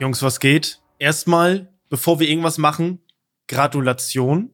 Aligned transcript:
Jungs, 0.00 0.22
was 0.22 0.40
geht? 0.40 0.80
Erstmal, 0.98 1.72
bevor 1.88 2.20
wir 2.20 2.28
irgendwas 2.28 2.58
machen, 2.58 3.00
Gratulation 3.48 4.50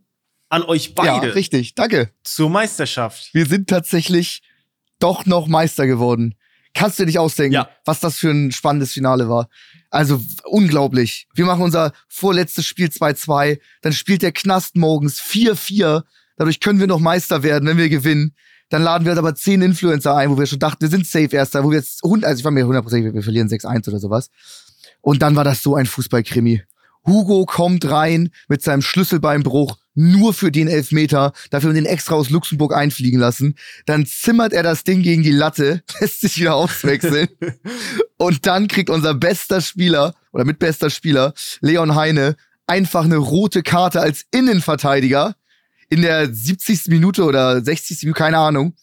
an 0.48 0.62
euch 0.62 0.94
beide. 0.94 1.26
Ja, 1.28 1.32
richtig. 1.32 1.74
Danke. 1.74 2.10
Zur 2.22 2.50
Meisterschaft. 2.50 3.30
Wir 3.32 3.46
sind 3.46 3.68
tatsächlich 3.68 4.42
doch 4.98 5.26
noch 5.26 5.48
Meister 5.48 5.86
geworden. 5.86 6.34
Kannst 6.74 6.98
du 6.98 7.02
dir 7.02 7.06
nicht 7.08 7.18
ausdenken, 7.18 7.54
Ja. 7.54 7.68
was 7.84 8.00
das 8.00 8.18
für 8.18 8.30
ein 8.30 8.52
spannendes 8.52 8.92
Finale 8.92 9.28
war. 9.28 9.48
Also 9.90 10.20
unglaublich. 10.44 11.26
Wir 11.34 11.44
machen 11.44 11.62
unser 11.62 11.92
vorletztes 12.08 12.64
Spiel 12.66 12.86
2-2, 12.88 13.58
dann 13.82 13.92
spielt 13.92 14.22
der 14.22 14.32
Knast 14.32 14.76
morgens 14.76 15.20
4-4. 15.20 16.02
Dadurch 16.36 16.60
können 16.60 16.80
wir 16.80 16.86
noch 16.86 17.00
Meister 17.00 17.42
werden, 17.42 17.68
wenn 17.68 17.76
wir 17.76 17.88
gewinnen. 17.88 18.34
Dann 18.70 18.82
laden 18.82 19.04
wir 19.04 19.16
aber 19.18 19.34
zehn 19.34 19.60
Influencer 19.60 20.16
ein, 20.16 20.30
wo 20.30 20.38
wir 20.38 20.46
schon 20.46 20.60
dachten, 20.60 20.80
wir 20.80 20.88
sind 20.88 21.06
safe 21.06 21.34
erster, 21.36 21.62
wo 21.62 21.70
wir 21.70 21.78
jetzt, 21.78 22.02
also 22.04 22.38
ich 22.38 22.44
war 22.44 22.50
mir 22.52 22.64
hundertprozentig, 22.66 23.12
wir 23.12 23.22
verlieren 23.22 23.48
6-1 23.48 23.88
oder 23.88 23.98
sowas. 23.98 24.30
Und 25.02 25.20
dann 25.20 25.36
war 25.36 25.44
das 25.44 25.62
so 25.62 25.76
ein 25.76 25.86
Fußballkrimi. 25.86 26.62
Hugo 27.06 27.44
kommt 27.44 27.84
rein 27.90 28.30
mit 28.48 28.62
seinem 28.62 28.82
Schlüsselbeinbruch 28.82 29.76
nur 29.94 30.32
für 30.32 30.50
den 30.50 30.68
Elfmeter, 30.68 31.32
dafür 31.50 31.68
haben 31.68 31.74
den 31.74 31.86
extra 31.86 32.14
aus 32.14 32.30
Luxemburg 32.30 32.74
einfliegen 32.74 33.20
lassen. 33.20 33.56
Dann 33.86 34.06
zimmert 34.06 34.52
er 34.52 34.62
das 34.62 34.84
Ding 34.84 35.02
gegen 35.02 35.22
die 35.22 35.32
Latte, 35.32 35.82
lässt 36.00 36.22
sich 36.22 36.38
wieder 36.38 36.54
auswechseln. 36.54 37.28
und 38.16 38.46
dann 38.46 38.68
kriegt 38.68 38.90
unser 38.90 39.14
bester 39.14 39.60
Spieler 39.60 40.14
oder 40.32 40.44
mitbester 40.44 40.88
Spieler, 40.88 41.34
Leon 41.60 41.94
Heine, 41.94 42.36
einfach 42.66 43.04
eine 43.04 43.16
rote 43.16 43.62
Karte 43.62 44.00
als 44.00 44.24
Innenverteidiger 44.30 45.34
in 45.90 46.02
der 46.02 46.32
70. 46.32 46.86
Minute 46.86 47.24
oder 47.24 47.62
60. 47.62 48.02
Minute, 48.04 48.18
keine 48.18 48.38
Ahnung. 48.38 48.74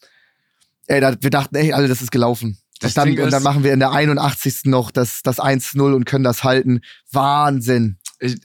Ey, 0.86 1.00
da, 1.00 1.16
wir 1.20 1.30
dachten, 1.30 1.56
ey, 1.56 1.72
alle, 1.72 1.88
das 1.88 2.02
ist 2.02 2.12
gelaufen. 2.12 2.58
Das 2.80 2.92
und 2.92 2.96
dann, 2.96 3.08
Ding 3.08 3.24
und 3.24 3.30
dann 3.32 3.42
machen 3.42 3.62
wir 3.62 3.72
in 3.72 3.78
der 3.78 3.92
81. 3.92 4.64
noch 4.64 4.90
das, 4.90 5.22
das 5.22 5.38
1-0 5.38 5.94
und 5.94 6.04
können 6.06 6.24
das 6.24 6.42
halten. 6.44 6.80
Wahnsinn. 7.12 7.98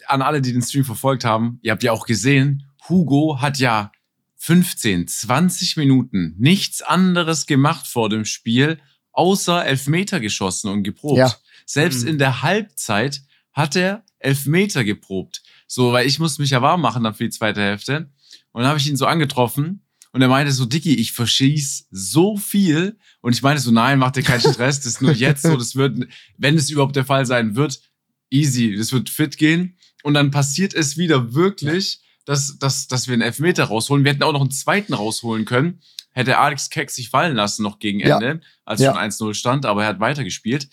An 0.07 0.21
alle, 0.21 0.41
die 0.41 0.53
den 0.53 0.61
Stream 0.61 0.85
verfolgt 0.85 1.25
haben, 1.25 1.59
ihr 1.61 1.71
habt 1.71 1.83
ja 1.83 1.91
auch 1.91 2.05
gesehen, 2.05 2.69
Hugo 2.87 3.41
hat 3.41 3.57
ja 3.57 3.91
15, 4.37 5.07
20 5.07 5.77
Minuten 5.77 6.35
nichts 6.37 6.81
anderes 6.81 7.45
gemacht 7.47 7.87
vor 7.87 8.09
dem 8.09 8.25
Spiel, 8.25 8.79
außer 9.11 9.65
Elfmeter 9.65 10.19
geschossen 10.19 10.69
und 10.69 10.83
geprobt. 10.83 11.17
Ja. 11.17 11.33
Selbst 11.65 12.03
Mhm. 12.03 12.09
in 12.09 12.17
der 12.19 12.41
Halbzeit 12.43 13.21
hat 13.53 13.75
er 13.75 14.03
Elfmeter 14.19 14.83
geprobt. 14.83 15.41
So, 15.67 15.93
weil 15.93 16.05
ich 16.05 16.19
musste 16.19 16.41
mich 16.41 16.51
ja 16.51 16.61
warm 16.61 16.81
machen 16.81 17.03
dann 17.03 17.15
für 17.15 17.23
die 17.23 17.29
zweite 17.31 17.61
Hälfte. 17.61 18.11
Und 18.51 18.61
dann 18.61 18.67
habe 18.69 18.79
ich 18.79 18.87
ihn 18.87 18.97
so 18.97 19.05
angetroffen 19.07 19.84
und 20.15 20.21
er 20.21 20.29
meinte 20.29 20.53
so, 20.53 20.65
Dicky, 20.65 20.95
ich 20.95 21.11
verschieß 21.11 21.87
so 21.91 22.37
viel. 22.37 22.97
Und 23.19 23.33
ich 23.33 23.41
meinte 23.41 23.61
so, 23.61 23.69
nein, 23.69 23.99
mach 23.99 24.11
dir 24.11 24.23
keinen 24.23 24.39
Stress, 24.39 24.77
das 24.79 24.85
ist 24.85 25.01
nur 25.01 25.11
jetzt 25.11 25.41
so, 25.41 25.57
das 25.57 25.75
wird, 25.75 26.07
wenn 26.37 26.55
es 26.55 26.69
überhaupt 26.69 26.95
der 26.95 27.03
Fall 27.03 27.25
sein 27.25 27.57
wird, 27.57 27.81
easy, 28.29 28.77
das 28.77 28.93
wird 28.93 29.09
fit 29.09 29.37
gehen. 29.37 29.77
Und 30.03 30.13
dann 30.13 30.31
passiert 30.31 30.73
es 30.73 30.95
wieder 30.95 31.33
wirklich, 31.33 31.99
dass, 32.23 32.57
dass, 32.59 32.87
dass 32.87 33.07
wir 33.07 33.13
einen 33.13 33.23
Elfmeter 33.23 33.65
rausholen. 33.65 34.05
Wir 34.05 34.13
hätten 34.13 34.23
auch 34.23 34.31
noch 34.31 34.39
einen 34.39 34.51
zweiten 34.51 34.93
rausholen 34.93 35.43
können. 35.43 35.81
Hätte 36.11 36.37
Alex 36.37 36.69
Keck 36.69 36.91
sich 36.91 37.09
fallen 37.09 37.35
lassen 37.35 37.63
noch 37.63 37.79
gegen 37.79 37.99
Ja. 37.99 38.15
Ende, 38.17 38.39
als 38.63 38.79
Ja. 38.79 38.93
schon 38.93 39.01
1-0 39.01 39.33
stand, 39.33 39.65
aber 39.65 39.83
er 39.83 39.89
hat 39.89 39.99
weitergespielt. 39.99 40.69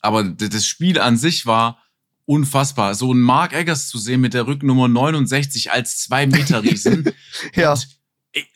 Aber 0.00 0.24
das 0.24 0.66
Spiel 0.66 0.98
an 1.00 1.18
sich 1.18 1.44
war 1.44 1.82
unfassbar. 2.24 2.94
So 2.94 3.12
ein 3.12 3.20
Mark 3.20 3.52
Eggers 3.52 3.88
zu 3.88 3.98
sehen 3.98 4.20
mit 4.22 4.32
der 4.34 4.46
Rücknummer 4.46 4.88
69 4.88 5.70
als 5.70 5.98
zwei 5.98 6.26
Meter 6.26 6.62
Riesen. 6.62 7.12
Ja. 7.54 7.72
Und 7.72 7.95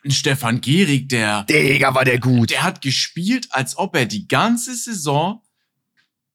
Stefan 0.09 0.61
Gehrig, 0.61 1.09
der, 1.09 1.45
Digga, 1.45 1.95
war 1.95 2.05
der 2.05 2.19
gut. 2.19 2.51
der 2.51 2.63
hat 2.63 2.83
gespielt, 2.83 3.49
als 3.51 3.77
ob 3.77 3.97
er 3.97 4.07
die 4.07 4.29
ganze 4.29 4.75
Saison 4.75 5.43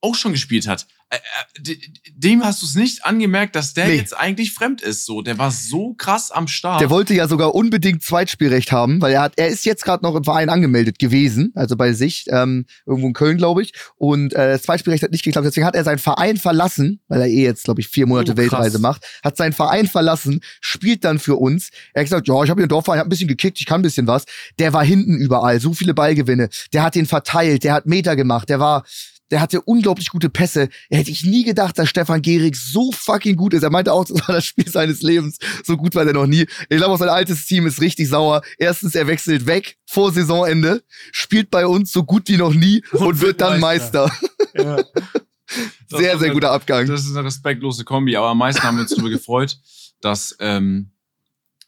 auch 0.01 0.15
schon 0.15 0.31
gespielt 0.31 0.67
hat. 0.67 0.87
Äh, 1.11 1.17
äh, 1.17 1.61
de- 1.61 1.79
Dem 2.15 2.43
hast 2.43 2.61
du 2.63 2.65
es 2.65 2.73
nicht 2.75 3.05
angemerkt, 3.05 3.55
dass 3.55 3.73
der 3.75 3.87
Nee. 3.87 3.95
jetzt 3.97 4.17
eigentlich 4.17 4.53
fremd 4.53 4.81
ist. 4.81 5.05
So, 5.05 5.21
der 5.21 5.37
war 5.37 5.51
so 5.51 5.93
krass 5.93 6.31
am 6.31 6.47
Start. 6.47 6.81
Der 6.81 6.89
wollte 6.89 7.13
ja 7.13 7.27
sogar 7.27 7.53
unbedingt 7.53 8.01
Zweitspielrecht 8.01 8.71
haben, 8.71 8.99
weil 9.01 9.13
er 9.13 9.21
hat, 9.21 9.33
er 9.37 9.47
ist 9.49 9.65
jetzt 9.65 9.83
gerade 9.83 10.03
noch 10.03 10.15
im 10.15 10.23
Verein 10.23 10.49
angemeldet 10.49 10.97
gewesen, 10.97 11.51
also 11.53 11.75
bei 11.75 11.93
sich, 11.93 12.25
ähm, 12.29 12.65
irgendwo 12.87 13.07
in 13.07 13.13
Köln, 13.13 13.37
glaube 13.37 13.61
ich. 13.61 13.73
Und 13.97 14.33
äh, 14.33 14.53
das 14.53 14.63
Zweitspielrecht 14.63 15.03
hat 15.03 15.11
nicht 15.11 15.23
geklappt. 15.23 15.45
Deswegen 15.45 15.67
hat 15.67 15.75
er 15.75 15.83
seinen 15.83 15.99
Verein 15.99 16.37
verlassen, 16.37 16.99
weil 17.07 17.21
er 17.21 17.27
eh 17.27 17.43
jetzt, 17.43 17.65
glaube 17.65 17.81
ich, 17.81 17.87
vier 17.87 18.07
Monate 18.07 18.31
Oh. 18.33 18.37
Weltreise 18.37 18.79
macht, 18.79 19.05
hat 19.23 19.37
seinen 19.37 19.53
Verein 19.53 19.87
verlassen, 19.87 20.39
spielt 20.59 21.03
dann 21.05 21.19
für 21.19 21.35
uns. 21.35 21.69
Er 21.93 22.01
hat 22.01 22.05
gesagt, 22.07 22.27
ja, 22.27 22.43
ich 22.43 22.49
habe 22.49 22.59
hier 22.59 22.63
einen 22.63 22.69
Dorfverein, 22.69 22.99
hab 22.99 23.05
ein 23.05 23.09
bisschen 23.09 23.27
gekickt, 23.27 23.59
ich 23.59 23.67
kann 23.67 23.81
ein 23.81 23.83
bisschen 23.83 24.07
was. 24.07 24.25
Der 24.57 24.73
war 24.73 24.83
hinten 24.83 25.17
überall, 25.17 25.59
so 25.59 25.73
viele 25.73 25.93
Ballgewinne. 25.93 26.49
Der 26.73 26.81
hat 26.81 26.95
den 26.95 27.05
verteilt, 27.05 27.63
der 27.63 27.73
hat 27.73 27.85
Meter 27.85 28.15
gemacht, 28.15 28.49
der 28.49 28.59
war. 28.59 28.83
Der 29.31 29.41
hatte 29.41 29.61
unglaublich 29.61 30.09
gute 30.09 30.29
Pässe. 30.29 30.69
Hätte 30.89 31.09
ich 31.09 31.23
nie 31.23 31.43
gedacht, 31.43 31.79
dass 31.79 31.89
Stefan 31.89 32.21
Gehrig 32.21 32.55
so 32.55 32.91
fucking 32.91 33.35
gut 33.35 33.53
ist. 33.55 33.63
Er 33.63 33.71
meinte 33.71 33.91
auch, 33.91 34.05
das 34.05 34.27
war 34.27 34.35
das 34.35 34.45
Spiel 34.45 34.67
seines 34.67 35.01
Lebens. 35.01 35.37
So 35.63 35.77
gut 35.77 35.95
war 35.95 36.05
der 36.05 36.13
noch 36.13 36.27
nie. 36.27 36.41
Ich 36.69 36.77
glaube, 36.77 36.93
auch 36.93 36.99
sein 36.99 37.09
altes 37.09 37.45
Team 37.45 37.65
ist 37.65 37.81
richtig 37.81 38.07
sauer. 38.09 38.41
Erstens, 38.57 38.93
er 38.95 39.07
wechselt 39.07 39.45
weg 39.47 39.77
vor 39.87 40.11
Saisonende, 40.11 40.83
spielt 41.11 41.49
bei 41.49 41.65
uns 41.65 41.91
so 41.91 42.03
gut 42.03 42.27
wie 42.29 42.37
noch 42.37 42.53
nie 42.53 42.83
und, 42.91 43.01
Und 43.01 43.21
wird 43.21 43.41
dann 43.41 43.59
Meister. 43.59 44.11
Meister. 44.53 44.79
Ja. 44.79 44.83
Sehr, 45.87 46.17
sehr 46.17 46.31
guter 46.31 46.51
Abgang. 46.51 46.87
Das 46.87 47.05
ist 47.05 47.15
eine 47.15 47.23
respektlose 47.25 47.83
Kombi, 47.85 48.15
aber 48.17 48.29
am 48.29 48.39
meisten 48.39 48.63
haben 48.63 48.77
wir 48.77 48.81
uns 48.81 48.89
darüber 48.89 49.11
gefreut, 49.11 49.57
dass 50.01 50.35
ähm, 50.39 50.89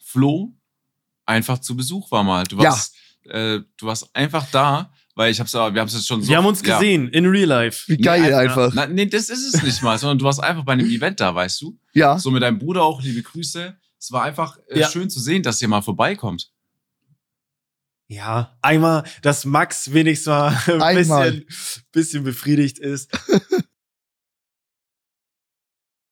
Flo 0.04 0.52
einfach 1.26 1.60
zu 1.60 1.78
Besuch 1.78 2.10
war 2.12 2.24
mal. 2.24 2.44
Du 2.46 2.58
Ja. 2.58 2.72
warst, 2.72 2.96
äh, 3.26 3.60
du 3.78 3.86
warst 3.86 4.10
einfach 4.16 4.48
da, 4.52 4.92
weil 5.18 5.32
ich 5.32 5.40
hab's, 5.40 5.54
aber- 5.56 5.74
wir 5.74 5.82
haben 5.82 5.88
es 5.88 5.96
jetzt 5.96 6.08
schon 6.08 6.22
so. 6.22 6.30
Wir 6.30 6.38
haben 6.38 6.46
uns 6.46 6.62
ja. 6.66 6.78
gesehen, 6.80 7.10
in 7.10 7.26
real 7.26 7.48
life. 7.48 7.92
Wie 7.92 7.98
geil 7.98 8.22
Nee, 8.22 8.34
einfach. 8.34 8.72
Na, 8.74 8.86
nee, 8.88 9.08
das 9.08 9.30
ist 9.30 9.54
es 9.56 9.62
nicht 9.64 9.82
mal, 9.82 9.98
sondern 9.98 10.20
du 10.20 10.26
warst 10.26 10.42
einfach 10.42 10.64
bei 10.64 10.74
einem 10.74 10.88
Event 10.90 11.20
da, 11.20 11.34
weißt 11.36 11.60
du? 11.62 11.78
Ja. 11.94 12.18
So 12.20 12.32
mit 12.32 12.44
deinem 12.44 12.60
Bruder 12.60 12.84
auch, 12.84 13.02
liebe 13.02 13.22
Grüße. 13.24 13.78
Es 14.00 14.12
war 14.12 14.24
einfach 14.24 14.58
äh, 14.70 14.80
Ja. 14.80 14.90
schön 14.90 15.10
zu 15.10 15.20
sehen, 15.20 15.42
dass 15.44 15.62
ihr 15.62 15.68
mal 15.68 15.82
vorbeikommt. 15.82 16.52
Ja, 18.10 18.58
einmal, 18.62 19.04
dass 19.22 19.44
Max 19.44 19.92
wenigstens 19.92 20.28
mal 20.28 20.50
ein 20.68 20.82
Einmal. 20.82 21.32
bisschen, 21.32 21.86
bisschen 21.92 22.24
befriedigt 22.24 22.80
ist. 22.80 23.10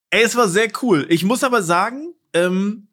Ey, 0.10 0.24
es 0.24 0.36
war 0.36 0.48
sehr 0.50 0.68
cool. 0.82 1.06
Ich 1.10 1.24
muss 1.24 1.44
aber 1.44 1.62
sagen, 1.62 2.14
ähm, 2.34 2.85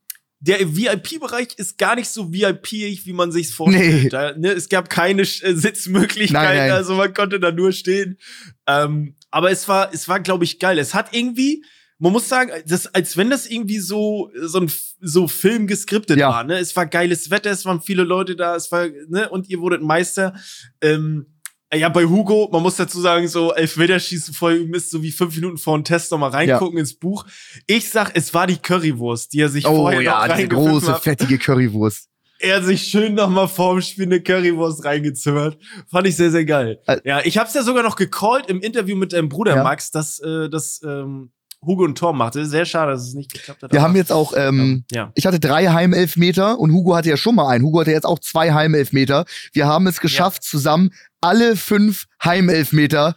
der 0.45 0.75
VIP-Bereich 0.77 1.55
ist 1.57 1.79
gar 1.79 1.95
nicht 1.95 2.09
so 2.09 2.33
VIP-ig, 2.33 3.07
wie 3.07 3.13
man 3.13 3.31
sich's 3.31 3.53
vorstellt. 3.53 4.03
Nee. 4.03 4.09
Da, 4.09 4.37
ne, 4.37 4.51
es 4.51 4.69
gab 4.69 4.91
keine 4.91 5.23
äh, 5.23 5.55
Sitzmöglichkeiten, 5.55 6.33
Nein, 6.49 6.57
nein. 6.69 6.73
also 6.73 6.95
man 6.95 7.15
konnte 7.15 7.39
da 7.39 7.53
nur 7.53 7.71
stehen. 7.71 8.19
Ähm, 8.67 9.15
aber 9.31 9.53
es 9.53 9.69
war, 9.69 9.95
es 9.95 10.09
war, 10.09 10.19
glaube 10.19 10.43
ich, 10.45 10.59
geil. 10.59 10.79
Es 10.81 10.95
hat 10.95 11.11
irgendwie, 11.15 11.65
man 11.99 12.11
muss 12.13 12.29
sagen, 12.29 12.51
das, 12.67 12.93
als 12.93 13.17
wenn 13.17 13.31
das 13.31 13.47
irgendwie 13.47 13.79
so, 13.79 14.31
so 14.43 14.59
ein 14.59 14.73
so 15.01 15.29
Film 15.29 15.69
geskriptet 15.69 16.19
Ja. 16.19 16.31
war. 16.31 16.43
Ne? 16.45 16.59
Es 16.59 16.75
war 16.75 16.87
geiles 16.87 17.31
Wetter, 17.31 17.51
es 17.53 17.65
waren 17.65 17.81
viele 17.81 18.03
Leute 18.03 18.35
da, 18.35 18.57
es 18.57 18.73
war, 18.73 18.89
ne, 19.09 19.29
und 19.29 19.49
ihr 19.49 19.61
wurdet 19.61 19.81
Meister. 19.83 20.35
Ähm, 20.81 21.27
ja, 21.75 21.89
bei 21.89 22.05
Hugo, 22.05 22.49
man 22.53 22.63
muss 22.63 22.77
dazu 22.77 23.01
sagen, 23.01 23.29
so 23.29 23.53
Elfmeterschießen 23.55 24.35
voll, 24.35 24.57
ihr 24.59 24.67
müsst 24.67 24.91
so 24.91 25.03
wie 25.03 25.11
fünf 25.13 25.35
Minuten 25.37 25.59
vor 25.59 25.77
dem 25.79 25.85
Test 25.85 26.11
noch 26.13 26.19
mal 26.19 26.31
reingucken 26.31 26.79
ins 26.79 26.95
Buch. 26.95 27.25
Ich 27.67 27.91
sag, 27.91 28.13
es 28.15 28.35
war 28.35 28.47
die 28.47 28.57
Currywurst, 28.59 29.33
die 29.33 29.41
er 29.41 29.49
sich 29.49 29.67
Oh 29.67 29.75
vorher 29.77 30.03
ja, 30.03 30.27
noch 30.27 30.35
diese 30.37 30.49
große, 30.49 30.93
hat. 30.95 31.03
fettige 31.03 31.39
Currywurst. 31.39 32.09
Er 32.39 32.61
sich 32.63 32.83
schön 32.89 33.15
noch 33.15 33.29
mal 33.29 33.47
vorm 33.47 33.81
Spiel 33.81 34.07
eine 34.07 34.21
Currywurst 34.21 34.85
reingezimmert. 34.85 35.59
Fand 35.89 36.09
ich 36.09 36.17
sehr, 36.17 36.31
sehr 36.33 36.45
geil. 36.45 36.81
Äh, 36.87 36.99
ja, 37.05 37.21
ich 37.25 37.39
hab's 37.39 37.55
ja 37.55 37.63
sogar 37.63 37.85
noch 37.85 37.95
gecallt 37.95 38.47
im 38.49 38.61
Interview 38.61 38.97
mit 38.97 39.13
deinem 39.13 39.29
Bruder 39.29 39.55
Ja. 39.57 39.63
Max, 39.63 39.93
dass 39.93 40.19
äh, 40.19 40.51
das 40.51 40.81
ähm, 40.85 41.31
Hugo 41.65 41.85
ein 41.87 41.95
Tor 41.95 42.13
machte. 42.13 42.45
Sehr 42.47 42.65
schade, 42.65 42.93
dass 42.93 43.07
es 43.07 43.15
nicht 43.15 43.33
geklappt 43.33 43.63
hat. 43.63 43.73
Wir 43.73 43.83
haben 43.83 43.95
jetzt 43.95 44.11
auch, 44.11 44.33
ähm, 44.37 44.85
ja. 44.91 45.13
ich 45.15 45.27
hatte 45.27 45.39
drei 45.39 45.69
Heimelfmeter 45.69 46.59
und 46.59 46.73
Hugo 46.73 46.95
hatte 46.97 47.09
ja 47.09 47.17
schon 47.17 47.35
mal 47.37 47.49
einen. 47.49 47.65
Hugo 47.65 47.81
hatte 47.81 47.93
jetzt 47.93 48.07
auch 48.07 48.19
zwei 48.19 48.53
Heimelfmeter. 48.53 49.25
Wir 49.53 49.67
haben 49.67 49.87
es 49.87 50.01
geschafft, 50.01 50.43
zusammen 50.43 50.91
alle 51.21 51.57
fünf 51.57 52.07
Heimelfmeter 52.25 53.15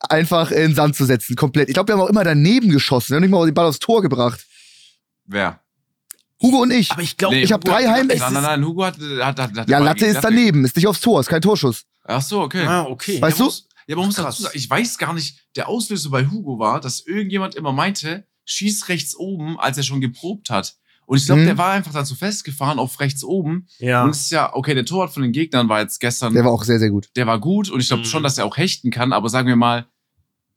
einfach 0.00 0.52
in 0.52 0.58
den 0.58 0.74
Sand 0.76 0.94
zu 0.94 1.04
setzen, 1.04 1.34
komplett. 1.34 1.68
Ich 1.68 1.74
glaube, 1.74 1.88
wir 1.88 1.94
haben 1.94 2.02
auch 2.02 2.08
immer 2.10 2.22
daneben 2.24 2.70
geschossen. 2.70 3.10
Wir 3.10 3.16
haben 3.16 3.22
nicht 3.22 3.30
mal 3.32 3.44
den 3.44 3.54
Ball 3.54 3.66
aufs 3.66 3.80
Tor 3.80 4.00
gebracht. 4.00 4.46
Wer? 5.26 5.58
Hugo 6.40 6.58
und 6.62 6.70
ich. 6.70 6.92
Aber 6.92 7.02
ich 7.02 7.16
glaube, 7.16 7.34
Nee, 7.34 7.42
ich 7.42 7.52
hab 7.52 7.64
Hugo 7.64 7.72
drei 7.72 7.84
hat- 7.84 7.96
Heim- 7.96 8.06
Nein, 8.06 8.18
nein, 8.32 8.42
nein, 8.42 8.64
Hugo 8.64 8.84
hat, 8.84 8.96
hat, 8.96 9.38
hat, 9.40 9.56
hat 9.58 9.68
ja, 9.68 9.78
Latte 9.78 10.06
ist 10.06 10.20
daneben, 10.22 10.64
ist 10.64 10.76
nicht 10.76 10.86
aufs 10.86 11.00
Tor, 11.00 11.18
ist 11.20 11.28
kein 11.28 11.40
Torschuss. 11.40 11.82
Ach 12.04 12.22
so, 12.22 12.42
okay. 12.42 12.64
Ah, 12.64 12.84
okay. 12.84 13.20
Weißt 13.20 13.40
ja, 13.40 13.46
du? 13.46 13.52
Ja, 13.88 13.94
aber 13.96 14.02
man 14.02 14.06
muss 14.08 14.16
Krass. 14.16 14.36
dazu 14.36 14.42
sagen, 14.42 14.56
ich 14.56 14.68
weiß 14.70 14.98
gar 14.98 15.12
nicht, 15.14 15.38
der 15.56 15.68
Auslöser 15.68 16.10
bei 16.10 16.26
Hugo 16.26 16.58
war, 16.60 16.80
dass 16.80 17.00
irgendjemand 17.04 17.54
immer 17.56 17.72
meinte, 17.72 18.26
schieß 18.44 18.88
rechts 18.88 19.16
oben, 19.16 19.58
als 19.58 19.76
er 19.78 19.82
schon 19.82 20.00
geprobt 20.00 20.50
hat. 20.50 20.76
Und 21.06 21.16
ich 21.16 21.24
glaube, 21.26 21.40
Mhm. 21.40 21.46
der 21.46 21.58
war 21.58 21.72
einfach 21.72 21.92
dann 21.92 22.04
so 22.04 22.14
festgefahren 22.14 22.78
auf 22.78 23.00
rechts 23.00 23.24
oben. 23.24 23.66
ja. 23.78 24.04
Und 24.04 24.10
es 24.10 24.20
ist 24.20 24.30
ja, 24.30 24.54
okay, 24.54 24.74
der 24.74 24.84
Torwart 24.84 25.12
von 25.12 25.22
den 25.22 25.32
Gegnern 25.32 25.68
war 25.70 25.80
jetzt 25.80 26.00
gestern, 26.00 26.34
Der 26.34 26.42
der 26.42 26.46
war 26.50 26.52
auch 26.52 26.64
sehr, 26.64 26.78
sehr 26.78 26.90
gut. 26.90 27.08
war, 27.16 27.40
gut 27.40 27.70
und 27.70 27.80
ich 27.80 27.88
glaube 27.88 28.02
Mhm. 28.02 28.06
schon, 28.06 28.22
dass 28.22 28.36
er 28.38 28.44
auch 28.44 28.56
hechten 28.58 28.90
kann, 28.90 29.12
aber 29.14 29.28
sagen 29.30 29.48
wir 29.48 29.56
mal, 29.56 29.86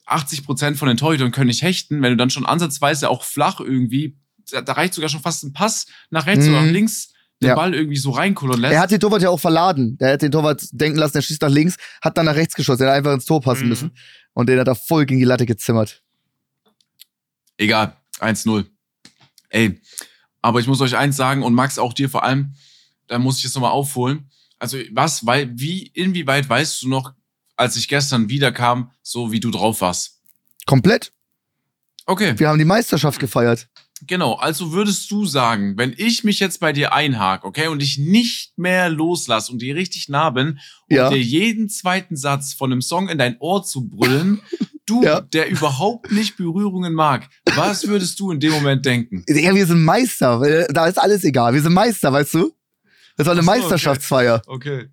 80 0.04 0.44
Prozent 0.44 0.76
von 0.76 0.88
den 0.88 0.96
Torhütern 0.98 1.30
können 1.32 1.46
nicht 1.46 1.62
hechten, 1.62 2.02
wenn 2.02 2.10
du 2.10 2.16
dann 2.16 2.28
schon 2.30 2.44
ansatzweise 2.44 3.08
auch 3.08 3.24
flach 3.24 3.60
irgendwie, 3.60 4.18
da, 4.50 4.60
da 4.60 4.72
reicht 4.72 4.94
sogar 4.94 5.08
schon 5.08 5.20
fast 5.22 5.44
ein 5.44 5.52
Pass 5.52 5.86
nach 6.10 6.26
rechts 6.26 6.46
oder 6.48 6.60
Mhm. 6.60 6.66
nach 6.66 6.72
links, 6.72 7.11
den 7.42 7.48
Ja. 7.48 7.54
Ball 7.54 7.74
irgendwie 7.74 7.96
so 7.96 8.10
reinkullern 8.10 8.60
lässt. 8.60 8.72
Er 8.74 8.80
hat 8.80 8.90
den 8.90 9.00
Torwart 9.00 9.22
ja 9.22 9.30
auch 9.30 9.40
verladen. 9.40 9.98
Der 9.98 10.14
hat 10.14 10.22
den 10.22 10.32
Torwart 10.32 10.62
denken 10.72 10.98
lassen, 10.98 11.16
er 11.18 11.22
schießt 11.22 11.42
nach 11.42 11.50
links, 11.50 11.76
hat 12.00 12.16
dann 12.16 12.26
nach 12.26 12.34
rechts 12.36 12.54
geschossen. 12.54 12.82
Er 12.82 12.88
hat 12.90 12.96
einfach 12.96 13.12
ins 13.12 13.24
Tor 13.24 13.40
passen 13.40 13.64
Mhm. 13.64 13.68
müssen. 13.68 13.90
Und 14.34 14.48
den 14.48 14.58
hat 14.58 14.66
er 14.68 14.74
voll 14.74 15.04
gegen 15.06 15.18
die 15.20 15.26
Latte 15.26 15.44
gezimmert. 15.46 16.02
Egal, 17.58 17.96
1-0. 18.18 18.64
Ey, 19.50 19.80
aber 20.40 20.60
ich 20.60 20.66
muss 20.66 20.80
euch 20.80 20.96
eins 20.96 21.16
sagen 21.16 21.42
und 21.42 21.54
Max 21.54 21.78
auch 21.78 21.92
dir 21.92 22.08
vor 22.08 22.24
allem, 22.24 22.54
da 23.06 23.18
muss 23.18 23.38
ich 23.38 23.44
es 23.44 23.54
nochmal 23.54 23.72
aufholen. 23.72 24.30
Also 24.58 24.78
was, 24.92 25.26
weil, 25.26 25.50
wie, 25.58 25.86
inwieweit 25.88 26.48
weißt 26.48 26.82
du 26.82 26.88
noch, 26.88 27.12
als 27.56 27.76
ich 27.76 27.88
gestern 27.88 28.28
wiederkam, 28.28 28.90
so 29.02 29.30
wie 29.32 29.40
du 29.40 29.50
drauf 29.50 29.80
warst? 29.80 30.20
Komplett. 30.66 31.12
Okay. 32.06 32.38
Wir 32.38 32.48
haben 32.48 32.58
die 32.58 32.64
Meisterschaft 32.64 33.20
gefeiert. 33.20 33.68
Genau, 34.06 34.34
also 34.34 34.72
würdest 34.72 35.10
du 35.10 35.24
sagen, 35.26 35.78
wenn 35.78 35.94
ich 35.96 36.24
mich 36.24 36.40
jetzt 36.40 36.58
bei 36.60 36.72
dir 36.72 36.92
einhake, 36.92 37.46
okay, 37.46 37.68
und 37.68 37.82
ich 37.82 37.98
nicht 37.98 38.58
mehr 38.58 38.88
loslasse 38.88 39.52
und 39.52 39.62
dir 39.62 39.76
richtig 39.76 40.08
nah 40.08 40.30
bin 40.30 40.58
und 40.88 40.96
Ja. 40.96 41.08
dir 41.10 41.20
jeden 41.20 41.68
zweiten 41.68 42.16
Satz 42.16 42.52
von 42.54 42.72
einem 42.72 42.82
Song 42.82 43.08
in 43.08 43.18
dein 43.18 43.36
Ohr 43.38 43.62
zu 43.62 43.88
brüllen, 43.88 44.40
du, 44.86 45.02
Ja. 45.04 45.20
der 45.20 45.48
überhaupt 45.50 46.10
nicht 46.10 46.36
Berührungen 46.36 46.94
mag, 46.94 47.28
was 47.54 47.86
würdest 47.86 48.18
du 48.18 48.32
in 48.32 48.40
dem 48.40 48.52
Moment 48.52 48.84
denken? 48.84 49.24
Ja, 49.28 49.54
wir 49.54 49.66
sind 49.66 49.84
Meister. 49.84 50.40
weil 50.40 50.66
Da 50.72 50.86
ist 50.88 50.98
alles 50.98 51.22
egal. 51.24 51.54
Wir 51.54 51.62
sind 51.62 51.72
Meister, 51.72 52.12
weißt 52.12 52.34
du? 52.34 52.52
Das 53.16 53.26
war 53.26 53.34
eine 53.34 53.42
so, 53.42 53.50
okay. 53.50 53.60
Meisterschaftsfeier. 53.60 54.42
Okay. 54.46 54.88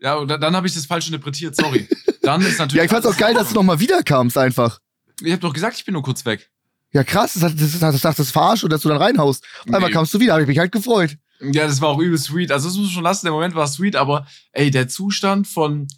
Ja, 0.00 0.14
und 0.16 0.28
dann, 0.28 0.40
dann 0.40 0.56
habe 0.56 0.66
ich 0.66 0.74
das 0.74 0.86
falsch 0.86 1.06
interpretiert, 1.06 1.54
sorry. 1.56 1.88
Dann 2.22 2.40
ist 2.42 2.58
natürlich. 2.58 2.76
Ja, 2.78 2.84
ich 2.84 2.90
fand's 2.90 3.06
auch 3.06 3.16
geil, 3.16 3.34
dass 3.34 3.48
du 3.48 3.54
nochmal 3.54 3.80
wiederkamst 3.80 4.38
einfach. 4.38 4.78
Ich 5.22 5.30
habe 5.32 5.40
doch 5.40 5.52
gesagt, 5.52 5.76
ich 5.78 5.84
bin 5.84 5.92
nur 5.94 6.02
kurz 6.02 6.24
weg. 6.24 6.50
Ja, 6.94 7.04
krass, 7.04 7.34
das, 7.34 7.42
hat- 7.42 7.60
das, 7.60 7.78
das, 7.78 8.00
das, 8.00 8.16
das, 8.16 8.30
verarscht 8.30 8.64
und 8.64 8.70
dass 8.72 8.80
du 8.82 8.88
dann 8.88 8.96
reinhaust. 8.98 9.44
Einmal 9.66 9.90
Nee. 9.90 9.90
kamst 9.90 10.14
du 10.14 10.20
wieder, 10.20 10.32
habe 10.32 10.42
ich 10.42 10.48
mich 10.48 10.58
halt 10.58 10.72
gefreut. 10.72 11.16
Ja, 11.40 11.66
das 11.66 11.80
war 11.80 11.88
auch 11.90 11.98
übel 11.98 12.16
sweet. 12.16 12.50
Also 12.52 12.68
das 12.68 12.76
muss 12.76 12.86
man 12.86 12.92
schon 12.94 13.02
lassen, 13.02 13.26
der 13.26 13.32
Moment 13.32 13.54
war 13.54 13.66
sweet, 13.66 13.96
aber 13.96 14.26
ey, 14.52 14.70
der 14.70 14.88
Zustand 14.88 15.46
von 15.46 15.88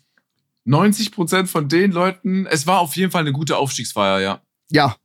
90% 0.66 1.46
von 1.46 1.68
den 1.68 1.92
Leuten, 1.92 2.46
es 2.46 2.66
war 2.66 2.80
auf 2.80 2.96
jeden 2.96 3.10
Fall 3.12 3.20
eine 3.20 3.32
gute 3.32 3.56
Aufstiegsfeier, 3.56 4.20
ja. 4.20 4.40
Ja. 4.70 4.96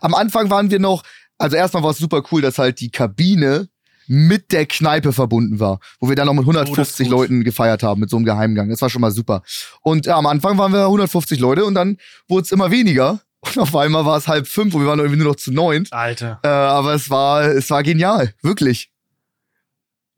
Am 0.00 0.14
Anfang 0.14 0.50
waren 0.50 0.70
wir 0.70 0.78
noch, 0.78 1.02
also 1.38 1.56
erstmal 1.56 1.82
war 1.82 1.90
es 1.90 1.98
super 1.98 2.22
cool, 2.30 2.42
dass 2.42 2.58
halt 2.58 2.80
die 2.80 2.90
Kabine 2.90 3.68
mit 4.06 4.52
der 4.52 4.64
Kneipe 4.66 5.12
verbunden 5.12 5.60
war, 5.60 5.80
wo 6.00 6.08
wir 6.08 6.16
dann 6.16 6.26
noch 6.26 6.34
mit 6.34 6.46
Oh, 6.46 6.52
das 6.52 6.62
150 6.66 7.06
ist 7.06 7.10
gut. 7.10 7.18
Leuten 7.18 7.44
gefeiert 7.44 7.82
haben, 7.82 8.00
mit 8.00 8.10
so 8.10 8.16
einem 8.16 8.24
Geheimgang. 8.24 8.68
Das 8.68 8.80
war 8.80 8.88
schon 8.90 9.00
mal 9.02 9.10
super. 9.10 9.42
Und 9.82 10.06
äh, 10.06 10.10
am 10.10 10.26
Anfang 10.26 10.56
waren 10.56 10.72
wir 10.72 10.84
150 10.84 11.38
Leute 11.40 11.64
und 11.64 11.74
dann 11.74 11.98
wurde 12.28 12.44
es 12.44 12.52
immer 12.52 12.70
weniger. 12.70 13.20
Und 13.40 13.58
auf 13.58 13.74
einmal 13.76 14.04
war 14.04 14.16
es 14.16 14.26
halb 14.26 14.48
fünf 14.48 14.74
und 14.74 14.82
wir 14.82 14.88
waren 14.88 14.98
irgendwie 14.98 15.18
nur 15.18 15.28
noch 15.28 15.36
zu 15.36 15.52
neunt. 15.52 15.92
Alter. 15.92 16.40
Äh, 16.42 16.48
aber 16.48 16.94
es 16.94 17.08
war, 17.08 17.42
es 17.44 17.70
war 17.70 17.82
genial, 17.82 18.34
wirklich. 18.42 18.90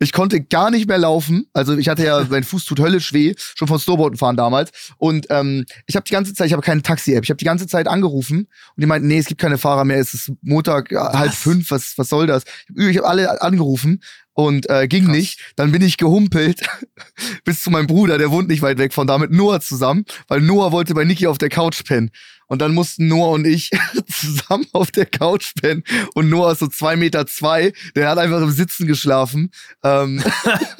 Ich 0.03 0.13
konnte 0.13 0.41
gar 0.41 0.71
nicht 0.71 0.89
mehr 0.89 0.97
laufen. 0.97 1.47
Also 1.53 1.77
ich 1.77 1.91
hatte 1.91 2.05
ja, 2.05 2.25
mein 2.31 2.43
Fuß 2.43 2.65
tut 2.65 2.81
höllisch 2.81 3.13
weh, 3.13 3.35
schon 3.37 3.69
von 3.69 3.79
Snowboarden 3.79 4.17
fahren 4.17 4.37
damals. 4.37 4.71
Und 4.97 5.27
ähm, 5.29 5.67
ich 5.87 5.95
habe 5.95 6.05
die 6.05 6.13
ganze 6.13 6.33
Zeit, 6.33 6.47
ich 6.47 6.55
habe 6.55 6.63
keine 6.63 6.81
Taxi-App, 6.81 7.25
ich 7.25 7.31
habe 7.31 7.37
die 7.37 7.45
ganze 7.45 7.67
Zeit 7.67 7.87
angerufen 7.87 8.39
und 8.39 8.81
die 8.81 8.87
meinten, 8.87 9.09
nee, 9.09 9.19
es 9.19 9.27
gibt 9.27 9.41
keine 9.41 9.59
Fahrer 9.59 9.85
mehr, 9.85 9.99
es 9.99 10.15
ist 10.15 10.33
Montag 10.41 10.91
äh, 10.91 10.97
halb 10.97 11.35
fünf, 11.35 11.71
was, 11.71 11.99
was 11.99 12.09
soll 12.09 12.27
das? 12.27 12.45
Ich 12.75 12.97
habe 12.97 13.07
alle 13.07 13.43
angerufen 13.43 14.03
und 14.47 14.69
äh, 14.69 14.89
ging 14.89 15.07
Krass. 15.07 15.17
nicht. 15.17 15.41
Dann 15.57 15.73
bin 15.73 15.83
ich 15.83 15.97
gehumpelt 15.97 16.63
bis 17.45 17.63
zu 17.63 17.71
meinem 17.71 17.87
Bruder, 17.87 18.19
der 18.19 18.31
wohnt 18.31 18.49
nicht 18.49 18.63
weit 18.63 18.79
weg 18.79 18.93
von 18.93 19.07
da, 19.07 19.19
mit 19.19 19.31
Noah 19.31 19.61
zusammen, 19.61 20.05
weil 20.29 20.41
Noah 20.41 20.73
wollte 20.73 20.95
bei 20.95 21.05
Niki 21.05 21.27
auf 21.27 21.39
der 21.39 21.49
Couch 21.49 21.85
pennen. 21.85 22.11
Und 22.47 22.61
dann 22.61 22.75
mussten 22.75 23.07
Noah 23.07 23.31
und 23.31 23.47
ich 23.47 23.71
zusammen 24.09 24.67
auf 24.73 24.91
der 24.91 25.07
Couch 25.07 25.53
pennen. 25.61 25.85
Und 26.15 26.29
Noah 26.29 26.53
ist 26.53 26.59
so 26.59 26.67
zwei 26.67 26.97
Meter 26.97 27.27
zwei, 27.27 27.73
der 27.95 28.09
hat 28.09 28.19
einfach 28.19 28.43
im 28.43 28.51
Sitzen 28.51 28.87
geschlafen. 28.87 29.51
Ähm, 29.85 30.23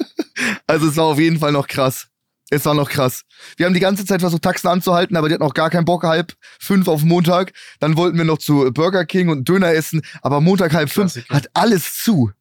also 0.67 0.89
es 0.89 0.97
war 0.97 1.05
auf 1.05 1.19
jeden 1.19 1.39
Fall 1.39 1.53
noch 1.53 1.67
krass. 1.67 2.07
Es 2.53 2.65
war 2.65 2.73
noch 2.73 2.89
krass. 2.89 3.21
Wir 3.55 3.65
haben 3.65 3.73
die 3.73 3.79
ganze 3.79 4.05
Zeit 4.05 4.19
versucht, 4.19 4.41
Taxen 4.41 4.67
anzuhalten, 4.67 5.15
aber 5.15 5.29
die 5.29 5.33
hatten 5.33 5.43
auch 5.43 5.53
gar 5.53 5.69
keinen 5.69 5.85
Bock, 5.85 6.03
halb 6.03 6.33
fünf 6.59 6.89
auf 6.89 7.03
Montag. 7.03 7.53
Dann 7.79 7.95
wollten 7.95 8.17
wir 8.17 8.25
noch 8.25 8.39
zu 8.39 8.69
Burger 8.73 9.05
King 9.05 9.29
und 9.29 9.47
Döner 9.47 9.73
essen, 9.73 10.01
aber 10.21 10.41
Montag 10.41 10.73
halb 10.73 10.89
fünf 10.89 11.13
Klassiker. 11.13 11.33
hat 11.33 11.47
alles 11.53 11.97
zu. 12.03 12.31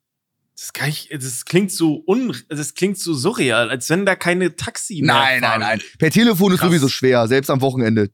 Das, 0.60 0.74
kann 0.74 0.90
ich, 0.90 1.08
das 1.10 1.46
klingt 1.46 1.72
so 1.72 2.04
un, 2.06 2.36
das 2.50 2.74
klingt 2.74 2.98
so 2.98 3.14
surreal, 3.14 3.70
als 3.70 3.88
wenn 3.88 4.04
da 4.04 4.14
keine 4.14 4.54
Taxi 4.56 5.00
mehr 5.00 5.14
Nein, 5.14 5.40
nein, 5.40 5.50
fahren. 5.50 5.60
nein. 5.60 5.82
Per 5.98 6.10
Telefon 6.10 6.52
ist 6.52 6.58
Krass. 6.60 6.68
sowieso 6.68 6.88
schwer, 6.90 7.26
selbst 7.28 7.48
am 7.48 7.62
Wochenende. 7.62 8.10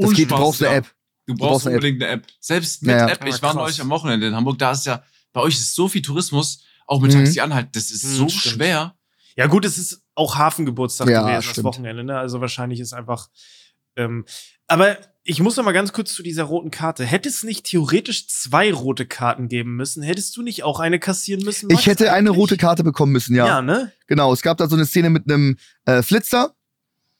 Das 0.00 0.12
geht, 0.12 0.28
du 0.30 0.34
brauchst 0.34 0.60
eine 0.64 0.76
App. 0.78 0.86
Du 1.26 1.34
brauchst 1.36 1.50
brauchst 1.50 1.66
eine 1.68 1.76
App. 1.76 1.82
unbedingt 1.84 2.02
eine 2.02 2.12
App. 2.14 2.26
Selbst 2.40 2.82
mit 2.82 2.90
Ja, 2.90 3.06
ja. 3.06 3.08
App. 3.14 3.24
Ich 3.26 3.40
war 3.42 3.50
krass. 3.52 3.54
neulich 3.54 3.80
am 3.80 3.90
Wochenende 3.90 4.26
in 4.26 4.34
Hamburg. 4.34 4.58
Da 4.58 4.72
ist 4.72 4.86
ja, 4.86 5.04
bei 5.32 5.40
euch 5.40 5.54
ist 5.54 5.72
so 5.74 5.86
viel 5.86 6.02
Tourismus, 6.02 6.64
auch 6.88 7.00
mit 7.00 7.12
Mhm. 7.14 7.18
Taxi 7.24 7.38
anhalten. 7.40 7.70
Das 7.74 7.90
ist 7.92 8.02
Mhm, 8.04 8.08
so 8.16 8.28
stimmt. 8.28 8.54
schwer. 8.56 8.96
Ja, 9.36 9.46
gut, 9.46 9.64
es 9.64 9.78
ist 9.78 10.02
auch 10.16 10.36
Hafengeburtstag 10.36 11.08
Ja, 11.08 11.20
gewesen, 11.22 11.36
das 11.36 11.44
stimmt. 11.46 11.64
Wochenende, 11.66 12.02
ne? 12.02 12.18
Also 12.18 12.40
wahrscheinlich 12.40 12.80
ist 12.80 12.92
einfach. 12.92 13.28
Ähm, 13.96 14.24
aber 14.66 14.98
ich 15.24 15.40
muss 15.40 15.56
noch 15.56 15.64
mal 15.64 15.72
ganz 15.72 15.92
kurz 15.92 16.12
zu 16.12 16.22
dieser 16.22 16.44
roten 16.44 16.70
Karte. 16.70 17.04
Hätte 17.04 17.28
es 17.28 17.42
nicht 17.44 17.64
theoretisch 17.64 18.28
zwei 18.28 18.72
rote 18.72 19.06
Karten 19.06 19.48
geben 19.48 19.74
müssen? 19.76 20.02
Hättest 20.02 20.36
du 20.36 20.42
nicht 20.42 20.62
auch 20.62 20.80
eine 20.80 20.98
kassieren 20.98 21.42
müssen? 21.44 21.68
Max, 21.68 21.80
Ich 21.80 21.86
hätte 21.86 22.12
eine 22.12 22.30
rote 22.30 22.56
Karte 22.58 22.84
bekommen 22.84 23.12
müssen, 23.12 23.34
ja. 23.34 23.46
Ja, 23.46 23.62
ne? 23.62 23.90
Genau, 24.06 24.32
es 24.32 24.42
gab 24.42 24.58
da 24.58 24.68
so 24.68 24.76
eine 24.76 24.84
Szene 24.84 25.08
mit 25.10 25.24
einem 25.30 25.56
äh, 25.86 26.02
Flitzer, 26.02 26.54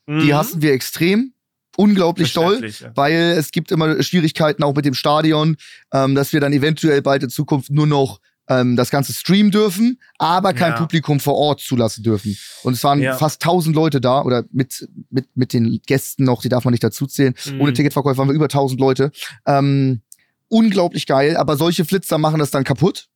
die 0.07 0.13
Mhm. 0.13 0.35
hassen 0.35 0.61
wir 0.63 0.73
extrem. 0.73 1.33
Unglaublich 1.77 2.33
toll. 2.33 2.71
Ja. 2.81 2.93
weil 2.95 3.15
es 3.37 3.51
gibt 3.51 3.73
immer 3.73 4.01
Schwierigkeiten 4.01 4.63
auch 4.63 4.77
mit 4.77 4.85
dem 4.85 4.95
Stadion, 4.95 5.57
ähm, 5.93 6.15
dass 6.15 6.33
wir 6.33 6.41
dann 6.41 6.53
eventuell 6.53 7.03
bald 7.03 7.25
in 7.25 7.31
Zukunft 7.31 7.71
nur 7.71 7.87
noch 7.89 8.21
ähm, 8.49 8.77
das 8.77 8.91
Ganze 8.91 9.13
streamen 9.13 9.51
dürfen, 9.51 9.99
aber 10.19 10.53
kein 10.53 10.73
Ja. 10.73 10.79
Publikum 10.79 11.21
vor 11.21 11.35
Ort 11.35 11.61
zulassen 11.61 12.03
dürfen. 12.03 12.37
Und 12.63 12.75
es 12.75 12.85
waren 12.85 13.01
Ja. 13.01 13.17
fast 13.17 13.43
1000 13.43 13.75
Leute 13.75 14.01
da 14.01 14.23
oder 14.23 14.45
mit, 14.53 14.89
mit, 15.11 15.29
mit 15.35 15.53
den 15.53 15.81
Gästen 15.87 16.25
noch, 16.25 16.43
die 16.43 16.49
darf 16.49 16.65
man 16.65 16.73
nicht 16.73 16.85
dazuzählen. 16.85 17.35
Mhm. 17.53 17.61
Ohne 17.61 17.73
Ticketverkäufer 17.73 18.19
waren 18.19 18.29
wir 18.29 18.35
über 18.35 18.49
1000 18.49 18.79
Leute. 18.81 19.11
Ähm, 19.47 20.03
unglaublich 20.49 21.07
geil, 21.07 21.37
aber 21.37 21.57
solche 21.57 21.85
Flitzer 21.85 22.19
machen 22.19 22.39
das 22.39 22.51
dann 22.51 22.65
kaputt. 22.65 23.09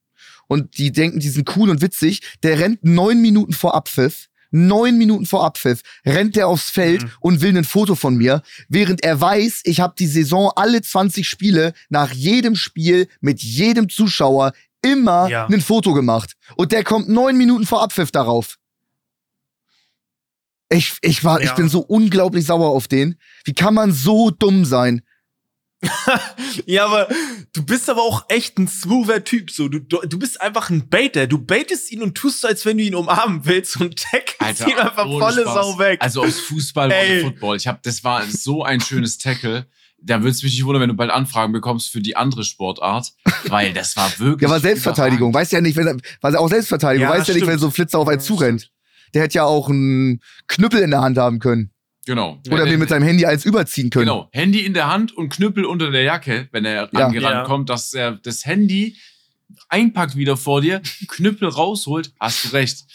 Und 0.47 0.77
die 0.77 0.91
denken, 0.91 1.19
die 1.19 1.29
sind 1.29 1.55
cool 1.55 1.69
und 1.69 1.81
witzig. 1.81 2.21
Der 2.43 2.57
rennt 2.59 2.83
neun 2.83 3.21
Minuten 3.21 3.53
vor 3.53 3.75
Abpfiff. 3.75 4.27
Neun 4.51 4.97
Minuten 4.97 5.27
vor 5.27 5.45
Abpfiff 5.45 5.83
rennt 6.03 6.35
er 6.35 6.47
aufs 6.47 6.71
Feld 6.71 7.03
Mhm. 7.03 7.09
und 7.19 7.41
will 7.41 7.55
ein 7.55 7.63
Foto 7.63 7.93
von 7.93 8.15
mir, 8.15 8.41
während 8.67 9.03
er 9.03 9.21
weiß, 9.21 9.61
ich 9.65 9.79
habe 9.79 9.93
die 9.99 10.07
Saison 10.07 10.51
alle 10.55 10.81
20 10.81 11.27
Spiele 11.29 11.73
nach 11.89 12.11
jedem 12.13 12.55
Spiel 12.55 13.07
mit 13.21 13.43
jedem 13.43 13.89
Zuschauer 13.89 14.53
immer 14.81 15.27
Ja. 15.29 15.45
ein 15.47 15.61
Foto 15.61 15.93
gemacht. 15.93 16.33
Und 16.55 16.71
der 16.71 16.83
kommt 16.83 17.09
neun 17.09 17.37
Minuten 17.37 17.65
vor 17.65 17.81
Abpfiff 17.81 18.11
darauf. 18.11 18.57
Ich, 20.71 20.97
ich 21.01 21.23
war, 21.23 21.39
ich 21.41 21.47
Ja. 21.47 21.55
bin 21.55 21.67
so 21.67 21.79
unglaublich 21.79 22.45
sauer 22.45 22.69
auf 22.69 22.87
den. 22.87 23.19
Wie 23.43 23.53
kann 23.53 23.73
man 23.73 23.91
so 23.91 24.29
dumm 24.31 24.65
sein? 24.65 25.01
Ja, 26.65 26.85
aber 26.85 27.07
du 27.53 27.63
bist 27.65 27.89
aber 27.89 28.01
auch 28.01 28.25
echt 28.27 28.57
ein 28.59 28.67
smoother 28.67 29.23
Typ. 29.23 29.49
So, 29.49 29.69
du, 29.69 29.79
du 29.79 30.01
du 30.01 30.19
bist 30.19 30.41
einfach 30.41 30.69
ein 30.69 30.89
Baiter. 30.89 31.25
Du 31.25 31.37
baitest 31.39 31.91
ihn 31.91 32.01
und 32.03 32.15
tust 32.15 32.41
so, 32.41 32.47
als 32.47 32.65
wenn 32.65 32.77
du 32.77 32.83
ihn 32.83 32.95
umarmen 32.95 33.45
willst 33.45 33.79
und 33.79 33.97
tackelst 33.97 34.67
ihn 34.67 34.77
einfach 34.77 35.05
volle 35.05 35.41
Spaß. 35.43 35.53
Sau 35.53 35.79
weg. 35.79 36.01
Also 36.01 36.23
aus 36.23 36.39
Fußball 36.41 36.87
oder 36.87 37.21
Football. 37.21 37.55
Ich 37.57 37.67
hab, 37.67 37.81
das 37.83 38.03
war 38.03 38.25
so 38.25 38.63
ein 38.63 38.81
schönes 38.81 39.17
Tackle. 39.19 39.67
Da 40.01 40.19
würde 40.19 40.29
es 40.31 40.43
mich 40.43 40.53
nicht 40.53 40.65
wundern, 40.65 40.81
wenn 40.81 40.89
du 40.89 40.95
bald 40.95 41.11
Anfragen 41.11 41.51
bekommst 41.51 41.89
für 41.91 41.99
die 42.01 42.15
andere 42.15 42.43
Sportart, 42.43 43.11
weil 43.47 43.73
das 43.73 43.95
war 43.97 44.11
wirklich. 44.19 44.47
Ja, 44.47 44.53
war 44.53 44.59
Selbstverteidigung. 44.59 45.33
Weiß 45.33 45.51
ja 45.51 45.61
nicht, 45.61 45.75
wenn 45.75 45.87
er, 45.87 45.97
war 46.21 46.39
auch 46.39 46.49
Selbstverteidigung. 46.49 47.07
Ja, 47.09 47.17
weiß 47.17 47.27
ja 47.27 47.33
nicht, 47.33 47.47
wenn 47.47 47.59
so 47.59 47.67
ein 47.67 47.71
Flitzer 47.71 47.99
auf 47.99 48.07
einen 48.07 48.21
zurennt. 48.21 48.71
Der 49.13 49.23
hätte 49.23 49.35
ja 49.35 49.43
auch 49.43 49.69
einen 49.69 50.21
Knüppel 50.47 50.81
in 50.81 50.91
der 50.91 51.01
Hand 51.01 51.17
haben 51.17 51.39
können. 51.39 51.71
Genau. 52.05 52.41
Oder 52.49 52.65
mir 52.65 52.77
mit 52.77 52.89
seinem 52.89 53.03
Handy 53.03 53.25
eins 53.25 53.43
überziehen 53.45 53.89
können. 53.89 54.05
Genau. 54.05 54.29
Handy 54.31 54.61
in 54.65 54.73
der 54.73 54.87
Hand 54.91 55.15
und 55.15 55.29
Knüppel 55.29 55.65
unter 55.65 55.91
der 55.91 56.03
Jacke, 56.03 56.47
wenn 56.51 56.63
er 56.65 56.89
Ja. 56.93 57.05
angerannt 57.07 57.33
Ja. 57.35 57.43
kommt, 57.43 57.69
dass 57.69 57.93
er 57.93 58.13
das 58.13 58.45
Handy 58.45 58.95
einpackt 59.67 60.15
wieder 60.15 60.37
vor 60.37 60.61
dir, 60.61 60.81
Knüppel 61.07 61.49
rausholt, 61.49 62.13
hast 62.19 62.45
du 62.45 62.49
recht. 62.49 62.85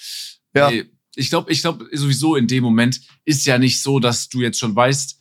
Ja. 0.54 0.70
Ey, 0.70 0.84
Ich 1.16 1.28
glaube, 1.30 1.52
ich 1.52 1.60
glaube 1.60 1.86
sowieso 1.92 2.34
in 2.34 2.48
dem 2.48 2.64
Moment 2.64 3.00
ist 3.24 3.46
ja 3.46 3.58
nicht 3.58 3.80
so, 3.82 4.00
dass 4.00 4.28
du 4.28 4.40
jetzt 4.40 4.58
schon 4.58 4.74
weißt, 4.74 5.20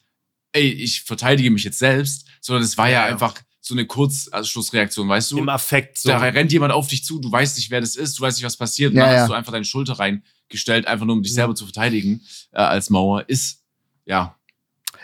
ey, 0.53 0.69
ich 0.71 1.01
verteidige 1.03 1.51
mich 1.51 1.63
jetzt 1.63 1.79
selbst, 1.79 2.25
sondern 2.41 2.63
es 2.63 2.77
war 2.77 2.87
ja, 2.87 2.93
Ja, 3.01 3.05
ja. 3.07 3.11
einfach 3.11 3.35
so 3.59 3.73
eine 3.75 3.85
Kurzschlussreaktion, 3.85 5.07
weißt 5.07 5.31
du? 5.31 5.37
Im 5.37 5.49
Affekt. 5.49 5.97
So. 5.97 6.09
Da 6.09 6.17
rennt 6.17 6.51
jemand 6.51 6.73
auf 6.73 6.87
dich 6.87 7.03
zu, 7.05 7.19
du 7.19 7.31
weißt 7.31 7.57
nicht, 7.57 7.71
wer 7.71 7.81
das 7.81 7.95
ist, 7.95 8.17
du 8.19 8.23
weißt 8.23 8.37
nicht, 8.37 8.45
was 8.45 8.57
passiert. 8.57 8.91
Und 8.91 8.97
Ja, 8.97 9.05
dann 9.05 9.15
ja. 9.15 9.21
hast 9.21 9.29
du 9.29 9.33
einfach 9.33 9.51
deine 9.53 9.65
Schulter 9.65 9.93
reingestellt, 9.99 10.85
einfach 10.87 11.05
nur 11.05 11.15
um 11.15 11.23
dich 11.23 11.31
Ja. 11.31 11.35
selber 11.35 11.55
zu 11.55 11.65
verteidigen 11.65 12.21
äh, 12.51 12.57
als 12.57 12.89
Mauer. 12.89 13.23
Ist, 13.29 13.61
ja, 14.05 14.35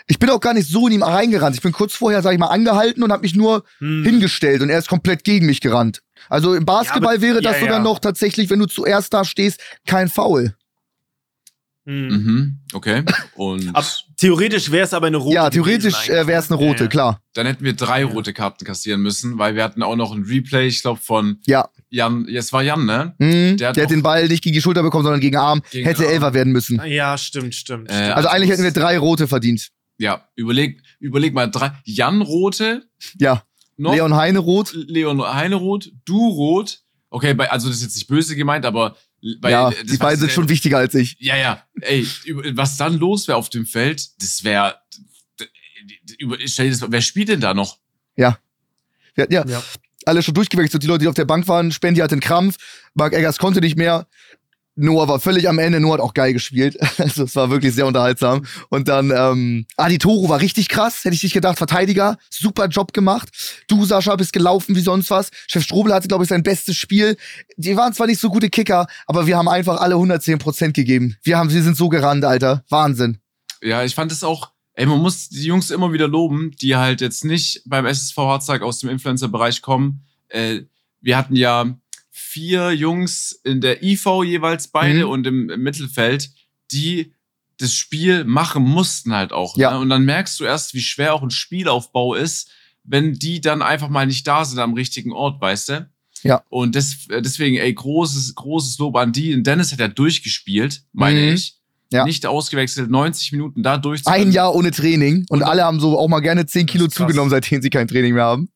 Ich 0.06 0.18
bin 0.18 0.28
auch 0.30 0.40
gar 0.40 0.54
nicht 0.54 0.68
so 0.68 0.86
in 0.88 0.94
ihm 0.94 1.02
reingerannt. 1.04 1.54
Ich 1.56 1.62
bin 1.62 1.72
kurz 1.72 1.94
vorher, 1.94 2.20
sag 2.22 2.32
ich 2.32 2.38
mal, 2.38 2.48
angehalten 2.48 3.02
und 3.02 3.12
habe 3.12 3.22
mich 3.22 3.34
nur 3.34 3.64
Hm. 3.78 4.04
hingestellt 4.04 4.60
und 4.60 4.68
er 4.68 4.78
ist 4.78 4.88
komplett 4.88 5.24
gegen 5.24 5.46
mich 5.46 5.60
gerannt. 5.60 6.02
Also 6.28 6.54
im 6.54 6.64
Basketball 6.66 7.14
aber- 7.14 7.22
wäre 7.22 7.40
das 7.40 7.54
ja, 7.54 7.60
sogar 7.60 7.76
ja. 7.78 7.82
noch 7.82 7.98
tatsächlich, 7.98 8.50
wenn 8.50 8.58
du 8.58 8.66
zuerst 8.66 9.14
da 9.14 9.24
stehst, 9.24 9.60
kein 9.86 10.08
Foul. 10.08 10.54
Hm. 11.86 12.08
mhm, 12.08 12.58
okay. 12.74 13.02
Und 13.36 13.74
Ab, 13.74 13.84
theoretisch 14.16 14.70
wäre 14.70 14.84
es 14.84 14.92
aber 14.92 15.06
eine 15.06 15.16
rote. 15.16 15.34
ja, 15.34 15.48
theoretisch 15.50 16.08
äh, 16.10 16.26
wäre 16.26 16.38
es 16.40 16.50
eine 16.50 16.58
rote, 16.58 16.80
Ja, 16.80 16.84
ja. 16.84 16.88
klar. 16.88 17.20
dann 17.34 17.46
hätten 17.46 17.64
wir 17.64 17.72
drei 17.72 18.00
Ja. 18.02 18.06
rote 18.06 18.32
Karten 18.34 18.64
kassieren 18.66 19.00
müssen, 19.00 19.38
weil 19.38 19.54
wir 19.54 19.64
hatten 19.64 19.82
auch 19.82 19.96
noch 19.96 20.14
ein 20.14 20.22
Replay, 20.24 20.66
ich 20.66 20.82
glaube, 20.82 21.00
von 21.02 21.38
Ja. 21.46 21.68
Jan, 21.88 22.26
ja, 22.28 22.38
es 22.38 22.52
war 22.52 22.62
Jan, 22.62 22.84
ne? 22.84 23.14
Mhm. 23.18 23.56
Der 23.56 23.56
Der 23.56 23.68
hat 23.68 23.76
hat, 23.76 23.82
noch- 23.84 23.88
den 23.88 24.02
Ball 24.02 24.28
nicht 24.28 24.44
gegen 24.44 24.54
die 24.54 24.60
Schulter 24.60 24.82
bekommen, 24.82 25.04
sondern 25.04 25.20
gegen 25.20 25.32
den 25.36 25.40
Arm. 25.40 25.62
Gegen 25.70 25.86
Hätte 25.86 26.04
Arm. 26.04 26.12
Elfer 26.12 26.34
werden 26.34 26.52
müssen. 26.52 26.80
Ja, 26.86 27.16
stimmt, 27.16 27.54
stimmt. 27.54 27.88
Äh. 27.90 27.94
Also 27.94 28.12
Abschluss. 28.12 28.32
eigentlich 28.34 28.50
hätten 28.50 28.62
wir 28.64 28.72
drei 28.72 28.98
rote 28.98 29.26
verdient. 29.26 29.70
Ja, 29.98 30.28
überleg, 30.36 30.82
überleg 30.98 31.32
mal, 31.34 31.46
drei, 31.46 31.72
Jan 31.84 32.20
rote, 32.22 32.84
Ja. 33.18 33.42
noch 33.78 33.94
Leon 33.94 34.14
Heineroth. 34.14 34.72
Leon 34.74 35.22
Heineroth, 35.22 35.90
du 36.04 36.28
rot. 36.28 36.80
Okay, 37.08 37.34
bei, 37.34 37.50
also 37.50 37.68
das 37.68 37.78
ist 37.78 37.82
jetzt 37.82 37.96
nicht 37.96 38.06
böse 38.06 38.36
gemeint, 38.36 38.64
aber 38.64 38.96
bei, 39.40 39.50
ja, 39.50 39.70
das 39.70 39.84
die 39.84 39.96
beiden 39.96 40.18
sind 40.20 40.28
ja- 40.28 40.34
schon 40.34 40.48
wichtiger 40.48 40.78
als 40.78 40.94
ich. 40.94 41.16
Ja, 41.18 41.36
ja. 41.36 41.62
Ey, 41.80 42.06
was 42.54 42.76
dann 42.76 42.98
los 42.98 43.28
wäre 43.28 43.36
auf 43.38 43.50
dem 43.50 43.66
Feld, 43.66 44.20
das 44.22 44.44
wäre. 44.44 44.76
Stell 46.46 46.70
dir 46.70 46.78
das, 46.78 46.90
wer 46.90 47.00
spielt 47.00 47.28
denn 47.28 47.40
da 47.40 47.54
noch? 47.54 47.78
Wir 48.16 49.24
hatten 49.24 49.32
ja, 49.32 49.44
Ja. 49.46 49.62
alle 50.06 50.22
schon 50.22 50.34
durchgewechselt. 50.34 50.82
Die 50.82 50.86
Leute, 50.86 51.00
die 51.00 51.08
auf 51.08 51.14
der 51.14 51.24
Bank 51.24 51.48
waren, 51.48 51.72
Spendi 51.72 52.00
hatte 52.00 52.12
einen 52.12 52.20
Krampf, 52.20 52.56
Marc 52.94 53.12
Eggers 53.12 53.38
konnte 53.38 53.60
nicht 53.60 53.76
mehr. 53.76 54.06
Noah 54.80 55.08
war 55.08 55.20
völlig 55.20 55.48
am 55.48 55.58
Ende, 55.58 55.78
Noah 55.78 55.94
hat 55.94 56.00
auch 56.00 56.14
geil 56.14 56.32
gespielt. 56.32 56.76
Also 57.00 57.24
es 57.24 57.34
war 57.34 57.50
wirklich 57.50 57.74
sehr 57.74 57.86
unterhaltsam. 57.86 58.44
Und 58.68 58.88
dann, 58.88 59.10
ähm, 59.10 59.66
Adi 59.76 59.98
Toro 59.98 60.28
war 60.28 60.40
richtig 60.40 60.68
krass, 60.68 61.04
hätte 61.04 61.14
ich 61.14 61.22
nicht 61.22 61.32
gedacht. 61.32 61.56
Verteidiger, 61.56 62.18
super 62.28 62.66
Job 62.66 62.92
gemacht. 62.92 63.28
Du, 63.68 63.84
Sascha, 63.84 64.14
bist 64.16 64.32
gelaufen 64.32 64.76
wie 64.76 64.80
sonst 64.80 65.10
was. 65.10 65.30
Chef 65.46 65.64
Strobel 65.64 65.94
hatte, 65.94 66.08
glaube 66.08 66.24
ich, 66.24 66.28
sein 66.30 66.42
bestes 66.42 66.76
Spiel. 66.76 67.16
Die 67.56 67.76
waren 67.76 67.94
zwar 67.94 68.06
nicht 68.06 68.20
so 68.20 68.28
gute 68.28 68.50
Kicker, 68.50 68.86
aber 69.06 69.26
wir 69.26 69.36
haben 69.38 69.48
einfach 69.48 69.80
alle 69.80 69.94
110 69.94 70.38
Prozent 70.38 70.74
gegeben. 70.74 71.16
Wir 71.22 71.38
haben, 71.38 71.50
wir 71.50 71.62
sind 71.62 71.76
so 71.76 71.88
gerannt, 71.88 72.24
Alter. 72.24 72.64
Wahnsinn. 72.68 73.18
Ja, 73.62 73.84
ich 73.84 73.94
fand 73.94 74.12
es 74.12 74.22
auch. 74.22 74.50
Ey, 74.74 74.86
man 74.86 74.98
muss 75.00 75.28
die 75.28 75.44
Jungs 75.44 75.70
immer 75.70 75.92
wieder 75.92 76.08
loben, 76.08 76.52
die 76.60 76.76
halt 76.76 77.00
jetzt 77.00 77.24
nicht 77.24 77.62
beim 77.66 77.86
SSV 77.86 78.16
Harzag 78.16 78.62
aus 78.62 78.78
dem 78.78 78.90
Influencer-Bereich 78.90 79.62
kommen. 79.62 80.04
Äh, 80.28 80.60
wir 81.00 81.16
hatten 81.16 81.36
ja 81.36 81.76
vier 82.10 82.72
Jungs 82.72 83.32
in 83.44 83.60
der 83.60 83.82
IV 83.82 84.06
jeweils 84.24 84.68
beide 84.68 85.04
Mhm. 85.04 85.10
und 85.10 85.26
im, 85.26 85.50
im 85.50 85.62
Mittelfeld, 85.62 86.30
die 86.72 87.14
das 87.58 87.74
Spiel 87.74 88.24
machen 88.24 88.62
mussten 88.62 89.12
halt 89.14 89.32
auch. 89.32 89.56
Ja. 89.56 89.72
Ne? 89.72 89.78
Und 89.80 89.90
dann 89.90 90.04
merkst 90.04 90.40
du 90.40 90.44
erst, 90.44 90.74
wie 90.74 90.80
schwer 90.80 91.14
auch 91.14 91.22
ein 91.22 91.30
Spielaufbau 91.30 92.14
ist, 92.14 92.50
wenn 92.84 93.12
die 93.14 93.40
dann 93.40 93.60
einfach 93.62 93.88
mal 93.90 94.06
nicht 94.06 94.26
da 94.26 94.44
sind 94.44 94.58
am 94.58 94.72
richtigen 94.74 95.12
Ort, 95.12 95.40
weißt 95.40 95.68
du? 95.68 95.90
Ja. 96.22 96.42
Und 96.48 96.74
des, 96.74 97.08
äh, 97.10 97.20
deswegen, 97.22 97.56
ey, 97.56 97.72
großes, 97.72 98.34
großes 98.34 98.78
Lob 98.78 98.96
an 98.96 99.12
die. 99.12 99.34
Und 99.34 99.46
Dennis 99.46 99.72
hat 99.72 99.80
ja 99.80 99.88
durchgespielt, 99.88 100.82
meine 100.92 101.20
Mhm. 101.20 101.34
ich. 101.34 101.56
Ja. 101.92 102.04
Nicht 102.04 102.24
ausgewechselt, 102.24 102.88
90 102.88 103.32
Minuten 103.32 103.62
da 103.64 103.76
durch. 103.76 104.06
Ein 104.06 104.30
Jahr 104.30 104.54
ohne 104.54 104.70
Training 104.70 105.26
und 105.28 105.40
Und- 105.40 105.42
alle 105.42 105.64
haben 105.64 105.80
so 105.80 105.98
auch 105.98 106.08
mal 106.08 106.20
gerne 106.20 106.46
10 106.46 106.66
Das 106.66 106.72
Kilo 106.72 106.86
zugenommen, 106.86 107.30
seitdem 107.30 107.60
sie 107.62 107.68
kein 107.70 107.88
Training 107.88 108.14
mehr 108.14 108.24
haben. 108.24 108.48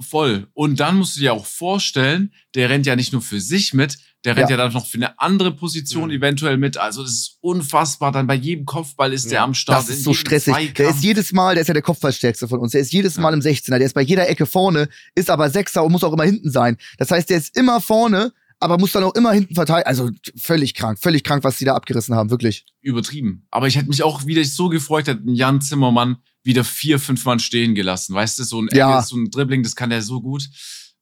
Voll. 0.00 0.46
Und 0.54 0.78
dann 0.80 0.96
musst 0.98 1.16
du 1.16 1.20
dir 1.20 1.32
auch 1.32 1.44
vorstellen, 1.46 2.32
der 2.54 2.70
rennt 2.70 2.86
ja 2.86 2.94
nicht 2.96 3.12
nur 3.12 3.20
für 3.22 3.40
sich 3.40 3.74
mit, 3.74 3.98
der 4.24 4.36
rennt 4.36 4.50
ja, 4.50 4.56
Ja. 4.56 4.64
dann 4.64 4.72
noch 4.72 4.86
für 4.86 4.96
eine 4.98 5.18
andere 5.20 5.52
Position 5.54 6.04
Mhm. 6.08 6.16
eventuell 6.16 6.56
mit. 6.56 6.76
Also 6.76 7.02
das 7.02 7.12
ist 7.12 7.38
unfassbar. 7.40 8.12
Dann 8.12 8.26
bei 8.26 8.34
jedem 8.34 8.64
Kopfball 8.64 9.12
ist 9.12 9.26
der 9.26 9.38
Ja. 9.38 9.44
am 9.44 9.54
Start. 9.54 9.80
Das 9.82 9.88
ist 9.88 10.04
so 10.04 10.12
stressig. 10.14 10.54
Der 10.54 10.64
Zweikampf. 10.74 10.96
ist 10.96 11.04
jedes 11.04 11.32
Mal, 11.32 11.54
der 11.54 11.62
ist 11.62 11.68
ja 11.68 11.74
der 11.74 11.82
Kopfballstärkste 11.82 12.46
von 12.48 12.60
uns. 12.60 12.72
Der 12.72 12.80
ist 12.80 12.92
jedes 12.92 13.16
Mal 13.18 13.34
im 13.34 13.40
16er. 13.40 13.78
Der 13.78 13.86
ist 13.86 13.94
bei 13.94 14.02
jeder 14.02 14.28
Ecke 14.28 14.46
vorne, 14.46 14.88
ist 15.14 15.30
aber 15.30 15.50
Sechser 15.50 15.84
und 15.84 15.92
muss 15.92 16.04
auch 16.04 16.12
immer 16.12 16.24
hinten 16.24 16.50
sein. 16.50 16.76
Das 16.98 17.10
heißt, 17.10 17.28
der 17.30 17.38
ist 17.38 17.56
immer 17.56 17.80
vorne, 17.80 18.32
aber 18.60 18.78
muss 18.78 18.92
dann 18.92 19.04
auch 19.04 19.14
immer 19.14 19.32
hinten 19.32 19.54
verteidigen. 19.54 19.86
Also 19.88 20.10
völlig 20.36 20.74
krank, 20.74 20.98
völlig 21.00 21.22
krank, 21.24 21.42
was 21.44 21.58
die 21.58 21.64
da 21.64 21.74
abgerissen 21.74 22.14
haben, 22.14 22.30
wirklich. 22.30 22.64
übertrieben. 22.80 23.46
Aber 23.50 23.66
ich 23.66 23.76
hätte 23.76 23.88
mich 23.88 24.02
auch 24.02 24.26
wieder 24.26 24.44
so 24.44 24.68
gefreut, 24.68 25.06
hätte 25.08 25.22
Jan 25.26 25.60
Zimmermann 25.60 26.16
wieder 26.48 26.64
vier, 26.64 26.98
fünf 26.98 27.24
Mann 27.24 27.38
stehen 27.38 27.76
gelassen. 27.76 28.14
Weißt 28.14 28.38
du, 28.38 28.42
so 28.42 28.60
ein, 28.60 28.68
Ja. 28.72 29.00
So 29.02 29.16
ein 29.16 29.30
Dribbling, 29.30 29.62
das 29.62 29.76
kann 29.76 29.90
der 29.90 30.02
so 30.02 30.20
gut. 30.20 30.48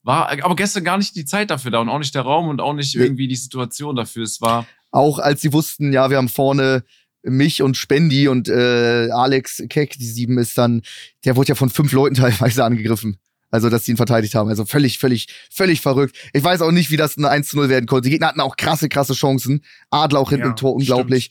War 0.03 0.29
aber 0.45 0.57
gestern 0.57 0.85
gar 0.85 0.99
nicht 0.99 1.17
die 1.17 1.25
Zeit 1.25 1.50
dafür 1.50 1.71
da 1.71 1.79
und 1.79 1.88
auch 1.88 1.99
nicht 1.99 2.15
der 2.15 2.23
Raum 2.23 2.49
und 2.49 2.61
auch 2.61 2.75
nicht 2.75 2.95
irgendwie 2.95 3.26
die 3.29 3.37
Situation 3.37 3.97
dafür. 3.97 4.25
Es 4.25 4.41
war 4.41 4.67
Auch 4.91 5.19
als 5.19 5.41
sie 5.41 5.53
wussten, 5.53 5.93
ja, 5.93 6.11
wir 6.11 6.19
haben 6.19 6.29
vorne 6.29 6.85
mich 7.23 7.62
und 7.62 7.76
Spendi 7.76 8.29
und 8.29 8.49
äh, 8.49 9.09
Alex 9.11 9.62
Keck, 9.69 9.99
die 9.99 10.07
sieben 10.07 10.38
ist 10.38 10.57
dann, 10.59 10.83
der 11.25 11.35
wurde 11.37 11.49
ja 11.49 11.55
von 11.55 11.71
fünf 11.71 11.93
Leuten 11.93 12.15
teilweise 12.23 12.65
angegriffen. 12.65 13.17
Also, 13.50 13.71
dass 13.71 13.85
die 13.85 13.93
ihn 13.93 13.97
verteidigt 13.97 14.35
haben. 14.35 14.49
Also 14.50 14.65
völlig, 14.65 14.99
völlig, 14.99 15.29
völlig 15.50 15.81
verrückt. 15.81 16.17
Ich 16.33 16.43
weiß 16.43 16.61
auch 16.62 16.73
nicht, 16.73 16.91
wie 16.91 16.97
das 16.97 17.17
ein 17.17 17.25
1 17.25 17.49
zu 17.49 17.57
0 17.57 17.69
werden 17.69 17.87
konnte. 17.87 18.09
Die 18.09 18.11
Gegner 18.11 18.29
hatten 18.29 18.41
auch 18.41 18.57
krasse, 18.57 18.88
krasse 18.88 19.15
Chancen. 19.15 19.62
Adler 19.91 20.19
auch 20.19 20.31
hinten 20.31 20.47
Ja, 20.47 20.50
im 20.50 20.57
Tor, 20.57 20.75
unglaublich. 20.75 21.31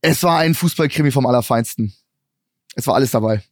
Es 0.00 0.22
war 0.22 0.38
ein 0.38 0.54
Fußballkrimi 0.54 1.12
vom 1.12 1.24
Allerfeinsten. 1.24 1.94
Es 2.74 2.86
war 2.86 2.94
alles 2.94 3.10
dabei. 3.10 3.42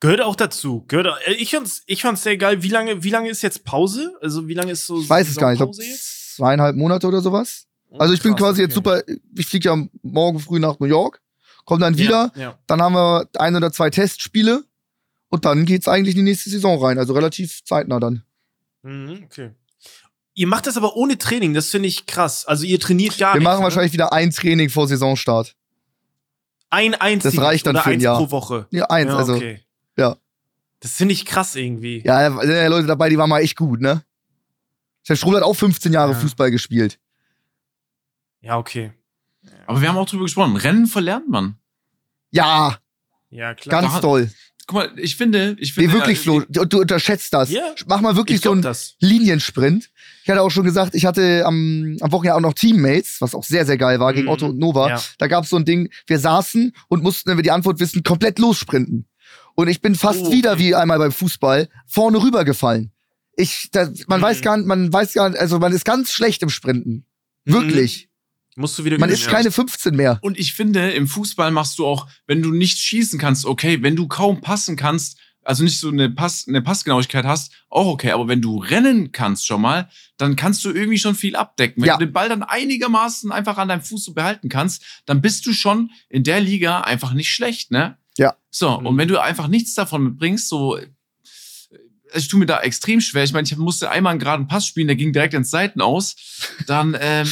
Gehört 0.00 0.22
auch 0.22 0.36
dazu. 0.36 0.84
Gehört, 0.88 1.08
äh, 1.26 1.32
ich 1.34 1.50
fand's, 1.50 1.82
ich 1.86 2.02
fand's 2.02 2.22
sehr 2.22 2.36
geil. 2.38 2.62
Wie 2.62 2.68
lange, 2.68 3.02
wie 3.02 3.10
lange 3.10 3.28
ist 3.28 3.42
jetzt 3.42 3.64
Pause? 3.64 4.16
Also, 4.22 4.48
wie 4.48 4.54
lange 4.54 4.72
ist 4.72 4.86
so 4.86 5.00
Ich 5.00 5.08
weiß 5.10 5.28
es 5.28 5.36
gar 5.36 5.50
nicht. 5.50 5.60
Ich 5.60 5.66
glaube, 5.66 5.76
jetzt? 5.84 6.36
zweieinhalb 6.36 6.76
Monate 6.76 7.06
oder 7.06 7.20
sowas. 7.20 7.66
Also 7.98 8.14
ich 8.14 8.22
bin 8.22 8.32
Krass, 8.36 8.40
quasi 8.50 8.62
jetzt 8.62 8.76
okay. 8.76 9.02
super, 9.02 9.20
ich 9.36 9.46
fliege 9.46 9.68
ja 9.68 9.76
morgen 10.02 10.38
früh 10.38 10.60
nach 10.60 10.78
New 10.78 10.86
York, 10.86 11.20
komme 11.64 11.80
dann 11.80 11.98
wieder, 11.98 12.30
Ja, 12.36 12.40
ja. 12.40 12.58
dann 12.68 12.80
haben 12.80 12.92
wir 12.94 13.28
ein 13.36 13.56
oder 13.56 13.72
zwei 13.72 13.90
Testspiele 13.90 14.62
und 15.28 15.44
dann 15.44 15.66
geht's 15.66 15.88
eigentlich 15.88 16.14
in 16.14 16.24
die 16.24 16.30
nächste 16.30 16.50
Saison 16.50 16.80
rein. 16.82 16.98
Also 16.98 17.14
relativ 17.14 17.64
zeitnah 17.64 17.98
dann. 17.98 18.22
Mhm, 18.82 19.24
okay. 19.24 19.50
Ihr 20.34 20.46
macht 20.46 20.68
das 20.68 20.76
aber 20.76 20.94
ohne 20.96 21.18
Training, 21.18 21.52
das 21.52 21.68
finde 21.70 21.88
ich 21.88 22.06
krass. 22.06 22.46
Also 22.46 22.64
ihr 22.64 22.78
trainiert 22.78 23.18
gar 23.18 23.34
Wir 23.34 23.40
nicht. 23.40 23.44
machen 23.44 23.58
ne? 23.58 23.64
wahrscheinlich 23.64 23.92
wieder 23.92 24.12
ein 24.12 24.30
Training 24.30 24.70
vor 24.70 24.86
Saisonstart. 24.86 25.56
Ein 26.70 26.94
einziges 26.94 27.34
Das 27.36 27.44
reicht 27.44 27.66
dann 27.66 27.76
oder 27.76 27.82
für 27.82 27.90
ein 27.90 27.94
eins 27.94 28.02
Jahr. 28.04 28.16
pro 28.18 28.30
Woche. 28.30 28.66
Ja, 28.70 28.86
eins, 28.86 29.10
ja, 29.10 29.16
also. 29.16 29.34
okay. 29.34 29.60
ja. 29.96 30.16
Das 30.80 30.92
finde 30.92 31.12
ich 31.12 31.26
krass 31.26 31.56
irgendwie. 31.56 32.02
Ja, 32.04 32.30
da 32.30 32.40
sind 32.40 32.50
ja 32.56 32.66
Leute 32.68 32.86
dabei, 32.86 33.08
die 33.10 33.18
waren 33.18 33.28
mal 33.28 33.40
echt 33.40 33.56
gut, 33.56 33.80
ne? 33.80 34.02
Der 35.08 35.16
Strobel 35.16 35.38
hat 35.38 35.44
auch 35.44 35.54
15 35.54 35.92
Jahre 35.92 36.12
Ja. 36.12 36.18
Fußball 36.18 36.50
gespielt. 36.50 36.98
Ja, 38.40 38.56
okay. 38.58 38.92
Aber 39.66 39.80
wir 39.80 39.88
haben 39.88 39.96
auch 39.98 40.08
drüber 40.08 40.24
gesprochen. 40.24 40.56
Rennen 40.56 40.86
verlernt 40.86 41.28
man. 41.28 41.56
Ja, 42.30 42.78
Ja, 43.30 43.54
klar. 43.54 43.82
ganz 43.82 43.94
da- 43.94 44.00
toll. 44.00 44.30
Guck 44.66 44.74
mal, 44.74 44.98
ich 44.98 45.16
finde, 45.16 45.56
ich 45.58 45.76
Nee, 45.76 45.82
finde. 45.84 45.98
wirklich, 45.98 46.18
äh, 46.20 46.22
Flo, 46.22 46.40
du, 46.48 46.64
du 46.64 46.80
unterschätzt 46.80 47.34
das. 47.34 47.50
Ja, 47.50 47.74
Mach 47.86 48.00
mal 48.00 48.14
wirklich 48.14 48.36
ich 48.36 48.42
so 48.42 48.50
glaub 48.50 48.58
ein 48.58 48.62
das. 48.62 48.94
Liniensprint. 49.00 49.90
Ich 50.30 50.32
hatte 50.32 50.42
auch 50.44 50.50
schon 50.50 50.62
gesagt, 50.64 50.94
ich 50.94 51.06
hatte 51.06 51.44
am, 51.44 51.96
am 52.00 52.12
Wochenende 52.12 52.36
auch 52.36 52.40
noch 52.40 52.54
Teammates, 52.54 53.16
was 53.20 53.34
auch 53.34 53.42
sehr, 53.42 53.66
sehr 53.66 53.76
geil 53.76 53.98
war, 53.98 54.12
gegen 54.12 54.26
Mhm. 54.26 54.32
Otto 54.32 54.46
und 54.46 54.58
Nova. 54.60 54.88
Ja. 54.90 55.02
Da 55.18 55.26
gab 55.26 55.42
es 55.42 55.50
so 55.50 55.56
ein 55.56 55.64
Ding, 55.64 55.88
wir 56.06 56.20
saßen 56.20 56.72
und 56.86 57.02
mussten, 57.02 57.28
wenn 57.30 57.36
wir 57.36 57.42
die 57.42 57.50
Antwort 57.50 57.80
wissen, 57.80 58.04
komplett 58.04 58.38
lossprinten. 58.38 59.06
Und 59.56 59.66
ich 59.66 59.80
bin 59.80 59.96
fast 59.96 60.20
Oh, 60.26 60.30
wieder 60.32 60.60
wie 60.60 60.76
einmal 60.76 60.98
beim 61.00 61.10
Fußball 61.10 61.68
vorne 61.88 62.22
rübergefallen. 62.22 62.92
Ich, 63.36 63.70
da, 63.72 63.90
man 64.06 64.20
Mhm. 64.20 64.22
weiß 64.22 64.40
gar 64.42 64.56
nicht, 64.56 64.66
man 64.68 64.92
weiß 64.92 65.14
gar 65.14 65.30
nicht, 65.30 65.40
also 65.40 65.58
man 65.58 65.72
ist 65.72 65.84
ganz 65.84 66.12
schlecht 66.12 66.44
im 66.44 66.48
Sprinten. 66.50 67.06
Wirklich. 67.44 68.08
Musst 68.54 68.78
du 68.78 68.84
wieder 68.84 68.98
Man 68.98 69.10
ist 69.10 69.26
keine 69.26 69.50
15 69.50 69.96
mehr. 69.96 70.20
Und 70.22 70.38
ich 70.38 70.54
finde, 70.54 70.92
im 70.92 71.08
Fußball 71.08 71.50
machst 71.50 71.76
du 71.80 71.86
auch, 71.86 72.06
wenn 72.28 72.40
du 72.40 72.52
nicht 72.52 72.78
schießen 72.78 73.18
kannst, 73.18 73.46
okay, 73.46 73.82
wenn 73.82 73.96
du 73.96 74.06
kaum 74.06 74.40
passen 74.42 74.76
kannst, 74.76 75.18
also 75.44 75.64
nicht 75.64 75.80
so 75.80 75.88
eine, 75.88 76.10
Pass, 76.10 76.46
eine 76.48 76.62
Passgenauigkeit 76.62 77.24
hast, 77.24 77.52
auch 77.68 77.86
okay, 77.86 78.10
aber 78.12 78.28
wenn 78.28 78.42
du 78.42 78.58
rennen 78.58 79.10
kannst 79.12 79.46
schon 79.46 79.60
mal, 79.62 79.88
dann 80.18 80.36
kannst 80.36 80.64
du 80.64 80.70
irgendwie 80.70 80.98
schon 80.98 81.14
viel 81.14 81.34
abdecken. 81.36 81.82
Wenn 81.82 81.88
Ja. 81.88 81.96
du 81.96 82.04
den 82.06 82.12
Ball 82.12 82.28
dann 82.28 82.42
einigermaßen 82.42 83.32
einfach 83.32 83.56
an 83.58 83.68
deinem 83.68 83.80
Fuß 83.82 84.04
so 84.04 84.12
behalten 84.14 84.48
kannst, 84.48 84.82
dann 85.06 85.20
bist 85.20 85.46
du 85.46 85.52
schon 85.52 85.90
in 86.08 86.24
der 86.24 86.40
Liga 86.40 86.82
einfach 86.82 87.12
nicht 87.14 87.30
schlecht, 87.32 87.70
ne? 87.70 87.96
Ja. 88.18 88.36
So, 88.50 88.80
Mhm. 88.80 88.86
und 88.86 88.96
wenn 88.98 89.08
du 89.08 89.20
einfach 89.20 89.48
nichts 89.48 89.74
davon 89.74 90.04
mitbringst, 90.04 90.48
so, 90.48 90.76
äh, 90.76 90.88
ich 92.14 92.28
tue 92.28 92.40
mir 92.40 92.46
da 92.46 92.60
extrem 92.60 93.00
schwer. 93.00 93.22
Ich 93.24 93.32
meine, 93.32 93.46
ich 93.46 93.56
musste 93.56 93.90
einmal 93.90 94.10
einen 94.10 94.20
geraden 94.20 94.48
Pass 94.48 94.66
spielen, 94.66 94.88
der 94.88 94.96
ging 94.96 95.12
direkt 95.12 95.32
ins 95.34 95.50
Seiten 95.50 95.80
aus. 95.80 96.16
Dann, 96.66 96.96
ähm, 97.00 97.28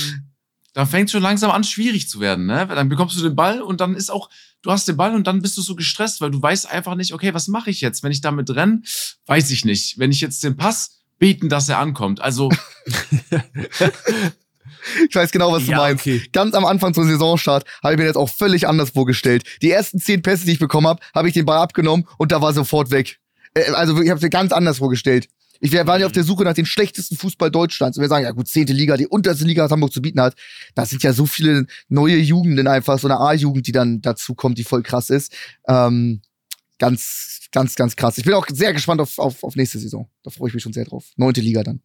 dann 0.73 0.87
fängt 0.87 1.11
schon 1.11 1.23
langsam 1.23 1.51
an, 1.51 1.65
schwierig 1.65 2.09
zu 2.09 2.21
werden. 2.21 2.47
Ne? 2.47 2.67
Dann 2.69 2.89
bekommst 2.89 3.19
du 3.19 3.23
den 3.23 3.35
Ball 3.35 3.61
und 3.61 3.81
dann 3.81 3.97
ist 3.97 4.11
auch, 4.11 4.31
du 4.63 4.71
hast 4.71 4.87
den 4.89 4.97
Ball 4.97 5.15
und 5.15 5.27
dann 5.27 5.41
bist 5.43 5.57
du 5.57 5.63
so 5.63 5.75
gestresst, 5.75 6.21
weil 6.21 6.31
du 6.31 6.41
weißt 6.43 6.71
einfach 6.71 6.95
nicht, 6.95 7.13
okay, 7.15 7.33
was 7.35 7.49
mache 7.49 7.71
ich 7.71 7.81
jetzt? 7.81 8.03
Wenn 8.03 8.13
ich 8.13 8.21
damit 8.21 8.51
renne, 8.51 8.83
weiß 9.27 9.51
ich 9.51 9.65
nicht. 9.65 9.99
Wenn 9.99 10.11
ich 10.13 10.21
jetzt 10.21 10.43
den 10.45 10.57
Pass 10.57 10.99
beten, 11.19 11.49
dass 11.49 11.69
er 11.69 11.79
ankommt. 11.79 12.21
Also, 12.21 12.51
Ich 15.09 15.15
weiß 15.15 15.31
genau, 15.33 15.53
was 15.53 15.65
du 15.67 15.73
Ja, 15.73 15.79
meinst. 15.79 16.03
okay. 16.03 16.23
Ganz 16.33 16.55
am 16.55 16.65
Anfang 16.65 16.95
zum 16.95 17.05
Saisonstart 17.07 17.65
habe 17.83 17.95
ich 17.95 17.99
mir 17.99 18.07
das 18.07 18.17
auch 18.17 18.29
völlig 18.31 18.67
anders 18.69 18.91
vorgestellt. 18.91 19.45
Die 19.61 19.71
ersten 19.71 19.99
zehn 20.01 20.23
Pässe, 20.23 20.47
die 20.47 20.53
ich 20.53 20.59
bekommen 20.59 20.87
habe, 20.87 21.01
habe 21.15 21.29
ich 21.29 21.35
den 21.35 21.45
Ball 21.45 21.59
abgenommen 21.59 22.07
und 22.17 22.33
da 22.33 22.41
war 22.41 22.53
sofort 22.55 22.91
weg. 22.91 23.19
Äh, 23.55 23.71
Also 23.73 24.01
ich 24.01 24.09
habe 24.09 24.17
es 24.19 24.23
mir 24.23 24.31
ganz 24.31 24.53
anders 24.53 24.79
vorgestellt. 24.79 25.29
Ich 25.61 25.73
wir 25.73 25.87
waren 25.87 26.01
ja 26.01 26.07
auf 26.07 26.13
der 26.13 26.25
Suche 26.25 26.45
nach 26.45 26.55
dem 26.55 26.67
schlechtesten 26.67 27.17
Fußball 27.17 27.51
Deutschlands. 27.51 27.99
Und 27.99 28.03
wir 28.03 28.09
sagen, 28.09 28.25
ja 28.25 28.31
gut, 28.31 28.49
zehnte 28.49 28.73
Liga, 28.73 28.97
die 28.97 29.07
unterste 29.07 29.45
Liga, 29.45 29.65
was 29.65 29.71
Hamburg 29.73 29.93
zu 29.93 30.01
bieten 30.03 30.21
hat. 30.21 30.35
Da 30.75 30.87
sind 30.87 31.03
ja 31.03 31.13
so 31.13 31.27
viele 31.27 31.67
neue 31.89 32.17
Jugenden 32.17 32.67
einfach, 32.69 32.99
so 32.99 33.09
eine 33.09 33.19
A-Jugend, 33.19 33.67
die 33.67 33.73
dann 33.73 34.01
dazu 34.01 34.35
kommt, 34.35 34.59
die 34.59 34.65
voll 34.65 34.83
krass 34.83 35.11
ist. 35.11 35.35
Ähm, 35.67 36.21
ganz, 36.79 37.49
ganz, 37.53 37.75
ganz 37.75 37.97
krass. 37.97 38.19
Ich 38.19 38.25
bin 38.25 38.35
auch 38.35 38.47
sehr 38.49 38.73
gespannt 38.73 39.01
auf, 39.01 39.19
auf, 39.19 39.43
auf 39.43 39.57
nächste 39.57 39.79
Saison. 39.79 40.09
Da 40.23 40.31
freue 40.31 40.49
ich 40.49 40.55
mich 40.55 40.63
schon 40.63 40.73
sehr 40.73 40.85
drauf. 40.85 41.07
Neunte 41.17 41.41
Liga 41.41 41.63
dann. 41.65 41.81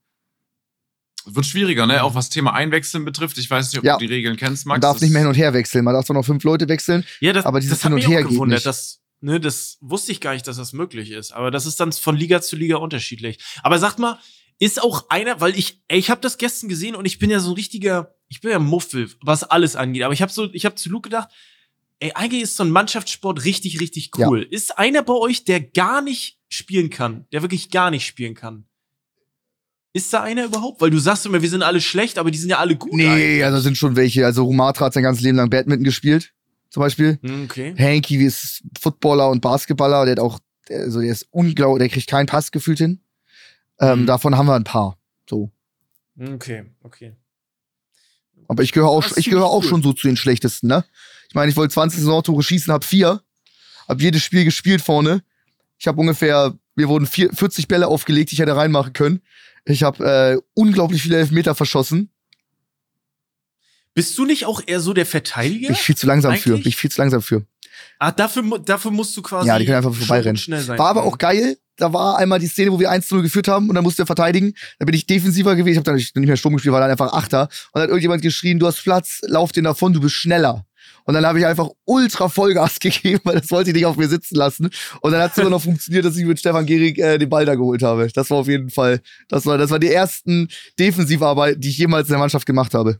wird 1.25 1.45
schwieriger, 1.45 1.87
ne? 1.87 2.03
Auch 2.03 2.15
was 2.15 2.29
Thema 2.29 2.53
Einwechseln 2.53 3.05
betrifft. 3.05 3.37
Ich 3.37 3.49
weiß 3.49 3.71
nicht, 3.71 3.79
ob 3.79 3.85
Ja. 3.85 3.97
du 3.97 4.05
die 4.05 4.13
Regeln 4.13 4.35
kennst, 4.35 4.65
Max. 4.65 4.75
Man 4.75 4.81
darf 4.81 4.99
nicht 5.01 5.11
mehr 5.11 5.21
hin 5.21 5.29
und 5.29 5.35
her 5.35 5.53
wechseln. 5.53 5.85
Man 5.85 5.93
darf 5.93 6.05
zwar 6.05 6.15
noch 6.15 6.25
fünf 6.25 6.43
Leute 6.43 6.67
wechseln. 6.67 7.05
Ja, 7.21 7.31
das, 7.33 7.45
Aber 7.45 7.59
dieses 7.59 7.77
das 7.79 7.85
hat 7.85 7.93
Hin 7.93 8.03
und 8.03 8.07
Her 8.11 8.23
geht 8.23 8.39
nicht. 8.47 8.65
Das, 8.65 8.99
ne, 9.23 9.39
das 9.39 9.77
wusste 9.81 10.11
ich 10.11 10.21
gar 10.21 10.33
nicht, 10.33 10.47
dass 10.47 10.57
das 10.57 10.73
möglich 10.73 11.11
ist. 11.11 11.31
Aber 11.31 11.49
das 11.49 11.65
ist 11.65 11.79
dann 11.79 11.91
von 11.91 12.15
Liga 12.15 12.41
zu 12.41 12.55
Liga 12.55 12.77
unterschiedlich. 12.77 13.39
Aber 13.63 13.79
sagt 13.79 13.97
mal, 13.97 14.19
ist 14.59 14.81
auch 14.81 15.09
einer, 15.09 15.41
weil 15.41 15.57
ich, 15.57 15.81
ey, 15.87 15.97
ich 15.97 16.09
habe 16.09 16.21
das 16.21 16.37
gestern 16.37 16.69
gesehen 16.69 16.95
und 16.95 17.05
ich 17.05 17.19
bin 17.19 17.29
ja 17.29 17.39
so 17.39 17.51
ein 17.51 17.55
richtiger, 17.55 18.15
ich 18.27 18.41
bin 18.41 18.51
ja 18.51 18.59
Muffel, 18.59 19.09
was 19.21 19.43
alles 19.43 19.75
angeht. 19.75 20.03
Aber 20.03 20.13
ich 20.13 20.21
habe 20.21 20.31
so, 20.31 20.49
ich 20.53 20.65
habe 20.65 20.75
zu 20.75 20.89
Luke 20.89 21.09
gedacht, 21.09 21.29
ey, 21.99 22.11
eigentlich 22.13 22.43
ist 22.43 22.57
so 22.57 22.63
ein 22.63 22.69
Mannschaftssport 22.69 23.45
richtig, 23.45 23.79
richtig 23.79 24.11
cool. 24.17 24.45
Ist 24.49 24.77
einer 24.77 25.01
bei 25.01 25.13
euch, 25.13 25.45
der 25.45 25.61
gar 25.61 26.01
nicht 26.01 26.39
spielen 26.49 26.89
kann, 26.89 27.25
der 27.31 27.41
wirklich 27.41 27.71
gar 27.71 27.89
nicht 27.89 28.05
spielen 28.05 28.35
kann. 28.35 28.65
Ist 29.93 30.11
da 30.11 30.21
einer 30.21 30.45
überhaupt? 30.45 30.81
Weil 30.81 30.89
du 30.89 30.97
sagst 30.97 31.25
immer, 31.25 31.41
wir 31.41 31.49
sind 31.49 31.61
alle 31.61 31.79
schlecht, 31.79 32.17
aber 32.17 32.31
die 32.31 32.37
sind 32.37 32.49
ja 32.49 32.57
alle 32.57 32.75
gut. 32.75 32.93
Nee, 32.93 33.07
eigentlich. 33.07 33.45
also 33.45 33.59
sind 33.59 33.77
schon 33.77 33.95
welche. 33.95 34.25
Also 34.25 34.43
Rumatra 34.43 34.85
hat 34.85 34.93
sein 34.93 35.03
ganzes 35.03 35.23
Leben 35.23 35.37
lang 35.37 35.49
Badminton 35.49 35.83
gespielt, 35.83 36.33
zum 36.73 36.81
Beispiel. 36.81 37.19
Hm, 37.21 37.43
Okay. 37.45 37.75
Hanky 37.77 38.17
ist 38.25 38.63
Footballer 38.81 39.29
und 39.29 39.39
Basketballer, 39.41 40.05
der 40.05 40.13
hat 40.13 40.19
auch, 40.19 40.39
also 40.69 40.99
der 41.01 41.11
ist 41.11 41.27
unglaublich, 41.31 41.79
der 41.79 41.89
kriegt 41.89 42.09
keinen 42.09 42.25
Pass 42.25 42.51
gefühlt 42.51 42.79
hin. 42.79 42.99
Ähm, 43.79 44.01
Mhm. 44.01 44.05
Davon 44.07 44.35
haben 44.37 44.47
wir 44.47 44.55
ein 44.55 44.63
paar. 44.63 44.97
So. 45.29 45.51
Hm, 46.17 46.33
Okay, 46.35 46.65
okay. 46.83 47.13
Aber 48.47 48.63
ich 48.63 48.71
gehöre 48.73 48.89
auch, 48.89 49.05
ich 49.15 49.25
gehöre 49.29 49.45
auch 49.45 49.63
cool. 49.63 49.69
schon 49.69 49.83
so 49.83 49.93
zu 49.93 50.07
den 50.07 50.17
schlechtesten, 50.17 50.67
ne? 50.67 50.83
Ich 51.29 51.35
meine, 51.35 51.49
ich 51.49 51.55
wollte 51.57 51.73
20 51.73 51.99
Saisontore 51.99 52.43
schießen, 52.43 52.73
hab 52.73 52.83
vier. 52.83 53.21
Hab 53.87 54.01
jedes 54.01 54.23
Spiel 54.23 54.43
gespielt 54.45 54.81
vorne. 54.81 55.23
Ich 55.79 55.87
habe 55.87 55.99
ungefähr, 55.99 56.53
mir 56.75 56.87
wurden 56.87 57.05
vier, 57.07 57.31
40 57.33 57.67
Bälle 57.67 57.87
aufgelegt, 57.87 58.31
die 58.31 58.35
ich 58.35 58.39
hätte 58.39 58.55
reinmachen 58.55 58.93
können. 58.93 59.21
Ich 59.65 59.83
habe 59.83 60.03
äh, 60.05 60.41
unglaublich 60.53 61.01
viele 61.01 61.17
Elfmeter 61.17 61.55
verschossen. 61.55 62.09
Bist 63.93 64.17
du 64.17 64.25
nicht 64.25 64.45
auch 64.45 64.61
eher 64.65 64.79
so 64.79 64.93
der 64.93 65.05
Verteidiger? 65.05 65.67
Bin 65.67 65.75
ich 65.75 65.81
viel 65.81 65.95
zu 65.95 66.07
langsam 66.07 66.35
für. 66.35 66.49
Eigentlich? 66.51 66.63
Bin 66.63 66.69
ich 66.69 66.75
viel 66.77 66.91
zu 66.91 67.01
langsam 67.01 67.21
für. 67.21 67.45
ah, 67.99 68.11
dafür, 68.11 68.43
dafür 68.59 68.91
musst 68.91 69.15
du 69.15 69.21
quasi. 69.21 69.47
Ja, 69.47 69.59
die 69.59 69.65
können 69.65 69.77
einfach 69.77 69.93
vorbeirennen. 69.93 70.37
Schnell 70.37 70.61
sein. 70.61 70.79
War 70.79 70.89
aber 70.89 71.03
auch 71.03 71.17
geil. 71.17 71.57
Da 71.77 71.91
war 71.91 72.17
einmal 72.17 72.37
die 72.39 72.47
Szene, 72.47 72.71
wo 72.71 72.79
wir 72.79 72.91
1 72.91 73.07
zu 73.07 73.15
0 73.15 73.23
geführt 73.23 73.47
haben 73.47 73.67
und 73.67 73.73
dann 73.75 73.83
musste 73.83 74.03
er 74.03 74.05
verteidigen. 74.05 74.53
Da 74.77 74.85
bin 74.85 74.93
ich 74.93 75.07
defensiver 75.07 75.55
gewesen. 75.55 75.71
Ich 75.73 75.77
habe 75.77 75.85
dann 75.85 75.95
nicht 75.95 76.15
nicht 76.15 76.27
mehr 76.27 76.37
Sturm 76.37 76.53
gespielt, 76.53 76.73
war 76.73 76.81
dann 76.81 76.91
einfach 76.91 77.13
Achter. 77.13 77.43
Und 77.43 77.49
dann 77.73 77.83
hat 77.83 77.89
irgendjemand 77.89 78.21
geschrien, 78.21 78.59
du 78.59 78.67
hast 78.67 78.83
Platz, 78.83 79.21
lauf 79.23 79.51
den 79.51 79.63
davon, 79.63 79.91
du 79.93 79.99
bist 79.99 80.13
schneller. 80.13 80.65
Und 81.05 81.15
dann 81.15 81.25
habe 81.25 81.39
ich 81.39 81.45
einfach 81.45 81.69
ultra 81.85 82.29
Vollgas 82.29 82.79
gegeben, 82.79 83.21
weil 83.23 83.39
das 83.39 83.49
wollte 83.51 83.71
ich 83.71 83.75
nicht 83.75 83.85
auf 83.85 83.97
mir 83.97 84.07
sitzen 84.07 84.35
lassen. 84.35 84.69
Und 85.01 85.11
dann 85.11 85.21
hat 85.21 85.31
es 85.31 85.35
sogar 85.35 85.49
noch 85.49 85.61
funktioniert, 85.63 86.05
dass 86.05 86.15
ich 86.15 86.25
mit 86.25 86.39
Stefan 86.39 86.65
Gehrig 86.65 86.99
äh, 86.99 87.17
den 87.17 87.29
Ball 87.29 87.45
da 87.45 87.55
geholt 87.55 87.81
habe. 87.81 88.07
Das 88.13 88.29
war 88.29 88.37
auf 88.37 88.47
jeden 88.47 88.69
Fall, 88.69 89.01
das 89.27 89.45
war, 89.45 89.57
das 89.57 89.69
war 89.71 89.79
die 89.79 89.91
ersten 89.91 90.49
Defensivarbeiten, 90.79 91.59
die 91.59 91.69
ich 91.69 91.77
jemals 91.77 92.07
in 92.07 92.13
der 92.13 92.19
Mannschaft 92.19 92.45
gemacht 92.45 92.73
habe. 92.73 92.99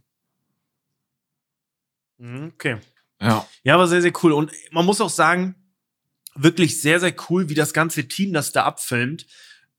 Mhm, 2.23 2.51
Okay. 2.55 2.77
Ja. 3.21 3.47
Ja, 3.63 3.75
aber 3.75 3.87
sehr, 3.87 4.01
sehr 4.01 4.11
cool. 4.23 4.33
Und 4.33 4.51
man 4.71 4.85
muss 4.85 4.99
auch 4.99 5.09
sagen, 5.09 5.55
wirklich 6.35 6.81
sehr, 6.81 6.99
sehr 6.99 7.13
cool, 7.29 7.47
wie 7.49 7.53
das 7.53 7.73
ganze 7.73 8.07
Team 8.07 8.33
das 8.33 8.51
da 8.51 8.63
abfilmt. 8.65 9.27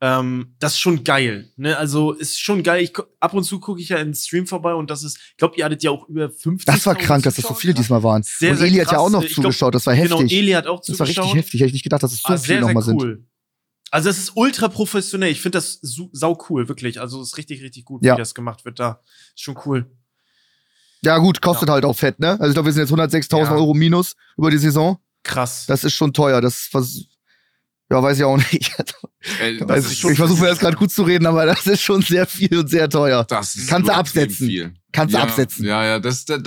Ähm, 0.00 0.54
das 0.58 0.72
ist 0.74 0.80
schon 0.80 1.04
geil. 1.04 1.50
Ne? 1.56 1.76
Also 1.76 2.12
ist 2.12 2.40
schon 2.40 2.62
geil. 2.62 2.82
Ich, 2.82 2.92
ab 3.20 3.34
und 3.34 3.44
zu 3.44 3.60
gucke 3.60 3.80
ich 3.80 3.90
ja 3.90 3.98
in 3.98 4.08
den 4.08 4.14
Stream 4.14 4.46
vorbei 4.46 4.74
und 4.74 4.90
das 4.90 5.02
ist, 5.02 5.18
ich 5.32 5.36
glaube, 5.36 5.56
ihr 5.56 5.64
hattet 5.64 5.82
ja 5.82 5.90
auch 5.90 6.08
über 6.08 6.30
50. 6.30 6.64
Das 6.66 6.86
war 6.86 6.94
krank, 6.94 7.24
dass 7.24 7.34
das 7.34 7.44
so 7.46 7.54
viele 7.54 7.74
diesmal 7.74 8.02
waren. 8.02 8.22
Sehr, 8.22 8.52
und 8.52 8.56
sehr 8.58 8.66
Eli 8.66 8.76
hat 8.78 8.86
ja 8.86 8.92
krass. 8.92 8.98
auch 8.98 9.10
noch 9.10 9.22
Ich 9.22 9.34
glaub, 9.34 9.44
zugeschaut, 9.44 9.74
das 9.74 9.86
war 9.86 9.94
Genau, 9.94 10.18
heftig. 10.20 10.38
Eli 10.38 10.52
hat 10.52 10.66
auch 10.66 10.80
das 10.80 10.98
war 10.98 11.06
zugeschaut. 11.06 11.24
richtig 11.26 11.38
heftig, 11.44 11.60
hätte 11.60 11.68
ich 11.68 11.72
nicht 11.74 11.82
gedacht, 11.84 12.02
dass 12.02 12.12
es 12.12 12.22
so 12.22 12.32
Ah, 12.32 12.36
viele 12.38 12.60
nochmal 12.60 12.82
sehr 12.82 12.90
sind. 12.92 13.02
cool. 13.02 13.24
Also 13.90 14.08
es 14.10 14.18
ist 14.18 14.32
ultra 14.36 14.68
professionell. 14.68 15.30
Ich 15.30 15.40
finde 15.40 15.58
das 15.58 15.78
sau 15.82 16.38
cool, 16.48 16.68
wirklich. 16.68 17.00
Also 17.00 17.20
es 17.20 17.28
ist 17.28 17.36
richtig, 17.38 17.62
richtig 17.62 17.84
gut, 17.84 18.04
Ja. 18.04 18.14
wie 18.14 18.18
das 18.18 18.34
gemacht 18.34 18.64
wird 18.64 18.78
da. 18.80 19.00
Ist 19.34 19.42
schon 19.42 19.56
cool. 19.66 19.90
Ja, 21.04 21.18
gut, 21.18 21.40
kostet 21.42 21.68
halt 21.68 21.84
auch 21.84 21.96
fett, 21.96 22.18
ne? 22.18 22.30
Also 22.32 22.46
ich 22.48 22.54
glaube, 22.54 22.66
wir 22.66 22.72
sind 22.72 22.82
jetzt 22.82 22.92
106.000 22.92 23.38
Ja. 23.44 23.52
Euro 23.52 23.74
minus 23.74 24.14
über 24.36 24.50
die 24.50 24.58
Saison. 24.58 24.98
Krass. 25.22 25.64
Das 25.66 25.84
ist 25.84 25.94
schon 25.94 26.12
teuer. 26.12 26.40
Das 26.40 26.68
was, 26.72 27.04
ja, 27.90 28.02
weiß 28.02 28.18
ich 28.18 28.24
auch 28.24 28.36
nicht. 28.36 28.72
Ey, 29.40 29.60
Also, 29.62 29.74
ist 29.88 29.92
ich 29.92 29.98
schon- 30.00 30.14
versuche 30.16 30.40
mir 30.42 30.48
das 30.48 30.58
gerade 30.58 30.76
gut 30.76 30.90
zu 30.90 31.02
reden, 31.02 31.26
aber 31.26 31.46
das 31.46 31.66
ist 31.66 31.80
schon 31.82 32.02
sehr 32.02 32.26
viel 32.26 32.58
und 32.58 32.68
sehr 32.68 32.88
teuer. 32.88 33.24
Das 33.24 33.54
ist 33.56 33.68
Kannst 33.68 33.88
du 33.88 33.94
absetzen. 33.94 34.48
Viel. 34.48 34.74
Kannst 34.92 35.14
du 35.14 35.18
ja, 35.18 35.24
absetzen. 35.24 35.64
Ja, 35.64 35.84
ja, 35.84 35.98
das, 35.98 36.24
das, 36.24 36.42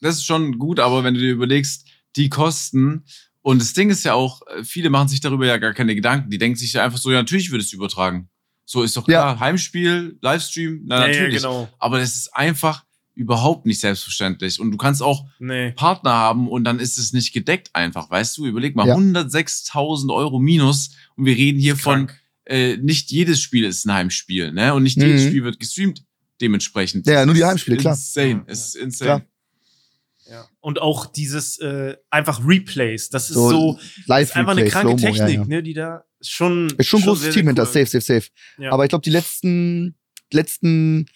das 0.00 0.16
ist 0.16 0.24
schon 0.26 0.58
gut, 0.58 0.80
aber 0.80 1.04
wenn 1.04 1.14
du 1.14 1.20
dir 1.20 1.32
überlegst, 1.32 1.86
die 2.16 2.28
Kosten, 2.28 3.04
und 3.42 3.60
das 3.60 3.72
Ding 3.74 3.90
ist 3.90 4.04
ja 4.04 4.14
auch, 4.14 4.40
äh, 4.46 4.64
viele 4.64 4.88
machen 4.88 5.08
sich 5.08 5.20
darüber 5.20 5.44
ja 5.46 5.58
gar 5.58 5.74
keine 5.74 5.94
Gedanken. 5.94 6.30
Die 6.30 6.38
denken 6.38 6.56
sich 6.56 6.72
ja 6.72 6.82
einfach 6.84 6.98
so, 6.98 7.10
ja, 7.10 7.18
natürlich 7.18 7.50
würdest 7.50 7.72
du 7.72 7.76
übertragen. 7.76 8.28
So 8.64 8.82
ist 8.82 8.96
doch 8.96 9.06
Ja. 9.08 9.20
klar. 9.34 9.40
Heimspiel, 9.40 10.16
Livestream, 10.22 10.80
na, 10.86 11.00
ja, 11.00 11.02
ja, 11.02 11.08
natürlich. 11.12 11.36
genau. 11.42 11.68
Aber 11.78 11.98
das 11.98 12.14
ist 12.14 12.34
einfach 12.34 12.83
überhaupt 13.14 13.64
nicht 13.66 13.80
selbstverständlich. 13.80 14.58
Und 14.60 14.70
du 14.72 14.76
kannst 14.76 15.02
auch 15.02 15.24
Nee. 15.38 15.72
Partner 15.72 16.10
haben 16.12 16.48
und 16.48 16.64
dann 16.64 16.80
ist 16.80 16.98
es 16.98 17.12
nicht 17.12 17.32
gedeckt 17.32 17.70
einfach, 17.72 18.10
weißt 18.10 18.36
du? 18.38 18.46
Überleg 18.46 18.74
mal, 18.74 18.86
Ja. 18.88 18.94
106.000 18.96 20.12
Euro 20.12 20.38
minus 20.40 20.90
und 21.16 21.24
wir 21.26 21.36
reden 21.36 21.58
hier 21.60 21.76
von, 21.76 22.10
äh, 22.46 22.76
nicht 22.76 23.10
jedes 23.10 23.40
Spiel 23.40 23.64
ist 23.64 23.84
ein 23.86 23.92
Heimspiel, 23.94 24.52
ne? 24.52 24.74
Und 24.74 24.82
nicht 24.82 24.96
jedes 24.96 25.22
Mhm. 25.24 25.28
Spiel 25.28 25.44
wird 25.44 25.60
gestreamt 25.60 26.04
dementsprechend. 26.40 27.06
Ja, 27.06 27.24
nur 27.24 27.34
die 27.34 27.44
Heimspiele, 27.44 27.76
klar. 27.76 27.94
Insane, 27.94 28.30
Ja, 28.30 28.44
es 28.48 28.66
ist 28.66 28.74
insane. 28.76 29.08
Klar. 29.20 29.22
Ja. 30.30 30.48
Und 30.60 30.80
auch 30.80 31.06
dieses 31.06 31.58
äh, 31.58 31.96
einfach 32.10 32.40
Replays. 32.46 33.10
Das 33.10 33.28
ist 33.28 33.34
So 33.34 33.50
so, 33.50 33.78
Live 34.06 34.30
ist 34.30 34.36
einfach 34.36 34.56
eine 34.56 34.68
kranke 34.68 34.96
Technik, 34.96 35.18
ja, 35.18 35.28
ja. 35.28 35.44
ne, 35.44 35.62
die 35.62 35.74
da 35.74 36.02
ist 36.18 36.30
schon. 36.30 36.70
Ist 36.78 36.88
schon 36.88 37.00
ein 37.02 37.06
großes 37.06 37.24
Team 37.26 37.32
sehr 37.32 37.44
hinter, 37.44 37.62
cool. 37.62 37.68
safe, 37.72 37.86
safe, 37.86 38.00
safe. 38.00 38.28
Ja. 38.58 38.72
Aber 38.72 38.84
ich 38.84 38.88
glaube, 38.88 39.02
die 39.02 39.10
letzten, 39.10 39.94
letzten, 40.32 41.06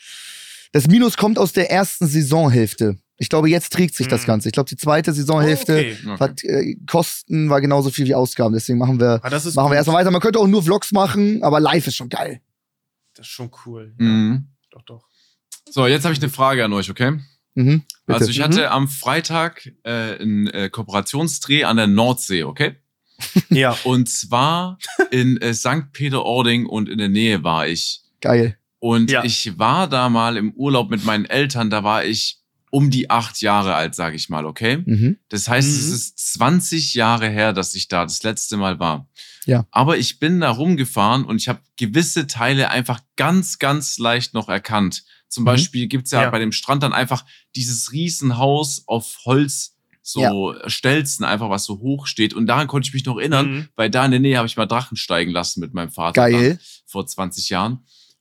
das 0.72 0.86
Minus 0.86 1.16
kommt 1.16 1.38
aus 1.38 1.52
der 1.52 1.70
ersten 1.70 2.06
Saisonhälfte. 2.06 2.98
Ich 3.20 3.28
glaube, 3.28 3.48
jetzt 3.50 3.72
trägt 3.72 3.94
sich 3.96 4.06
das 4.06 4.22
Mhm. 4.22 4.26
Ganze. 4.26 4.48
Ich 4.48 4.52
glaube, 4.52 4.68
die 4.70 4.76
zweite 4.76 5.10
Oh, 5.10 5.14
Saisonhälfte 5.14 5.72
okay. 5.78 5.96
Okay. 6.06 6.18
hat 6.20 6.44
äh, 6.44 6.76
Kosten 6.86 7.50
war 7.50 7.60
genauso 7.60 7.90
viel 7.90 8.06
wie 8.06 8.14
Ausgaben. 8.14 8.54
Deswegen 8.54 8.78
machen 8.78 9.00
wir, 9.00 9.20
Ah, 9.24 9.30
das 9.30 9.44
ist 9.46 9.56
machen 9.56 9.70
wir 9.72 9.76
erstmal 9.76 9.96
weiter. 9.96 10.10
Man 10.12 10.20
könnte 10.20 10.38
auch 10.38 10.46
nur 10.46 10.62
Vlogs 10.62 10.92
machen, 10.92 11.42
aber 11.42 11.58
live 11.58 11.86
ist 11.86 11.96
schon 11.96 12.08
geil. 12.08 12.40
Das 13.14 13.26
ist 13.26 13.32
schon 13.32 13.50
cool. 13.66 13.94
Ja, 13.98 14.04
Mhm. 14.06 14.48
Doch, 14.70 14.82
doch. 14.82 15.04
So, 15.70 15.86
jetzt 15.86 16.04
habe 16.04 16.14
ich 16.14 16.20
eine 16.22 16.30
Frage 16.30 16.64
an 16.64 16.72
euch, 16.72 16.90
okay? 16.90 17.18
Mhm. 17.54 17.82
Also 18.06 18.30
ich 18.30 18.38
Mhm. 18.38 18.42
hatte 18.44 18.70
am 18.70 18.86
Freitag 18.86 19.66
äh, 19.82 19.90
einen 20.20 20.46
äh, 20.46 20.68
Kooperationsdreh 20.70 21.64
an 21.64 21.76
der 21.78 21.86
Nordsee, 21.88 22.44
okay? 22.44 22.76
Ja. 23.50 23.76
Und 23.82 24.08
zwar 24.08 24.78
in 25.10 25.38
äh, 25.38 25.54
St. 25.54 25.90
Peter-Ording 25.92 26.66
und 26.66 26.88
in 26.88 26.98
der 26.98 27.08
Nähe 27.08 27.42
war 27.42 27.66
ich. 27.66 28.02
geil. 28.20 28.57
Und 28.80 29.10
Ja. 29.10 29.24
ich 29.24 29.58
war 29.58 29.88
da 29.88 30.08
mal 30.08 30.36
im 30.36 30.52
Urlaub 30.52 30.90
mit 30.90 31.04
meinen 31.04 31.24
Eltern, 31.24 31.70
da 31.70 31.82
war 31.84 32.04
ich 32.04 32.38
um 32.70 32.90
die 32.90 33.08
acht 33.08 33.40
Jahre 33.40 33.74
alt, 33.74 33.94
sage 33.94 34.14
ich 34.16 34.28
mal, 34.28 34.44
okay? 34.44 34.82
Mhm. 34.84 35.18
Das 35.30 35.48
heißt, 35.48 35.68
es 35.68 35.86
Mhm. 35.88 35.94
ist 35.94 36.18
20 36.34 36.94
Jahre 36.94 37.28
her, 37.30 37.52
dass 37.54 37.74
ich 37.74 37.88
da 37.88 38.04
das 38.04 38.22
letzte 38.22 38.56
Mal 38.58 38.78
war. 38.78 39.08
Ja. 39.46 39.66
Aber 39.70 39.96
ich 39.96 40.18
bin 40.18 40.40
da 40.40 40.50
rumgefahren 40.50 41.24
und 41.24 41.36
ich 41.36 41.48
habe 41.48 41.60
gewisse 41.76 42.26
Teile 42.26 42.70
einfach 42.70 43.00
ganz, 43.16 43.58
ganz 43.58 43.96
leicht 43.98 44.34
noch 44.34 44.48
erkannt. 44.50 45.04
Zum 45.28 45.44
Mhm. 45.44 45.46
Beispiel 45.46 45.86
gibt's 45.86 46.10
ja, 46.10 46.22
Ja. 46.24 46.30
bei 46.30 46.38
dem 46.38 46.52
Strand 46.52 46.82
dann 46.82 46.92
einfach 46.92 47.24
dieses 47.56 47.90
Riesenhaus 47.92 48.84
auf 48.86 49.16
Holz, 49.24 49.74
so 50.02 50.54
Stelzen 50.66 51.24
einfach, 51.24 51.50
was 51.50 51.64
so 51.64 51.78
hoch 51.80 52.06
steht. 52.06 52.32
Und 52.34 52.46
daran 52.46 52.66
konnte 52.66 52.86
ich 52.88 52.94
mich 52.94 53.04
noch 53.06 53.16
erinnern, 53.18 53.50
Mhm. 53.50 53.68
weil 53.76 53.90
da 53.90 54.04
in 54.04 54.10
der 54.10 54.20
Nähe 54.20 54.36
habe 54.38 54.46
ich 54.46 54.56
mal 54.56 54.66
Drachen 54.66 54.96
steigen 54.96 55.30
lassen 55.32 55.60
mit 55.60 55.72
meinem 55.74 55.90
Vater. 55.90 56.12
Geil. 56.30 56.50
Dann, 56.50 56.58
vor 56.86 57.06
20 57.06 57.48
Jahren. 57.50 57.80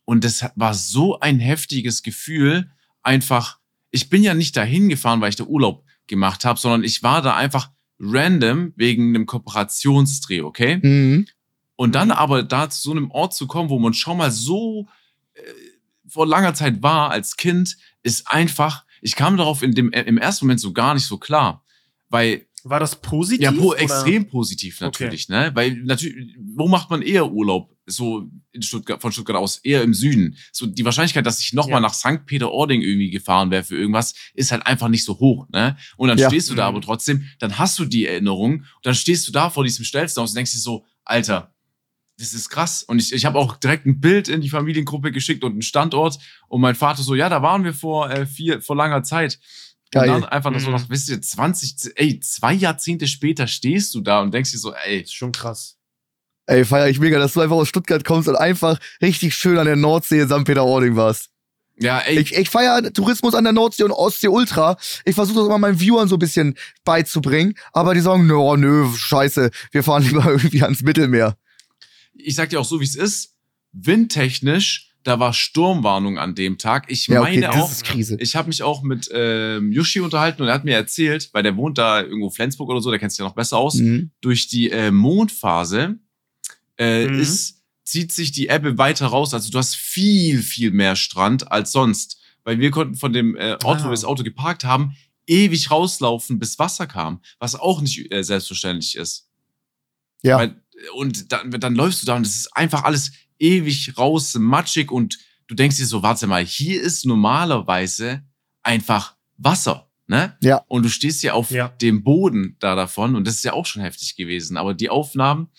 Und 0.09 0.23
das 0.23 0.45
war 0.55 0.73
so 0.73 1.19
ein 1.19 1.37
heftiges 1.37 2.01
Gefühl, 2.01 2.71
einfach, 3.03 3.59
ich 3.91 4.09
bin 4.09 4.23
ja 4.23 4.33
nicht 4.33 4.55
dahin 4.55 4.87
gefahren, 4.87 5.19
weil 5.19 5.31
ich 5.31 5.35
da 5.35 5.43
Urlaub 5.43 5.83
gemacht 6.07 6.45
habe, 6.45 6.57
sondern 6.57 6.85
ich 6.85 7.03
war 7.03 7.21
da 7.21 7.35
einfach 7.35 7.71
random 7.99 8.71
wegen 8.77 9.09
einem 9.09 9.25
Kooperationsdreh, 9.25 10.43
okay? 10.43 10.77
Mhm. 10.81 11.27
Und 11.75 11.95
dann 11.95 12.11
aber 12.11 12.43
da 12.43 12.69
zu 12.69 12.83
so 12.83 12.91
einem 12.91 13.11
Ort 13.11 13.33
zu 13.33 13.47
kommen, 13.47 13.69
wo 13.69 13.79
man 13.79 13.93
schon 13.93 14.15
mal 14.15 14.31
so 14.31 14.87
äh, 15.33 15.41
vor 16.07 16.25
langer 16.25 16.53
Zeit 16.53 16.81
war 16.81 17.11
als 17.11 17.35
Kind, 17.35 17.75
ist 18.01 18.31
einfach, 18.31 18.85
ich 19.01 19.17
kam 19.17 19.35
darauf 19.35 19.61
in 19.61 19.73
dem, 19.73 19.91
im 19.91 20.17
ersten 20.17 20.45
Moment 20.45 20.61
so 20.61 20.71
gar 20.71 20.93
nicht 20.93 21.05
so 21.05 21.17
klar. 21.17 21.65
Weil 22.07 22.47
War 22.63 22.79
das 22.79 23.01
positiv? 23.01 23.43
ja, 23.43 23.51
po 23.51 23.73
extrem 23.73 24.29
positiv 24.29 24.79
natürlich, 24.79 25.27
ne? 25.27 25.51
Weil 25.53 25.75
natürlich, 25.83 26.33
wo 26.39 26.69
macht 26.69 26.89
man 26.89 27.01
eher 27.01 27.29
Urlaub? 27.29 27.76
So 27.89 28.29
in 28.51 28.61
Stuttgart, 28.61 29.01
von 29.01 29.11
Stuttgart 29.13 29.37
aus, 29.37 29.59
eher 29.59 29.81
im 29.81 29.93
Süden. 29.93 30.37
So 30.51 30.65
die 30.67 30.83
Wahrscheinlichkeit, 30.83 31.25
dass 31.25 31.39
ich 31.39 31.53
nochmal 31.53 31.81
Ja. 31.81 31.87
nach 31.87 31.93
St. 31.93 32.25
Peter-Ording 32.25 32.81
irgendwie 32.81 33.09
gefahren 33.09 33.49
wäre 33.49 33.63
für 33.63 33.77
irgendwas, 33.77 34.13
ist 34.33 34.51
halt 34.51 34.65
einfach 34.65 34.89
nicht 34.89 35.05
so 35.05 35.17
hoch, 35.19 35.47
ne? 35.49 35.77
Und 35.95 36.09
dann 36.09 36.17
Ja. 36.17 36.29
stehst 36.29 36.49
du 36.49 36.55
da 36.55 36.69
Mhm. 36.69 36.75
aber 36.75 36.85
trotzdem, 36.85 37.25
dann 37.39 37.57
hast 37.57 37.79
du 37.79 37.85
die 37.85 38.05
Erinnerung 38.05 38.55
und 38.59 38.65
dann 38.85 38.93
stehst 38.95 39.27
du 39.27 39.31
da 39.31 39.49
vor 39.49 39.63
diesem 39.63 39.85
Stelzhaus 39.85 40.31
und 40.31 40.35
denkst 40.35 40.51
dir 40.51 40.59
so, 40.59 40.85
Alter, 41.05 41.53
das 42.19 42.33
ist 42.33 42.49
krass. 42.49 42.83
Und 42.83 42.99
ich, 43.01 43.13
ich 43.13 43.25
habe 43.25 43.37
auch 43.39 43.55
direkt 43.57 43.85
ein 43.85 44.01
Bild 44.01 44.27
in 44.27 44.41
die 44.41 44.49
Familiengruppe 44.49 45.11
geschickt 45.11 45.43
und 45.43 45.51
einen 45.53 45.61
Standort. 45.61 46.17
Und 46.47 46.61
mein 46.61 46.75
Vater 46.75 47.03
so, 47.03 47.13
ja, 47.15 47.29
da 47.29 47.41
waren 47.41 47.63
wir 47.63 47.73
vor 47.75 48.09
äh, 48.09 48.25
vier, 48.25 48.61
vor 48.61 48.75
langer 48.75 49.03
Zeit. 49.03 49.39
Geil. 49.91 50.09
Und 50.09 50.21
dann 50.23 50.29
einfach 50.29 50.51
noch 50.51 50.59
so 50.59 50.67
Mhm. 50.71 50.75
nach, 50.77 50.89
wisst 50.89 51.07
ihr, 51.09 51.21
20, 51.21 51.91
ey, 51.95 52.19
zwei 52.19 52.53
Jahrzehnte 52.53 53.07
später 53.07 53.47
stehst 53.47 53.93
du 53.95 54.01
da 54.01 54.19
und 54.21 54.33
denkst 54.33 54.51
dir 54.51 54.57
so, 54.57 54.73
ey, 54.73 55.01
Ist 55.03 55.13
schon 55.13 55.31
krass. 55.31 55.76
Ey, 56.47 56.65
feier 56.65 56.87
ich 56.89 56.99
mega, 56.99 57.19
dass 57.19 57.33
du 57.33 57.41
einfach 57.41 57.55
aus 57.57 57.67
Stuttgart 57.67 58.03
kommst 58.03 58.27
und 58.27 58.35
einfach 58.35 58.79
richtig 59.01 59.35
schön 59.35 59.57
an 59.57 59.65
der 59.65 59.75
Nordsee 59.75 60.21
in 60.21 60.27
St. 60.29 60.43
Peter-Ording 60.45 60.95
warst. 60.95 61.29
ja, 61.79 61.99
ey, 61.99 62.17
Ich, 62.19 62.33
ich 62.33 62.49
feiere 62.49 62.91
Tourismus 62.93 63.35
an 63.35 63.43
der 63.43 63.53
Nordsee 63.53 63.83
und 63.83 63.91
Ostsee 63.91 64.29
ultra. 64.29 64.77
Ich 65.05 65.13
versuche 65.13 65.37
das 65.39 65.45
immer 65.47 65.57
meinen 65.59 65.79
Viewern 65.79 66.07
so 66.07 66.15
ein 66.15 66.19
bisschen 66.19 66.55
beizubringen, 66.85 67.53
aber 67.73 67.93
die 67.93 67.99
sagen, 67.99 68.25
nö, 68.27 68.55
nö, 68.57 68.87
scheiße, 68.95 69.51
wir 69.71 69.83
fahren 69.83 70.03
lieber 70.07 70.25
irgendwie 70.25 70.63
ans 70.63 70.81
Mittelmeer. 70.81 71.37
ich 72.13 72.33
sag 72.35 72.49
dir 72.49 72.59
auch 72.59 72.65
so, 72.65 72.79
wie 72.79 72.85
es 72.85 72.95
ist. 72.95 73.33
Windtechnisch, 73.73 74.91
da 75.03 75.19
war 75.19 75.33
Sturmwarnung 75.33 76.17
an 76.17 76.35
dem 76.35 76.57
Tag. 76.57 76.85
Ich 76.89 77.07
Ja, 77.07 77.21
okay, 77.21 77.39
meine 77.41 77.47
das 77.47 77.55
auch, 77.55 77.71
ist 77.71 77.83
Krise. 77.83 78.17
ich 78.19 78.35
habe 78.35 78.47
mich 78.47 78.63
auch 78.63 78.83
mit 78.83 79.09
ähm, 79.13 79.71
Yoshi 79.71 79.99
unterhalten 80.01 80.41
und 80.41 80.47
er 80.47 80.53
hat 80.53 80.65
mir 80.65 80.75
erzählt, 80.75 81.29
weil 81.33 81.43
der 81.43 81.55
wohnt 81.57 81.77
da 81.77 82.01
irgendwo 82.01 82.29
Flensburg 82.29 82.69
oder 82.69 82.81
so, 82.81 82.89
der 82.89 82.99
kennt 82.99 83.11
sich 83.11 83.19
ja 83.19 83.25
noch 83.25 83.35
besser 83.35 83.57
aus, 83.57 83.75
Mhm. 83.75 84.11
durch 84.21 84.47
die 84.47 84.69
äh, 84.71 84.91
Mondphase 84.91 85.99
äh, 86.77 87.07
Mhm. 87.07 87.19
ist, 87.19 87.61
zieht 87.83 88.11
sich 88.11 88.31
die 88.31 88.47
Ebbe 88.49 88.77
weiter 88.77 89.07
raus. 89.07 89.33
Also 89.33 89.49
du 89.49 89.57
hast 89.57 89.75
viel, 89.75 90.41
viel 90.41 90.71
mehr 90.71 90.95
Strand 90.95 91.51
als 91.51 91.71
sonst. 91.71 92.19
Weil 92.43 92.59
wir 92.59 92.71
konnten 92.71 92.95
von 92.95 93.11
dem 93.13 93.35
äh, 93.35 93.57
Ort, 93.63 93.79
wo 93.81 93.85
Ah. 93.85 93.89
wir 93.89 93.91
das 93.91 94.05
Auto 94.05 94.23
geparkt 94.23 94.63
haben, 94.63 94.95
ewig 95.25 95.69
rauslaufen, 95.71 96.39
bis 96.39 96.57
Wasser 96.59 96.87
kam. 96.87 97.21
Was 97.39 97.55
auch 97.55 97.81
nicht 97.81 98.11
äh, 98.11 98.23
selbstverständlich 98.23 98.95
ist. 98.95 99.29
Ja. 100.23 100.37
Weil, 100.37 100.61
und 100.95 101.31
dann, 101.31 101.51
dann 101.51 101.75
läufst 101.75 102.01
du 102.01 102.05
da 102.05 102.15
und 102.15 102.25
es 102.25 102.35
ist 102.35 102.55
einfach 102.55 102.83
alles 102.83 103.11
ewig 103.39 103.97
raus, 103.97 104.33
matschig 104.35 104.91
und 104.91 105.17
du 105.47 105.55
denkst 105.55 105.77
dir 105.77 105.85
so, 105.85 106.01
warte 106.03 106.27
mal, 106.27 106.43
hier 106.45 106.81
ist 106.81 107.05
normalerweise 107.05 108.23
einfach 108.63 109.15
Wasser, 109.37 109.89
ne? 110.07 110.35
Ja. 110.41 110.63
Und 110.67 110.83
du 110.83 110.89
stehst 110.89 111.23
ja 111.23 111.33
auf 111.33 111.51
Ja. 111.51 111.69
dem 111.69 112.03
Boden 112.03 112.55
da 112.59 112.75
davon 112.75 113.15
und 113.15 113.25
das 113.27 113.35
ist 113.35 113.43
ja 113.45 113.53
auch 113.53 113.65
schon 113.65 113.81
heftig 113.81 114.15
gewesen. 114.15 114.57
Aber 114.57 114.73
die 114.73 114.89
Aufnahmen 114.89 115.49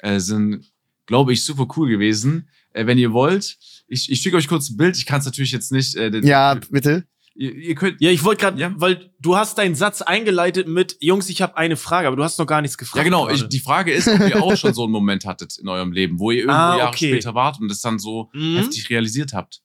äh, 0.00 0.18
sind, 0.20 0.64
glaube 1.06 1.32
ich, 1.32 1.44
super 1.44 1.66
cool 1.76 1.88
gewesen. 1.88 2.48
Äh, 2.72 2.86
wenn 2.86 2.98
ihr 2.98 3.12
wollt, 3.12 3.56
ich, 3.88 4.10
ich 4.10 4.20
schicke 4.20 4.36
euch 4.36 4.48
kurz 4.48 4.70
ein 4.70 4.76
Bild. 4.76 4.96
Ich 4.96 5.06
kann 5.06 5.20
es 5.20 5.24
natürlich 5.26 5.52
jetzt 5.52 5.72
nicht. 5.72 5.94
Äh, 5.96 6.10
Ja, 6.24 6.54
bitte. 6.70 7.06
Ihr, 7.38 7.54
ihr 7.54 7.74
könnt. 7.74 8.00
Ja, 8.00 8.10
ich 8.10 8.24
wollte 8.24 8.40
gerade, 8.40 8.58
Ja. 8.60 8.72
weil 8.76 9.12
du 9.20 9.36
hast 9.36 9.58
deinen 9.58 9.74
Satz 9.74 10.00
eingeleitet 10.00 10.68
mit, 10.68 10.96
Jungs, 11.00 11.28
ich 11.28 11.42
habe 11.42 11.56
eine 11.58 11.76
Frage, 11.76 12.08
aber 12.08 12.16
du 12.16 12.24
hast 12.24 12.38
noch 12.38 12.46
gar 12.46 12.62
nichts 12.62 12.78
gefragt. 12.78 12.96
Ja, 12.96 13.02
genau. 13.04 13.28
Ich, 13.28 13.46
die 13.48 13.60
Frage 13.60 13.92
ist, 13.92 14.08
ob 14.08 14.20
ihr 14.20 14.42
auch 14.42 14.56
schon 14.56 14.72
so 14.72 14.84
einen 14.84 14.92
Moment 14.92 15.26
hattet 15.26 15.58
in 15.58 15.68
eurem 15.68 15.92
Leben, 15.92 16.18
wo 16.18 16.30
ihr 16.30 16.38
irgendwo 16.40 16.56
Ah, 16.56 16.78
Jahre 16.78 16.88
okay. 16.88 17.10
später 17.10 17.34
wart 17.34 17.60
und 17.60 17.68
das 17.68 17.80
dann 17.82 17.98
so 17.98 18.30
Mhm. 18.32 18.56
heftig 18.56 18.88
realisiert 18.88 19.34
habt. 19.34 19.60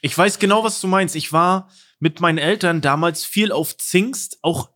Ich 0.00 0.16
weiß 0.16 0.38
genau, 0.38 0.62
was 0.62 0.80
du 0.80 0.86
meinst. 0.86 1.16
Ich 1.16 1.32
war 1.32 1.68
mit 1.98 2.20
meinen 2.20 2.38
Eltern 2.38 2.80
damals 2.80 3.24
viel 3.24 3.50
auf 3.50 3.76
Zingst, 3.78 4.38
auch 4.42 4.70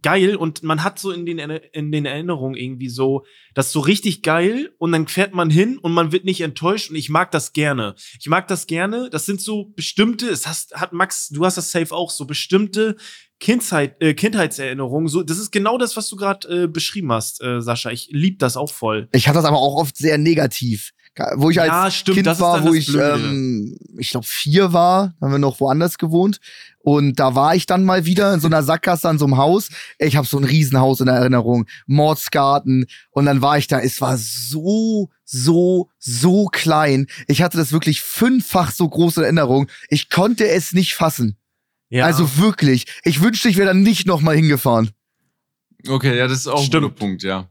geil 0.00 0.36
und 0.36 0.62
man 0.62 0.82
hat 0.84 0.98
so 0.98 1.10
in 1.10 1.26
den, 1.26 1.38
in 1.38 1.92
den 1.92 2.06
Erinnerungen 2.06 2.56
irgendwie 2.56 2.88
so, 2.88 3.24
das 3.54 3.66
ist 3.66 3.72
so 3.72 3.80
richtig 3.80 4.22
geil 4.22 4.74
und 4.78 4.92
dann 4.92 5.08
fährt 5.08 5.34
man 5.34 5.50
hin 5.50 5.78
und 5.78 5.92
man 5.92 6.12
wird 6.12 6.24
nicht 6.24 6.40
enttäuscht 6.40 6.90
und 6.90 6.96
ich 6.96 7.10
mag 7.10 7.30
das 7.30 7.52
gerne. 7.52 7.94
Ich 8.18 8.28
mag 8.28 8.48
das 8.48 8.66
gerne. 8.66 9.10
Das 9.10 9.26
sind 9.26 9.40
so 9.40 9.72
bestimmte, 9.76 10.28
es 10.28 10.46
hast, 10.46 10.74
hat 10.74 10.92
Max, 10.92 11.28
du 11.28 11.44
hast 11.44 11.56
das 11.56 11.70
safe 11.70 11.94
auch, 11.94 12.10
so 12.10 12.24
bestimmte 12.24 12.96
Kindheit, 13.40 14.00
äh, 14.00 14.14
Kindheitserinnerungen. 14.14 15.08
So, 15.08 15.22
das 15.22 15.38
ist 15.38 15.50
genau 15.50 15.76
das, 15.76 15.96
was 15.96 16.08
du 16.08 16.16
gerade 16.16 16.64
äh, 16.64 16.66
beschrieben 16.68 17.12
hast, 17.12 17.42
äh, 17.42 17.60
Sascha. 17.60 17.90
Ich 17.90 18.08
lieb 18.12 18.38
das 18.38 18.56
auch 18.56 18.72
voll. 18.72 19.08
Ich 19.12 19.26
hatte 19.26 19.38
das 19.38 19.44
aber 19.44 19.58
auch 19.58 19.74
oft 19.74 19.96
sehr 19.96 20.16
negativ. 20.16 20.92
Wo 21.36 21.50
ich 21.50 21.60
als 21.60 21.68
ja, 21.68 21.90
stimmt, 21.90 22.16
Kind 22.16 22.26
das 22.26 22.40
war, 22.40 22.64
wo 22.64 22.72
ich, 22.72 22.94
ähm, 22.94 23.76
ich 23.98 24.10
glaube, 24.10 24.26
vier 24.26 24.72
war, 24.72 25.14
haben 25.20 25.32
wir 25.32 25.38
noch 25.38 25.60
woanders 25.60 25.98
gewohnt. 25.98 26.40
Und 26.78 27.20
da 27.20 27.34
war 27.34 27.54
ich 27.54 27.66
dann 27.66 27.84
mal 27.84 28.06
wieder 28.06 28.32
in 28.32 28.40
so 28.40 28.46
einer 28.46 28.62
Sackgasse 28.62 29.08
an 29.08 29.18
so 29.18 29.26
einem 29.26 29.36
Haus. 29.36 29.68
Ich 29.98 30.16
habe 30.16 30.26
so 30.26 30.38
ein 30.38 30.44
Riesenhaus 30.44 31.00
in 31.00 31.08
Erinnerung, 31.08 31.66
Mordsgarten. 31.86 32.86
Und 33.10 33.26
dann 33.26 33.42
war 33.42 33.58
ich 33.58 33.66
da. 33.66 33.78
Es 33.78 34.00
war 34.00 34.16
so, 34.16 35.10
so, 35.24 35.90
so 35.98 36.46
klein. 36.46 37.06
Ich 37.28 37.42
hatte 37.42 37.58
das 37.58 37.72
wirklich 37.72 38.00
fünffach 38.00 38.72
so 38.72 38.88
groß 38.88 39.18
in 39.18 39.24
Erinnerung. 39.24 39.68
Ich 39.90 40.08
konnte 40.08 40.48
es 40.48 40.72
nicht 40.72 40.94
fassen. 40.94 41.36
ja. 41.90 42.06
Also 42.06 42.38
wirklich. 42.38 42.86
Ich 43.04 43.20
wünschte, 43.20 43.48
ich 43.50 43.58
wäre 43.58 43.68
dann 43.68 43.82
nicht 43.82 44.06
noch 44.06 44.22
mal 44.22 44.34
hingefahren. 44.34 44.90
Okay, 45.86 46.16
ja, 46.16 46.26
das 46.26 46.38
ist 46.38 46.46
auch 46.48 46.64
Stimmt. 46.64 46.84
ein 46.84 46.88
guter 46.88 46.94
Punkt, 46.94 47.22
ja. 47.22 47.48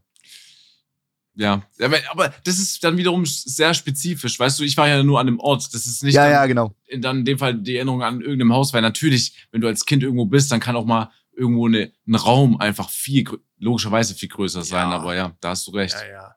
Ja, 1.34 1.62
aber, 2.10 2.34
das 2.44 2.58
ist 2.58 2.84
dann 2.84 2.98
wiederum 2.98 3.24
sehr 3.24 3.72
spezifisch. 3.72 4.38
Weißt 4.38 4.58
du, 4.58 4.64
ich 4.64 4.76
war 4.76 4.86
ja 4.88 5.02
nur 5.02 5.18
an 5.18 5.26
dem 5.26 5.40
Ort. 5.40 5.72
Das 5.72 5.86
ist 5.86 6.02
nicht 6.02 6.14
ja, 6.14 6.24
dann, 6.24 6.32
ja, 6.32 6.46
genau. 6.46 6.74
in, 6.86 7.00
dann 7.00 7.20
in 7.20 7.24
dem 7.24 7.38
Fall 7.38 7.54
die 7.54 7.76
Erinnerung 7.76 8.02
an 8.02 8.20
irgendeinem 8.20 8.52
Haus, 8.52 8.74
weil 8.74 8.82
natürlich, 8.82 9.46
wenn 9.50 9.62
du 9.62 9.66
als 9.66 9.86
Kind 9.86 10.02
irgendwo 10.02 10.26
bist, 10.26 10.52
dann 10.52 10.60
kann 10.60 10.76
auch 10.76 10.84
mal 10.84 11.10
irgendwo 11.34 11.66
eine, 11.66 11.90
ein 12.06 12.14
Raum 12.14 12.60
einfach 12.60 12.90
viel, 12.90 13.24
logischerweise 13.58 14.14
viel 14.14 14.28
größer 14.28 14.62
sein. 14.62 14.90
Ja. 14.90 14.96
Aber 14.96 15.14
ja, 15.14 15.34
da 15.40 15.50
hast 15.50 15.66
du 15.66 15.70
recht. 15.70 15.94
Ja, 15.94 16.12
ja. 16.12 16.36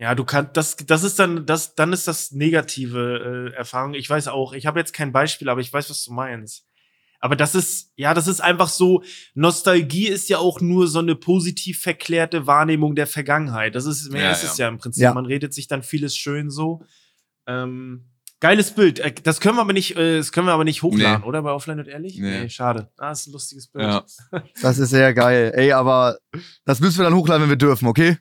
Ja, 0.00 0.14
du 0.14 0.24
kannst, 0.24 0.56
das, 0.56 0.76
das 0.76 1.02
ist 1.02 1.18
dann, 1.18 1.44
das, 1.44 1.74
dann 1.74 1.92
ist 1.92 2.06
das 2.06 2.30
negative 2.30 3.50
äh, 3.52 3.56
Erfahrung. 3.56 3.94
Ich 3.94 4.08
weiß 4.08 4.28
auch, 4.28 4.52
ich 4.52 4.66
habe 4.66 4.78
jetzt 4.78 4.92
kein 4.92 5.10
Beispiel, 5.10 5.48
aber 5.48 5.60
ich 5.60 5.72
weiß, 5.72 5.90
was 5.90 6.04
du 6.04 6.12
meinst. 6.12 6.67
Aber 7.20 7.34
das 7.34 7.54
ist, 7.54 7.90
ja, 7.96 8.14
das 8.14 8.28
ist 8.28 8.40
einfach 8.40 8.68
so, 8.68 9.02
Nostalgie 9.34 10.06
ist 10.06 10.28
ja 10.28 10.38
auch 10.38 10.60
nur 10.60 10.86
so 10.86 11.00
eine 11.00 11.16
positiv 11.16 11.80
verklärte 11.80 12.46
Wahrnehmung 12.46 12.94
der 12.94 13.06
Vergangenheit. 13.08 13.74
Das 13.74 13.86
ist, 13.86 14.10
mehr 14.12 14.22
Ja, 14.24 14.30
ist 14.32 14.44
ja. 14.44 14.48
es 14.50 14.58
ja 14.58 14.68
im 14.68 14.78
Prinzip. 14.78 15.02
Ja. 15.02 15.14
Man 15.14 15.26
redet 15.26 15.52
sich 15.52 15.66
dann 15.66 15.82
vieles 15.82 16.16
schön 16.16 16.48
so. 16.50 16.82
Ähm, 17.46 18.04
geiles 18.40 18.70
Bild. 18.72 19.00
Äh, 19.00 19.12
Das 19.22 19.40
können 19.40 19.56
wir 19.56 19.62
aber 19.62 19.72
nicht, 19.72 19.96
äh, 19.96 20.18
das 20.18 20.30
können 20.30 20.46
wir 20.46 20.52
aber 20.52 20.62
nicht 20.64 20.82
hochladen, 20.82 21.22
Nee. 21.22 21.26
oder? 21.26 21.42
Bei 21.42 21.50
Offline 21.50 21.80
und 21.80 21.88
Ehrlich? 21.88 22.18
Nee. 22.18 22.48
schade. 22.50 22.88
Ah, 22.98 23.10
ist 23.10 23.26
ein 23.26 23.32
lustiges 23.32 23.66
Bild. 23.66 23.84
Ja. 23.86 24.04
Das 24.62 24.78
ist 24.78 24.90
sehr 24.90 25.12
geil. 25.14 25.52
Ey, 25.56 25.72
aber 25.72 26.18
das 26.64 26.78
müssen 26.80 26.98
wir 26.98 27.04
dann 27.04 27.14
hochladen, 27.14 27.42
wenn 27.42 27.50
wir 27.50 27.56
dürfen, 27.56 27.88
okay? 27.88 28.18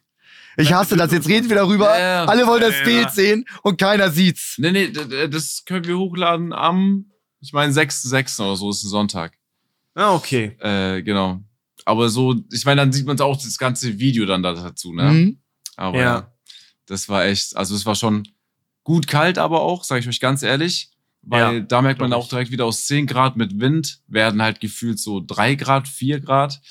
Ich 0.59 0.73
hasse 0.73 0.97
das. 0.97 1.11
Jetzt 1.11 1.27
reden 1.27 1.49
wir 1.49 1.57
darüber. 1.57 1.85
Ja, 1.95 1.99
ja. 1.99 2.25
Alle 2.25 2.47
wollen 2.47 2.61
das 2.61 2.71
Ja, 2.71 2.77
ja. 2.79 2.83
Bild 2.85 3.11
sehen 3.11 3.45
und 3.61 3.79
keiner 3.79 4.09
sieht's. 4.09 4.55
Nee, 4.57 4.71
nee, 4.71 4.91
das 5.29 5.63
können 5.65 5.85
wir 5.85 5.99
hochladen 5.99 6.51
am, 6.51 7.11
ich 7.39 7.53
meine, 7.53 7.71
6.6. 7.73 8.41
oder 8.41 8.55
so 8.55 8.69
ist 8.69 8.83
ein 8.83 8.89
Sonntag. 8.89 9.37
Ah, 9.93 10.13
okay. 10.13 10.55
Äh, 10.59 11.01
genau. 11.03 11.41
Aber 11.85 12.09
so, 12.09 12.35
ich 12.51 12.65
meine, 12.65 12.81
dann 12.81 12.91
sieht 12.93 13.05
man 13.05 13.19
auch 13.21 13.41
das 13.41 13.57
ganze 13.57 13.97
Video 13.99 14.25
dann 14.25 14.43
da 14.43 14.53
dazu, 14.53 14.93
ne? 14.93 15.11
Mhm. 15.11 15.37
Aber 15.75 15.99
Ja. 15.99 16.31
das 16.85 17.07
war 17.09 17.25
echt, 17.25 17.55
also 17.55 17.75
es 17.75 17.85
war 17.85 17.95
schon 17.95 18.27
gut 18.83 19.07
kalt, 19.07 19.37
aber 19.37 19.61
auch, 19.61 19.83
sage 19.83 20.01
ich 20.01 20.07
euch 20.07 20.19
ganz 20.19 20.43
ehrlich. 20.43 20.91
Weil 21.21 21.57
Ja, 21.57 21.59
da 21.61 21.81
merkt 21.81 21.99
man 21.99 22.13
auch 22.13 22.27
direkt 22.29 22.51
wieder 22.51 22.65
aus 22.65 22.85
10 22.85 23.05
Grad 23.07 23.35
mit 23.37 23.59
Wind 23.59 24.01
werden 24.07 24.41
halt 24.41 24.59
gefühlt 24.59 24.99
so 24.99 25.21
3 25.25 25.55
Grad, 25.55 25.87
4 25.87 26.19
Grad. 26.21 26.61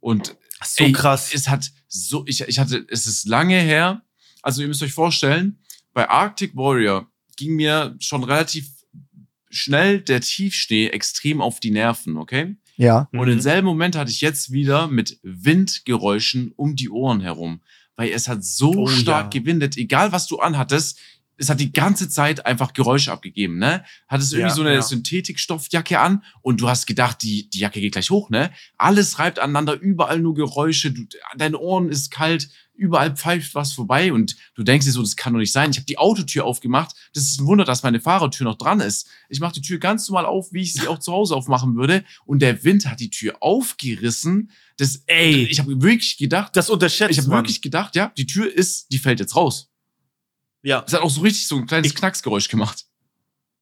Und 0.00 0.34
So 0.64 0.84
ey, 0.84 0.92
krass. 0.92 1.30
es 1.34 1.48
hat 1.48 1.70
so, 1.88 2.24
ich, 2.26 2.40
ich 2.42 2.58
hatte, 2.58 2.86
es 2.90 3.06
ist 3.06 3.26
lange 3.26 3.58
her. 3.60 4.02
Also 4.42 4.62
ihr 4.62 4.68
müsst 4.68 4.82
euch 4.82 4.92
vorstellen, 4.92 5.58
bei 5.92 6.08
Arctic 6.08 6.54
Warrior 6.56 7.06
ging 7.36 7.54
mir 7.56 7.96
schon 7.98 8.24
relativ 8.24 8.68
schnell 9.50 10.00
der 10.00 10.20
Tiefschnee 10.20 10.88
extrem 10.88 11.40
auf 11.40 11.60
die 11.60 11.70
Nerven, 11.70 12.16
okay? 12.16 12.56
Ja. 12.76 13.08
Und 13.12 13.26
Mhm. 13.26 13.32
im 13.32 13.40
selben 13.40 13.66
Moment 13.66 13.96
hatte 13.96 14.10
ich 14.10 14.20
jetzt 14.20 14.52
wieder 14.52 14.86
mit 14.88 15.18
Windgeräuschen 15.22 16.52
um 16.56 16.76
die 16.76 16.90
Ohren 16.90 17.20
herum. 17.20 17.60
Weil 17.96 18.10
es 18.10 18.28
hat 18.28 18.44
so 18.44 18.70
Oh, 18.72 18.86
stark 18.86 19.34
ja. 19.34 19.40
gewindet, 19.40 19.76
egal 19.76 20.12
was 20.12 20.26
du 20.28 20.38
anhattest, 20.38 20.98
es 21.40 21.48
hat 21.48 21.60
die 21.60 21.72
ganze 21.72 22.08
Zeit 22.08 22.46
einfach 22.46 22.72
Geräusche 22.72 23.12
abgegeben, 23.12 23.58
ne? 23.58 23.84
Hattest 24.08 24.32
irgendwie 24.32 24.48
Ja, 24.50 24.54
so 24.54 24.62
eine 24.62 24.74
ja. 24.74 24.82
Synthetikstoffjacke 24.82 25.98
an 26.00 26.24
und 26.42 26.60
du 26.60 26.68
hast 26.68 26.86
gedacht, 26.86 27.22
die, 27.22 27.48
die 27.50 27.60
Jacke 27.60 27.80
geht 27.80 27.92
gleich 27.92 28.10
hoch, 28.10 28.28
ne? 28.30 28.50
Alles 28.76 29.18
reibt 29.20 29.38
aneinander, 29.38 29.74
überall 29.80 30.18
nur 30.20 30.34
Geräusche, 30.34 30.90
du, 30.92 31.04
dein 31.36 31.54
Ohren 31.54 31.88
ist 31.90 32.10
kalt, 32.10 32.48
überall 32.78 33.14
pfeift 33.16 33.54
was 33.54 33.72
vorbei 33.72 34.12
und 34.12 34.36
du 34.54 34.62
denkst 34.62 34.86
dir 34.86 34.92
so, 34.92 35.02
das 35.02 35.16
kann 35.16 35.32
doch 35.34 35.40
nicht 35.40 35.52
sein. 35.52 35.70
Ich 35.70 35.76
habe 35.76 35.86
die 35.86 35.98
Autotür 35.98 36.44
aufgemacht. 36.44 36.94
Das 37.12 37.24
ist 37.24 37.40
ein 37.40 37.46
Wunder, 37.46 37.64
dass 37.64 37.82
meine 37.82 38.00
Fahrertür 38.00 38.44
noch 38.44 38.56
dran 38.56 38.80
ist. 38.80 39.08
Ich 39.28 39.40
mache 39.40 39.52
die 39.54 39.62
Tür 39.62 39.78
ganz 39.78 40.08
normal 40.08 40.24
auf, 40.26 40.52
wie 40.52 40.62
ich 40.62 40.72
sie 40.72 40.88
auch 40.88 40.98
zu 40.98 41.12
Hause 41.12 41.34
aufmachen 41.36 41.76
würde. 41.76 42.04
Und 42.24 42.40
der 42.40 42.64
Wind 42.64 42.86
hat 42.86 43.00
die 43.00 43.10
Tür 43.10 43.36
aufgerissen. 43.40 44.50
Das, 44.78 45.02
Ey. 45.06 45.44
ich 45.46 45.58
habe 45.58 45.82
wirklich 45.82 46.16
gedacht, 46.16 46.56
Das 46.56 46.70
unterschätzt 46.70 47.10
ich 47.10 47.18
habe 47.18 47.30
wirklich 47.30 47.60
gedacht, 47.60 47.96
ja, 47.96 48.12
die 48.16 48.26
Tür 48.26 48.50
ist, 48.52 48.92
die 48.92 48.98
fällt 48.98 49.20
jetzt 49.20 49.36
raus. 49.36 49.70
Ja, 50.62 50.84
Es 50.86 50.92
hat 50.92 51.02
auch 51.02 51.10
so 51.10 51.20
richtig 51.20 51.46
so 51.48 51.56
ein 51.56 51.66
kleines 51.66 51.90
Ich- 51.92 51.96
Knacksgeräusch 51.96 52.48
gemacht. 52.48 52.86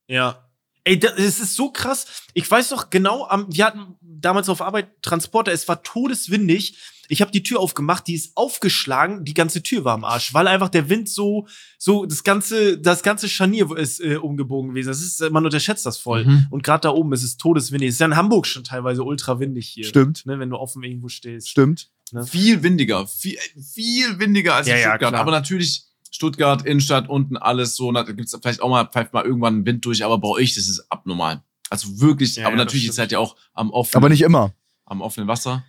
ja. 0.07 0.42
Ey, 0.88 0.96
das, 1.00 1.18
ist 1.18 1.57
so 1.57 1.72
krass. 1.72 2.07
Ich 2.33 2.48
weiß 2.48 2.68
doch 2.68 2.90
genau, 2.90 3.29
wir 3.48 3.64
hatten 3.64 3.96
damals 4.00 4.48
auf 4.48 4.62
Arbeit 4.62 5.02
Transporter, 5.02 5.50
es 5.50 5.66
war 5.66 5.83
todeswindig. 5.83 6.76
Ich 7.09 7.21
habe 7.21 7.31
die 7.31 7.42
Tür 7.42 7.61
aufgemacht, 7.61 8.07
die 8.07 8.14
ist 8.14 8.37
aufgeschlagen, 8.37 9.25
die 9.25 9.35
ganze 9.35 9.62
Tür 9.62 9.85
war 9.85 9.95
am 9.95 10.05
Arsch, 10.05 10.35
weil 10.35 10.49
einfach 10.49 10.69
der 10.69 10.88
Wind 10.88 11.09
so, 11.09 11.47
so 11.79 12.07
das 12.07 12.25
ganze, 12.25 12.79
das 12.79 13.03
ganze 13.03 13.29
Scharnier 13.29 13.71
ist 13.77 14.01
äh, 14.01 14.16
umgebogen 14.16 14.71
gewesen. 14.71 14.88
Das 14.88 15.01
ist, 15.01 15.21
man 15.31 15.45
unterschätzt 15.45 15.87
das 15.87 15.99
voll. 15.99 16.25
Mhm. 16.25 16.47
Und 16.51 16.62
gerade 16.62 16.83
da 16.83 16.90
oben 16.90 17.12
ist 17.12 17.23
es 17.23 17.37
todeswindig. 17.37 17.88
Es 17.90 17.95
ist 17.97 18.01
ja 18.01 18.07
in 18.07 18.16
Hamburg 18.16 18.47
schon 18.47 18.64
teilweise 18.64 19.05
ultra 19.05 19.38
windig 19.40 19.69
hier. 19.69 19.85
Stimmt. 19.85 20.27
Ne, 20.27 20.38
wenn 20.38 20.51
du 20.51 20.57
offen 20.57 20.83
irgendwo 20.83 21.09
stehst. 21.09 21.49
Stimmt. 21.49 21.90
Viel 22.27 22.62
windiger, 22.62 23.07
viel, 23.07 23.37
viel 23.61 24.19
windiger 24.19 24.55
als 24.55 24.69
Ja, 24.69 24.75
in 24.75 24.81
ja, 24.81 24.88
Stuttgart. 24.90 25.11
klar. 25.11 25.21
aber 25.23 25.31
natürlich 25.33 25.85
Stuttgart, 26.11 26.64
Innenstadt, 26.64 27.09
unten 27.09 27.37
alles 27.37 27.75
so. 27.77 27.90
Da 27.92 28.03
gibt's 28.03 28.37
vielleicht 28.40 28.62
auch 28.62 28.71
mal, 28.71 28.85
pfeift 28.87 29.12
mal 29.12 29.25
irgendwann 29.25 29.59
ein 29.61 29.66
Wind 29.66 29.85
durch, 29.85 30.05
aber 30.05 30.19
bei 30.19 30.29
euch, 30.29 30.55
das 30.55 30.69
ist 30.69 30.87
abnormal. 30.90 31.42
Also 31.69 32.01
wirklich, 32.01 32.37
Ja, 32.37 32.47
aber 32.47 32.57
ja, 32.57 32.64
natürlich, 32.64 32.87
ihr 32.87 32.92
seid 32.92 33.11
ja 33.11 33.19
auch 33.19 33.35
am 33.53 33.71
offenen, 33.71 33.97
Aber 33.97 34.09
nicht 34.09 34.23
immer. 34.23 34.55
am 34.85 35.01
offenen 35.03 35.27
Wasser. 35.29 35.64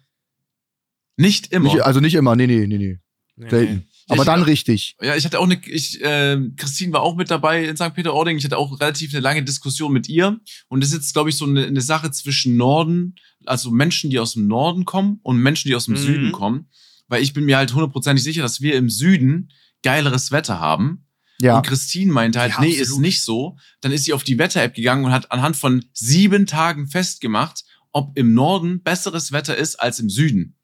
Nicht 1.17 1.51
immer. 1.51 1.73
Nicht, 1.73 1.81
also 1.83 1.99
nicht 1.99 2.13
immer. 2.15 2.35
Nee, 2.35 2.47
nee, 2.47 2.65
nee, 2.67 2.77
nee. 2.77 2.99
Nee, 3.35 3.49
Selten. 3.49 3.75
nee. 3.75 3.87
Aber 4.09 4.21
Ich- 4.21 4.25
dann 4.25 4.41
richtig. 4.43 4.95
Ja, 5.01 5.15
ich 5.15 5.25
hatte 5.25 5.39
auch 5.39 5.43
eine, 5.43 5.59
ich, 5.67 6.01
äh, 6.01 6.39
Christine 6.55 6.93
war 6.93 7.01
auch 7.01 7.15
mit 7.17 7.29
dabei 7.29 7.65
in 7.65 7.75
St. 7.75 7.93
Peter-Ording. 7.93 8.37
Ich 8.37 8.45
hatte 8.45 8.57
auch 8.57 8.79
relativ 8.79 9.13
eine 9.13 9.19
lange 9.21 9.43
Diskussion 9.43 9.91
mit 9.91 10.07
ihr. 10.07 10.39
Und 10.69 10.79
das 10.81 10.89
ist 10.91 10.95
jetzt, 10.95 11.13
glaube 11.13 11.29
ich, 11.29 11.35
so 11.35 11.45
eine, 11.45 11.65
eine 11.65 11.81
Sache 11.81 12.09
zwischen 12.11 12.55
Norden, 12.55 13.15
also 13.45 13.69
Menschen, 13.69 14.09
die 14.09 14.17
aus 14.19 14.33
dem 14.33 14.47
Norden 14.47 14.85
kommen 14.85 15.19
und 15.23 15.37
Menschen, 15.39 15.67
die 15.67 15.75
aus 15.75 15.85
dem 15.85 15.95
Mhm. 15.95 15.97
Süden 15.97 16.31
kommen. 16.31 16.69
Weil 17.09 17.21
ich 17.21 17.33
bin 17.33 17.45
mir 17.45 17.57
halt 17.57 17.73
hundertprozentig 17.73 18.23
sicher, 18.23 18.41
dass 18.41 18.61
wir 18.61 18.75
im 18.75 18.89
Süden 18.89 19.51
geileres 19.83 20.31
Wetter 20.31 20.59
haben. 20.59 21.05
Ja. 21.39 21.57
Und 21.57 21.67
Christine 21.67 22.11
meinte 22.11 22.39
halt, 22.39 22.53
Ja, 22.53 22.61
nee, 22.61 22.67
absolut. 22.79 22.87
ist 22.89 22.97
nicht 22.99 23.21
so. 23.23 23.57
Dann 23.81 23.91
ist 23.91 24.05
sie 24.05 24.13
auf 24.13 24.23
die 24.23 24.39
Wetter-App 24.39 24.73
gegangen 24.73 25.05
und 25.05 25.11
hat 25.11 25.31
anhand 25.31 25.55
von 25.57 25.85
sieben 25.93 26.47
Tagen 26.47 26.87
festgemacht, 26.87 27.63
ob 27.91 28.17
im 28.17 28.33
Norden 28.33 28.81
besseres 28.81 29.31
Wetter 29.31 29.55
ist 29.55 29.75
als 29.75 29.99
im 29.99 30.09
Süden. 30.09 30.55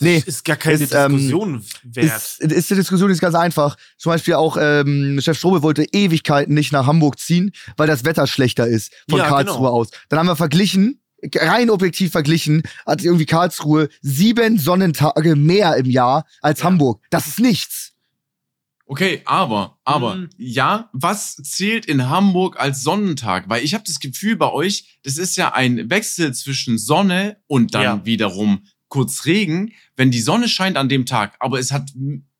Nee, 0.00 0.22
ist 0.26 0.44
gar 0.44 0.56
keine 0.56 0.74
ist, 0.82 0.92
ähm, 0.94 1.12
Diskussion 1.12 1.64
wert. 1.84 2.16
Ist, 2.16 2.40
ist 2.40 2.70
die 2.70 2.74
Diskussion 2.74 3.10
ist 3.10 3.20
ganz 3.20 3.34
einfach. 3.34 3.76
Zum 3.96 4.12
Beispiel 4.12 4.34
auch 4.34 4.56
ähm, 4.60 5.18
Chef 5.22 5.38
Strobel 5.38 5.62
wollte 5.62 5.84
Ewigkeiten 5.90 6.52
nicht 6.54 6.70
nach 6.72 6.86
Hamburg 6.86 7.18
ziehen, 7.18 7.52
weil 7.78 7.86
das 7.86 8.04
Wetter 8.04 8.26
schlechter 8.26 8.66
ist 8.66 8.92
von 9.08 9.18
Ja, 9.20 9.28
Karlsruhe 9.28 9.56
genau. 9.58 9.70
aus. 9.72 9.88
Dann 10.10 10.18
haben 10.18 10.26
wir 10.26 10.36
verglichen, 10.36 11.00
rein 11.34 11.70
objektiv 11.70 12.12
verglichen, 12.12 12.62
hat 12.84 13.02
irgendwie 13.02 13.24
Karlsruhe 13.24 13.88
sieben 14.02 14.58
Sonnentage 14.58 15.34
mehr 15.34 15.76
im 15.76 15.86
Jahr 15.90 16.26
als 16.42 16.60
Ja. 16.60 16.66
Hamburg. 16.66 17.02
Das 17.10 17.26
ist 17.26 17.38
nichts. 17.40 17.92
Okay, 18.88 19.22
aber, 19.24 19.78
aber, 19.84 20.14
Mhm. 20.14 20.28
ja, 20.36 20.90
was 20.92 21.34
zählt 21.36 21.86
in 21.86 22.08
Hamburg 22.08 22.60
als 22.60 22.82
Sonnentag? 22.82 23.48
Weil 23.48 23.64
ich 23.64 23.74
habe 23.74 23.82
das 23.84 23.98
Gefühl 23.98 24.36
bei 24.36 24.52
euch, 24.52 24.98
das 25.02 25.18
ist 25.18 25.36
ja 25.36 25.52
ein 25.54 25.90
Wechsel 25.90 26.32
zwischen 26.34 26.78
Sonne 26.78 27.38
und 27.48 27.74
dann 27.74 27.82
Ja. 27.82 28.04
wiederum 28.04 28.62
kurz 28.88 29.24
Regen, 29.26 29.72
wenn 29.96 30.10
die 30.10 30.20
Sonne 30.20 30.48
scheint 30.48 30.76
an 30.76 30.88
dem 30.88 31.06
Tag, 31.06 31.36
aber 31.40 31.58
es 31.58 31.72
hat 31.72 31.92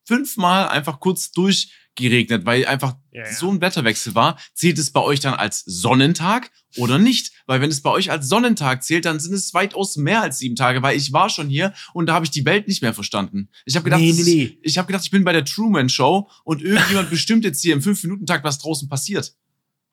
fünfmal 0.07 0.69
einfach 0.69 1.01
kurz 1.01 1.33
durchgeregnet, 1.33 2.47
weil 2.47 2.65
einfach 2.67 2.95
Ja, 3.13 3.25
ja. 3.25 3.33
so 3.33 3.51
ein 3.51 3.61
Wetterwechsel 3.61 4.15
war, 4.15 4.39
zählt 4.55 4.79
es 4.79 4.93
bei 4.93 5.01
euch 5.01 5.19
dann 5.21 5.35
als 5.35 5.65
Sonnentag 5.67 6.51
oder 6.77 6.99
nicht? 6.99 7.33
Weil 7.47 7.61
wenn 7.61 7.71
es 7.71 7.83
bei 7.83 7.91
euch 7.91 8.11
als 8.11 8.29
Sonnentag 8.29 8.85
zählt, 8.85 9.05
dann 9.05 9.19
sind 9.19 9.35
es 9.35 9.53
weitaus 9.55 9.97
mehr 9.97 10.23
als 10.23 10.39
sieben 10.39 10.55
Tage, 10.55 10.83
weil 10.83 10.97
ich 10.97 11.13
war 11.13 11.29
schon 11.29 11.49
hier 11.49 11.73
und 11.93 12.07
da 12.07 12.15
habe 12.15 12.25
ich 12.25 12.31
die 12.31 12.45
Welt 12.45 12.69
nicht 12.69 12.83
mehr 12.83 12.95
verstanden. 12.95 13.49
Ich 13.65 13.75
habe 13.75 13.85
gedacht, 13.85 14.01
Nee, 14.01 14.13
nee, 14.13 14.23
nee. 14.23 14.59
ich 14.63 14.79
habe 14.79 14.87
gedacht, 14.87 15.05
ich 15.05 15.11
bin 15.11 15.25
bei 15.25 15.33
der 15.33 15.45
Truman 15.45 15.89
Show 15.89 16.31
und 16.45 16.63
irgendjemand 16.63 17.11
bestimmt 17.11 17.45
jetzt 17.45 17.63
hier 17.63 17.75
im 17.75 17.81
5-Minuten-Takt, 17.81 18.45
was 18.45 18.59
draußen 18.59 18.89
passiert. 18.89 19.35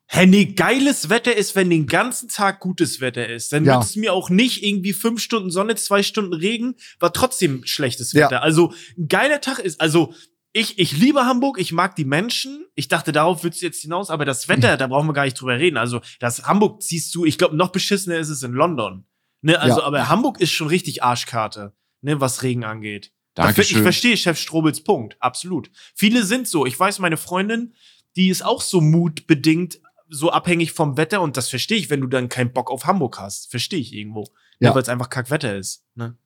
Hä, 0.06 0.26
nee, 0.26 0.44
geiles 0.44 1.08
Wetter 1.08 1.34
ist, 1.34 1.56
wenn 1.56 1.70
den 1.70 1.86
ganzen 1.86 2.28
Tag 2.28 2.60
gutes 2.60 3.00
Wetter 3.00 3.26
ist. 3.28 3.52
Dann 3.52 3.64
Ja. 3.64 3.78
nützt 3.78 3.96
mir 3.96 4.12
auch 4.12 4.28
nicht 4.30 4.62
irgendwie 4.62 4.92
fünf 4.92 5.20
Stunden 5.20 5.50
Sonne, 5.50 5.74
zwei 5.76 6.02
Stunden 6.02 6.34
Regen, 6.34 6.74
war 7.00 7.12
trotzdem 7.12 7.64
schlechtes 7.64 8.12
Ja. 8.12 8.26
Wetter. 8.26 8.42
Also, 8.42 8.72
ein 8.98 9.08
geiler 9.08 9.40
Tag 9.40 9.58
ist, 9.60 9.80
also, 9.80 10.14
ich, 10.52 10.78
ich 10.78 10.92
liebe 10.92 11.24
Hamburg, 11.24 11.58
ich 11.58 11.72
mag 11.72 11.96
die 11.96 12.04
Menschen. 12.04 12.64
Ich 12.76 12.86
dachte, 12.88 13.10
darauf 13.12 13.42
willst 13.42 13.60
du 13.62 13.66
jetzt 13.66 13.80
hinaus, 13.80 14.10
aber 14.10 14.24
das 14.24 14.48
Wetter, 14.48 14.76
da 14.76 14.86
brauchen 14.86 15.08
wir 15.08 15.14
gar 15.14 15.24
nicht 15.24 15.40
drüber 15.40 15.58
reden. 15.58 15.78
Also, 15.78 16.00
das 16.20 16.44
Hamburg 16.44 16.82
ziehst 16.82 17.12
du, 17.14 17.24
ich 17.24 17.38
glaube, 17.38 17.56
noch 17.56 17.70
beschissener 17.72 18.18
ist 18.18 18.28
es 18.28 18.42
in 18.42 18.52
London. 18.52 19.06
Ne, 19.40 19.58
also, 19.58 19.80
Ja. 19.80 19.86
aber 19.86 20.08
Hamburg 20.08 20.40
ist 20.40 20.52
schon 20.52 20.68
richtig 20.68 21.02
Arschkarte, 21.02 21.72
ne, 22.02 22.20
was 22.20 22.42
Regen 22.42 22.64
angeht. 22.64 23.10
Da 23.34 23.44
find- 23.44 23.50
Ich 23.52 23.56
Dankeschön. 23.56 23.82
verstehe 23.82 24.16
Chef 24.16 24.38
Strobels 24.38 24.84
Punkt, 24.84 25.16
absolut. 25.20 25.70
Viele 25.96 26.22
sind 26.24 26.46
so. 26.46 26.66
Ich 26.66 26.78
weiß, 26.78 27.00
meine 27.00 27.16
Freundin, 27.16 27.74
die 28.16 28.28
ist 28.28 28.44
auch 28.44 28.62
so 28.62 28.80
mutbedingt, 28.80 29.80
so 30.14 30.30
abhängig 30.30 30.72
vom 30.72 30.96
Wetter 30.96 31.20
und 31.20 31.36
das 31.36 31.48
verstehe 31.48 31.78
ich, 31.78 31.90
wenn 31.90 32.00
du 32.00 32.06
dann 32.06 32.28
keinen 32.28 32.52
Bock 32.52 32.70
auf 32.70 32.86
Hamburg 32.86 33.18
hast. 33.18 33.50
Verstehe 33.50 33.80
ich 33.80 33.92
irgendwo. 33.92 34.26
Ja. 34.60 34.74
Weil 34.74 34.82
es 34.82 34.88
einfach 34.88 35.10
Kackwetter 35.10 35.56
ist. 35.56 35.84
Ne? 35.94 36.16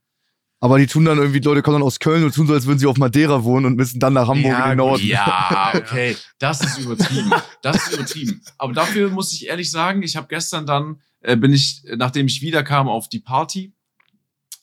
Aber 0.61 0.79
die 0.79 0.87
tun 0.87 1.05
dann 1.05 1.19
irgendwie, 1.19 1.41
die 1.41 1.47
Leute 1.47 1.63
kommen 1.63 1.77
dann 1.77 1.87
aus 1.87 2.01
Köln 2.01 2.25
und 2.25 2.35
tun 2.35 2.47
so, 2.47 2.53
als 2.53 2.67
würden 2.67 2.79
sie 2.79 2.87
auf 2.87 2.97
Madeira 2.97 3.45
wohnen 3.45 3.65
und 3.67 3.77
müssen 3.77 4.01
dann 4.01 4.13
nach 4.15 4.27
Hamburg 4.29 4.53
Ja, 4.53 4.65
in 4.65 4.71
den. 4.71 4.79
Norden. 4.79 5.07
Ja, 5.07 5.73
okay. 5.75 6.17
Das 6.39 6.61
ist 6.63 6.79
übertrieben. 6.79 7.33
Das 7.63 7.77
ist 7.87 7.95
übertrieben. 7.95 8.43
Aber 8.59 8.73
dafür 8.73 9.09
muss 9.11 9.33
ich 9.33 9.47
ehrlich 9.47 9.71
sagen, 9.71 10.03
ich 10.03 10.17
habe 10.17 10.27
gestern 10.29 10.67
dann, 10.67 11.01
äh, 11.21 11.37
bin 11.37 11.53
ich, 11.53 11.83
nachdem 11.97 12.27
ich 12.27 12.43
wiederkam 12.43 12.89
auf 12.89 13.09
die 13.09 13.21
Party, 13.21 13.73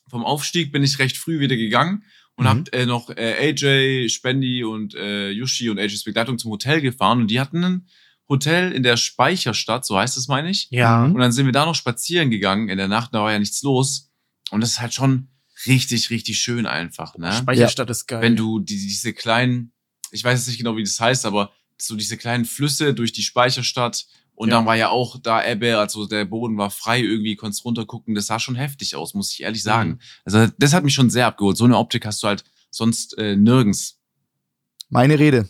vom 0.08 0.24
Aufstieg 0.24 0.70
bin 0.70 0.82
ich 0.84 0.98
recht 0.98 1.16
früh 1.16 1.40
wieder 1.40 1.56
gegangen 1.56 2.04
und 2.36 2.44
Mhm. 2.44 2.48
hab 2.48 2.74
äh, 2.74 2.86
noch 2.86 3.08
äh, 3.10 3.48
AJ, 3.50 4.08
Spendi 4.10 4.64
und 4.64 4.94
äh, 4.94 5.30
Yushi 5.30 5.70
und 5.70 5.78
AJs 5.78 6.04
Begleitung 6.04 6.38
zum 6.38 6.50
Hotel 6.52 6.80
gefahren 6.82 7.20
und 7.22 7.30
die 7.30 7.40
hatten 7.40 7.64
ein 7.64 7.86
Hotel 8.28 8.72
in 8.72 8.82
der 8.82 8.96
Speicherstadt, 8.96 9.84
so 9.86 9.96
heißt 9.98 10.16
es, 10.16 10.26
meine 10.28 10.50
ich. 10.50 10.68
Ja. 10.70 11.06
Mhm. 11.06 11.14
Und 11.14 11.20
dann 11.20 11.32
sind 11.32 11.46
wir 11.46 11.52
da 11.52 11.64
noch 11.64 11.74
spazieren 11.74 12.30
gegangen 12.30 12.68
in 12.68 12.78
der 12.78 12.88
Nacht, 12.88 13.14
da 13.14 13.22
war 13.22 13.32
ja 13.32 13.38
nichts 13.38 13.62
los. 13.62 14.10
Und 14.50 14.60
das 14.60 14.70
ist 14.72 14.80
halt 14.80 14.94
schon 14.94 15.28
richtig, 15.66 16.10
richtig 16.10 16.38
schön 16.38 16.66
einfach, 16.66 17.16
ne? 17.18 17.32
Speicherstadt 17.32 17.90
ist 17.90 18.06
geil. 18.06 18.20
wenn 18.22 18.36
du 18.36 18.58
die, 18.60 18.76
diese 18.76 19.12
kleinen, 19.12 19.72
ich 20.10 20.22
weiß 20.22 20.38
jetzt 20.38 20.48
nicht 20.48 20.58
genau, 20.58 20.76
wie 20.76 20.82
das 20.84 21.00
heißt, 21.00 21.24
aber 21.26 21.52
so 21.78 21.96
diese 21.96 22.16
kleinen 22.16 22.44
Flüsse 22.44 22.94
durch 22.94 23.12
die 23.12 23.22
Speicherstadt 23.22 24.06
und 24.34 24.50
Ja. 24.50 24.56
dann 24.56 24.66
war 24.66 24.76
ja 24.76 24.88
auch 24.90 25.18
da 25.22 25.44
Ebbe, 25.44 25.78
also 25.78 26.06
der 26.06 26.24
Boden 26.26 26.58
war 26.58 26.70
frei, 26.70 27.00
irgendwie 27.00 27.36
konntest 27.36 27.64
runtergucken, 27.64 28.14
das 28.14 28.26
sah 28.26 28.38
schon 28.38 28.54
heftig 28.56 28.96
aus, 28.96 29.14
muss 29.14 29.32
ich 29.32 29.42
ehrlich 29.42 29.62
sagen. 29.62 29.90
Mhm. 29.90 29.98
Also 30.24 30.46
das 30.58 30.72
hat 30.74 30.84
mich 30.84 30.94
schon 30.94 31.10
sehr 31.10 31.26
abgeholt. 31.26 31.56
So 31.56 31.64
eine 31.64 31.78
Optik 31.78 32.04
hast 32.06 32.22
du 32.22 32.26
halt 32.28 32.44
sonst 32.70 33.16
äh, 33.18 33.34
nirgends. 33.36 33.98
Meine 34.88 35.18
Rede. 35.18 35.48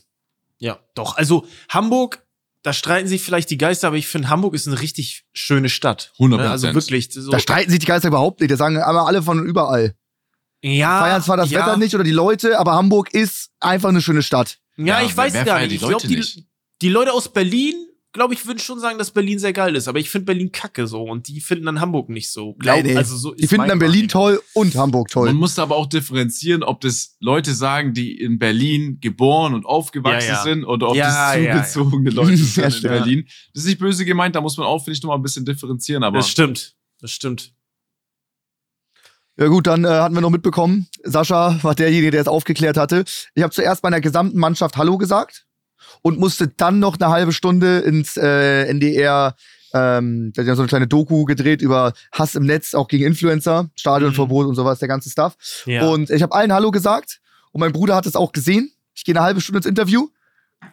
Ja, 0.58 0.78
doch. 0.94 1.16
Also 1.16 1.46
Hamburg, 1.68 2.25
da 2.66 2.72
streiten 2.72 3.06
sich 3.06 3.22
vielleicht 3.22 3.48
die 3.50 3.58
Geister, 3.58 3.86
aber 3.86 3.96
ich 3.96 4.08
finde, 4.08 4.28
Hamburg 4.28 4.52
ist 4.52 4.66
eine 4.66 4.80
richtig 4.80 5.24
schöne 5.32 5.68
Stadt. 5.68 6.12
100%. 6.18 6.36
Ne? 6.36 6.50
Also 6.50 6.74
wirklich. 6.74 7.08
So, 7.12 7.30
Da 7.30 7.38
streiten 7.38 7.70
sich 7.70 7.78
die 7.78 7.86
Geister 7.86 8.08
überhaupt 8.08 8.40
nicht. 8.40 8.50
Da 8.50 8.56
sagen 8.56 8.76
aber 8.78 9.06
alle 9.06 9.22
von 9.22 9.46
überall. 9.46 9.94
ja, 10.62 10.98
Feiern 10.98 11.22
zwar 11.22 11.36
das 11.36 11.48
ja, 11.50 11.60
Wetter 11.60 11.76
nicht 11.76 11.94
oder 11.94 12.02
die 12.02 12.10
Leute, 12.10 12.58
aber 12.58 12.72
Hamburg 12.72 13.14
ist 13.14 13.50
einfach 13.60 13.90
eine 13.90 14.02
schöne 14.02 14.24
Stadt. 14.24 14.58
Ja, 14.76 15.00
Ja, 15.00 15.06
ich 15.06 15.16
weiß 15.16 15.32
gar 15.44 15.60
nicht. 15.60 15.70
die 15.70 15.74
Ich 15.76 15.80
glaube, 15.80 16.08
die, 16.08 16.16
nicht? 16.16 16.44
die 16.82 16.88
Leute 16.88 17.12
aus 17.12 17.32
Berlin, 17.32 17.76
glaube 18.16 18.34
ich, 18.34 18.44
würden 18.46 18.58
schon 18.58 18.80
sagen, 18.80 18.98
dass 18.98 19.12
Berlin 19.12 19.38
sehr 19.38 19.52
geil 19.52 19.76
ist. 19.76 19.86
Aber 19.86 20.00
ich 20.00 20.10
finde 20.10 20.24
Berlin 20.26 20.50
kacke 20.50 20.86
so. 20.88 21.02
Und 21.04 21.28
die 21.28 21.40
finden 21.40 21.66
dann 21.66 21.80
Hamburg 21.80 22.08
nicht 22.08 22.30
so. 22.32 22.54
Glaub, 22.54 22.82
Nee, 22.82 22.90
nee. 22.92 22.96
Also 22.96 23.16
so 23.16 23.32
Die 23.34 23.46
finden 23.46 23.68
dann 23.68 23.78
Berlin 23.78 24.08
toll 24.08 24.42
und 24.54 24.74
Hamburg 24.74 25.08
toll. 25.08 25.26
Man 25.26 25.36
muss 25.36 25.58
aber 25.58 25.76
auch 25.76 25.86
differenzieren, 25.86 26.62
ob 26.64 26.80
das 26.80 27.16
Leute 27.20 27.54
sagen, 27.54 27.94
die 27.94 28.18
in 28.20 28.38
Berlin 28.40 28.98
geboren 29.00 29.54
und 29.54 29.64
aufgewachsen 29.66 30.28
Ja, 30.28 30.34
ja. 30.34 30.42
sind 30.42 30.64
oder 30.64 30.88
ob 30.88 30.96
Ja, 30.96 31.06
das 31.34 31.36
ja, 31.36 31.42
ja. 31.42 31.64
zugezogene 31.64 32.10
Leute 32.10 32.36
sind 32.36 32.64
in 32.64 32.70
stimmt. 32.72 32.92
Berlin. 32.92 33.24
Das 33.54 33.62
ist 33.62 33.68
nicht 33.68 33.78
böse 33.78 34.04
gemeint, 34.04 34.34
da 34.34 34.40
muss 34.40 34.56
man 34.56 34.66
auch, 34.66 34.82
finde 34.82 34.96
ich, 34.96 35.02
noch 35.02 35.10
mal 35.10 35.16
ein 35.16 35.22
bisschen 35.22 35.44
differenzieren, 35.44 36.02
aber 36.02 36.18
Das 36.18 36.28
stimmt. 36.28 36.74
Das 37.00 37.10
stimmt. 37.12 37.52
Ja 39.38 39.48
gut, 39.48 39.66
dann 39.66 39.84
äh, 39.84 39.88
hatten 39.88 40.14
wir 40.14 40.22
noch 40.22 40.30
mitbekommen, 40.30 40.88
Sascha 41.02 41.58
war 41.62 41.74
derjenige, 41.74 42.10
der 42.10 42.22
es 42.22 42.28
aufgeklärt 42.28 42.78
hatte. 42.78 43.04
Ich 43.34 43.42
habe 43.42 43.52
zuerst 43.52 43.82
meiner 43.82 44.00
gesamten 44.00 44.38
Mannschaft 44.38 44.76
Hallo 44.78 44.96
gesagt 44.96 45.45
und 46.02 46.18
musste 46.18 46.48
dann 46.48 46.78
noch 46.78 46.98
eine 46.98 47.10
halbe 47.10 47.32
Stunde 47.32 47.78
ins 47.78 48.16
äh, 48.16 48.64
NDR, 48.66 49.34
ähm, 49.72 50.32
da 50.34 50.42
hat 50.42 50.48
ja 50.48 50.54
so 50.54 50.62
eine 50.62 50.68
kleine 50.68 50.86
Doku 50.86 51.24
gedreht 51.24 51.60
über 51.60 51.92
Hass 52.12 52.34
im 52.34 52.46
Netz, 52.46 52.74
auch 52.74 52.88
gegen 52.88 53.04
Influencer, 53.04 53.68
Stadionverbot 53.74 54.46
und 54.46 54.54
sowas, 54.54 54.78
der 54.78 54.88
ganze 54.88 55.10
Stuff. 55.10 55.36
Ja. 55.66 55.86
Und 55.86 56.10
ich 56.10 56.22
habe 56.22 56.34
allen 56.34 56.52
Hallo 56.52 56.70
gesagt 56.70 57.20
und 57.52 57.60
mein 57.60 57.72
Bruder 57.72 57.94
hat 57.94 58.06
es 58.06 58.16
auch 58.16 58.32
gesehen. 58.32 58.72
Ich 58.94 59.04
gehe 59.04 59.14
eine 59.14 59.24
halbe 59.24 59.40
Stunde 59.40 59.58
ins 59.58 59.66
Interview, 59.66 60.08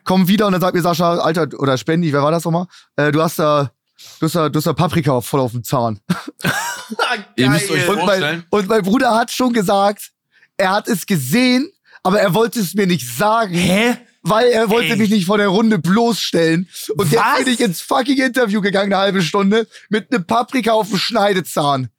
komme 0.04 0.28
wieder 0.28 0.48
und 0.48 0.54
dann 0.54 0.62
sagt 0.62 0.76
mir 0.76 0.82
Sascha, 0.82 1.18
Alter, 1.18 1.48
oder 1.58 1.78
Spendi, 1.78 2.14
wer 2.14 2.24
war 2.24 2.32
das 2.32 2.46
nochmal? 2.46 2.68
Äh, 2.96 3.12
du 3.12 3.22
hast 3.22 3.40
da, 3.40 3.72
du 4.20 4.26
hast 4.26 4.36
da, 4.36 4.50
du 4.50 4.58
hast 4.58 4.68
da 4.68 4.74
Paprika 4.74 5.20
voll 5.22 5.42
auf 5.42 5.52
dem 5.52 5.64
Zahn. 5.64 6.00
ihr 7.36 7.50
müsst 7.50 7.70
euch 7.72 7.88
Und 7.88 7.98
mein, 7.98 8.06
vorstellen, 8.06 8.44
und 8.50 8.68
mein 8.70 8.82
Bruder 8.84 9.16
hat 9.16 9.32
schon 9.32 9.54
gesagt, 9.54 10.12
er 10.58 10.72
hat 10.72 10.88
es 10.88 11.06
gesehen, 11.06 11.72
aber 12.04 12.20
er 12.20 12.34
wollte 12.34 12.60
es 12.60 12.74
mir 12.74 12.88
nicht 12.88 13.08
sagen, 13.08 13.54
Hä? 13.54 13.98
Weil 14.24 14.48
er 14.48 14.70
wollte 14.70 14.94
Ey. 14.94 14.98
mich 14.98 15.10
nicht 15.10 15.26
vor 15.26 15.38
der 15.38 15.50
Runde 15.50 15.78
bloßstellen. 15.80 16.68
Und 16.96 17.12
jetzt 17.12 17.22
Was? 17.22 17.44
bin 17.44 17.54
ich 17.54 17.60
ins 17.60 17.82
fucking 17.82 18.18
Interview 18.22 18.62
gegangen, 18.62 18.92
eine 18.94 19.02
halbe 19.02 19.22
Stunde, 19.22 19.68
mit 19.90 20.12
einem 20.12 20.26
Paprika 20.26 20.72
auf 20.74 20.90
dem 20.90 20.98
Schneidezahn. 20.98 21.90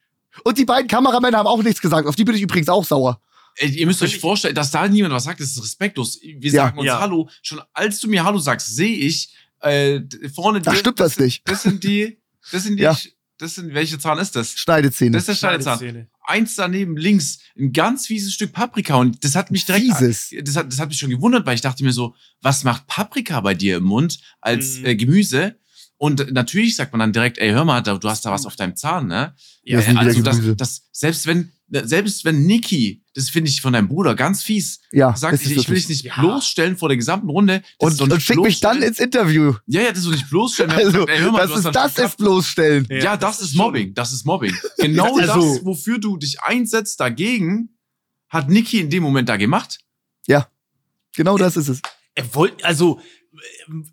Und 0.43 0.59
die 0.59 0.65
beiden 0.65 0.89
Kameramänner 0.89 1.39
haben 1.39 1.47
auch 1.47 1.63
nichts 1.63 1.81
gesagt. 1.81 2.09
Auf 2.09 2.17
die 2.17 2.25
bin 2.25 2.35
ich 2.35 2.43
übrigens 2.43 2.69
auch 2.69 2.85
sauer. 2.85 3.21
Ey, 3.57 3.69
ihr 3.71 3.87
müsst 3.87 4.03
euch 4.03 4.19
vorstellen, 4.19 4.55
dass 4.57 4.73
da 4.73 4.89
niemand 4.89 5.15
was 5.15 5.25
sagt, 5.25 5.39
das 5.39 5.51
ist 5.51 5.63
respektlos. 5.63 6.19
Wir 6.21 6.51
Ja. 6.51 6.65
sagen 6.65 6.79
uns 6.79 6.87
Ja. 6.89 6.99
Hallo. 7.01 7.29
Schon 7.43 7.61
als 7.73 8.01
du 8.01 8.09
mir 8.09 8.25
Hallo 8.25 8.39
sagst, 8.39 8.75
sehe 8.75 8.97
ich 8.97 9.33
äh, 9.61 10.01
vorne. 10.35 10.61
Da 10.61 10.75
stimmt 10.75 10.99
das 10.99 11.19
nicht. 11.19 11.49
Das 11.49 11.63
sind 11.63 11.85
die. 11.85 12.19
Das 12.51 12.65
sind 12.65 12.79
die. 12.79 12.83
Ja. 12.83 12.99
Das 13.39 13.55
sind 13.55 13.73
welche 13.75 13.99
Zahn 13.99 14.19
ist 14.19 14.35
das? 14.37 14.53
Schneidezähne. 14.53 15.13
Das 15.13 15.23
ist 15.23 15.29
der 15.29 15.35
Schneidezahn. 15.49 15.79
Schneidezähne. 15.79 16.09
Eins 16.27 16.57
daneben 16.57 16.97
links 16.97 17.39
ein 17.59 17.73
ganz 17.73 18.07
fieses 18.07 18.33
Stück 18.33 18.53
Paprika 18.53 18.97
und 18.97 19.23
das 19.25 19.35
hat 19.35 19.51
mich 19.51 19.67
direkt. 19.67 19.85
Fieses. 19.85 20.31
Das 20.43 20.57
hat, 20.57 20.73
das 20.73 20.79
hat 20.81 20.89
mich 20.89 20.99
schon 20.99 21.11
gewundert, 21.11 21.45
weil 21.47 21.55
ich 21.55 21.61
dachte 21.61 21.85
mir 21.85 21.93
so, 21.93 22.15
was 22.41 22.65
macht 22.65 22.87
Paprika 22.87 23.41
bei 23.41 23.55
dir 23.55 23.77
im 23.77 23.85
Mund 23.85 24.19
als 24.41 24.79
Mhm. 24.79 24.87
äh, 24.87 24.97
Gemüse? 24.97 25.59
Und 25.97 26.33
natürlich 26.33 26.77
sagt 26.77 26.93
man 26.93 26.99
dann 27.01 27.13
direkt, 27.13 27.39
ey, 27.39 27.51
hör 27.51 27.65
mal, 27.65 27.81
du 27.81 27.99
hast 28.09 28.25
da 28.25 28.31
was 28.31 28.47
auf 28.47 28.57
deinem 28.57 28.75
Zahn, 28.77 29.07
ne? 29.07 29.35
Ja, 29.63 29.79
also 29.97 30.23
das, 30.23 30.39
das, 30.57 30.83
selbst 30.93 31.27
wenn, 31.27 31.53
selbst 31.71 32.25
wenn 32.25 32.45
Niki, 32.47 33.03
das 33.15 33.31
finde 33.31 33.51
ich 33.51 33.61
von 33.61 33.73
deinem 33.73 33.89
Bruder 33.89 34.15
ganz 34.15 34.43
fies, 34.43 34.81
ja, 34.93 35.17
sagt, 35.17 35.35
das 35.35 35.43
ich, 35.43 35.57
ich 35.57 35.69
will 35.69 35.77
dich 35.77 35.89
nicht 35.89 36.05
Ja. 36.05 36.21
bloßstellen 36.21 36.77
vor 36.77 36.89
der 36.89 36.97
gesamten 36.97 37.29
Runde. 37.31 37.63
Das 37.79 38.01
und, 38.01 38.13
und 38.13 38.21
schick 38.23 38.39
mich 38.39 38.61
dann 38.61 38.83
ins 38.83 38.99
Interview. 38.99 39.55
Ja, 39.67 39.81
ja, 39.83 39.89
das 39.91 39.99
ist 40.01 40.07
doch 40.07 40.13
nicht 40.13 40.29
bloßstellen. 40.31 40.71
Also, 40.75 41.07
ey, 41.07 41.19
hör 41.21 41.33
mal, 41.33 41.47
das 41.47 41.59
ist, 41.65 41.75
das 41.75 41.99
ist 41.99 42.17
bloßstellen. 42.19 42.87
ja, 42.91 43.17
das, 43.17 43.41
ist 43.41 43.55
Mobbing. 43.55 43.95
Das 43.95 44.13
ist 44.13 44.25
Mobbing. 44.27 44.55
Genau 44.79 45.19
Ja, 45.19 45.33
also- 45.33 45.55
das, 45.57 45.65
wofür 45.65 45.99
du 45.99 46.17
dich 46.17 46.41
einsetzt 46.43 47.01
dagegen, 47.01 47.71
hat 48.29 48.49
Niki 48.51 48.81
in 48.81 48.91
dem 48.91 49.03
Moment 49.03 49.29
da 49.29 49.37
gemacht. 49.37 49.79
Genau 51.17 51.39
das 51.39 51.57
ist 51.57 51.69
es. 51.69 51.81
Er 52.17 52.35
wollte, 52.35 52.65
also, 52.65 53.01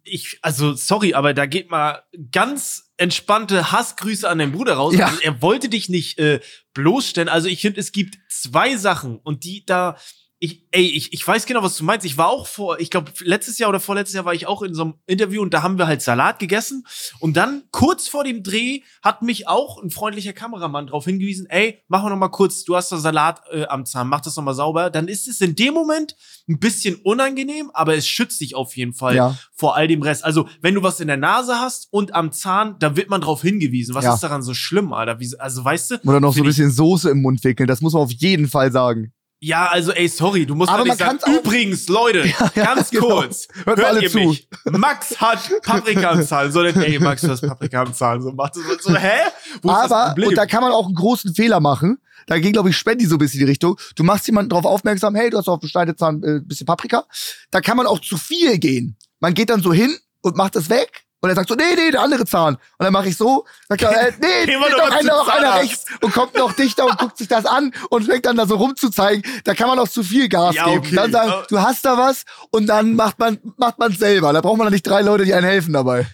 ich, 0.03 0.39
also, 0.41 0.73
sorry, 0.73 1.13
aber 1.13 1.33
da 1.33 1.45
geht 1.45 1.69
mal 1.69 2.03
ganz 2.31 2.91
entspannte 2.97 3.71
Hassgrüße 3.71 4.27
an 4.27 4.37
den 4.37 4.51
Bruder 4.51 4.73
raus. 4.73 4.95
Ja. 4.95 5.07
Also, 5.07 5.21
er 5.21 5.41
wollte 5.41 5.69
dich 5.69 5.89
nicht 5.89 6.19
äh, 6.19 6.39
bloßstellen. 6.73 7.29
Also, 7.29 7.47
ich 7.47 7.61
finde, 7.61 7.79
es 7.79 7.91
gibt 7.91 8.17
zwei 8.29 8.77
Sachen 8.77 9.17
und 9.17 9.43
die 9.43 9.65
da, 9.65 9.97
ich, 10.43 10.65
ey, 10.71 10.82
ich, 10.88 11.13
ich 11.13 11.25
weiß 11.27 11.45
genau, 11.45 11.62
was 11.62 11.77
du 11.77 11.84
meinst. 11.84 12.04
Ich 12.04 12.17
war 12.17 12.30
auch 12.30 12.47
vor, 12.47 12.80
ich 12.80 12.89
glaube, 12.89 13.12
letztes 13.19 13.60
Jahr 13.60 13.69
oder 13.69 13.80
vorletztes 13.80 14.15
Jahr 14.15 14.25
war 14.25 14.34
ich 14.34 14.47
auch 14.47 14.63
in 14.63 14.73
so 14.73 14.82
einem 14.82 14.93
Interview 15.06 15.39
und 15.39 15.54
da 15.54 15.62
haben 15.62 15.77
wir 15.77 15.86
halt 15.86 16.01
Salat 16.01 16.39
gegessen. 16.39 16.84
Und 17.19 17.38
dann, 17.38 17.62
kurz 17.69 18.08
vor 18.08 18.23
dem 18.23 18.41
Dreh, 18.41 18.82
hat 19.04 19.21
mich 19.21 19.47
auch 19.47 19.80
ein 19.84 19.91
freundlicher 19.91 20.34
Kameramann 20.34 20.88
darauf 20.88 21.06
hingewiesen, 21.06 21.45
ey, 21.47 21.84
mach 21.88 22.04
noch 22.10 22.17
mal 22.17 22.30
kurz, 22.30 22.63
du 22.63 22.75
hast 22.75 22.91
da 22.91 22.97
Salat 22.97 23.39
äh, 23.51 23.65
am 23.67 23.86
Zahn, 23.86 24.08
mach 24.08 24.21
das 24.21 24.36
noch 24.36 24.43
mal 24.43 24.56
sauber. 24.56 24.89
Dann 24.89 25.08
ist 25.08 25.27
es 25.27 25.41
in 25.41 25.54
dem 25.56 25.75
Moment 25.75 26.15
ein 26.49 26.58
bisschen 26.58 26.95
unangenehm, 26.95 27.69
aber 27.75 27.95
es 27.95 28.08
schützt 28.08 28.41
dich 28.41 28.56
auf 28.56 28.75
jeden 28.75 28.93
Fall 28.93 29.15
Ja. 29.15 29.38
vor 29.54 29.75
all 29.75 29.88
dem 29.88 30.01
Rest. 30.01 30.25
Also, 30.25 30.49
wenn 30.60 30.73
du 30.73 30.82
was 30.82 30.99
in 30.99 31.08
der 31.08 31.17
Nase 31.17 31.60
hast 31.60 31.88
und 31.91 32.15
am 32.15 32.32
Zahn, 32.32 32.77
da 32.80 32.95
wird 32.95 33.12
man 33.12 33.21
drauf 33.21 33.43
hingewiesen. 33.43 33.93
Was 33.93 34.06
Ja. 34.06 34.15
ist 34.15 34.21
daran 34.23 34.41
so 34.41 34.56
schlimm, 34.56 34.91
Alter? 34.91 35.19
Wie, 35.19 35.30
also, 35.38 35.63
weißt 35.63 35.91
du? 35.91 35.95
Oder 36.08 36.19
noch 36.19 36.34
so 36.34 36.41
ein 36.41 36.47
bisschen 36.47 36.71
Soße 36.71 37.12
im 37.12 37.21
Mund 37.21 37.43
wickeln. 37.43 37.67
Das 37.67 37.82
muss 37.82 37.93
man 37.93 38.01
auf 38.01 38.12
jeden 38.12 38.47
Fall 38.47 38.71
sagen. 38.71 39.13
Ja, 39.43 39.69
also 39.69 39.91
ey, 39.91 40.08
sorry, 40.08 40.45
du 40.45 40.54
musst 40.54 40.69
Aber 40.69 40.84
doch 40.84 40.86
nicht 40.86 40.99
sagen, 40.99 41.17
übrigens, 41.25 41.88
Leute, 41.88 42.27
ja, 42.56 42.63
ganz 42.63 42.91
genau. 42.91 43.21
kurz, 43.21 43.47
Hört 43.65 43.84
alle 43.84 44.04
ihr 44.04 44.12
zu. 44.12 44.19
mich? 44.19 44.47
Max 44.65 45.19
hat 45.19 45.39
Paprika 45.63 46.12
am 46.12 46.23
Zahn. 46.23 46.51
So, 46.51 46.62
ey, 46.63 46.99
Max, 46.99 47.23
du 47.23 47.30
hast 47.30 47.41
Paprika 47.41 47.82
am 47.82 47.91
Zahn. 47.91 48.21
So, 48.21 48.32
macht 48.34 48.54
so, 48.54 48.62
so 48.80 48.95
hä? 48.95 49.17
Wo 49.63 49.71
ist 49.71 49.77
das 49.77 49.91
Aber, 49.91 50.27
und 50.27 50.38
da 50.38 50.45
kann 50.45 50.62
man 50.62 50.71
auch 50.71 50.86
einen 50.86 50.93
großen 50.93 51.34
Fehler 51.34 51.60
machen. 51.60 51.97
Da 52.27 52.38
ging, 52.38 52.54
glaube 52.54 52.69
ich, 52.69 52.77
Spendi 52.77 53.08
so 53.08 53.15
ein 53.15 53.17
bisschen 53.17 53.39
in 53.39 53.47
die 53.47 53.51
Richtung. 53.51 53.80
Du 53.95 54.04
machst 54.04 54.27
jemanden 54.27 54.49
darauf 54.49 54.65
aufmerksam, 54.65 55.15
hey, 55.15 55.32
du 55.32 55.39
hast 55.39 55.47
auf 55.47 55.60
dem 55.60 55.69
Schneidezahn 55.69 56.21
äh, 56.23 56.39
bisschen 56.41 56.67
Paprika. 56.67 57.06
Da 57.49 57.62
kann 57.62 57.77
man 57.77 57.88
auch 57.88 57.99
zu 57.99 58.17
viel 58.17 58.60
gehen. 58.60 58.95
Man 59.19 59.34
geht 59.34 59.49
dann 59.49 59.63
so 59.63 59.73
hin 59.73 59.97
und 60.21 60.38
macht 60.38 60.56
das 60.56 60.69
weg. 60.69 61.04
Und 61.21 61.29
er 61.29 61.36
sagt 61.36 61.49
so, 61.49 61.55
nee, 61.55 61.75
nee, 61.75 61.91
der 61.91 62.01
andere 62.01 62.25
Zahn. 62.25 62.55
Und 62.55 62.84
dann 62.84 62.91
mache 62.91 63.10
ich 63.10 63.15
so, 63.15 63.45
sagt 63.69 63.84
er, 63.84 64.07
äh, 64.07 64.12
nee, 64.19 64.27
nee 64.47 64.55
noch 64.57 64.69
mal 64.77 64.91
einer, 64.91 65.13
noch 65.13 65.27
einer 65.27 65.55
rechts 65.55 65.86
und 66.01 66.12
kommt 66.13 66.36
noch 66.36 66.53
dichter 66.53 66.86
und 66.86 66.97
guckt 66.97 67.17
sich 67.17 67.27
das 67.27 67.45
an 67.45 67.71
und 67.89 68.05
fängt 68.05 68.25
dann 68.25 68.38
da 68.38 68.47
so 68.47 68.55
rumzuzeigen. 68.55 69.23
Da 69.43 69.53
kann 69.53 69.67
man 69.67 69.77
auch 69.79 69.88
zu 69.88 70.03
viel 70.03 70.27
Gas 70.29 70.55
Ja, 70.55 70.65
geben. 70.65 70.79
okay. 70.79 70.95
Dann 70.95 71.12
sagen, 71.12 71.34
du 71.47 71.60
hast 71.62 71.86
da 71.86 71.97
was 71.97 72.23
und 72.49 72.65
dann 72.67 72.95
macht 72.95 73.19
man 73.19 73.38
macht 73.57 73.77
man 73.77 73.91
selber. 73.93 74.34
Da 74.34 74.41
braucht 74.41 74.57
man 74.57 74.65
dann 74.65 74.73
nicht 74.73 74.88
drei 74.88 75.01
Leute, 75.01 75.23
die 75.25 75.34
einem 75.34 75.45
helfen 75.47 75.73
dabei. 75.73 76.07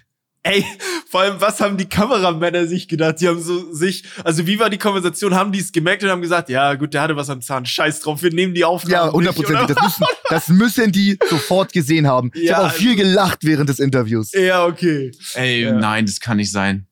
Ey, 0.50 0.66
vor 1.10 1.22
allem, 1.22 1.40
was 1.42 1.60
haben 1.60 1.78
die 1.78 1.86
Kameramänner 1.90 2.68
sich 2.68 2.88
gedacht? 2.88 3.20
Die 3.20 3.28
haben 3.28 3.42
so 3.42 3.74
sich, 3.74 4.04
also 4.24 4.48
wie 4.48 4.60
war 4.60 4.70
die 4.70 4.78
Konversation? 4.78 5.36
Haben 5.36 5.52
die 5.52 5.60
es 5.60 5.72
gemerkt 5.72 6.04
und 6.04 6.10
haben 6.10 6.22
gesagt, 6.22 6.50
ja 6.50 6.74
gut, 6.76 6.94
der 6.94 7.02
hatte 7.02 7.16
was 7.16 7.30
am 7.30 7.42
Zahn, 7.42 7.66
scheiß 7.66 8.00
drauf, 8.02 8.24
wir 8.24 8.32
nehmen 8.32 8.54
die 8.54 8.64
Aufnahme. 8.64 9.08
Ja, 9.08 9.12
hundertprozentig. 9.12 9.68
Das 9.68 9.82
müssen, 9.84 10.06
das 10.30 10.48
müssen 10.50 10.92
die 10.92 11.18
sofort 11.30 11.74
gesehen 11.74 12.08
haben. 12.08 12.32
Ich 12.34 12.44
Ja, 12.44 12.58
habe 12.58 12.68
auch 12.68 12.72
viel 12.74 12.96
gelacht 12.96 13.40
während 13.44 13.70
des 13.70 13.80
Interviews. 13.80 14.32
Ja, 14.34 14.66
okay. 14.66 15.12
Ey, 15.34 15.64
Ja. 15.64 15.74
nein, 15.74 16.06
das 16.06 16.20
kann 16.20 16.38
nicht 16.38 16.52
sein. 16.52 16.88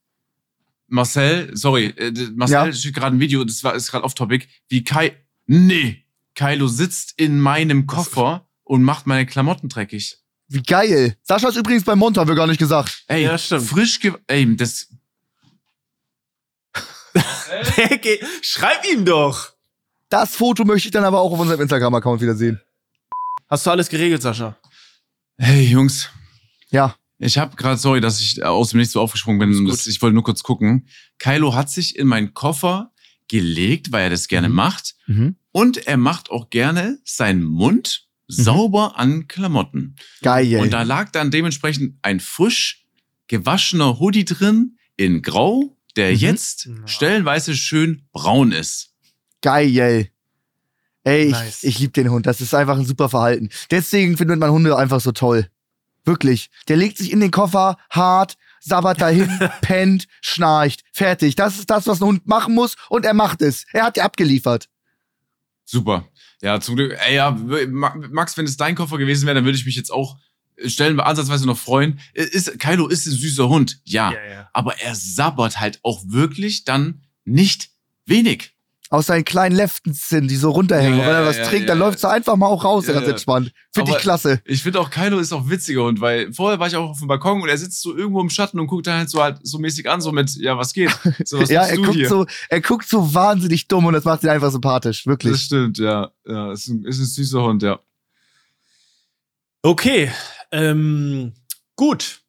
Marcel, 0.88 1.50
sorry, 1.54 1.86
äh, 1.96 2.12
Marcel 2.34 2.54
Ja. 2.68 2.72
schickt 2.72 2.96
gerade 2.96 3.16
ein 3.16 3.20
Video, 3.20 3.42
das 3.44 3.64
war 3.64 3.74
ist 3.74 3.90
gerade 3.90 4.04
off 4.04 4.14
topic, 4.14 4.46
wie 4.68 4.84
Kai 4.84 5.12
Nee, 5.46 6.04
Kylo 6.34 6.66
sitzt 6.68 7.14
in 7.16 7.38
meinem 7.40 7.86
Koffer 7.86 8.48
und 8.64 8.82
macht 8.82 9.06
meine 9.06 9.26
Klamotten 9.26 9.68
dreckig. 9.68 10.18
Wie 10.48 10.62
geil. 10.62 11.16
Sascha 11.22 11.48
ist 11.48 11.56
übrigens 11.56 11.84
beim 11.84 11.98
Mond, 11.98 12.16
haben 12.18 12.28
wir 12.28 12.34
gar 12.36 12.46
nicht 12.46 12.58
gesagt. 12.58 13.02
Ey, 13.08 13.24
Ja, 13.24 13.36
stimmt. 13.36 13.66
frisch 13.66 13.98
ge 14.00 14.12
Ey, 14.26 14.56
das 14.56 14.88
Schreib 18.42 18.84
ihm 18.92 19.04
doch. 19.04 19.52
Das 20.08 20.36
Foto 20.36 20.64
möchte 20.64 20.88
ich 20.88 20.92
dann 20.92 21.04
aber 21.04 21.20
auch 21.20 21.32
auf 21.32 21.38
unserem 21.40 21.60
Instagram-Account 21.62 22.20
wieder 22.20 22.34
sehen. 22.36 22.60
Hast 23.48 23.66
du 23.66 23.70
alles 23.70 23.88
geregelt, 23.88 24.22
Sascha? 24.22 24.56
Hey 25.38 25.64
Jungs, 25.66 26.08
Ja. 26.70 26.96
ich 27.18 27.38
habe 27.38 27.56
gerade 27.56 27.76
sorry, 27.78 28.00
dass 28.00 28.20
ich 28.20 28.42
aus 28.44 28.70
dem 28.70 28.78
Nichts 28.78 28.92
so 28.92 29.00
aufgesprungen 29.00 29.38
bin, 29.38 29.66
das, 29.66 29.86
ich 29.86 30.00
wollte 30.02 30.14
nur 30.14 30.24
kurz 30.24 30.42
gucken. 30.42 30.88
Kylo 31.18 31.54
hat 31.54 31.70
sich 31.70 31.96
in 31.96 32.06
meinen 32.06 32.34
Koffer 32.34 32.92
gelegt, 33.28 33.92
weil 33.92 34.04
er 34.04 34.10
das 34.10 34.28
gerne 34.28 34.48
Mhm. 34.48 34.54
macht 34.54 34.94
Mhm. 35.06 35.36
und 35.52 35.86
er 35.86 35.96
macht 35.96 36.30
auch 36.30 36.50
gerne 36.50 36.98
seinen 37.04 37.42
Mund 37.44 38.05
sauber 38.28 38.98
an 38.98 39.28
Klamotten. 39.28 39.96
Geil. 40.22 40.56
Und 40.60 40.72
da 40.72 40.82
lag 40.82 41.10
dann 41.10 41.30
dementsprechend 41.30 41.98
ein 42.02 42.20
frisch 42.20 42.84
gewaschener 43.28 43.98
Hoodie 44.00 44.24
drin 44.24 44.78
in 44.96 45.22
Grau, 45.22 45.76
der 45.96 46.10
Mhm. 46.12 46.16
jetzt 46.18 46.68
stellenweise 46.86 47.54
schön 47.56 48.06
braun 48.12 48.52
ist. 48.52 48.92
Geil. 49.42 50.08
Ey, 51.04 51.26
ich, 51.26 51.32
Nice. 51.32 51.62
ich 51.64 51.78
liebe 51.78 51.92
den 51.92 52.10
Hund. 52.10 52.26
Das 52.26 52.40
ist 52.40 52.52
einfach 52.54 52.76
ein 52.78 52.84
super 52.84 53.08
Verhalten. 53.08 53.48
Deswegen 53.70 54.16
findet 54.16 54.40
man 54.40 54.50
Hunde 54.50 54.76
einfach 54.76 55.00
so 55.00 55.12
toll. 55.12 55.48
Wirklich. 56.04 56.50
Der 56.68 56.76
legt 56.76 56.98
sich 56.98 57.12
in 57.12 57.20
den 57.20 57.30
Koffer, 57.30 57.76
hart, 57.90 58.36
sabbert 58.60 59.00
dahin, 59.00 59.28
pennt, 59.60 60.08
schnarcht. 60.20 60.82
Fertig. 60.92 61.36
Das 61.36 61.58
ist 61.58 61.70
das, 61.70 61.86
was 61.86 62.00
ein 62.00 62.06
Hund 62.06 62.26
machen 62.26 62.54
muss. 62.54 62.74
Und 62.88 63.04
er 63.04 63.14
macht 63.14 63.40
es. 63.42 63.66
Er 63.72 63.84
hat 63.84 63.96
dir 63.96 64.04
abgeliefert. 64.04 64.68
Super. 65.64 66.08
Ja, 66.42 66.60
zum 66.60 66.76
Glück. 66.76 66.96
Ey, 67.06 67.16
ja, 67.16 67.30
Ma- 67.68 67.96
Max, 68.10 68.36
wenn 68.36 68.44
es 68.44 68.56
dein 68.56 68.74
Koffer 68.74 68.98
gewesen 68.98 69.26
wäre, 69.26 69.36
dann 69.36 69.44
würde 69.44 69.56
ich 69.58 69.64
mich 69.66 69.76
jetzt 69.76 69.90
auch 69.90 70.18
äh, 70.56 70.68
stellen 70.68 70.98
ansatzweise 71.00 71.46
noch 71.46 71.58
freuen. 71.58 72.00
Ist, 72.14 72.58
Kylo 72.58 72.88
ist 72.88 73.06
ein 73.06 73.12
süßer 73.12 73.48
Hund, 73.48 73.80
ja, 73.84 74.12
ja. 74.12 74.50
Aber 74.52 74.78
er 74.80 74.94
sabbert 74.94 75.60
halt 75.60 75.78
auch 75.82 76.02
wirklich 76.06 76.64
dann 76.64 77.02
nicht 77.24 77.70
wenig. 78.04 78.52
Aus 78.88 79.06
seinen 79.06 79.24
kleinen 79.24 79.56
Leften, 79.56 79.96
die 80.28 80.36
so 80.36 80.50
runterhängen. 80.50 80.98
Ja, 80.98 81.04
Und 81.04 81.08
wenn 81.10 81.16
er 81.16 81.26
was 81.26 81.38
ja, 81.38 81.44
trinkt, 81.46 81.62
ja. 81.62 81.74
dann 81.74 81.78
läuft's 81.80 82.04
einfach 82.04 82.36
mal 82.36 82.46
auch 82.46 82.62
raus, 82.62 82.86
Ja, 82.86 82.92
ganz 82.92 83.06
ja. 83.06 83.12
entspannt. 83.12 83.52
Finde 83.74 83.90
ich 83.90 83.98
klasse. 83.98 84.40
Ich 84.44 84.62
finde 84.62 84.78
auch, 84.80 84.90
Kylo 84.90 85.18
ist 85.18 85.32
auch 85.32 85.48
witziger 85.48 85.82
Hund, 85.82 86.00
weil 86.00 86.32
vorher 86.32 86.60
war 86.60 86.68
ich 86.68 86.76
auch 86.76 86.90
auf 86.90 86.98
dem 87.00 87.08
Balkon 87.08 87.42
und 87.42 87.48
er 87.48 87.58
sitzt 87.58 87.82
so 87.82 87.96
irgendwo 87.96 88.20
im 88.20 88.30
Schatten 88.30 88.60
und 88.60 88.68
guckt 88.68 88.86
dann 88.86 88.98
halt 88.98 89.10
so 89.10 89.20
halt 89.20 89.38
so 89.42 89.58
mäßig 89.58 89.90
an, 89.90 90.00
so 90.00 90.12
mit, 90.12 90.36
ja, 90.36 90.56
was 90.56 90.72
geht? 90.72 90.96
So, 91.24 91.40
was 91.40 91.50
ja, 91.50 91.62
er 91.64 91.76
du 91.76 91.82
guckt, 91.82 91.94
hier? 91.94 92.08
so, 92.08 92.26
er 92.48 92.60
guckt 92.60 92.88
so 92.88 93.12
wahnsinnig 93.12 93.66
dumm 93.66 93.86
und 93.86 93.94
das 93.94 94.04
macht 94.04 94.22
ihn 94.22 94.28
einfach 94.28 94.52
sympathisch. 94.52 94.98
Das 95.02 95.06
Wirklich. 95.06 95.42
stimmt, 95.42 95.78
ja. 95.78 96.12
Ja, 96.24 96.52
ist 96.52 96.68
ein, 96.68 96.84
ist 96.84 96.98
ein 97.00 97.06
süßer 97.06 97.42
Hund, 97.42 97.62
ja. 97.64 97.80
Okay, 99.62 100.12
ähm, 100.52 101.32
gut. 101.74 102.20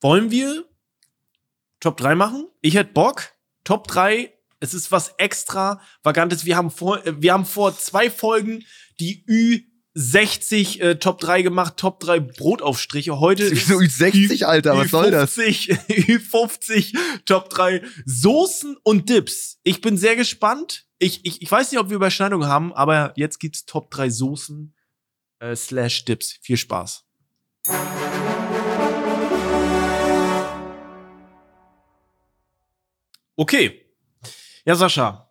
Wollen 0.00 0.30
wir 0.32 0.64
Top 1.80 1.96
3 1.96 2.16
machen? 2.16 2.48
Ich 2.60 2.74
hätte 2.74 2.92
Bock. 2.92 3.28
Top 3.62 3.86
3, 3.86 4.33
es 4.64 4.72
ist 4.72 4.90
was 4.90 5.14
extra 5.18 5.80
Vagantes. 6.02 6.44
Wir 6.44 6.56
haben 6.56 6.70
vor, 6.70 7.06
äh, 7.06 7.20
wir 7.20 7.32
haben 7.32 7.44
vor 7.44 7.76
zwei 7.76 8.10
Folgen 8.10 8.64
die 8.98 9.24
Ü60 9.94 10.80
äh, 10.80 10.98
Top 10.98 11.20
3 11.20 11.42
gemacht, 11.42 11.76
Top 11.76 12.00
3 12.00 12.20
Brotaufstriche. 12.20 13.20
Heute 13.20 13.44
ist 13.44 13.68
So 13.68 13.78
60, 13.78 14.46
Alter, 14.46 14.76
was 14.76 14.90
soll 14.90 15.10
das? 15.10 15.36
Ü50, 15.36 15.78
Ü50 15.88 16.96
Top 17.26 17.50
3 17.50 17.82
Soßen 18.06 18.76
und 18.82 19.08
Dips. 19.10 19.60
Ich 19.62 19.82
bin 19.82 19.98
sehr 19.98 20.16
gespannt. 20.16 20.86
Ich, 20.98 21.24
ich, 21.26 21.42
ich 21.42 21.50
weiß 21.50 21.70
nicht, 21.70 21.80
ob 21.80 21.90
wir 21.90 21.96
Überschneidungen 21.96 22.48
haben, 22.48 22.72
aber 22.72 23.12
jetzt 23.16 23.38
gibt's 23.38 23.66
Top 23.66 23.90
3 23.90 24.08
Soßen 24.08 24.74
äh, 25.40 25.54
slash 25.54 26.06
Dips. 26.06 26.38
Viel 26.40 26.56
Spaß. 26.56 27.04
Okay. 33.36 33.83
Ja, 34.64 34.74
Sascha. 34.74 35.30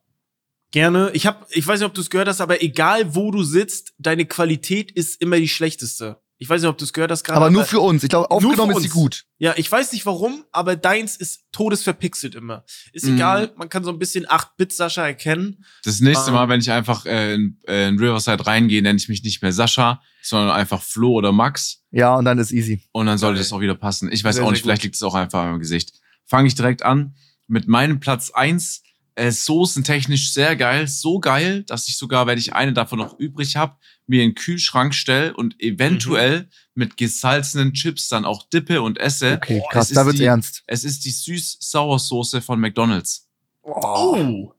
Gerne. 0.72 1.12
Ich 1.14 1.28
hab, 1.28 1.46
ich 1.52 1.66
weiß 1.68 1.80
nicht, 1.80 1.88
ob 1.88 1.94
du 1.94 2.02
es 2.02 2.10
gehört 2.10 2.28
hast, 2.28 2.42
aber 2.42 2.64
egal 2.64 3.14
wo 3.16 3.30
du 3.32 3.44
sitzt, 3.44 3.94
deine 4.00 4.26
Qualität 4.26 4.92
ist 4.92 5.22
immer 5.22 5.38
die 5.38 5.48
schlechteste. 5.48 6.20
Ich 6.40 6.50
weiß 6.50 6.62
nicht, 6.62 6.70
ob 6.70 6.78
du 6.78 6.84
es 6.84 6.92
gehört 6.92 7.12
hast 7.12 7.24
gerade. 7.24 7.38
Aber 7.38 7.52
nur 7.52 7.64
für 7.64 7.80
uns. 7.80 8.04
Ich 8.04 8.10
glaube, 8.10 8.30
aufgenommen 8.30 8.76
ist 8.76 8.82
sie 8.84 8.90
gut. 8.90 9.24
Ja, 9.38 9.54
ich 9.56 9.72
weiß 9.72 9.94
nicht 9.94 10.06
warum, 10.06 10.44
aber 10.52 10.76
deins 10.76 11.16
ist 11.16 11.44
todesverpixelt 11.52 12.36
immer. 12.36 12.66
Ist 12.92 13.06
Mhm. 13.06 13.16
egal, 13.16 13.54
man 13.56 13.70
kann 13.70 13.84
so 13.84 13.92
ein 13.92 14.00
bisschen 14.00 14.26
8-Bit-Sascha 14.28 15.06
erkennen. 15.06 15.64
Das 15.86 16.02
nächste 16.02 16.30
Ähm. 16.32 16.34
Mal, 16.34 16.50
wenn 16.50 16.60
ich 16.60 16.72
einfach 16.72 17.06
äh, 17.06 17.36
in, 17.36 17.60
äh, 17.68 17.88
in 17.88 18.00
Riverside 18.00 18.46
reingehe, 18.46 18.82
nenne 18.82 18.98
ich 18.98 19.08
mich 19.08 19.24
nicht 19.24 19.42
mehr 19.42 19.54
Sascha, 19.54 20.02
sondern 20.24 20.50
einfach 20.50 20.82
Flo 20.82 21.14
oder 21.14 21.32
Max. 21.32 21.84
Ja, 21.92 22.16
und 22.16 22.26
dann 22.26 22.40
ist 22.40 22.52
easy. 22.52 22.82
Und 22.92 23.06
dann 23.06 23.20
sollte 23.20 23.36
Geil. 23.36 23.42
es 23.44 23.54
auch 23.54 23.62
wieder 23.62 23.76
passen. 23.76 24.12
Ich 24.12 24.24
weiß 24.24 24.36
Sehr, 24.36 24.44
auch 24.46 24.52
nicht, 24.52 24.64
vielleicht 24.64 24.84
liegt 24.84 24.96
es 24.96 25.04
auch 25.04 25.16
einfach 25.16 25.44
am 25.44 25.60
Gesicht. 25.60 25.94
Fange 26.26 26.48
ich 26.48 26.56
direkt 26.56 26.82
an 26.84 27.16
mit 27.48 27.68
meinem 27.68 28.00
Platz 28.00 28.32
eins. 28.32 28.82
Äh, 29.16 29.32
soßentechnisch 29.32 30.34
sehr 30.34 30.56
geil. 30.56 30.88
So 30.88 31.20
geil, 31.20 31.64
dass 31.64 31.88
ich 31.88 31.98
sogar, 31.98 32.26
wenn 32.26 32.40
ich 32.40 32.54
eine 32.54 32.74
davon 32.74 32.98
noch 32.98 33.20
übrig 33.20 33.56
habe, 33.56 33.76
mir 34.08 34.24
in 34.24 34.30
den 34.32 34.36
Kühlschrank 34.36 34.96
stelle 34.96 35.36
und 35.36 35.62
eventuell 35.62 36.50
mit 36.74 36.98
gesalzenen 36.98 37.74
Chips 37.74 38.10
dann 38.10 38.26
auch 38.26 38.50
dippe 38.50 38.82
und 38.82 38.98
esse. 39.00 39.34
Okay, 39.38 39.60
Boah, 39.60 39.70
krass, 39.70 39.90
es 39.90 39.94
da 39.96 40.02
ist 40.02 40.08
wird's 40.08 40.18
die- 40.20 40.26
ernst. 40.26 40.64
Es 40.66 40.84
ist 40.84 41.06
die 41.06 41.12
süß-sauersoße 41.12 42.42
von 42.42 42.60
McDonald's. 42.60 43.30
Oh. 43.62 44.52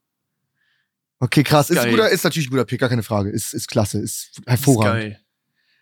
Okay, 1.19 1.43
krass. 1.43 1.71
Ist, 1.71 1.77
Geil. 1.77 1.91
guter, 1.91 2.09
ist 2.11 2.25
natürlich 2.25 2.49
ein 2.49 2.51
guter 2.51 2.65
Pick, 2.65 2.81
gar 2.81 2.89
keine 2.89 3.03
Frage. 3.03 3.31
Ist, 3.31 3.55
ist 3.55 3.69
klasse, 3.69 3.99
ist 3.99 4.31
Ist 4.39 4.47
hervorragend. 4.47 5.01
geil. 5.15 5.21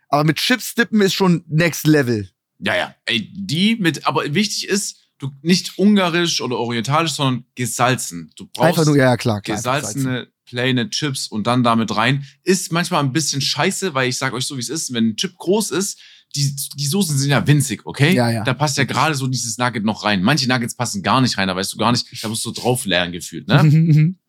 Aber 0.08 0.24
mit 0.24 0.36
Chips 0.36 0.74
dippen 0.74 1.00
ist 1.00 1.14
schon 1.14 1.44
next 1.48 1.86
level. 1.86 2.30
Ja, 2.58 2.76
ja. 2.76 2.94
Ey, 3.06 3.30
die 3.34 3.76
mit, 3.76 4.06
aber 4.06 4.32
wichtig 4.34 4.68
ist, 4.68 5.01
du 5.22 5.30
nicht 5.42 5.78
ungarisch 5.78 6.40
oder 6.40 6.58
orientalisch, 6.58 7.12
sondern 7.12 7.44
gesalzen. 7.54 8.32
Du 8.36 8.46
brauchst 8.46 8.78
Einfach 8.78 8.86
nur, 8.86 8.96
ja, 8.96 9.16
klar. 9.16 9.40
klar 9.40 9.56
gesalzene, 9.56 10.28
plaine 10.44 10.90
Chips 10.90 11.28
und 11.28 11.46
dann 11.46 11.62
damit 11.62 11.94
rein. 11.94 12.24
Ist 12.42 12.72
manchmal 12.72 13.02
ein 13.02 13.12
bisschen 13.12 13.40
scheiße, 13.40 13.94
weil 13.94 14.08
ich 14.08 14.18
sag 14.18 14.32
euch 14.32 14.44
so, 14.44 14.56
wie 14.56 14.60
es 14.60 14.68
ist, 14.68 14.92
wenn 14.92 15.10
ein 15.10 15.16
Chip 15.16 15.36
groß 15.36 15.70
ist, 15.70 16.00
die, 16.34 16.56
die 16.76 16.86
Soßen 16.86 17.16
sind 17.16 17.30
ja 17.30 17.46
winzig, 17.46 17.84
okay? 17.84 18.14
Ja, 18.14 18.30
ja. 18.30 18.42
Da 18.42 18.54
passt 18.54 18.78
ja 18.78 18.84
gerade 18.84 19.14
so 19.14 19.26
dieses 19.26 19.58
Nugget 19.58 19.84
noch 19.84 20.02
rein. 20.02 20.22
Manche 20.22 20.48
Nuggets 20.48 20.74
passen 20.74 21.02
gar 21.02 21.20
nicht 21.20 21.36
rein, 21.38 21.46
da 21.46 21.54
weißt 21.54 21.74
du 21.74 21.76
gar 21.76 21.92
nicht, 21.92 22.06
da 22.22 22.28
musst 22.28 22.44
du 22.44 22.50
drauf 22.50 22.84
lernen 22.84 23.12
gefühlt, 23.12 23.48
ne? 23.48 24.14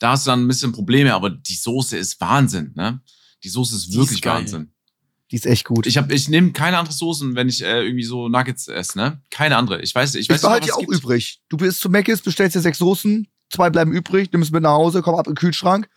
Da 0.00 0.10
hast 0.10 0.26
du 0.26 0.30
dann 0.30 0.44
ein 0.44 0.48
bisschen 0.48 0.72
Probleme, 0.72 1.14
aber 1.14 1.30
die 1.30 1.54
Soße 1.54 1.96
ist 1.96 2.20
Wahnsinn, 2.20 2.72
ne? 2.74 3.00
Die 3.44 3.48
Soße 3.48 3.76
ist 3.76 3.88
ist 3.88 3.94
wirklich 3.94 4.22
geil. 4.22 4.40
Wahnsinn. 4.40 4.72
Die 5.30 5.36
ist 5.36 5.44
echt 5.46 5.64
gut. 5.66 5.86
Ich 5.86 5.96
hab, 5.98 6.10
ich 6.10 6.28
nehme 6.28 6.52
keine 6.52 6.78
andere 6.78 6.94
Soßen, 6.94 7.34
wenn 7.34 7.48
ich 7.48 7.62
äh, 7.62 7.82
irgendwie 7.84 8.04
so 8.04 8.28
Nuggets 8.28 8.66
esse, 8.68 8.96
ne? 8.98 9.20
Keine 9.30 9.56
andere. 9.56 9.82
Ich 9.82 9.94
weiß, 9.94 10.14
ich 10.14 10.22
Ich 10.22 10.28
weiß 10.30 10.40
behalte 10.42 10.66
nicht, 10.66 10.68
die 10.68 10.72
auch 10.74 10.80
gibt. 10.90 10.94
übrig. 11.04 11.42
Du 11.50 11.56
bist 11.58 11.80
zu 11.80 11.90
Mc's, 11.90 12.22
bestellst 12.22 12.56
dir 12.56 12.60
sechs 12.60 12.78
Soßen, 12.78 13.28
zwei 13.50 13.68
bleiben 13.68 13.92
übrig, 13.92 14.32
nimmst 14.32 14.52
mit 14.52 14.62
nach 14.62 14.70
Hause, 14.72 15.02
komm 15.02 15.14
ab 15.16 15.26
in 15.26 15.34
den 15.34 15.38
Kühlschrank. 15.38 15.88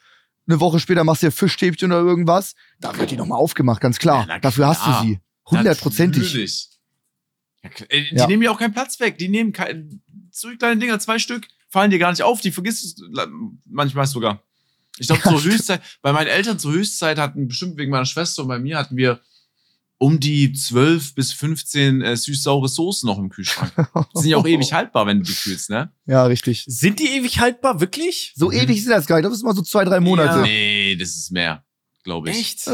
Eine 0.47 0.59
Woche 0.59 0.79
später 0.79 1.03
machst 1.05 1.21
du 1.23 1.27
dir 1.27 1.31
Fischstäbchen 1.31 1.91
oder 1.91 2.01
irgendwas. 2.01 2.55
Da 2.81 2.97
wird 2.97 3.11
die 3.11 3.15
nochmal 3.15 3.39
aufgemacht, 3.39 3.79
ganz 3.79 3.99
klar. 3.99 4.27
Ja, 4.27 4.39
Dafür 4.39 4.67
hast 4.67 4.85
du 4.85 4.91
sie. 5.01 5.19
Hundertprozentig. 5.45 6.33
Ja. 7.63 7.69
Äh, 7.89 8.01
Die 8.11 8.15
Ja. 8.15 8.27
nehmen 8.27 8.43
ja 8.43 8.51
auch 8.51 8.59
keinen 8.59 8.73
Platz 8.73 8.99
weg. 8.99 9.17
Die 9.17 9.29
nehmen 9.29 9.53
so 10.31 10.49
kleine 10.57 10.79
Dinger, 10.79 10.99
zwei 10.99 11.19
Stück, 11.19 11.47
fallen 11.69 11.91
dir 11.91 11.99
gar 11.99 12.09
nicht 12.11 12.23
auf. 12.23 12.41
Die 12.41 12.51
vergisst 12.51 12.99
du 12.99 13.05
manchmal 13.65 14.07
sogar. 14.07 14.43
Ich 14.97 15.07
glaube, 15.07 15.21
Ja, 15.25 15.31
zur. 15.31 15.43
Höchstzeit, 15.43 15.81
bei 16.01 16.11
meinen 16.13 16.27
Eltern 16.27 16.59
zur 16.59 16.73
Höchstzeit 16.73 17.17
hatten, 17.17 17.47
bestimmt 17.47 17.77
wegen 17.77 17.91
meiner 17.91 18.05
Schwester 18.05 18.41
und 18.43 18.47
bei 18.49 18.59
mir 18.59 18.77
hatten 18.77 18.97
wir 18.97 19.19
um 19.97 20.19
die 20.19 20.51
12 20.51 21.13
bis 21.13 21.31
15 21.33 22.01
äh, 22.01 22.17
süß-saure 22.17 22.67
Soßen 22.67 23.05
noch 23.05 23.19
im 23.19 23.29
Kühlschrank. 23.29 23.71
Die 24.15 24.19
sind 24.21 24.29
ja 24.31 24.37
auch 24.37 24.47
ewig 24.47 24.73
haltbar, 24.73 25.05
wenn 25.05 25.19
du 25.19 25.25
die 25.25 25.33
kühlst, 25.33 25.69
ne? 25.69 25.91
Ja, 26.07 26.25
richtig. 26.25 26.63
Sind 26.67 26.99
die 26.99 27.09
ewig 27.09 27.39
haltbar, 27.39 27.79
wirklich? 27.81 28.33
So 28.35 28.47
Mhm. 28.47 28.53
ewig 28.57 28.81
sind 28.81 28.89
das 28.91 29.05
gar 29.05 29.17
nicht. 29.17 29.25
Das 29.25 29.33
ist 29.33 29.43
immer 29.43 29.53
so 29.53 29.61
zwei, 29.61 29.85
drei 29.85 29.99
Monate. 29.99 30.41
Nee, 30.41 30.95
das 30.99 31.09
ist 31.09 31.31
mehr, 31.31 31.63
glaube 32.03 32.31
ich. 32.31 32.37
Echt? 32.39 32.67
Äh, 32.67 32.71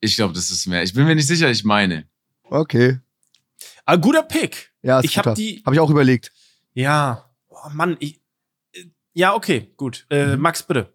Ich 0.00 0.14
glaube, 0.14 0.32
das 0.32 0.50
ist 0.50 0.66
mehr. 0.66 0.84
Ich 0.84 0.92
bin 0.94 1.06
mir 1.06 1.16
nicht 1.16 1.26
sicher, 1.26 1.50
ich 1.50 1.64
meine. 1.64 2.08
okay. 2.44 3.00
Ah, 3.84 3.96
guter 3.96 4.22
Pick. 4.22 4.70
Ja, 4.82 5.00
ist 5.00 5.06
Ich 5.06 5.18
habe 5.18 5.34
die. 5.34 5.62
Hab 5.66 5.72
ich 5.74 5.80
auch 5.80 5.90
überlegt. 5.90 6.30
Ja. 6.74 7.28
Oh, 7.48 7.56
Mann, 7.72 7.96
ich. 7.98 8.20
äh, 8.74 8.84
Ja, 9.14 9.34
okay, 9.34 9.72
gut. 9.76 10.06
Äh, 10.10 10.36
Mhm. 10.36 10.42
Max, 10.42 10.62
bitte. 10.62 10.94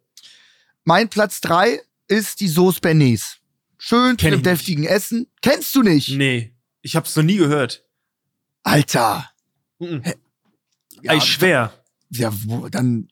Mein 0.85 1.09
Platz 1.09 1.41
drei 1.41 1.79
ist 2.07 2.39
die 2.39 2.47
Sauce 2.47 2.79
Bernays. 2.79 3.37
Schön 3.77 4.17
Kenn 4.17 4.17
zu 4.17 4.25
einem 4.27 4.33
ich 4.33 4.37
nicht. 4.37 4.45
deftigen 4.45 4.83
Essen. 4.85 5.27
Kennst 5.41 5.75
du 5.75 5.81
nicht? 5.83 6.09
Nee. 6.17 6.53
Ich 6.81 6.95
hab's 6.95 7.15
noch 7.15 7.23
nie 7.23 7.37
gehört. 7.37 7.83
Alter. 8.63 9.29
Mhm. 9.79 10.03
Ja, 11.01 11.13
Ey, 11.13 11.21
schwer. 11.21 11.73
ja, 12.09 12.31
wo, 12.45 12.69
dann. 12.69 13.07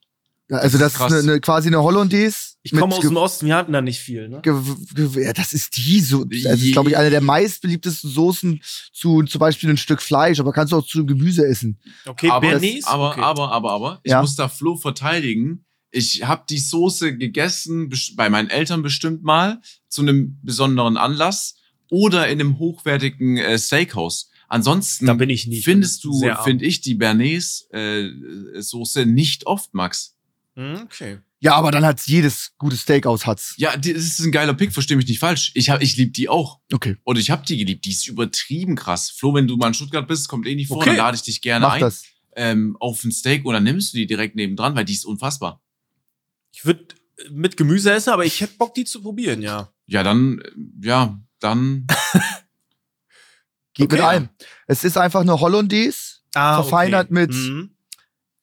Also 0.49 0.77
das, 0.77 0.93
Das 0.93 1.11
ist 1.11 1.17
ist 1.17 1.23
eine, 1.23 1.31
eine, 1.33 1.41
quasi 1.41 1.69
eine 1.69 1.81
Hollandaise. 1.81 2.55
Ich 2.61 2.71
komme 2.71 2.87
mit 2.87 2.97
aus 2.97 3.01
dem 3.03 3.15
Osten, 3.15 3.45
wir 3.47 3.55
hatten 3.55 3.71
da 3.71 3.81
nicht 3.81 3.99
viel, 4.01 4.27
ne? 4.27 4.41
ja, 4.45 5.31
das 5.31 5.53
ist 5.53 5.77
die 5.77 6.01
so. 6.01 6.25
Das 6.25 6.61
ist, 6.61 6.73
glaube 6.73 6.89
ich, 6.89 6.97
eine 6.97 7.09
der 7.09 7.21
meistbeliebtesten 7.21 8.09
Soßen 8.11 8.61
zu 8.91 9.23
zum 9.23 9.39
Beispiel 9.39 9.69
ein 9.69 9.77
Stück 9.77 10.01
Fleisch, 10.01 10.41
aber 10.41 10.51
kannst 10.51 10.73
du 10.73 10.77
auch 10.77 10.85
zu 10.85 11.05
Gemüse 11.05 11.45
essen. 11.47 11.79
Okay, 12.05 12.29
aber, 12.29 12.49
Bernays? 12.49 12.83
aber, 12.85 13.11
okay. 13.11 13.21
aber, 13.21 13.51
aber, 13.53 13.71
aber, 13.71 13.99
ich 14.03 14.11
Ja. 14.11 14.19
muss 14.21 14.35
da 14.35 14.49
Flo 14.49 14.75
verteidigen. 14.75 15.63
Ich 15.91 16.23
habe 16.23 16.43
die 16.49 16.57
Soße 16.59 17.17
gegessen, 17.17 17.89
bei 18.15 18.29
meinen 18.29 18.49
Eltern 18.49 18.81
bestimmt 18.81 19.23
mal, 19.23 19.61
zu 19.89 20.01
einem 20.01 20.39
besonderen 20.41 20.95
Anlass 20.97 21.55
oder 21.89 22.27
in 22.29 22.39
einem 22.39 22.57
hochwertigen 22.59 23.37
äh, 23.37 23.57
Steakhouse. 23.59 24.29
Ansonsten 24.47 25.05
Da 25.05 25.13
bin 25.13 25.29
ich 25.29 25.45
nie. 25.47 25.61
findest 25.61 26.03
du, 26.03 26.21
finde 26.43 26.65
ich, 26.65 26.81
die 26.81 26.95
Bernays-Soße 26.95 29.05
nicht 29.05 29.45
oft, 29.47 29.73
Max. 29.73 30.15
Hm, 30.55 30.81
Okay. 30.83 31.19
Ja, 31.43 31.55
aber 31.55 31.71
dann 31.71 31.83
hat's 31.83 32.05
jedes 32.05 32.51
gute 32.59 32.77
Steakhouse 32.77 33.25
hat's. 33.25 33.55
Ja, 33.57 33.75
das 33.75 33.87
ist 33.87 34.19
ein 34.19 34.31
geiler 34.31 34.53
Pick, 34.53 34.73
versteh 34.73 34.95
mich 34.95 35.07
nicht 35.07 35.17
falsch. 35.17 35.51
Ich, 35.55 35.71
hab- 35.71 35.81
ich 35.81 35.97
liebe 35.97 36.11
die 36.11 36.29
auch. 36.29 36.59
Okay, 36.71 36.97
Oder 37.03 37.19
ich 37.19 37.31
habe 37.31 37.43
die 37.47 37.57
geliebt. 37.57 37.83
Die 37.85 37.89
ist 37.89 38.07
übertrieben 38.07 38.75
krass. 38.75 39.09
Flo, 39.09 39.33
wenn 39.33 39.47
du 39.47 39.57
mal 39.57 39.69
in 39.69 39.73
Stuttgart 39.73 40.07
bist, 40.07 40.27
kommt 40.27 40.45
eh 40.45 40.53
nicht 40.53 40.67
vor, 40.67 40.77
Okay. 40.77 40.89
dann 40.91 40.97
lade 40.97 41.15
ich 41.15 41.23
dich 41.23 41.41
gerne 41.41 41.65
mach 41.65 41.73
ein 41.73 41.79
das. 41.81 42.03
ähm, 42.35 42.77
auf 42.79 43.03
ein 43.03 43.11
Steak 43.11 43.43
und 43.43 43.55
dann 43.55 43.63
nimmst 43.63 43.91
du 43.91 43.97
die 43.97 44.05
direkt 44.05 44.35
nebendran, 44.35 44.75
weil 44.75 44.85
die 44.85 44.93
ist 44.93 45.03
unfassbar. 45.03 45.59
Ich 46.51 46.65
würde 46.65 46.85
mit 47.29 47.55
Gemüse 47.57 47.91
essen, 47.91 48.09
aber 48.11 48.25
ich 48.25 48.41
hätte 48.41 48.57
Bock, 48.57 48.73
die 48.73 48.85
zu 48.85 49.01
probieren, 49.01 49.41
ja. 49.41 49.69
Ja, 49.85 50.03
dann, 50.03 50.39
äh, 50.39 50.51
ja, 50.87 51.19
dann. 51.39 51.85
Geht 53.73 53.85
Okay. 53.93 53.95
mit 53.95 54.01
ein. 54.01 54.29
Es 54.67 54.83
ist 54.83 54.97
einfach 54.97 55.21
eine 55.21 55.39
Hollandaise, 55.39 56.19
Ah, 56.33 56.61
Verfeinert 56.61 57.11
mit- 57.11 57.31
Mhm. 57.33 57.75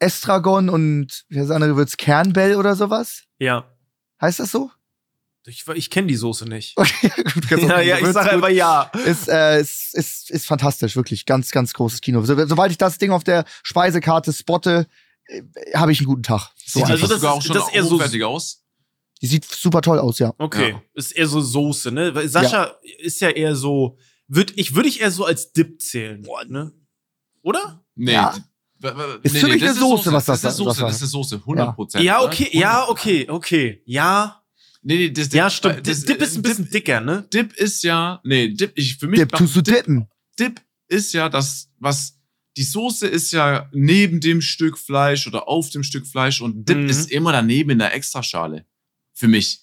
Estragon 0.01 0.69
und 0.69 1.25
wie 1.29 1.39
heißt 1.41 1.49
das 1.51 1.55
andere 1.57 1.75
wird's 1.77 1.97
Kernbell 1.97 2.55
oder 2.57 2.77
sowas? 2.77 3.25
Ja. 3.39 3.65
Heißt 4.21 4.39
das 4.41 4.53
so? 4.53 4.71
Ich, 5.47 5.67
ich 5.67 5.91
kenne 5.91 6.07
die 6.07 6.15
Soße 6.17 6.45
nicht. 6.49 6.75
Okay, 6.79 7.11
gut, 7.33 7.49
kannst 7.49 7.65
Ja, 7.67 7.81
ja, 7.81 7.99
ich 7.99 8.07
sage 8.07 8.31
einfach 8.31 8.49
ja. 8.51 8.83
ist, 9.07 9.29
äh, 9.29 9.61
ist, 9.61 9.95
ist, 9.95 10.31
ist 10.31 10.47
fantastisch, 10.47 10.95
wirklich. 10.95 11.25
Ganz, 11.27 11.51
ganz 11.51 11.73
großes 11.73 12.01
Kino. 12.03 12.23
So, 12.25 12.37
sobald 12.47 12.71
ich 12.71 12.79
das 12.79 12.99
Ding 12.99 13.11
auf 13.11 13.25
der 13.25 13.45
Speisekarte 13.65 14.33
spotte, 14.33 14.81
äh, 14.81 14.85
habe 15.75 15.93
ich 15.93 15.99
einen 16.01 16.07
guten 16.07 16.23
Tag. 16.23 16.51
So, 16.65 16.81
Sieht 16.81 16.91
also 16.91 17.07
das 17.07 17.21
sogar 17.21 17.33
ist- 17.33 17.39
auch 17.39 17.43
schon 17.43 17.55
das 17.55 17.69
ist 17.69 17.75
eher 17.75 17.85
so- 17.85 18.27
aus. 18.29 18.65
die 19.21 19.27
sieht 19.27 19.45
super 19.45 19.83
toll 19.83 19.99
aus, 19.99 20.19
ja. 20.19 20.33
Okay. 20.39 20.71
Ja. 20.73 20.83
Ist 20.95 21.13
eher 21.13 21.27
so 21.29 21.41
Soße, 21.41 21.91
ne? 21.93 22.15
Weil 22.15 22.29
Sascha 22.29 22.77
ist 22.99 23.21
ja 23.21 23.31
eher 23.31 23.55
so. 23.57 23.99
Würd, 24.29 24.53
ich 24.57 24.75
würde 24.75 24.89
ich 24.89 25.01
eher 25.01 25.11
so 25.11 25.25
als 25.25 25.53
Dip 25.53 25.81
zählen. 25.81 26.25
Ne? 26.49 26.73
Oder? 27.43 27.85
Nee. 27.95 28.13
Ja. 28.13 28.37
Ist 29.23 29.39
für 29.39 29.49
mich 29.49 29.61
das 29.61 29.71
eine 29.71 29.81
Soße, 29.81 30.13
was 30.13 30.25
das- 30.27 30.41
das 30.43 30.53
ist 30.53 30.59
Soße, 30.59 30.81
das- 30.83 31.03
ist 31.03 31.11
Soße, 31.11 31.41
100 31.45 31.75
Prozent. 31.75 32.05
Ja, 32.05 32.23
okay, 32.23 32.49
ja, 32.53 32.89
okay, 32.89 33.29
okay. 33.29 33.83
Ja, 33.87 34.35
Nee, 34.81 34.95
nee, 34.97 35.11
das, 35.11 35.33
ja, 35.33 35.51
stimmt. 35.51 35.87
Das, 35.89 36.05
Dip 36.05 36.23
ist 36.23 36.37
ein 36.37 36.43
bisschen 36.43 36.71
dicker, 36.71 37.01
ne? 37.01 37.27
Dip 37.35 37.53
ist 37.55 37.83
ja, 37.83 38.21
nee, 38.23 38.49
Dip, 38.55 38.73
ich, 38.77 38.97
für 38.97 39.09
mich, 39.09 39.19
Dip, 39.19 39.33
tust 39.33 39.57
du 39.57 39.61
dippen? 39.61 40.07
Dip 40.39 40.61
ist 40.87 41.13
ja 41.13 41.29
das, 41.29 41.69
was, 41.79 42.17
die 42.59 42.65
Soße 42.65 43.07
ist 43.07 43.31
ja 43.33 43.71
neben 43.73 44.21
dem 44.21 44.43
Stück 44.43 44.77
Fleisch 44.79 45.27
oder 45.27 45.49
auf 45.49 45.71
dem 45.71 45.83
Stück 45.85 46.07
Fleisch 46.07 46.41
und 46.43 46.57
ein 46.57 46.65
Dip 46.67 46.77
Mhm. 46.77 46.89
ist 46.91 47.11
immer 47.11 47.33
daneben 47.33 47.71
in 47.71 47.79
der 47.79 47.95
Extraschale. 47.95 48.67
Für 49.15 49.29
mich. 49.29 49.61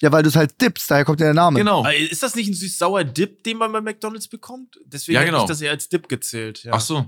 Ja, 0.00 0.10
weil 0.12 0.22
du 0.24 0.28
es 0.28 0.36
halt 0.36 0.60
dippst, 0.60 0.90
daher 0.90 1.04
kommt 1.04 1.20
ja 1.20 1.26
der 1.26 1.34
Name. 1.34 1.58
Genau. 1.60 1.78
Aber 1.80 1.94
Ist 1.96 2.22
das 2.24 2.34
nicht 2.34 2.48
ein 2.48 2.54
süß-sauer 2.54 3.04
Dip, 3.04 3.44
den 3.44 3.56
man 3.56 3.70
bei 3.72 3.80
McDonalds 3.80 4.26
bekommt? 4.28 4.78
Deswegen 4.84 5.14
Ja, 5.14 5.20
hätte 5.20 5.30
genau. 5.30 5.44
ich 5.44 5.48
das 5.48 5.60
eher 5.60 5.70
als 5.70 5.88
Dip 5.88 6.08
gezählt. 6.08 6.64
Ja. 6.64 6.72
Ach 6.74 6.80
so. 6.80 7.06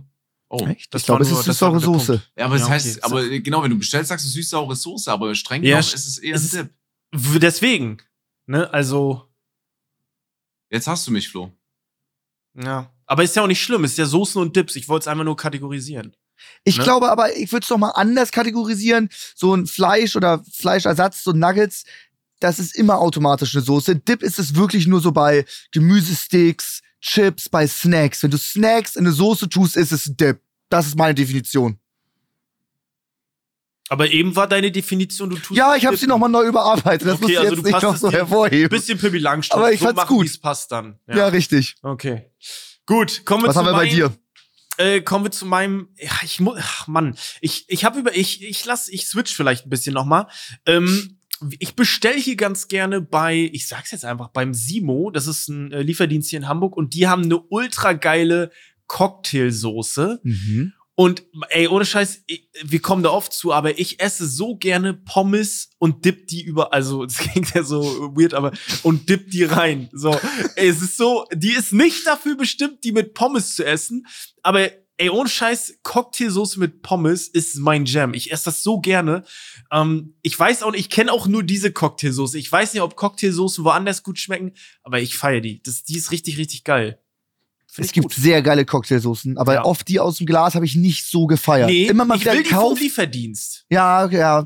Oh. 0.49 0.65
Echt? 0.69 0.95
Das 0.95 1.03
Ich 1.03 1.07
glaube, 1.07 1.25
war 1.25 1.33
es 1.33 1.39
ist 1.39 1.45
süß-saure 1.45 1.81
Soße. 1.81 2.23
Ja, 2.39 2.45
aber 2.45 2.57
Ja, 2.57 2.69
heißt, 2.69 2.99
okay. 2.99 3.01
aber 3.03 3.25
äh, 3.25 3.41
genau, 3.41 3.63
wenn 3.65 3.71
du 3.71 3.79
bestellst, 3.79 4.11
sagst 4.11 4.25
du 4.27 4.31
süß-saure 4.31 4.77
Soße, 4.77 5.11
aber 5.11 5.35
streng 5.35 5.65
Ja, 5.65 5.79
genommen 5.81 5.95
ist 5.95 6.07
es 6.07 6.19
eher 6.19 6.35
ein 6.35 6.37
es 6.37 6.51
Dip. 6.53 6.71
Deswegen. 7.43 7.99
Ne, 8.47 8.73
also, 8.73 9.29
Jetzt 10.71 10.87
hast 10.87 11.07
du 11.07 11.11
mich, 11.11 11.29
Flo. 11.29 11.53
ja. 12.55 12.91
Aber 13.07 13.23
ist 13.23 13.37
ja 13.37 13.43
auch 13.43 13.47
nicht 13.47 13.63
schlimm, 13.63 13.85
ist 13.85 13.99
ja 13.99 14.07
Soßen 14.07 14.41
und 14.41 14.57
Dips. 14.57 14.77
Ich 14.77 14.89
wollte 14.89 15.05
es 15.05 15.09
einfach 15.09 15.25
nur 15.25 15.37
kategorisieren. 15.37 16.15
Ich 16.65 16.79
Ne? 16.79 16.85
glaube 16.85 17.11
aber, 17.11 17.37
ich 17.37 17.53
würde 17.53 17.65
es 17.65 17.71
noch 17.71 17.79
mal 17.79 17.91
anders 17.91 18.31
kategorisieren. 18.33 19.09
So 19.35 19.55
ein 19.55 19.67
Fleisch 19.67 20.17
oder 20.17 20.43
Fleischersatz, 20.53 21.23
so 21.25 21.33
Nuggets, 21.33 21.85
das 22.41 22.59
ist 22.59 22.77
immer 22.77 22.99
automatisch 22.99 23.55
eine 23.55 23.65
Soße. 23.65 23.97
Dip 23.97 24.23
ist 24.23 24.39
es 24.39 24.55
wirklich 24.55 24.87
nur 24.87 25.01
so 25.01 25.13
bei 25.13 25.45
Gemüsesticks, 25.73 26.81
Chips, 27.01 27.49
bei 27.49 27.67
Snacks. 27.67 28.23
Wenn 28.23 28.31
du 28.31 28.39
Snacks 28.39 28.97
in 28.97 29.07
eine 29.07 29.13
Soße 29.15 29.49
tust, 29.49 29.77
ist 29.77 29.93
es 29.93 30.07
ein 30.07 30.17
Dip. 30.17 30.41
Das 30.69 30.87
ist 30.87 30.97
meine 30.97 31.15
Definition. 31.15 31.79
Aber 33.91 34.11
eben 34.11 34.35
war 34.35 34.49
deine 34.49 34.73
Definition, 34.73 35.29
du 35.31 35.37
tust. 35.37 35.57
Ja, 35.57 35.77
ich 35.77 35.85
habe 35.85 35.97
sie 35.97 36.01
Dippen. 36.07 36.09
noch 36.11 36.19
mal 36.19 36.29
neu 36.29 36.45
überarbeitet. 36.47 37.07
Das 37.07 37.15
Okay, 37.17 37.23
muss 37.23 37.31
ich 37.31 37.39
also 37.39 37.51
jetzt 37.51 37.59
du 37.59 37.63
nicht 37.65 37.73
passt 37.73 37.85
noch 37.85 37.95
es 37.95 38.01
so 38.01 38.11
hervorheben. 38.11 38.69
Bisschen 38.71 38.99
Pippi 38.99 39.19
Langstrumpf. 39.19 39.63
Aber 39.63 39.73
ich 39.73 39.81
so 39.81 39.87
fand's 39.87 40.07
gut. 40.07 40.25
wie 40.25 40.29
es 40.29 40.39
passt 40.41 40.73
dann. 40.73 40.99
Ja, 41.07 41.29
richtig. 41.29 41.77
Okay. 41.83 42.31
Gut, 42.87 43.25
kommen 43.25 43.43
wir 43.45 43.49
Was 43.49 43.55
zu 43.55 43.61
haben 43.61 43.67
wir 43.67 43.73
bei 43.73 43.85
meinem- 43.87 43.95
dir? 43.95 44.17
Äh, 44.77 45.01
kommen 45.03 45.25
wir 45.25 45.31
zu 45.31 45.47
meinem. 45.47 45.89
Ja, 45.97 46.11
ich 46.25 46.41
muss. 46.41 46.59
Ach 46.61 46.89
Mann, 46.89 47.17
ich 47.41 47.65
ich 47.69 47.85
habe 47.85 48.01
über 48.01 48.17
ich 48.17 48.43
ich 48.43 48.65
lass 48.65 48.89
ich 48.89 49.07
switch 49.07 49.33
vielleicht 49.35 49.67
ein 49.67 49.71
bisschen 49.71 49.95
noch 49.95 50.05
mal. 50.05 50.27
Ähm, 50.67 51.19
ich 51.61 51.75
bestelle 51.77 52.19
hier 52.19 52.37
ganz 52.37 52.69
gerne 52.69 53.01
bei, 53.01 53.51
ich 53.53 53.69
sag's 53.69 53.91
jetzt 53.93 54.05
einfach 54.05 54.29
beim 54.29 54.53
Simo. 54.55 55.11
Das 55.11 55.27
ist 55.29 55.49
ein 55.49 55.71
äh, 55.73 55.83
Lieferdienst 55.83 56.31
hier 56.31 56.39
in 56.41 56.49
Hamburg 56.49 56.77
und 56.77 56.95
die 56.95 57.07
haben 57.07 57.23
eine 57.25 57.39
ultra 57.39 57.93
geile 57.93 58.51
Cocktailsoße. 58.89 60.21
Mhm. 60.23 60.73
Und 60.97 61.25
ey, 61.49 61.67
ohne 61.67 61.85
Scheiß, 61.85 62.23
wir 62.63 62.81
kommen 62.81 63.03
da 63.03 63.11
oft 63.11 63.33
zu, 63.33 63.53
aber 63.53 63.79
ich 63.79 64.01
esse 64.01 64.29
so 64.29 64.57
gerne 64.57 64.95
Pommes 64.95 65.71
und 65.79 66.05
dip 66.05 66.29
die 66.29 66.43
über, 66.43 66.73
also 66.73 67.05
das 67.07 67.19
klingt 67.19 67.53
ja 67.55 67.65
so 67.65 67.83
weird, 68.17 68.35
aber 68.35 68.53
und 68.83 69.09
dip 69.09 69.31
die 69.31 69.45
rein. 69.45 69.89
So, 69.93 70.19
ey, 70.57 70.69
es 70.69 70.83
ist 70.83 70.97
so, 70.97 71.27
die 71.33 71.53
ist 71.53 71.73
nicht 71.73 72.07
dafür 72.07 72.37
bestimmt, 72.37 72.85
die 72.85 72.93
mit 72.93 73.15
Pommes 73.15 73.57
zu 73.57 73.65
essen, 73.65 74.07
aber 74.43 74.71
ey, 74.97 75.11
ohne 75.11 75.29
Scheiß, 75.29 75.81
Cocktailsoße 75.83 76.61
mit 76.61 76.83
Pommes 76.83 77.27
ist 77.27 77.57
mein 77.57 77.85
Jam. 77.85 78.15
Ich 78.15 78.31
esse 78.31 78.45
das 78.45 78.63
so 78.63 78.81
gerne. 78.81 79.25
Ähm, 79.73 80.15
ich 80.23 80.39
weiß 80.39 80.63
auch 80.63 80.73
ich 80.75 80.91
kenne 80.91 81.13
auch 81.13 81.27
nur 81.27 81.43
diese 81.43 81.73
Cocktailsoße. 81.73 82.39
Ich 82.39 82.51
weiß 82.51 82.75
nicht, 82.75 82.83
ob 82.83 82.95
Cocktailsoßen 82.95 83.65
woanders 83.65 84.03
gut 84.03 84.19
schmecken, 84.19 84.53
aber 84.83 85.01
ich 85.01 85.17
feiere 85.17 85.41
die. 85.41 85.63
Das, 85.63 85.83
die 85.83 85.97
ist 85.97 86.13
richtig, 86.13 86.39
richtig 86.39 86.63
geil. 86.63 87.01
Find 87.75 87.87
Es 87.87 87.93
gibt 87.93 88.05
gut. 88.05 88.15
sehr 88.15 88.41
geile 88.41 88.65
Cocktailsoßen, 88.65 89.37
aber 89.37 89.55
Ja. 89.55 89.65
oft 89.65 89.89
die 89.89 89.99
aus 89.99 90.19
dem 90.19 90.27
Glas 90.27 90.55
habe 90.55 90.65
ich 90.65 90.77
nicht 90.77 91.07
so 91.11 91.27
gefeiert. 91.27 91.69
Nee, 91.69 91.87
Immer 91.89 92.05
mal 92.05 92.15
ich 92.15 92.21
wieder 92.21 92.35
will 92.35 92.45
die 92.45 92.51
vom. 92.51 92.79
Lieferdienst. 92.79 93.67
Ja, 93.69 94.07
ja. 94.09 94.45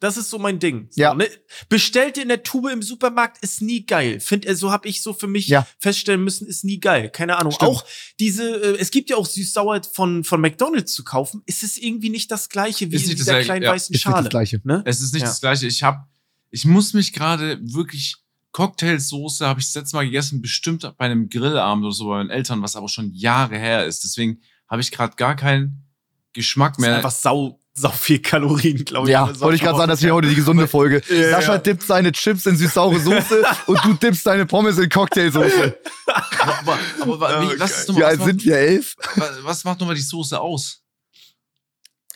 Das 0.00 0.16
ist 0.16 0.30
so 0.30 0.38
mein 0.38 0.58
Ding. 0.58 0.86
So, 0.90 1.00
Ja. 1.00 1.14
ne? 1.14 1.28
Bestellt 1.68 2.16
in 2.16 2.28
der 2.28 2.42
Tube 2.42 2.70
im 2.72 2.80
Supermarkt 2.82 3.36
ist 3.42 3.60
nie 3.60 3.84
geil. 3.84 4.18
Find, 4.18 4.46
äh, 4.46 4.54
so 4.56 4.72
habe 4.72 4.88
ich 4.88 5.02
so 5.02 5.12
für 5.12 5.26
mich 5.26 5.48
Ja. 5.48 5.66
feststellen 5.78 6.24
müssen, 6.24 6.46
ist 6.46 6.64
nie 6.64 6.80
geil. 6.80 7.10
Keine 7.10 7.36
Ahnung. 7.36 7.52
Stimmt. 7.52 7.70
Auch 7.70 7.84
diese, 8.18 8.44
äh, 8.50 8.78
es 8.78 8.90
gibt 8.90 9.10
ja 9.10 9.16
auch 9.16 9.26
süß-sauer 9.26 9.82
von, 9.92 10.24
von 10.24 10.40
McDonalds 10.40 10.94
zu 10.94 11.04
kaufen. 11.04 11.42
Ist 11.44 11.62
es 11.62 11.76
irgendwie 11.76 12.08
nicht 12.08 12.30
das 12.30 12.48
gleiche 12.48 12.90
wie 12.90 12.96
Ist 12.96 13.08
in 13.10 13.16
dieser 13.16 13.32
gleiche, 13.32 13.44
kleinen 13.46 13.62
ja. 13.64 13.72
weißen 13.72 13.84
Ist 13.84 13.90
nicht 13.98 14.02
Schale. 14.02 14.22
das 14.24 14.30
Gleiche. 14.30 14.60
Ne? 14.64 14.82
Es 14.86 15.02
ist 15.02 15.12
nicht 15.12 15.22
Ja. 15.22 15.28
das 15.28 15.40
Gleiche. 15.40 15.66
Ich 15.66 15.82
hab, 15.82 16.08
ich 16.50 16.64
muss 16.64 16.94
mich 16.94 17.12
gerade 17.12 17.58
wirklich 17.62 18.16
Cocktailsoße 18.54 19.46
habe 19.46 19.60
ich 19.60 19.66
das 19.66 19.74
letzte 19.74 19.96
Mal 19.96 20.04
gegessen, 20.06 20.40
bestimmt 20.40 20.90
bei 20.96 21.04
einem 21.04 21.28
Grillabend 21.28 21.84
oder 21.84 21.92
so 21.92 22.06
bei 22.08 22.18
meinen 22.18 22.30
Eltern, 22.30 22.62
was 22.62 22.76
aber 22.76 22.88
schon 22.88 23.12
Jahre 23.12 23.58
her 23.58 23.84
ist. 23.84 24.04
Deswegen 24.04 24.40
habe 24.68 24.80
ich 24.80 24.90
gerade 24.92 25.16
gar 25.16 25.34
keinen 25.36 25.84
Geschmack 26.32 26.72
Das 26.74 26.78
ist 26.78 26.86
mehr. 26.86 26.96
einfach 26.96 27.10
sau, 27.10 27.60
sau 27.74 27.90
viel 27.90 28.20
Kalorien, 28.20 28.84
glaube 28.84 29.08
ich. 29.08 29.12
Ja, 29.12 29.28
wollte 29.40 29.56
ich 29.56 29.60
gerade 29.62 29.76
sagen, 29.76 29.90
das 29.90 30.02
wäre 30.02 30.14
heute 30.14 30.28
die 30.28 30.36
gesunde 30.36 30.68
Folge. 30.68 31.02
Ja, 31.10 31.30
Sascha 31.32 31.52
ja. 31.54 31.58
dippt 31.58 31.82
seine 31.82 32.12
Chips 32.12 32.46
in 32.46 32.56
süß-saure 32.56 33.00
Soße 33.00 33.44
und 33.66 33.84
du 33.84 33.92
dippst 33.94 34.24
deine 34.24 34.46
Pommes 34.46 34.78
in 34.78 34.88
Cocktailsoße. 34.88 35.76
aber, 36.06 36.78
aber, 37.02 37.28
aber 37.28 37.42
wie, 37.42 37.56
geil. 37.56 37.68
ist 37.68 37.88
noch, 37.88 37.96
Wie 37.96 38.04
alt 38.04 38.18
macht, 38.20 38.28
sind 38.28 38.44
wir? 38.44 38.56
Elf? 38.56 38.94
wa- 39.16 39.30
was 39.42 39.64
macht 39.64 39.80
nochmal 39.80 39.96
die 39.96 40.00
Soße 40.02 40.40
aus? 40.40 40.80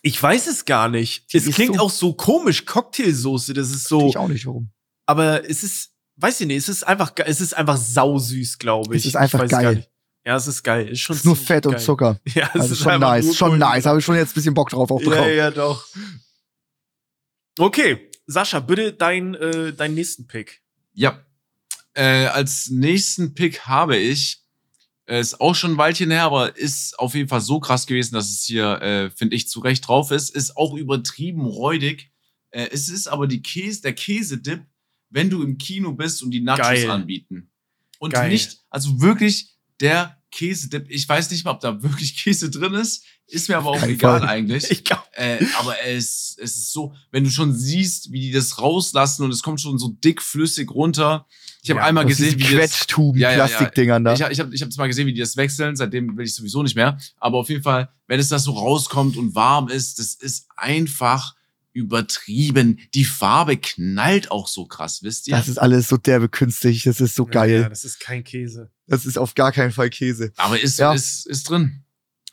Ich 0.03 0.23
weiß 0.23 0.47
es 0.47 0.65
gar 0.65 0.89
nicht. 0.89 1.25
Es 1.35 1.47
ist 1.49 1.57
klingt 1.57 1.75
so- 1.77 1.83
auch 1.83 1.91
so 1.91 2.13
komisch, 2.15 2.65
Cocktailsoße, 2.65 3.55
das 3.55 3.71
ist 3.71 3.89
so. 3.89 4.09
Ich 4.09 4.17
auch 4.17 4.29
nicht, 4.29 4.47
warum. 4.47 4.71
Aber 5.07 5.49
es 5.51 5.65
ist, 5.65 5.91
weiß 6.19 6.41
ich 6.43 6.47
nicht, 6.47 6.59
es 6.59 6.69
ist 6.69 6.83
einfach, 6.87 7.13
es 7.25 7.41
ist 7.41 7.55
einfach 7.55 7.77
sausüß, 7.77 8.59
glaube 8.59 8.95
ich. 8.95 9.03
Es 9.03 9.07
ist 9.07 9.17
einfach 9.17 9.39
ich 9.45 9.51
weiß 9.53 9.63
geil. 9.63 9.87
Ja, 10.27 10.37
es 10.37 10.47
ist 10.47 10.63
geil. 10.63 10.89
Ist 10.89 11.01
schon 11.01 11.15
Es 11.15 11.21
ist 11.21 11.25
nur 11.27 11.37
Fett 11.37 11.65
und 11.67 11.73
geil. 11.73 11.81
Zucker. 11.83 12.21
Ja, 12.35 12.51
es 12.55 12.61
Also 12.61 12.73
ist 12.75 12.81
schon 12.81 13.01
nice, 13.01 13.25
schon 13.37 13.49
Kohlenhydrate. 13.49 13.77
nice. 13.77 13.87
Habe 13.87 13.99
ich 13.99 14.05
schon 14.05 14.17
jetzt 14.17 14.31
ein 14.33 14.35
bisschen 14.35 14.55
Bock 14.55 14.69
drauf 14.71 14.91
auf 14.91 15.03
Ja, 15.03 15.09
bekommen. 15.11 15.35
ja, 15.37 15.51
doch. 15.51 15.87
Okay, 17.59 18.11
Sascha, 18.27 18.61
bitte 18.61 18.93
dein, 18.93 19.35
äh, 19.35 19.73
deinen 19.73 19.95
nächsten 19.95 20.27
Pick. 20.27 20.61
Ja. 20.93 21.25
Äh, 21.95 22.27
als 22.27 22.69
nächsten 22.71 23.35
Pick 23.35 23.61
habe 23.67 23.97
ich, 23.97 24.43
äh, 25.07 25.21
ist 25.21 25.41
auch 25.41 25.55
schon 25.55 25.73
ein 25.73 25.79
Weilchen 25.79 26.11
her, 26.11 26.25
aber 26.25 26.57
ist 26.57 26.99
auf 26.99 27.15
jeden 27.15 27.29
Fall 27.29 27.41
so 27.41 27.59
krass 27.59 27.87
gewesen, 27.87 28.15
dass 28.15 28.31
es 28.31 28.45
hier, 28.45 28.81
äh, 28.83 29.11
finde 29.11 29.35
ich, 29.35 29.49
zu 29.49 29.61
Recht 29.61 29.89
drauf 29.89 30.11
ist. 30.11 30.31
Ist 30.31 30.57
auch 30.57 30.75
übertrieben 30.75 31.47
räudig. 31.47 32.13
Äh, 32.51 32.69
es 32.71 32.89
ist 32.89 33.09
aber 33.09 33.27
die 33.27 33.43
Käse, 33.43 33.81
der 33.83 33.95
Käsedip, 33.95 34.65
wenn 35.11 35.31
du 35.31 35.43
im 35.43 35.59
Kino 35.59 35.93
bist 35.93 36.23
und 36.23 36.31
die 36.31 36.41
Nachos 36.41 36.67
Geil. 36.67 36.91
anbieten. 36.91 37.51
Und 37.99 38.13
Geil. 38.15 38.31
nicht, 38.31 38.59
also 38.71 39.01
wirklich 39.01 39.57
der 39.81 40.17
Käsedip. 40.31 40.87
Ich 40.89 41.09
weiß 41.09 41.31
nicht 41.31 41.45
mal, 41.45 41.53
ob 41.53 41.61
da 41.61 41.83
wirklich 41.83 42.17
Käse 42.23 42.51
drin 42.51 42.75
ist. 42.75 43.05
Ist 43.31 43.49
mir 43.49 43.59
aber 43.59 43.71
auch 43.71 43.79
keinen 43.81 43.91
egal 43.95 44.21
Fall. 44.21 44.29
eigentlich. 44.29 44.71
Ich 44.71 44.85
glaube, 44.85 45.03
Äh, 45.13 45.45
aber 45.59 45.75
es, 45.85 46.37
es 46.41 46.57
ist 46.57 46.73
so, 46.73 46.95
wenn 47.11 47.25
du 47.25 47.31
schon 47.31 47.55
siehst, 47.55 48.11
wie 48.13 48.21
die 48.21 48.31
das 48.31 48.59
rauslassen 48.59 49.23
und 49.25 49.31
es 49.33 49.43
kommt 49.43 49.61
schon 49.61 49.79
so 49.79 49.89
dick 50.03 50.23
flüssig 50.23 50.71
runter. 50.71 51.27
Ich 51.63 51.69
habe 51.71 51.81
Ja, 51.81 51.87
einmal 51.87 52.07
gesehen, 52.07 52.39
wie 52.39 52.43
das, 52.45 52.51
Quetschtuben, 52.53 53.21
Ja, 53.21 53.31
ja, 53.33 53.39
ja. 53.39 53.47
Plastikdingern 53.47 54.05
da. 54.05 54.15
ich, 54.15 54.23
hab- 54.23 54.31
ich 54.31 54.41
habe 54.41 54.55
ich 54.55 54.63
hab 54.63 54.69
das 54.71 54.79
mal 54.79 54.87
gesehen, 54.87 55.07
wie 55.07 55.13
die 55.13 55.21
das 55.21 55.37
wechseln. 55.37 55.77
Seitdem 55.77 56.17
will 56.17 56.25
ich 56.25 56.35
sowieso 56.35 56.63
nicht 56.63 56.77
mehr. 56.77 56.99
Aber 57.19 57.39
auf 57.39 57.49
jeden 57.51 57.63
Fall, 57.63 57.91
wenn 58.07 58.19
es 58.21 58.29
das 58.29 58.45
so 58.45 58.53
rauskommt 58.53 59.17
und 59.17 59.35
warm 59.35 59.69
ist, 59.69 59.99
das 59.99 60.15
ist 60.15 60.47
einfach 60.57 61.35
übertrieben. 61.79 62.79
Die 62.95 63.05
Farbe 63.05 63.57
knallt 63.57 64.31
auch 64.31 64.49
so 64.49 64.67
krass, 64.67 65.03
wisst 65.03 65.29
ihr? 65.29 65.37
Das 65.37 65.49
ist 65.49 65.59
alles 65.59 65.89
so 65.89 65.97
derbe 65.97 66.29
künstlich. 66.29 66.83
Das 66.85 67.01
ist 67.01 67.15
so 67.15 67.25
Ja, 67.25 67.31
geil. 67.31 67.67
das 67.69 67.85
ist 67.85 68.01
kein 68.01 68.25
Käse. 68.25 68.71
Das 68.87 69.07
ist 69.07 69.19
auf 69.19 69.35
gar 69.35 69.53
keinen 69.53 69.73
Fall 69.73 69.91
Käse. 69.91 70.33
aber 70.37 70.61
ist, 70.61 70.79
Ja. 70.79 70.93
ist, 70.93 71.27
ist 71.27 71.49
drin. 71.49 71.83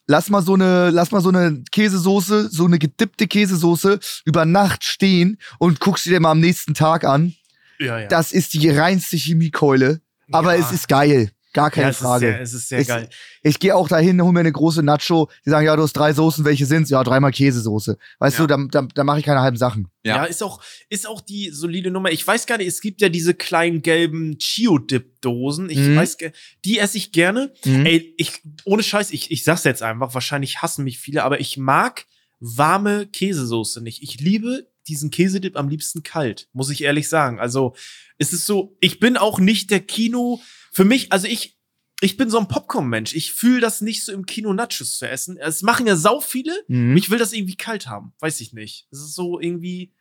Lass 0.07 0.29
mal 0.29 0.43
so 0.43 0.53
eine, 0.53 0.91
lass 0.91 1.09
mal 1.11 1.21
so 1.21 1.29
eine 1.29 1.63
Käsesoße, 1.71 2.49
so 2.51 2.65
eine 2.65 2.77
gedippte 2.77 3.27
Käsesoße 3.27 3.99
über 4.25 4.45
Nacht 4.45 4.83
stehen 4.83 5.37
und 5.57 5.79
guckst 5.79 6.03
sie 6.03 6.11
dir 6.11 6.19
mal 6.19 6.31
am 6.31 6.39
nächsten 6.39 6.73
Tag 6.75 7.03
an. 7.05 7.33
Ja, 7.79 7.99
ja. 7.99 8.07
Das 8.07 8.31
ist 8.31 8.53
die 8.53 8.69
reinste 8.69 9.17
Chemiekeule. 9.17 10.01
Aber 10.31 10.55
ja. 10.55 10.63
es 10.65 10.71
ist 10.71 10.87
geil. 10.87 11.31
Gar 11.55 11.71
keine 11.71 11.85
ja, 11.85 11.89
es 11.91 11.97
Frage. 11.97 12.27
Ist 12.27 12.33
sehr, 12.33 12.41
es 12.41 12.53
ist 12.53 12.69
sehr 12.69 12.79
Es- 12.79 12.87
geil. 12.87 13.09
Ich 13.41 13.59
gehe 13.59 13.73
auch 13.75 13.87
dahin, 13.87 14.21
hol 14.21 14.31
mir 14.33 14.41
eine 14.41 14.51
große 14.51 14.83
Nacho. 14.83 15.29
Die 15.45 15.49
sagen, 15.49 15.65
ja, 15.65 15.75
du 15.75 15.83
hast 15.83 15.93
drei 15.93 16.11
Soßen, 16.13 16.43
welche 16.43 16.65
sind's? 16.65 16.89
Ja, 16.89 17.01
dreimal 17.03 17.31
Käsesoße. 17.31 17.97
Weißt 18.19 18.37
Ja. 18.39 18.45
du, 18.45 18.47
da, 18.47 18.81
da, 18.81 18.87
da 18.93 19.03
mache 19.05 19.19
ich 19.19 19.25
keine 19.25 19.39
halben 19.39 19.55
Sachen. 19.57 19.87
Ja. 20.03 20.17
Ja. 20.17 20.23
ist 20.25 20.43
auch, 20.43 20.61
ist 20.89 21.07
auch 21.07 21.21
die 21.21 21.49
solide 21.51 21.89
Nummer. 21.91 22.11
Ich 22.11 22.27
weiß 22.27 22.45
gar 22.45 22.57
nicht, 22.57 22.67
es 22.67 22.81
gibt 22.81 22.99
ja 23.01 23.07
diese 23.09 23.33
kleinen 23.33 23.81
gelben 23.81 24.37
Chio-Dip-Dosen. 24.37 25.69
Ich 25.69 25.77
Mhm. 25.77 25.95
weiß, 25.95 26.17
die 26.65 26.79
esse 26.79 26.97
ich 26.97 27.11
gerne. 27.11 27.53
Mhm. 27.65 27.85
Ey, 27.85 28.13
ich, 28.17 28.41
ohne 28.65 28.83
Scheiß, 28.83 29.11
ich, 29.11 29.31
ich 29.31 29.43
sag's 29.43 29.63
jetzt 29.63 29.81
einfach, 29.81 30.13
wahrscheinlich 30.13 30.61
hassen 30.61 30.83
mich 30.83 30.99
viele, 30.99 31.23
aber 31.23 31.39
ich 31.39 31.57
mag 31.57 32.05
warme 32.39 33.07
Käsesoße 33.07 33.81
nicht. 33.81 34.03
Ich 34.03 34.19
liebe 34.19 34.67
diesen 34.87 35.09
Käsedip 35.09 35.55
am 35.57 35.67
liebsten 35.69 36.03
kalt, 36.03 36.47
muss 36.53 36.69
ich 36.69 36.83
ehrlich 36.83 37.09
sagen. 37.09 37.39
Also, 37.39 37.75
es 38.17 38.33
ist 38.33 38.45
so, 38.45 38.77
ich 38.81 38.99
bin 38.99 39.17
auch 39.17 39.39
nicht 39.39 39.71
der 39.71 39.79
Kino, 39.79 40.39
für 40.75 40.83
mich, 40.83 41.13
also 41.13 41.25
ich, 41.25 41.57
ich 42.01 42.17
bin 42.17 42.29
so 42.29 42.37
ein 42.37 42.49
Popcorn-Mensch. 42.49 43.15
Ich 43.15 43.31
fühle 43.31 43.61
das 43.61 43.79
nicht 43.79 44.03
so 44.03 44.11
im 44.11 44.25
Kino 44.25 44.51
Nachos 44.51 44.97
zu 44.97 45.07
essen. 45.09 45.37
Es 45.37 45.61
machen 45.61 45.87
ja 45.87 45.95
sau 45.95 46.19
viele. 46.19 46.51
Mhm. 46.67 46.97
Ich 46.97 47.09
will 47.09 47.17
das 47.17 47.31
irgendwie 47.31 47.55
kalt 47.55 47.87
haben. 47.87 48.11
Weiß 48.19 48.41
ich 48.41 48.51
nicht. 48.51 48.85
Das 48.91 48.99
ist 48.99 49.15
so 49.15 49.39
irgendwie 49.39 49.93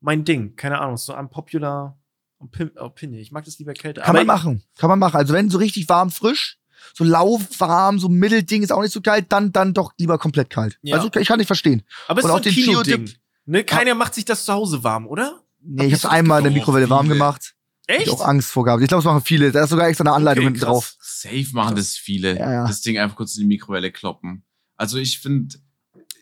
mein 0.00 0.24
Ding. 0.24 0.56
Keine 0.56 0.80
Ahnung. 0.80 0.96
So 0.96 1.14
ein 1.14 1.30
popular 1.30 1.96
Opin- 2.40 2.76
Opinion. 2.76 3.20
Ich 3.20 3.30
mag 3.30 3.44
das 3.44 3.60
lieber 3.60 3.72
kälter. 3.72 4.02
Kann 4.02 4.14
man 4.16 4.28
Aber 4.28 4.36
machen. 4.36 4.64
Kann 4.76 4.88
man 4.90 4.98
machen. 4.98 5.14
Also 5.16 5.32
wenn 5.32 5.48
so 5.48 5.58
richtig 5.58 5.88
warm, 5.88 6.10
frisch, 6.10 6.58
so 6.92 7.04
lauwarm, 7.04 8.00
so 8.00 8.08
Mittelding 8.08 8.64
ist 8.64 8.72
auch 8.72 8.82
nicht 8.82 8.92
so 8.92 9.00
kalt, 9.00 9.26
dann, 9.30 9.52
dann 9.52 9.74
doch 9.74 9.92
lieber 9.96 10.18
komplett 10.18 10.50
kalt. 10.50 10.76
Ja. 10.82 10.96
Also 10.96 11.08
ich 11.20 11.28
kann 11.28 11.38
nicht 11.38 11.46
verstehen. 11.46 11.84
Aber 12.08 12.18
es 12.18 12.24
ist 12.24 12.30
auch 12.32 12.38
auch 12.38 12.40
den 12.40 12.52
Kino-Ding. 12.52 13.12
Ne? 13.44 13.62
Keiner 13.62 13.94
macht 13.94 14.16
sich 14.16 14.24
das 14.24 14.44
zu 14.44 14.52
Hause 14.52 14.82
warm, 14.82 15.06
oder? 15.06 15.40
Nee, 15.62 15.82
Hab 15.82 15.86
ich 15.86 15.92
hab's 15.92 16.02
so 16.02 16.08
einmal 16.08 16.38
in 16.40 16.44
der 16.44 16.52
Mikrowelle 16.52 16.90
warm 16.90 17.08
gemacht. 17.08 17.54
Echt? 17.86 18.06
Ich 18.06 18.12
hab 18.12 18.20
auch 18.20 18.26
Angst 18.26 18.50
vor 18.50 18.64
gehabt. 18.64 18.82
Ich 18.82 18.88
glaube, 18.88 19.00
es 19.00 19.04
machen 19.04 19.22
viele. 19.24 19.52
Da 19.52 19.64
ist 19.64 19.70
sogar 19.70 19.88
extra 19.88 20.02
eine 20.02 20.12
Anleitung 20.12 20.44
Okay, 20.44 20.52
hinten 20.54 20.66
drauf. 20.66 20.96
Safe 21.00 21.46
machen 21.52 21.76
das 21.76 21.96
viele. 21.96 22.36
Ja, 22.38 22.52
ja. 22.52 22.66
Das 22.66 22.80
Ding 22.80 22.98
einfach 22.98 23.16
kurz 23.16 23.36
in 23.36 23.42
die 23.42 23.46
Mikrowelle 23.46 23.92
kloppen. 23.92 24.44
Also 24.76 24.98
ich 24.98 25.20
finde, 25.20 25.56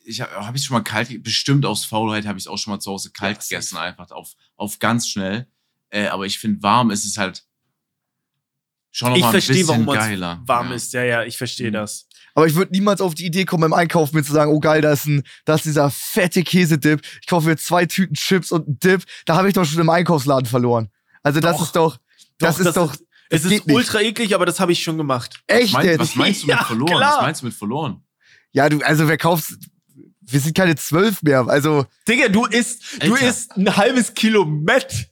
ich 0.04 0.20
habe 0.20 0.46
hab 0.46 0.54
ich 0.54 0.62
schon 0.64 0.74
mal 0.76 0.82
kalt, 0.82 1.22
bestimmt 1.22 1.64
aus 1.64 1.84
Faulheit 1.84 2.26
habe 2.26 2.38
ich 2.38 2.46
auch 2.48 2.58
schon 2.58 2.72
mal 2.72 2.80
zu 2.80 2.90
Hause 2.90 3.10
kalt 3.12 3.38
Ja, 3.38 3.42
gegessen, 3.58 3.78
einfach 3.78 4.10
auf, 4.10 4.34
auf 4.56 4.78
ganz 4.78 5.08
schnell. 5.08 5.46
Äh, 5.90 6.08
aber 6.08 6.26
ich 6.26 6.38
finde, 6.38 6.62
warm 6.62 6.90
ist 6.90 7.04
es 7.06 7.16
halt 7.16 7.44
schon 8.90 9.10
noch 9.10 9.16
Ich 9.16 9.22
mal 9.22 9.28
ein 9.28 9.32
verstehe, 9.32 9.54
bisschen 9.56 9.68
warum 9.68 9.84
man 9.86 9.96
geiler. 9.96 10.42
warm 10.46 10.68
ja. 10.68 10.74
ist. 10.74 10.92
Ja, 10.92 11.02
ja, 11.04 11.24
ich 11.24 11.38
verstehe 11.38 11.68
Mhm. 11.70 11.74
das. 11.74 12.08
Aber 12.36 12.46
ich 12.48 12.54
würde 12.56 12.72
niemals 12.72 13.00
auf 13.00 13.14
die 13.14 13.26
Idee 13.26 13.44
kommen, 13.44 13.60
beim 13.62 13.72
Einkaufen 13.72 14.16
mir 14.16 14.24
zu 14.24 14.32
sagen, 14.32 14.50
oh 14.52 14.58
geil, 14.58 14.80
da 14.82 14.92
ist, 14.92 15.06
ein, 15.06 15.22
da 15.44 15.54
ist 15.54 15.64
dieser 15.64 15.88
fette 15.90 16.42
Käsedip. 16.42 17.00
Ich 17.20 17.26
kaufe 17.28 17.46
mir 17.48 17.56
zwei 17.56 17.86
Tüten 17.86 18.14
Chips 18.14 18.50
und 18.50 18.66
einen 18.66 18.78
Dip. 18.80 19.04
Da 19.24 19.36
habe 19.36 19.46
ich 19.48 19.54
doch 19.54 19.64
schon 19.64 19.80
im 19.80 19.88
Einkaufsladen 19.88 20.46
verloren. 20.46 20.90
Also 21.24 21.40
das 21.40 21.56
Doch. 21.56 21.62
ist 21.64 21.74
doch, 21.76 21.98
das 22.38 22.60
ist 22.60 22.76
doch, 22.76 22.94
Es 23.30 23.42
das 23.42 23.50
geht 23.50 23.60
ist 23.62 23.66
nicht. 23.66 23.74
ultra 23.76 24.00
eklig, 24.00 24.34
aber 24.36 24.46
das 24.46 24.60
habe 24.60 24.70
ich 24.70 24.82
schon 24.82 24.96
gemacht. 24.96 25.40
echt 25.48 25.72
Mein, 25.72 25.86
jetzt. 25.86 25.98
was 25.98 26.14
meinst 26.14 26.42
du 26.44 26.46
mit 26.46 26.56
Ja, 26.58 26.64
verloren? 26.64 26.96
klar. 26.96 27.16
Was 27.16 27.22
meinst 27.22 27.42
du 27.42 27.46
mit 27.46 27.54
verloren? 27.54 28.04
Ja, 28.52 28.68
du, 28.68 28.80
also 28.82 29.08
wer 29.08 29.18
kauft, 29.18 29.54
wir 30.20 30.38
sind 30.40 30.54
keine 30.56 30.76
zwölf 30.76 31.22
mehr. 31.22 31.46
Also, 31.48 31.86
Digga, 32.06 32.28
du 32.28 32.44
isst, 32.46 33.02
du 33.02 33.12
Alter. 33.14 33.26
isst 33.28 33.56
ein 33.56 33.76
halbes 33.76 34.14
Kilo 34.14 34.44
Met 34.44 35.08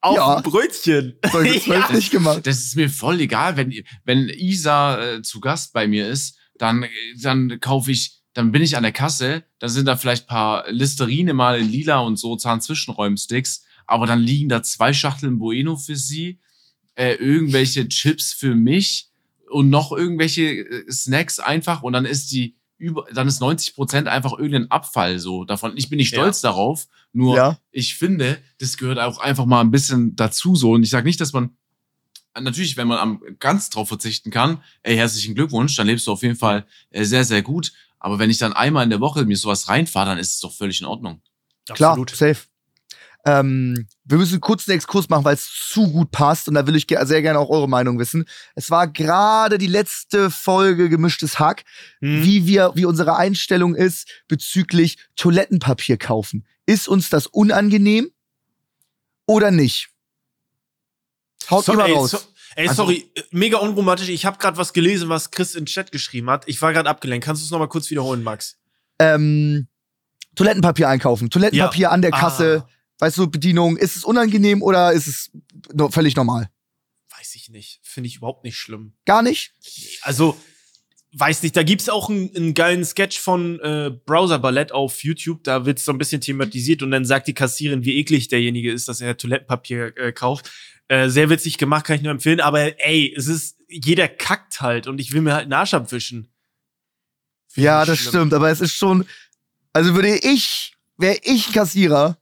auf 0.00 0.16
Ja. 0.16 0.36
ein 0.38 0.42
Brötchen. 0.42 1.16
zwölf 1.30 1.90
nicht 1.92 2.10
gemacht. 2.10 2.46
Das 2.46 2.58
ist 2.58 2.74
mir 2.76 2.90
voll 2.90 3.20
egal, 3.20 3.56
wenn, 3.56 3.72
wenn 4.04 4.28
Isa 4.28 5.00
äh, 5.16 5.22
zu 5.22 5.40
Gast 5.40 5.72
bei 5.72 5.86
mir 5.86 6.08
ist, 6.08 6.36
dann, 6.58 6.84
dann 7.22 7.60
kaufe 7.60 7.90
ich, 7.92 8.20
dann 8.34 8.50
bin 8.52 8.62
ich 8.62 8.76
an 8.76 8.82
der 8.82 8.92
Kasse, 8.92 9.44
da 9.58 9.68
sind 9.68 9.86
da 9.86 9.96
vielleicht 9.96 10.26
paar 10.26 10.64
Listerine 10.70 11.32
mal 11.34 11.58
in 11.60 11.68
lila 11.70 12.00
und 12.00 12.16
so 12.16 12.36
Zahnzwischenräumsticks, 12.36 13.64
aber 13.90 14.06
dann 14.06 14.20
liegen 14.20 14.48
da 14.48 14.62
zwei 14.62 14.92
Schachteln 14.92 15.38
Bueno 15.38 15.76
für 15.76 15.96
sie, 15.96 16.38
äh, 16.94 17.14
irgendwelche 17.14 17.88
Chips 17.88 18.32
für 18.32 18.54
mich 18.54 19.08
und 19.50 19.68
noch 19.68 19.90
irgendwelche 19.92 20.42
äh, 20.42 20.90
Snacks 20.90 21.40
einfach 21.40 21.82
und 21.82 21.92
dann 21.92 22.04
ist 22.04 22.30
die 22.30 22.54
über, 22.78 23.04
dann 23.12 23.28
ist 23.28 23.40
90 23.40 23.74
Prozent 23.74 24.08
einfach 24.08 24.32
irgendein 24.32 24.70
Abfall 24.70 25.18
so 25.18 25.44
davon. 25.44 25.72
Ich 25.76 25.90
bin 25.90 25.96
nicht 25.98 26.12
Ja. 26.12 26.20
stolz 26.20 26.40
darauf, 26.40 26.86
nur 27.12 27.36
Ja. 27.36 27.58
ich 27.72 27.96
finde, 27.96 28.38
das 28.58 28.76
gehört 28.76 28.98
auch 28.98 29.18
einfach 29.18 29.44
mal 29.44 29.60
ein 29.60 29.70
bisschen 29.70 30.14
dazu 30.16 30.54
so. 30.56 30.72
Und 30.72 30.82
ich 30.84 30.90
sage 30.90 31.04
nicht, 31.06 31.20
dass 31.20 31.32
man 31.32 31.50
natürlich, 32.40 32.76
wenn 32.76 32.86
man 32.88 32.98
am 32.98 33.22
ganz 33.40 33.70
drauf 33.70 33.88
verzichten 33.88 34.30
kann, 34.30 34.62
ey, 34.82 34.96
herzlichen 34.96 35.34
Glückwunsch, 35.34 35.74
dann 35.76 35.88
lebst 35.88 36.06
du 36.06 36.12
auf 36.12 36.22
jeden 36.22 36.36
Fall 36.36 36.64
äh, 36.90 37.04
sehr, 37.04 37.24
sehr 37.24 37.42
gut. 37.42 37.72
Aber 37.98 38.18
wenn 38.18 38.30
ich 38.30 38.38
dann 38.38 38.52
einmal 38.54 38.84
in 38.84 38.90
der 38.90 39.00
Woche 39.00 39.24
mir 39.26 39.36
sowas 39.36 39.68
reinfahre, 39.68 40.06
dann 40.10 40.18
ist 40.18 40.36
es 40.36 40.40
doch 40.40 40.52
völlig 40.54 40.80
in 40.80 40.86
Ordnung. 40.86 41.20
Klar, 41.74 41.90
Absolut. 41.90 42.10
safe. 42.16 42.46
Ähm, 43.26 43.86
wir 44.04 44.16
müssen 44.16 44.40
kurz 44.40 44.66
einen 44.68 44.76
Exkurs 44.76 45.08
machen, 45.10 45.24
weil 45.24 45.34
es 45.34 45.50
zu 45.68 45.90
gut 45.92 46.10
passt 46.10 46.48
und 46.48 46.54
da 46.54 46.66
will 46.66 46.74
ich 46.74 46.86
ge 46.86 46.98
sehr 47.04 47.20
gerne 47.20 47.38
auch 47.38 47.50
eure 47.50 47.68
Meinung 47.68 47.98
wissen. 47.98 48.24
Es 48.54 48.70
war 48.70 48.88
gerade 48.88 49.58
die 49.58 49.66
letzte 49.66 50.30
Folge 50.30 50.88
gemischtes 50.88 51.38
Hack, 51.38 51.64
Hm. 52.00 52.24
wie 52.24 52.46
wir, 52.46 52.72
wie 52.76 52.86
unsere 52.86 53.16
Einstellung 53.16 53.74
ist 53.74 54.08
bezüglich 54.26 54.96
Toilettenpapier 55.16 55.98
kaufen. 55.98 56.46
Ist 56.64 56.88
uns 56.88 57.10
das 57.10 57.26
unangenehm 57.26 58.10
oder 59.26 59.50
nicht? 59.50 59.90
Haut 61.50 61.64
So, 61.64 61.72
immer 61.74 61.86
ey, 61.86 61.92
raus. 61.92 62.12
so, 62.12 62.18
ey 62.56 62.68
Also- 62.68 62.84
sorry, 62.84 63.10
mega 63.32 63.58
unromantisch. 63.58 64.08
Ich 64.08 64.24
habe 64.24 64.38
gerade 64.38 64.56
was 64.56 64.72
gelesen, 64.72 65.08
was 65.08 65.30
Chris 65.30 65.54
in 65.54 65.62
den 65.62 65.66
Chat 65.66 65.92
geschrieben 65.92 66.30
hat. 66.30 66.44
Ich 66.46 66.60
war 66.62 66.72
gerade 66.72 66.88
abgelenkt. 66.88 67.26
Kannst 67.26 67.42
du 67.42 67.44
es 67.44 67.50
noch 67.50 67.58
mal 67.58 67.68
kurz 67.68 67.90
wiederholen, 67.90 68.22
Max? 68.22 68.56
ähm, 68.98 69.66
Toilettenpapier 70.36 70.88
einkaufen. 70.88 71.28
Toilettenpapier 71.28 71.90
an 71.90 72.02
der 72.02 72.12
Kasse. 72.12 72.64
Ah, 72.66 72.70
Weißt 73.00 73.16
du, 73.18 73.26
Bedienung. 73.30 73.76
Ist 73.76 73.96
es 73.96 74.04
unangenehm 74.04 74.62
oder 74.62 74.92
ist 74.92 75.06
es 75.06 75.30
no 75.72 75.90
völlig 75.90 76.14
normal? 76.16 76.50
weiß 77.18 77.34
ich 77.34 77.50
nicht. 77.50 77.80
Finde 77.82 78.08
ich 78.08 78.16
überhaupt 78.16 78.44
nicht 78.44 78.56
schlimm. 78.56 78.94
Gar 79.04 79.22
nicht? 79.22 79.52
Also, 80.02 80.40
weiß 81.12 81.42
nicht, 81.42 81.54
da 81.54 81.62
gibt's 81.62 81.90
auch 81.90 82.08
einen, 82.08 82.34
einen 82.34 82.54
geilen 82.54 82.82
Sketch 82.84 83.18
von 83.20 83.60
äh, 83.60 83.90
Browser 84.06 84.38
Ballett 84.38 84.72
auf 84.72 85.02
YouTube. 85.04 85.44
Da 85.44 85.66
wird's 85.66 85.84
so 85.84 85.92
ein 85.92 85.98
bisschen 85.98 86.22
thematisiert 86.22 86.82
und 86.82 86.90
dann 86.92 87.04
sagt 87.04 87.26
die 87.28 87.34
Kassierin, 87.34 87.84
wie 87.84 87.96
eklig 87.98 88.28
derjenige 88.28 88.72
ist, 88.72 88.88
dass 88.88 89.00
er 89.02 89.18
Toilettenpapier 89.18 89.94
äh, 89.98 90.12
kauft. 90.12 90.50
Äh, 90.88 91.08
sehr 91.10 91.28
witzig 91.28 91.58
gemacht, 91.58 91.84
kann 91.84 91.96
ich 91.96 92.02
nur 92.02 92.12
empfehlen. 92.12 92.40
Aber 92.40 92.80
ey, 92.86 93.14
es 93.14 93.26
ist, 93.26 93.58
jeder 93.68 94.08
kackt 94.08 94.60
halt 94.62 94.86
und 94.86 94.98
ich 94.98 95.12
will 95.12 95.20
mir 95.20 95.34
halt 95.34 95.44
einen 95.44 95.52
Arsch 95.52 95.74
abwischen. 95.74 96.32
Find 97.48 97.64
Ja, 97.64 97.84
das 97.84 97.98
schlimm. 97.98 98.08
stimmt, 98.10 98.34
aber 98.34 98.50
es 98.50 98.60
ist 98.62 98.72
schon, 98.74 99.06
also 99.74 99.94
würde 99.94 100.16
ich, 100.16 100.74
wäre 100.96 101.18
ich 101.22 101.52
Kassierer 101.52 102.16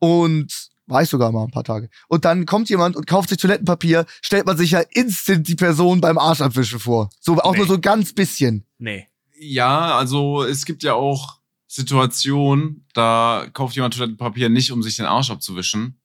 und 0.00 0.68
war 0.86 1.02
ich 1.02 1.08
sogar 1.08 1.30
mal 1.30 1.44
ein 1.44 1.52
paar 1.52 1.62
Tage. 1.62 1.88
Und 2.08 2.24
dann 2.24 2.46
kommt 2.46 2.68
jemand 2.68 2.96
und 2.96 3.06
kauft 3.06 3.28
sich 3.28 3.38
Toilettenpapier, 3.38 4.06
stellt 4.22 4.44
man 4.46 4.56
sich 4.56 4.72
ja 4.72 4.80
instant 4.90 5.46
die 5.46 5.54
Person 5.54 6.00
beim 6.00 6.18
Arsch 6.18 6.40
abwischen 6.40 6.80
vor. 6.80 7.10
So, 7.20 7.38
auch 7.38 7.52
Nee. 7.52 7.58
nur 7.58 7.66
so 7.68 7.78
ganz 7.78 8.12
bisschen. 8.12 8.66
Nee. 8.78 9.06
Ja, 9.38 9.94
also 9.96 10.42
es 10.42 10.64
gibt 10.64 10.82
ja 10.82 10.94
auch 10.94 11.38
Situationen, 11.68 12.84
da 12.92 13.46
kauft 13.52 13.76
jemand 13.76 13.94
Toilettenpapier 13.94 14.48
nicht, 14.48 14.72
um 14.72 14.82
sich 14.82 14.96
den 14.96 15.06
Arsch 15.06 15.30
abzuwischen. 15.30 16.00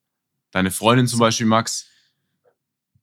Deine 0.52 0.70
Freundin 0.70 1.08
zum 1.08 1.20
Beispiel, 1.20 1.48
Max, 1.48 1.88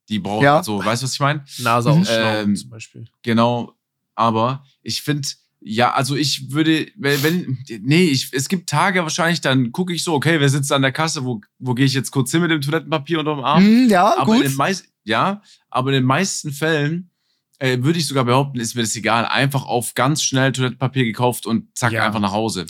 die 0.08 0.18
braucht, 0.20 0.44
Ja. 0.44 0.58
also, 0.58 0.78
weißt 0.84 1.02
du, 1.02 1.04
was 1.06 1.14
ich 1.14 1.20
meine? 1.20 1.44
Nase 1.58 1.90
Mhm. 1.90 2.00
ausschnauben 2.02 2.50
Ähm, 2.50 2.56
zum 2.56 2.70
Beispiel. 2.70 3.04
Genau, 3.22 3.72
aber 4.14 4.64
ich 4.82 5.02
finde, 5.02 5.26
ja, 5.64 5.92
also 5.92 6.16
ich 6.16 6.50
würde, 6.52 6.88
wenn, 6.96 7.22
wenn 7.22 7.58
nee, 7.82 8.04
ich, 8.06 8.30
es 8.32 8.48
gibt 8.48 8.68
Tage 8.68 9.02
wahrscheinlich, 9.02 9.40
dann 9.40 9.70
gucke 9.72 9.92
ich 9.94 10.02
so, 10.02 10.14
okay, 10.14 10.40
wer 10.40 10.48
sitzt 10.48 10.72
an 10.72 10.82
der 10.82 10.92
Kasse, 10.92 11.24
wo, 11.24 11.40
wo 11.58 11.74
gehe 11.74 11.86
ich 11.86 11.94
jetzt 11.94 12.10
kurz 12.10 12.30
hin 12.32 12.40
mit 12.42 12.50
dem 12.50 12.60
Toilettenpapier 12.60 13.20
unterm 13.20 13.40
Arm? 13.40 13.62
Hm, 13.64 13.88
ja, 13.88 14.16
aber 14.18 14.34
in 14.34 14.40
gut. 14.42 14.50
den 14.50 14.56
meisten, 14.56 14.88
ja, 15.04 15.42
aber 15.70 15.90
in 15.90 15.94
den 15.94 16.04
meisten 16.04 16.52
Fällen 16.52 17.10
äh, 17.58 17.78
würde 17.80 17.98
ich 17.98 18.06
sogar 18.06 18.24
behaupten, 18.24 18.58
ist 18.58 18.74
mir 18.74 18.82
das 18.82 18.96
egal. 18.96 19.24
Einfach 19.24 19.64
auf 19.64 19.94
ganz 19.94 20.22
schnell 20.22 20.50
Toilettenpapier 20.52 21.04
gekauft 21.04 21.46
und 21.46 21.76
zack, 21.76 21.92
Ja. 21.92 22.04
einfach 22.06 22.20
nach 22.20 22.32
Hause. 22.32 22.66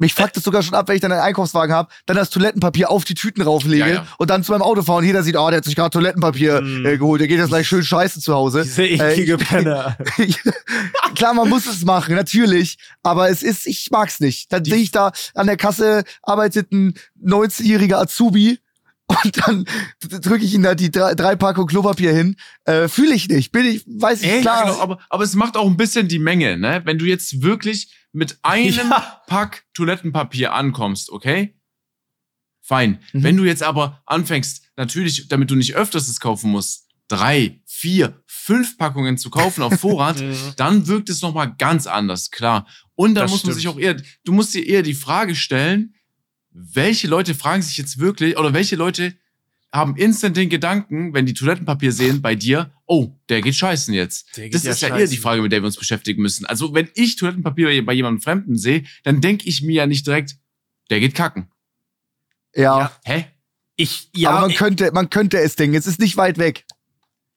Mich 0.00 0.14
fuckt 0.14 0.36
es 0.36 0.44
sogar 0.44 0.62
schon 0.62 0.74
ab, 0.74 0.86
wenn 0.88 0.94
ich 0.94 1.00
dann 1.02 1.10
einen 1.10 1.20
Einkaufswagen 1.22 1.74
habe, 1.74 1.88
dann 2.06 2.16
das 2.16 2.30
Toilettenpapier 2.30 2.88
auf 2.90 3.04
die 3.04 3.14
Tüten 3.14 3.42
rauflege 3.42 3.78
Ja, 3.80 3.86
ja. 3.88 4.06
und 4.18 4.30
dann 4.30 4.44
zu 4.44 4.52
meinem 4.52 4.62
Auto 4.62 4.82
fahre 4.82 4.98
und 4.98 5.04
jeder 5.04 5.22
sieht, 5.24 5.36
oh, 5.36 5.48
der 5.48 5.56
hat 5.58 5.64
sich 5.64 5.74
gerade 5.74 5.90
Toilettenpapier 5.90 6.60
Mm. 6.60 6.86
äh, 6.86 6.98
geholt, 6.98 7.20
der 7.20 7.26
geht 7.28 7.38
jetzt 7.38 7.48
gleich 7.48 7.66
schön 7.66 7.82
scheiße 7.82 8.20
zu 8.20 8.32
Hause. 8.32 8.62
Diese 8.62 8.84
äh, 8.84 8.94
eklige 9.12 9.34
ich- 9.40 9.40
Penner. 9.48 9.96
Klar, 11.14 11.34
man 11.34 11.48
muss 11.48 11.66
es 11.66 11.84
machen, 11.84 12.14
natürlich. 12.14 12.78
Aber 13.02 13.28
es 13.28 13.42
ist, 13.42 13.66
ich 13.66 13.88
mag's 13.90 14.20
nicht. 14.20 14.52
Dann 14.52 14.64
sehe 14.64 14.76
ich 14.76 14.90
da 14.90 15.12
an 15.34 15.46
der 15.46 15.56
Kasse 15.56 16.04
arbeitet 16.22 16.70
ein 16.72 16.94
19-jähriger 17.24 17.96
Azubi 17.96 18.58
und 19.06 19.38
dann 19.46 19.64
drücke 20.00 20.44
ich 20.44 20.54
ihm 20.54 20.62
da 20.62 20.74
die 20.74 20.90
drei, 20.90 21.14
drei 21.14 21.34
Packung 21.34 21.66
Klopapier 21.66 22.12
hin. 22.12 22.36
Äh, 22.64 22.88
Fühle 22.88 23.14
ich 23.14 23.28
nicht. 23.28 23.52
Bin 23.52 23.64
ich, 23.66 23.84
weiß 23.86 24.22
ich, 24.22 24.28
Echt? 24.30 24.42
klar. 24.42 24.64
Genau, 24.64 24.80
aber, 24.80 24.98
aber 25.08 25.24
es 25.24 25.34
macht 25.34 25.56
auch 25.56 25.66
ein 25.66 25.76
bisschen 25.78 26.08
die 26.08 26.18
Menge, 26.18 26.56
ne? 26.58 26.82
Wenn 26.84 26.98
du 26.98 27.06
jetzt 27.06 27.42
wirklich 27.42 27.94
mit 28.12 28.38
einem 28.42 28.74
Ja. 28.90 29.22
Pack 29.26 29.64
Toilettenpapier 29.74 30.52
ankommst, 30.54 31.10
okay? 31.10 31.54
Fein. 32.60 32.98
Mhm. 33.12 33.22
Wenn 33.22 33.36
du 33.36 33.44
jetzt 33.44 33.62
aber 33.62 34.02
anfängst, 34.06 34.64
natürlich, 34.76 35.28
damit 35.28 35.50
du 35.50 35.54
nicht 35.54 35.74
öfters 35.74 36.08
es 36.08 36.20
kaufen 36.20 36.50
musst, 36.50 36.86
drei, 37.08 37.60
vier, 37.66 38.22
fünf 38.26 38.76
Packungen 38.76 39.16
zu 39.16 39.30
kaufen 39.30 39.62
auf 39.62 39.74
Vorrat, 39.80 40.22
dann 40.56 40.86
wirkt 40.86 41.08
es 41.08 41.22
nochmal 41.22 41.54
ganz 41.56 41.86
anders, 41.86 42.30
klar. 42.30 42.66
Und 42.94 43.14
dann 43.14 43.24
Das 43.24 43.30
muss 43.30 43.44
man 43.44 43.52
stimmt. 43.52 43.56
sich 43.62 43.68
auch 43.68 43.78
eher, 43.78 43.96
du 44.24 44.32
musst 44.32 44.52
dir 44.54 44.66
eher 44.66 44.82
die 44.82 44.94
Frage 44.94 45.34
stellen, 45.34 45.94
welche 46.50 47.06
Leute 47.08 47.34
fragen 47.34 47.62
sich 47.62 47.76
jetzt 47.78 47.98
wirklich, 47.98 48.36
oder 48.36 48.52
welche 48.52 48.76
Leute 48.76 49.14
haben 49.72 49.96
instant 49.96 50.36
den 50.36 50.48
Gedanken, 50.48 51.14
wenn 51.14 51.24
die 51.24 51.34
Toilettenpapier 51.34 51.92
sehen 51.92 52.20
bei 52.20 52.34
dir, 52.34 52.72
oh, 52.88 53.14
der 53.28 53.40
geht 53.42 53.54
scheißen 53.54 53.94
jetzt. 53.94 54.36
Der 54.36 54.44
geht 54.44 54.54
Das 54.54 54.64
ja 54.64 54.70
ist 54.72 54.80
ja 54.80 54.96
eher 54.96 55.06
die 55.06 55.16
Frage, 55.18 55.40
mit 55.42 55.52
der 55.52 55.60
wir 55.62 55.66
uns 55.66 55.76
beschäftigen 55.76 56.20
müssen. 56.22 56.44
Also, 56.46 56.74
wenn 56.74 56.88
ich 56.94 57.14
Toilettenpapier 57.16 57.84
bei- 57.86 57.92
jemandem 57.92 58.20
Fremden 58.20 58.56
sehe, 58.58 58.84
dann 59.04 59.20
denke 59.20 59.46
ich 59.48 59.62
mir 59.62 59.74
ja 59.74 59.86
nicht 59.86 60.06
direkt, 60.06 60.36
der 60.90 60.98
geht 61.00 61.14
kacken. 61.14 61.48
ja. 62.54 62.78
Ja. 62.80 62.92
Hä? 63.04 63.26
Ich, 63.76 64.10
ja, 64.16 64.30
aber 64.30 64.40
man 64.40 64.50
ich- 64.50 64.56
könnte, 64.56 64.90
man 64.92 65.08
könnte 65.08 65.38
es 65.38 65.54
denken. 65.54 65.76
Es 65.76 65.86
ist 65.86 66.00
nicht 66.00 66.16
weit 66.16 66.38
weg. 66.38 66.64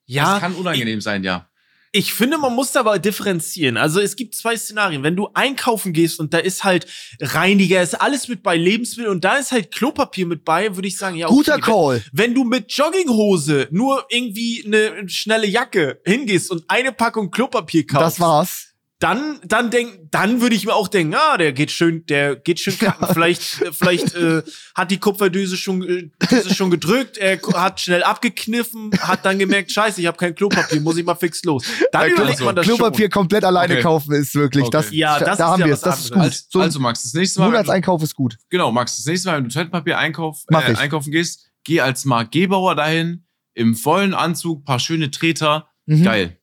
ja, 0.08 0.34
das 0.34 0.42
kann 0.42 0.56
unangenehm 0.56 1.00
sein, 1.02 1.24
ja. 1.24 1.48
Ich 1.94 2.14
finde, 2.14 2.38
man 2.38 2.56
muss 2.56 2.72
da 2.72 2.82
aber 2.82 3.00
differenzieren. 3.00 3.76
Also 3.76 4.00
es 4.00 4.16
gibt 4.16 4.34
zwei 4.34 4.56
Szenarien. 4.56 5.04
Wenn 5.04 5.18
du 5.18 5.28
einkaufen 5.34 5.92
gehst 5.92 6.22
und 6.22 6.34
da 6.34 6.38
ist 6.38 6.64
halt 6.64 6.88
Reiniger, 7.20 7.82
ist 7.82 8.00
alles 8.00 8.30
mit 8.30 8.44
bei, 8.44 8.56
Lebensmittel 8.56 9.12
und 9.12 9.26
da 9.26 9.36
ist 9.36 9.52
halt 9.52 9.72
Klopapier 9.72 10.26
mit 10.26 10.46
bei, 10.46 10.74
würde 10.76 10.88
ich 10.88 10.98
sagen, 10.98 11.18
ja, 11.18 11.28
okay. 11.28 11.36
Guter 11.36 11.54
wenn, 11.56 11.62
Call. 11.62 12.04
wenn 12.14 12.34
du 12.34 12.46
mit 12.46 12.72
Jogginghose 12.72 13.68
nur 13.72 14.06
irgendwie 14.10 14.64
eine 14.66 15.10
schnelle 15.10 15.48
Jacke 15.48 16.00
hingehst 16.06 16.50
und 16.50 16.64
eine 16.70 16.94
Packung 16.94 17.30
Klopapier 17.30 17.86
kaufst, 17.86 18.18
Das 18.18 18.20
war's. 18.22 18.71
Dann, 19.02 19.40
dann 19.44 19.72
denk, 19.72 20.12
dann 20.12 20.42
würde 20.42 20.56
ich 20.56 20.66
mir 20.66 20.74
auch 20.76 20.88
denken, 20.88 21.16
ah, 21.16 21.36
der 21.38 21.52
geht 21.54 21.72
schön, 21.72 22.06
der 22.06 22.36
geht 22.36 22.60
schön 22.60 22.78
kacken. 22.80 23.08
Vielleicht, 23.12 23.62
äh, 23.62 23.72
vielleicht 23.74 24.14
äh, 24.16 24.44
hat 24.76 24.92
die 24.92 25.00
Kupferdüse 25.00 25.58
schon, 25.58 25.82
äh, 25.84 26.10
Düse 26.32 26.54
schon 26.54 26.70
gedrückt, 26.70 27.18
er 27.18 27.40
hat 27.56 27.82
schnell 27.82 28.04
abgekniffen, 28.04 28.92
hat 29.00 29.26
dann 29.26 29.40
gemerkt, 29.40 29.72
scheiße, 29.72 30.00
ich 30.00 30.08
habe 30.08 30.18
kein 30.18 30.36
Klopapier, 30.36 30.80
muss 30.82 30.98
ich 30.98 31.04
mal 31.04 31.16
fix 31.16 31.44
los. 31.44 31.66
Dann 31.92 32.04
Äh, 32.10 32.12
überlegt 32.14 32.38
Klo- 32.38 32.46
man 32.46 32.56
das 32.56 32.66
Klopapier 32.68 33.06
schon. 33.06 33.10
kommt 33.12 33.34
alleine 33.44 33.74
Okay. 33.74 33.82
kaufen 33.82 34.14
ist 34.14 34.36
wirklich. 34.36 34.64
Okay. 34.66 34.72
Das, 34.72 34.92
Ja, 34.92 35.18
das 35.20 35.38
da 35.40 35.46
ist 35.46 35.50
haben 35.52 35.60
ja 35.62 35.66
wir 35.66 35.74
was 35.74 35.80
es. 35.80 35.84
Das 35.84 36.00
ist 36.06 36.12
anderes. 36.14 36.14
gut. 36.14 36.22
Also, 36.22 36.48
So 36.52 36.62
also 36.62 36.80
Max, 36.80 37.04
das 37.04 37.14
nächste 37.16 37.40
Mal, 37.40 37.46
wenn 37.48 37.52
du, 37.54 37.58
Monatseinkauf 37.58 38.04
ist 38.04 38.16
gut. 38.16 38.38
genau, 38.50 38.72
Max, 38.72 38.98
das 38.98 39.06
nächste 39.08 39.30
Mal, 39.30 39.38
wenn 39.38 39.44
du 39.46 39.50
Toilettenpapier 39.50 39.98
einkauf, 39.98 40.44
äh, 40.52 40.56
einkaufen 40.76 41.12
gehst, 41.12 41.50
geh 41.64 41.82
als 41.82 42.06
Mark 42.06 42.32
Gebauer 42.32 42.76
dahin, 42.76 43.26
im 43.56 43.76
vollen 43.76 44.14
Anzug, 44.14 44.64
paar 44.64 44.80
schöne 44.80 45.10
Treter, 45.12 45.68
Mhm. 45.88 46.04
geil. 46.04 46.38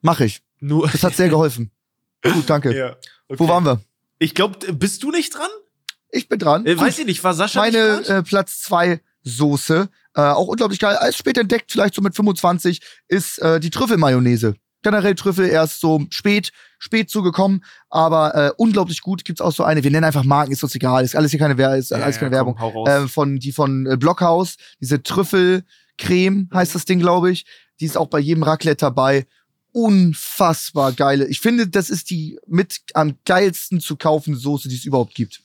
Mach 0.00 0.20
ich. 0.20 0.40
Nur, 0.60 0.88
Das 0.88 1.02
hat 1.02 1.14
sehr 1.14 1.28
geholfen. 1.28 1.70
Gut, 2.22 2.48
danke. 2.48 2.76
ja. 2.76 2.96
okay. 3.28 3.38
Wo 3.38 3.48
waren 3.48 3.64
wir? 3.64 3.80
Ich 4.18 4.34
glaube, 4.34 4.72
bist 4.72 5.02
du 5.02 5.10
nicht 5.10 5.34
dran? 5.34 5.50
Ich 6.10 6.28
bin 6.28 6.38
dran. 6.38 6.64
Äh, 6.66 6.78
weiß 6.78 6.98
ich 6.98 7.06
nicht, 7.06 7.22
war 7.24 7.34
Sascha 7.34 7.60
Meine 7.60 8.06
äh, 8.06 8.22
Platz 8.22 8.60
zwei 8.60 9.00
Soße, 9.22 9.88
äh, 10.14 10.20
auch 10.20 10.46
unglaublich 10.46 10.78
geil, 10.78 10.96
als 10.96 11.16
spät 11.16 11.36
entdeckt, 11.36 11.72
vielleicht 11.72 11.94
so 11.94 12.00
mit 12.00 12.14
25, 12.14 12.80
ist 13.08 13.38
äh, 13.38 13.60
die 13.60 13.70
Trüffelmayonnaise. 13.70 14.54
Generell 14.82 15.16
Trüffel 15.16 15.48
erst 15.48 15.80
so 15.80 16.06
spät, 16.10 16.52
spät 16.78 17.10
zugekommen, 17.10 17.64
aber 17.90 18.34
äh, 18.34 18.52
unglaublich 18.56 19.00
gut. 19.00 19.24
Gibt's 19.24 19.40
auch 19.40 19.50
so 19.50 19.64
eine, 19.64 19.82
wir 19.82 19.90
nennen 19.90 20.04
einfach 20.04 20.22
Marken, 20.22 20.52
ist 20.52 20.62
uns 20.62 20.76
egal, 20.76 21.04
ist 21.04 21.16
alles 21.16 21.32
hier 21.32 21.40
keine, 21.40 21.58
Wer 21.58 21.76
ist, 21.76 21.92
alles 21.92 22.18
keine 22.18 22.30
Werbung. 22.30 22.54
Komm. 22.56 22.86
Äh, 22.86 23.08
von, 23.08 23.38
die 23.38 23.50
von 23.50 23.86
äh, 23.86 23.96
Blockhaus, 23.96 24.56
diese 24.80 25.02
Trüffelcreme 25.02 26.48
heißt 26.54 26.74
das 26.74 26.84
Ding, 26.84 27.00
glaube 27.00 27.32
ich. 27.32 27.46
Die 27.80 27.84
ist 27.84 27.96
auch 27.96 28.06
bei 28.06 28.20
jedem 28.20 28.44
Raclette 28.44 28.86
dabei. 28.86 29.26
Unfassbar 29.76 30.92
geile. 30.92 31.26
Ich 31.28 31.40
finde, 31.40 31.68
das 31.68 31.90
ist 31.90 32.08
die 32.08 32.38
mit 32.46 32.80
am 32.94 33.16
geilsten 33.26 33.78
zu 33.80 33.96
kaufende 33.96 34.38
Soße, 34.38 34.70
die 34.70 34.74
es 34.74 34.86
überhaupt 34.86 35.14
gibt. 35.14 35.42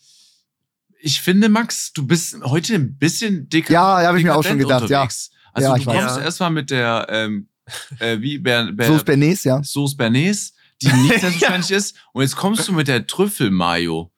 Ich 1.01 1.19
finde, 1.19 1.49
Max, 1.49 1.91
du 1.91 2.07
bist 2.07 2.37
heute 2.43 2.75
ein 2.75 2.95
bisschen 2.97 3.49
dicker. 3.49 3.73
Ja, 3.73 4.01
habe 4.07 4.19
ich 4.19 4.23
mir 4.23 4.33
auch 4.33 4.43
schon 4.43 4.57
gedacht, 4.57 4.89
ja. 4.89 5.01
Also 5.03 5.67
Ja, 5.69 5.73
du 5.75 5.81
ich 5.81 5.85
weiß. 5.85 5.95
kommst 5.99 6.17
Ja. 6.17 6.23
erstmal 6.23 6.51
mit 6.51 6.69
der, 6.69 7.07
ähm, 7.09 7.49
äh, 7.99 8.21
wie, 8.21 8.37
Ber, 8.37 8.71
Ber, 8.71 8.87
Soße 8.87 9.03
Bernays, 9.03 9.43
ja. 9.43 9.61
Sauce 9.63 9.97
Bernays, 9.97 10.53
die 10.81 10.87
nicht 10.87 11.19
selbstverständlich 11.19 11.71
ist. 11.77 11.95
Und 12.13 12.21
jetzt 12.21 12.37
kommst 12.37 12.65
du 12.69 12.71
mit 12.71 12.87
der 12.87 13.05
Trüffel-Mayo. 13.05 14.11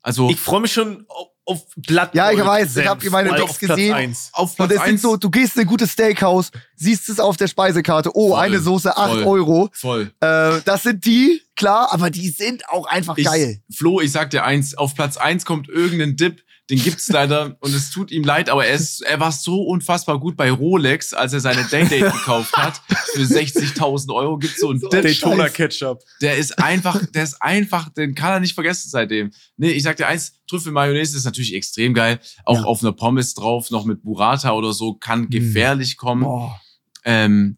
Also 0.00 0.30
ich 0.30 0.38
freue 0.40 0.62
mich 0.62 0.72
schon 0.72 1.04
auf, 1.44 1.66
Blatt. 1.76 2.14
Ja, 2.14 2.30
ich 2.30 2.38
weiß, 2.38 2.76
ich 2.76 2.86
hab 2.86 3.02
meine 3.10 3.30
Platz 3.30 3.58
gesehen. 3.58 3.94
eins. 3.94 4.30
auf 4.32 4.50
Und 4.50 4.56
Platz 4.68 4.70
es 4.70 4.84
sind 4.84 4.94
1 4.94 5.02
so, 5.02 5.16
du 5.16 5.30
gehst 5.30 5.56
in 5.56 5.62
ein 5.62 5.66
gutes 5.66 5.92
Steakhouse, 5.92 6.50
siehst 6.76 7.08
es 7.08 7.18
auf 7.18 7.36
der 7.36 7.48
Speisekarte, 7.48 8.10
oh, 8.14 8.30
Voll, 8.30 8.38
eine 8.38 8.60
Soße, 8.60 8.96
8 8.96 9.12
voll. 9.12 9.24
Euro. 9.24 9.70
voll. 9.72 10.12
Äh, 10.20 10.60
das 10.64 10.82
sind 10.84 11.04
die, 11.04 11.42
klar, 11.56 11.88
aber 11.92 12.10
die 12.10 12.28
sind 12.28 12.68
auch 12.68 12.86
einfach 12.86 13.16
Ich, 13.16 13.24
geil. 13.24 13.60
Flo, 13.74 14.00
ich 14.00 14.12
sag 14.12 14.30
dir 14.30 14.44
eins, 14.44 14.74
auf 14.76 14.94
Platz 14.94 15.16
1 15.16 15.44
kommt 15.44 15.68
irgendein 15.68 16.16
Dip, 16.16 16.42
den 16.70 16.78
gibt's 16.78 17.08
leider 17.08 17.56
und 17.60 17.74
es 17.74 17.90
tut 17.90 18.10
ihm 18.12 18.22
leid, 18.24 18.48
aber 18.48 18.64
er, 18.64 18.74
ist, 18.74 19.02
er 19.02 19.18
war 19.20 19.32
so 19.32 19.62
unfassbar 19.64 20.18
gut 20.20 20.36
bei 20.36 20.50
Rolex, 20.50 21.12
als 21.12 21.32
er 21.32 21.40
seine 21.40 21.64
Day-Date 21.64 22.12
gekauft 22.12 22.56
hat. 22.56 22.80
Für 23.12 23.22
60.000 23.22 24.14
Euro 24.14 24.38
gibt's 24.38 24.60
so 24.60 24.70
einen 24.70 24.80
Dip. 24.80 24.90
Daytona 25.02 25.48
Ketchup. 25.48 26.00
Der 26.22 26.36
ist 26.38 26.58
einfach, 26.58 27.04
der 27.06 27.24
ist 27.24 27.42
einfach, 27.42 27.88
den 27.90 28.14
kann 28.14 28.30
er 28.32 28.40
nicht 28.40 28.54
vergessen 28.54 28.88
seitdem. 28.88 29.30
Nee, 29.56 29.72
ich 29.72 29.82
sag 29.82 29.96
dir 29.96 30.06
eins, 30.06 30.34
Trüffelmayonnaise 30.48 31.16
ist 31.16 31.24
natürlich 31.24 31.54
extrem 31.54 31.92
geil. 31.92 32.20
Auch 32.44 32.56
Ja. 32.60 32.64
auf 32.64 32.82
einer 32.82 32.92
Pommes 32.92 33.34
drauf, 33.34 33.70
noch 33.70 33.84
mit 33.84 34.02
Burrata 34.02 34.52
oder 34.52 34.72
so, 34.72 34.94
kann 34.94 35.28
gefährlich 35.28 35.96
kommen. 35.96 36.22
Boah. 36.22 36.60
Ähm, 37.04 37.56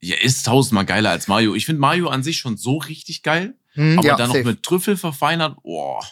ja, 0.00 0.16
ist 0.20 0.46
tausendmal 0.46 0.84
geiler 0.86 1.10
als 1.10 1.28
Mayo. 1.28 1.54
Ich 1.54 1.66
finde 1.66 1.80
Mayo 1.80 2.08
an 2.08 2.22
sich 2.22 2.38
schon 2.38 2.56
so 2.56 2.76
richtig 2.78 3.22
geil, 3.22 3.54
Hm, 3.72 3.98
aber 3.98 4.08
ja, 4.08 4.16
dann 4.16 4.28
safe. 4.28 4.38
noch 4.40 4.46
mit 4.46 4.62
Trüffel 4.62 4.96
verfeinert, 4.96 5.56
boah. 5.62 6.02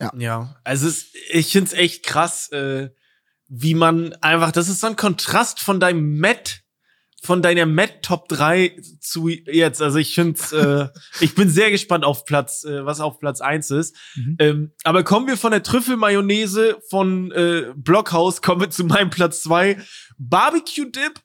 Ja, 0.00 0.56
also 0.64 0.88
es, 0.88 1.12
ich 1.30 1.52
find's 1.52 1.72
echt 1.72 2.04
krass, 2.04 2.50
äh, 2.50 2.90
wie 3.48 3.74
man 3.74 4.12
einfach, 4.14 4.52
das 4.52 4.68
ist 4.68 4.80
so 4.80 4.88
ein 4.88 4.96
Kontrast 4.96 5.60
von 5.60 5.78
deinem 5.78 6.18
Met, 6.18 6.62
von 7.22 7.40
deiner 7.40 7.64
Met 7.64 8.02
Top 8.02 8.28
3 8.28 8.76
zu 9.00 9.28
jetzt. 9.28 9.80
Also 9.80 9.98
ich 9.98 10.14
find's, 10.14 10.52
äh, 10.52 10.88
ich 11.20 11.34
bin 11.34 11.48
sehr 11.48 11.70
gespannt 11.70 12.04
auf 12.04 12.24
Platz, 12.24 12.64
äh, 12.64 12.84
was 12.84 13.00
auf 13.00 13.18
Platz 13.18 13.40
1 13.40 13.70
ist. 13.70 13.96
Mhm. 14.14 14.36
Ähm, 14.40 14.72
aber 14.82 15.04
kommen 15.04 15.26
wir 15.26 15.36
von 15.36 15.52
der 15.52 15.62
Trüffelmayonnaise 15.62 16.78
von 16.90 17.30
äh, 17.32 17.72
Blockhaus, 17.76 18.42
kommen 18.42 18.60
wir 18.60 18.70
zu 18.70 18.84
meinem 18.84 19.10
Platz 19.10 19.42
2. 19.42 19.78
Barbecue 20.18 20.90
Dip 20.90 21.20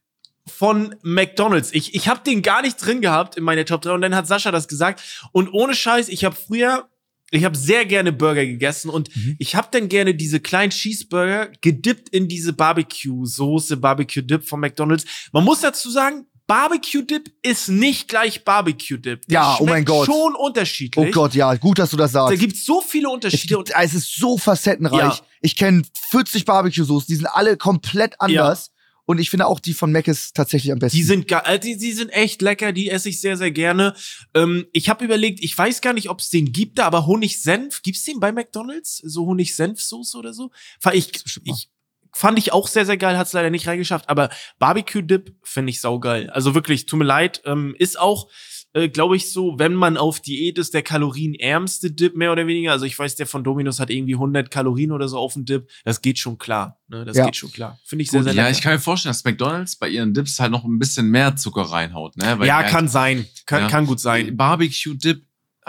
von 0.47 0.95
McDonald's. 1.01 1.73
Ich, 1.73 1.93
ich 1.95 2.07
habe 2.07 2.21
den 2.25 2.41
gar 2.41 2.61
nicht 2.61 2.77
drin 2.77 3.01
gehabt 3.01 3.35
in 3.35 3.43
meiner 3.43 3.65
Top 3.65 3.81
3 3.81 3.91
und 3.91 4.01
dann 4.01 4.15
hat 4.15 4.27
Sascha 4.27 4.51
das 4.51 4.67
gesagt. 4.67 5.01
Und 5.31 5.49
ohne 5.51 5.75
Scheiß, 5.75 6.09
ich 6.09 6.23
habe 6.25 6.35
früher 6.35 6.89
Ich 7.31 7.43
habe 7.43 7.57
sehr 7.57 7.85
gerne 7.85 8.11
Burger 8.11 8.45
gegessen 8.45 8.89
und 8.89 9.15
Mhm. 9.15 9.35
ich 9.39 9.55
habe 9.55 9.67
dann 9.71 9.87
gerne 9.89 10.15
diese 10.15 10.39
kleinen 10.39 10.71
Cheeseburger 10.71 11.51
gedippt 11.61 12.09
in 12.09 12.27
diese 12.27 12.53
Barbecue-Soße, 12.53 13.77
Barbecue-Dip 13.77 14.47
von 14.47 14.59
McDonald's. 14.59 15.05
Man 15.31 15.43
muss 15.43 15.61
dazu 15.61 15.89
sagen, 15.89 16.25
Barbecue-Dip 16.47 17.31
ist 17.43 17.69
nicht 17.69 18.07
gleich 18.07 18.43
Barbecue-Dip. 18.43 19.21
Ja, 19.29 19.57
oh 19.59 19.65
mein 19.65 19.85
Gott. 19.85 20.07
Schon 20.07 20.33
Oh 20.35 20.47
unterschiedlich. 20.47 21.11
Gott, 21.13 21.35
ja, 21.35 21.53
gut, 21.55 21.77
dass 21.77 21.91
du 21.91 21.97
das 21.97 22.11
Da 22.11 22.27
sagst. 22.27 22.39
gibt's 22.39 22.65
so 22.65 22.81
viele 22.81 23.07
Es, 23.07 23.13
Unterschiede. 23.13 23.55
gibt, 23.57 23.71
es 23.79 23.93
ist 23.93 24.15
so 24.15 24.37
facettenreich. 24.37 24.99
Ja. 25.17 25.19
Ich 25.41 25.55
kenne 25.55 25.83
40 26.09 26.45
Barbecue-Soßen, 26.45 27.05
die 27.07 27.15
sind 27.15 27.27
alle 27.27 27.55
komplett 27.55 28.15
anders. 28.19 28.71
Und 29.09 29.17
ich 29.17 29.31
finde 29.31 29.47
auch 29.47 29.59
die 29.59 29.73
von 29.73 29.91
Mac 29.91 30.07
ist 30.07 30.35
tatsächlich 30.35 30.71
am 30.71 30.77
besten. 30.77 30.95
Die 30.95 31.03
sind, 31.03 31.27
ge- 31.27 31.41
äh, 31.43 31.57
die, 31.57 31.77
die 31.77 31.93
sind 31.93 32.09
echt 32.09 32.43
lecker, 32.43 32.71
die 32.71 32.91
esse 32.91 33.09
ich 33.09 33.19
sehr, 33.19 33.37
sehr 33.37 33.49
gerne. 33.49 33.95
Ähm, 34.35 34.67
ich 34.71 34.87
habe 34.87 35.03
überlegt, 35.03 35.43
ich 35.43 35.57
weiß 35.57 35.81
gar 35.81 35.93
nicht, 35.93 36.11
ob 36.11 36.19
es 36.19 36.29
den 36.29 36.51
gibt 36.51 36.77
da, 36.77 36.85
aber 36.85 37.07
Honig-Senf, 37.07 37.81
gibt's 37.81 38.03
den 38.03 38.19
bei 38.19 38.31
McDonalds? 38.31 38.97
So 38.97 39.25
Honig-Senf-Soße 39.25 40.15
oder 40.15 40.31
so? 40.31 40.51
Ich, 40.93 41.09
ich 41.43 41.69
fand 42.13 42.37
ich 42.37 42.53
auch 42.53 42.67
sehr, 42.67 42.85
sehr 42.85 42.97
geil, 42.97 43.17
hat's 43.17 43.33
leider 43.33 43.49
nicht 43.49 43.67
reingeschafft, 43.67 44.07
aber 44.09 44.29
Barbecue-Dip 44.59 45.37
finde 45.41 45.71
ich 45.71 45.81
saugeil. 45.81 46.29
Also 46.29 46.53
wirklich, 46.53 46.85
tut 46.85 46.99
mir 46.99 47.05
leid, 47.05 47.41
ähm, 47.45 47.75
ist 47.79 47.99
auch, 47.99 48.29
äh, 48.73 48.87
glaube 48.89 49.15
ich, 49.15 49.31
so, 49.31 49.57
wenn 49.57 49.73
man 49.73 49.97
auf 49.97 50.19
Diät 50.19 50.57
ist, 50.59 50.73
der 50.75 50.83
kalorienärmste 50.83 51.91
Dip 51.91 52.15
mehr 52.15 52.31
oder 52.31 52.45
weniger. 52.45 52.71
Also 52.71 52.85
ich 52.85 52.97
weiß, 52.97 53.15
der 53.15 53.25
von 53.25 53.43
Dominus 53.43 53.79
hat 53.79 53.89
irgendwie 53.89 54.13
100 54.13 54.51
Kalorien 54.51 54.91
oder 54.91 55.07
so 55.07 55.17
auf 55.17 55.33
dem 55.33 55.45
Dip. 55.45 55.69
Das 55.85 56.01
geht 56.01 56.19
schon 56.19 56.37
klar. 56.37 56.79
Ne? 56.87 57.03
Das 57.05 57.17
Ja. 57.17 57.25
geht 57.25 57.35
schon 57.35 57.51
klar. 57.51 57.79
Finde 57.83 58.03
ich 58.03 58.11
sehr, 58.11 58.19
Gut, 58.19 58.25
sehr 58.25 58.35
ja, 58.35 58.43
lecker. 58.43 58.55
ich 58.57 58.61
kann 58.61 58.73
mir 58.73 58.79
vorstellen, 58.79 59.11
dass 59.11 59.23
McDonalds 59.23 59.75
bei 59.77 59.89
ihren 59.89 60.13
Dips 60.13 60.39
halt 60.39 60.51
noch 60.51 60.63
ein 60.65 60.77
bisschen 60.77 61.09
mehr 61.09 61.35
Zucker 61.35 61.63
reinhaut, 61.63 62.15
ne? 62.17 62.37
Weil 62.37 62.47
ja, 62.47 62.61
die 62.63 62.69
kann 62.69 62.87
sein. 62.87 63.25
Kann, 63.45 63.63
Ja. 63.63 63.67
kann 63.69 63.85
gut 63.87 63.99
sein. 63.99 64.37
Barbecue-Dip 64.37 65.23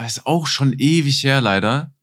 ist 0.05 0.27
auch 0.27 0.47
schon 0.47 0.75
ewig 0.79 1.23
her, 1.25 1.41
leider. 1.41 1.95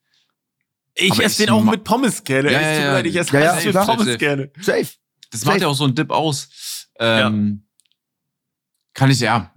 Ich 0.95 1.12
Aber 1.12 1.24
esse 1.24 1.43
ich 1.43 1.48
den 1.48 1.54
auch 1.54 1.64
mit 1.64 1.84
Pommes 1.84 2.24
gerne. 2.24 2.52
Ja, 2.52 2.60
ja, 2.62 2.98
ja. 3.00 3.06
ich 3.06 3.16
esse 3.16 3.34
Ja, 3.38 3.43
ja, 3.43 3.56
mit 3.64 3.70
klar. 3.70 3.86
Pommes 3.86 4.18
gerne. 4.18 4.52
Safe. 4.60 4.88
Das 5.32 5.45
macht 5.45 5.54
Safe. 5.56 5.62
ja 5.62 5.68
auch 5.68 5.76
so 5.76 5.84
einen 5.84 5.93
Dip 5.93 6.10
aus. 6.10 6.88
Ähm, 7.00 7.68
Kann 8.95 9.12
ich, 9.12 9.20
ja. 9.20 9.54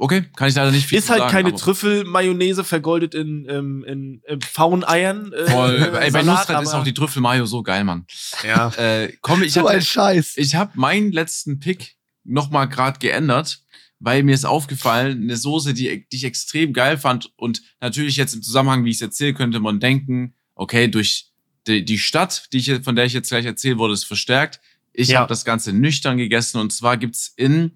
Okay, 0.00 0.24
kann 0.36 0.48
ich 0.48 0.54
leider 0.54 0.70
nicht 0.70 0.86
viel 0.86 0.96
Ist 0.98 1.10
halt 1.10 1.18
sagen, 1.18 1.32
keine 1.32 1.54
Trüffelmayonnaise 1.54 2.62
vergoldet 2.62 3.16
in, 3.16 3.46
ähm, 3.50 3.84
in, 3.84 4.22
in 4.28 4.40
Pfaueneiern. 4.40 5.32
Äh, 5.32 5.50
Voll. 5.50 5.82
Ey, 5.82 5.90
bei 5.90 6.22
Salat, 6.22 6.48
Nusret 6.48 6.62
ist 6.62 6.72
auch 6.74 6.84
die 6.84 6.94
Trüffelmayo 6.94 7.46
so 7.46 7.64
geil, 7.64 7.82
Mann. 7.82 8.06
Ja. 8.46 8.68
Äh, 8.76 9.12
komm, 9.22 9.42
ich 9.42 9.54
so 9.54 9.66
ein 9.66 9.76
hatte, 9.76 9.84
Scheiß. 9.84 10.34
ich 10.36 10.54
habe 10.54 10.70
meinen 10.74 11.10
letzten 11.10 11.58
Pick 11.58 11.96
noch 12.22 12.50
mal 12.50 12.66
gerade 12.66 13.00
geändert, 13.00 13.60
weil 13.98 14.22
mir 14.22 14.34
ist 14.36 14.44
aufgefallen, 14.46 15.22
eine 15.24 15.36
Soße, 15.36 15.74
die, 15.74 16.06
die 16.12 16.16
ich 16.16 16.24
extrem 16.24 16.72
geil 16.72 16.96
fand 16.96 17.32
und 17.36 17.62
natürlich 17.80 18.16
jetzt 18.16 18.34
im 18.34 18.42
Zusammenhang, 18.42 18.84
wie 18.84 18.90
ich 18.90 18.96
es 18.96 19.02
erzähle, 19.02 19.34
könnte 19.34 19.58
man 19.58 19.80
denken, 19.80 20.34
okay, 20.54 20.86
durch 20.86 21.32
die, 21.66 21.84
die 21.84 21.98
Stadt, 21.98 22.44
die 22.52 22.58
ich, 22.58 22.72
von 22.84 22.94
der 22.94 23.04
ich 23.06 23.14
jetzt 23.14 23.30
gleich 23.30 23.46
erzählen 23.46 23.78
wurde, 23.78 23.94
ist 23.94 24.04
verstärkt. 24.04 24.60
Ich 24.92 25.08
Ja. 25.08 25.20
habe 25.20 25.28
das 25.28 25.44
Ganze 25.44 25.72
nüchtern 25.72 26.18
gegessen 26.18 26.58
und 26.60 26.72
zwar 26.72 26.96
gibt's 26.96 27.32
in 27.36 27.72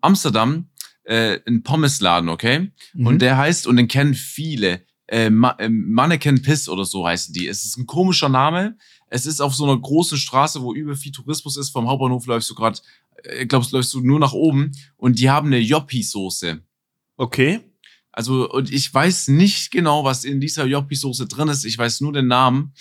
Amsterdam 0.00 0.66
äh, 1.04 1.40
einen 1.46 1.62
Pommesladen, 1.62 2.28
okay? 2.28 2.72
Mhm. 2.94 3.06
Und 3.06 3.22
der 3.22 3.36
heißt, 3.36 3.66
und 3.66 3.76
den 3.76 3.88
kennen 3.88 4.14
viele, 4.14 4.84
äh, 5.10 5.28
Ma 5.28 5.56
äh, 5.58 5.68
Mannequin 5.68 6.40
Piss 6.40 6.68
oder 6.68 6.84
so 6.84 7.06
heißen 7.06 7.34
die. 7.34 7.48
Es 7.48 7.64
ist 7.64 7.76
ein 7.76 7.86
komischer 7.86 8.28
Name. 8.28 8.76
Es 9.08 9.26
ist 9.26 9.40
auf 9.40 9.54
so 9.54 9.64
einer 9.64 9.78
großen 9.78 10.16
Straße, 10.16 10.62
wo 10.62 10.72
über 10.72 10.94
viel 10.94 11.12
Tourismus 11.12 11.56
ist. 11.56 11.70
Vom 11.70 11.88
Hauptbahnhof 11.88 12.26
läufst 12.26 12.48
du 12.48 12.54
gerade, 12.54 12.78
äh, 13.24 13.44
glaubst 13.46 13.72
läufst 13.72 13.92
du 13.92 14.00
nur 14.00 14.20
nach 14.20 14.32
oben. 14.32 14.70
Und 14.96 15.18
die 15.18 15.28
haben 15.28 15.48
eine 15.48 15.58
Joppi-Soße. 15.58 16.60
Okay. 17.16 17.60
Also, 18.12 18.48
und 18.50 18.72
ich 18.72 18.92
weiß 18.92 19.28
nicht 19.28 19.70
genau, 19.70 20.04
was 20.04 20.24
in 20.24 20.40
dieser 20.40 20.64
Joppi-Soße 20.64 21.26
drin 21.26 21.48
ist. 21.48 21.64
Ich 21.64 21.76
weiß 21.76 22.00
nur 22.02 22.12
den 22.12 22.28
Namen. 22.28 22.72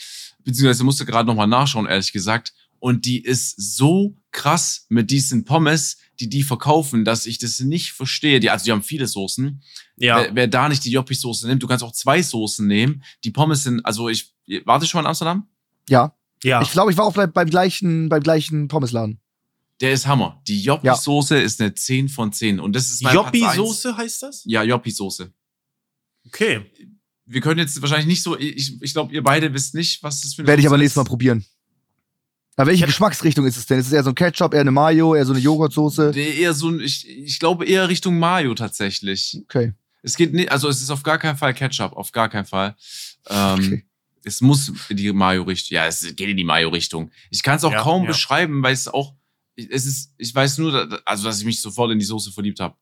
Beziehungsweise 0.44 0.84
musste 0.84 1.06
gerade 1.06 1.28
nochmal 1.28 1.48
nachschauen, 1.48 1.88
ehrlich 1.88 2.12
gesagt. 2.12 2.54
Und 2.80 3.06
die 3.06 3.22
ist 3.22 3.56
so 3.58 4.18
krass 4.32 4.86
mit 4.90 5.12
diesen 5.12 5.46
Pommes, 5.46 5.98
die 6.20 6.30
die 6.30 6.44
verkaufen, 6.44 7.06
dass 7.06 7.26
ich 7.26 7.38
das 7.38 7.60
nicht 7.60 7.92
verstehe. 7.92 8.40
Die, 8.40 8.50
also, 8.50 8.66
die 8.66 8.72
haben 8.72 8.84
viele 8.84 9.08
Soßen. 9.08 9.62
Ja. 9.98 10.24
Wer, 10.24 10.36
wer 10.36 10.48
da 10.48 10.70
nicht 10.70 10.84
die 10.86 10.92
Joppi-Soße 10.92 11.48
nimmt, 11.48 11.64
du 11.64 11.68
kannst 11.68 11.84
auch 11.84 11.92
zwei 11.92 12.22
Soßen 12.22 12.66
nehmen. 12.66 13.04
Die 13.24 13.32
Pommes 13.32 13.64
sind, 13.64 13.86
also 13.86 14.10
ich, 14.10 14.34
warte 14.66 14.86
schon 14.86 15.00
mal 15.00 15.04
in 15.04 15.10
Amsterdam? 15.10 15.48
ja. 15.90 16.16
ja. 16.44 16.62
Ich 16.62 16.72
glaube, 16.72 16.92
ich 16.92 16.98
war 16.98 17.06
auch 17.06 17.14
beim, 17.14 17.50
gleichen, 17.50 18.10
beim 18.10 18.22
gleichen 18.22 18.68
Pommesladen. 18.68 19.20
Der 19.82 19.94
ist 19.94 20.08
Hammer. 20.08 20.42
Die 20.48 20.62
Joppi-Soße 20.62 21.38
ist 21.38 21.62
eine 21.62 21.74
10 21.74 22.10
von 22.10 22.34
10. 22.34 22.60
Und 22.60 22.76
das 22.76 22.90
ist 22.90 23.02
mein. 23.02 23.16
Joppi-Soße 23.16 23.96
heißt 23.96 24.24
das? 24.24 24.44
Ja, 24.46 24.64
Joppi-Soße. 24.64 25.32
Okay. 26.26 26.66
Wir 27.26 27.42
können 27.42 27.60
jetzt 27.60 27.82
wahrscheinlich 27.82 28.08
nicht 28.08 28.24
so, 28.24 28.38
ich, 28.38 28.82
ich 28.82 28.94
glaube, 28.94 29.14
ihr 29.14 29.24
beide 29.24 29.54
wisst 29.54 29.76
nicht, 29.76 30.02
was 30.02 30.22
das 30.22 30.34
für 30.34 30.42
eine 30.42 30.48
Werde 30.48 30.62
ich 30.62 30.68
aber 30.68 30.76
Soße 30.76 30.84
nächstes 30.84 30.98
Mal 30.98 31.08
probieren. 31.08 31.46
Aber 32.60 32.72
welche. 32.72 32.86
Geschmacksrichtung 32.86 33.46
ist 33.46 33.56
es 33.56 33.66
denn? 33.68 33.80
Ist 33.80 33.88
es 33.88 33.94
eher 33.94 34.04
so 34.04 34.10
ein 34.10 34.16
Ketchup, 34.16 34.54
eher 34.54 34.60
eine 34.62 34.72
Mayo, 34.72 35.16
eher 35.16 35.26
so 35.26 35.32
eine 35.32 35.42
Joghurtsoße? 35.42 36.12
Der 36.12 36.36
eher 36.36 36.54
so 36.54 36.68
ein, 36.70 36.82
ich, 36.82 37.08
ich 37.08 37.40
glaube 37.40 37.66
eher 37.66 37.88
Richtung 37.88 38.20
Mayo 38.20 38.54
tatsächlich. 38.54 39.40
Okay. 39.46 39.74
Es 40.02 40.18
geht 40.18 40.34
nicht, 40.34 40.52
also 40.52 40.68
es 40.68 40.82
ist 40.82 40.90
auf 40.90 41.02
gar 41.04 41.18
keinen 41.18 41.38
Fall 41.38 41.54
Ketchup, 41.54 41.94
auf 41.94 42.12
gar 42.12 42.28
keinen 42.28 42.46
Fall. 42.46 42.76
Ähm, 43.30 43.60
Okay. 43.60 43.86
Es 44.26 44.42
muss 44.42 44.74
in 44.90 44.98
die 44.98 45.14
Mayo-Richtung, 45.14 45.76
ja, 45.76 45.86
es 45.86 46.02
geht 46.02 46.28
in 46.28 46.36
die 46.36 46.44
Mayo-Richtung. 46.44 47.10
Ich 47.30 47.42
kann 47.42 47.56
es 47.56 47.64
auch 47.64 47.72
Ja, 47.72 47.82
kaum 47.82 48.04
ja. 48.04 48.10
beschreiben, 48.10 48.62
weil 48.62 48.74
es 48.74 48.90
auch, 48.90 49.14
es 49.56 49.86
ist, 49.86 50.14
ich 50.18 50.36
weiß 50.36 50.58
nur, 50.58 51.00
also 51.06 51.24
dass 51.24 51.40
ich 51.40 51.46
mich 51.46 51.62
sofort 51.62 51.92
in 51.92 52.00
die 52.00 52.06
Soße 52.06 52.34
verliebt 52.34 52.60
habe. 52.60 52.76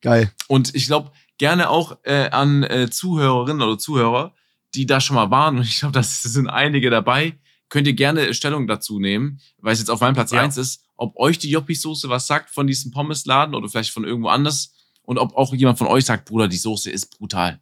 Geil. 0.00 0.32
Und 0.48 0.74
ich 0.74 0.86
glaube, 0.86 1.12
gerne 1.38 1.70
auch 1.70 1.96
äh, 2.02 2.30
an 2.30 2.64
äh, 2.64 2.90
Zuhörerinnen 2.90 3.62
oder 3.62 3.78
Zuhörer, 3.78 4.34
die 4.74 4.84
da 4.84 5.00
schon 5.00 5.14
mal 5.14 5.30
waren, 5.30 5.58
und 5.58 5.62
ich 5.62 5.78
glaube, 5.78 5.92
das 5.92 6.24
sind 6.24 6.48
einige 6.48 6.90
dabei, 6.90 7.38
könnt 7.70 7.86
ihr 7.86 7.94
gerne 7.94 8.34
Stellung 8.34 8.66
dazu 8.66 8.98
nehmen, 9.00 9.40
weil 9.58 9.72
es 9.72 9.78
jetzt 9.78 9.88
auf 9.90 10.00
meinem 10.00 10.14
Platz 10.14 10.30
Ja. 10.32 10.42
eins 10.42 10.58
ist, 10.58 10.84
ob 10.96 11.16
euch 11.16 11.38
die 11.38 11.50
Joppi-Soße 11.50 12.08
was 12.10 12.26
sagt 12.26 12.50
von 12.50 12.66
diesem 12.66 12.90
Pommesladen 12.90 13.54
oder 13.54 13.68
vielleicht 13.68 13.90
von 13.92 14.04
irgendwo 14.04 14.28
anders 14.28 14.74
und 15.02 15.16
ob 15.18 15.34
auch 15.34 15.54
jemand 15.54 15.78
von 15.78 15.86
euch 15.86 16.04
sagt, 16.04 16.26
Bruder, 16.26 16.46
die 16.48 16.58
Soße 16.58 16.90
ist 16.90 17.16
brutal. 17.18 17.60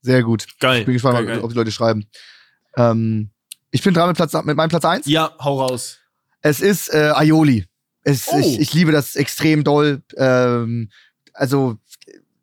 Sehr 0.00 0.22
gut. 0.22 0.46
Geil. 0.58 0.80
Ich 0.80 0.86
bin 0.86 0.94
gespannt, 0.94 1.14
geil, 1.18 1.24
ob- 1.24 1.28
geil. 1.28 1.40
ob 1.44 1.50
die 1.50 1.56
Leute 1.56 1.70
schreiben. 1.72 2.06
Ähm, 2.76 3.30
ich 3.70 3.82
bin 3.82 3.94
dran 3.94 4.08
mit, 4.08 4.16
Platz, 4.16 4.32
mit 4.44 4.56
meinem 4.56 4.68
Platz 4.68 4.84
eins. 4.84 5.06
Ja, 5.06 5.36
hau 5.38 5.60
raus. 5.60 5.98
Es 6.40 6.60
ist 6.60 6.92
äh, 6.92 7.12
Aioli. 7.14 7.66
Es, 8.02 8.26
Oh. 8.28 8.38
ich, 8.38 8.58
ich 8.58 8.74
liebe 8.74 8.90
das 8.90 9.14
extrem 9.14 9.62
doll. 9.62 10.02
Ähm, 10.16 10.90
also 11.32 11.78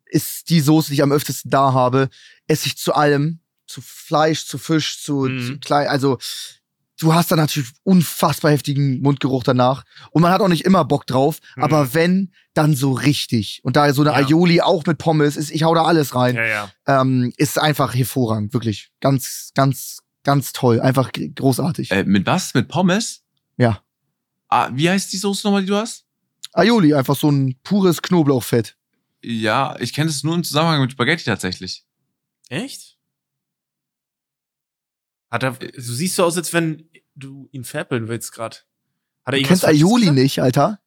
ist 0.06 0.48
die 0.48 0.60
Soße, 0.60 0.88
die 0.88 0.94
ich 0.94 1.02
am 1.02 1.12
öftesten 1.12 1.50
da 1.50 1.72
habe, 1.74 2.08
esse 2.46 2.66
ich 2.66 2.78
zu 2.78 2.94
allem. 2.94 3.39
Zu 3.70 3.80
Fleisch, 3.82 4.46
zu 4.46 4.58
Fisch, 4.58 5.00
zu, 5.02 5.26
Mhm. 5.26 5.46
zu 5.46 5.58
klein. 5.60 5.86
Also 5.88 6.18
du 6.98 7.14
hast 7.14 7.30
da 7.30 7.36
natürlich 7.36 7.70
unfassbar 7.84 8.50
heftigen 8.50 9.00
Mundgeruch 9.00 9.42
danach. 9.44 9.84
Und 10.10 10.22
man 10.22 10.32
hat 10.32 10.40
auch 10.40 10.48
nicht 10.48 10.64
immer 10.64 10.84
Bock 10.84 11.06
drauf. 11.06 11.38
Mhm. 11.56 11.62
Aber 11.62 11.94
wenn, 11.94 12.32
dann 12.52 12.74
so 12.74 12.92
richtig. 12.92 13.60
Und 13.62 13.76
da 13.76 13.92
so 13.94 14.02
eine 14.02 14.10
Ja. 14.10 14.16
Aioli 14.26 14.60
auch 14.60 14.84
mit 14.86 14.98
Pommes 14.98 15.36
ist, 15.36 15.50
ich 15.50 15.62
hau 15.62 15.74
da 15.74 15.84
alles 15.84 16.14
rein 16.14 16.34
Ja, 16.36 16.44
ja. 16.44 16.70
ähm, 16.86 17.32
ist 17.36 17.58
einfach 17.58 17.94
hervorragend, 17.94 18.52
wirklich. 18.52 18.90
Ganz, 19.00 19.52
ganz, 19.54 20.00
ganz 20.24 20.52
toll. 20.52 20.80
Einfach 20.80 21.10
großartig. 21.12 21.90
Äh, 21.92 22.04
mit 22.04 22.26
was? 22.26 22.52
Mit 22.54 22.68
Pommes? 22.68 23.22
Ja. 23.56 23.82
Ah, 24.48 24.68
wie 24.74 24.90
heißt 24.90 25.12
die 25.12 25.16
Soße 25.16 25.46
nochmal, 25.46 25.60
die 25.62 25.68
du 25.68 25.76
hast? 25.76 26.04
Aioli, 26.52 26.92
einfach 26.92 27.14
so 27.16 27.30
ein 27.30 27.56
pures 27.62 28.02
Knoblauchfett. 28.02 28.76
Ja, 29.22 29.76
ich 29.78 29.92
kenne 29.92 30.10
es 30.10 30.24
nur 30.24 30.34
im 30.34 30.42
Zusammenhang 30.42 30.80
mit 30.80 30.90
Spaghetti 30.92 31.22
tatsächlich. 31.24 31.84
Echt? 32.48 32.96
Hat 35.30 35.42
er, 35.42 35.52
du 35.52 35.80
siehst 35.80 36.16
so 36.16 36.24
aus, 36.24 36.36
als 36.36 36.52
wenn 36.52 36.88
du 37.14 37.48
ihn 37.52 37.64
veräppeln 37.64 38.08
willst 38.08 38.32
gerade. 38.32 38.58
Hat 39.24 39.34
er 39.34 39.40
Du 39.40 39.46
kennst 39.46 39.64
Aioli 39.64 40.02
gesagt? 40.02 40.18
nicht, 40.18 40.42
Alter? 40.42 40.80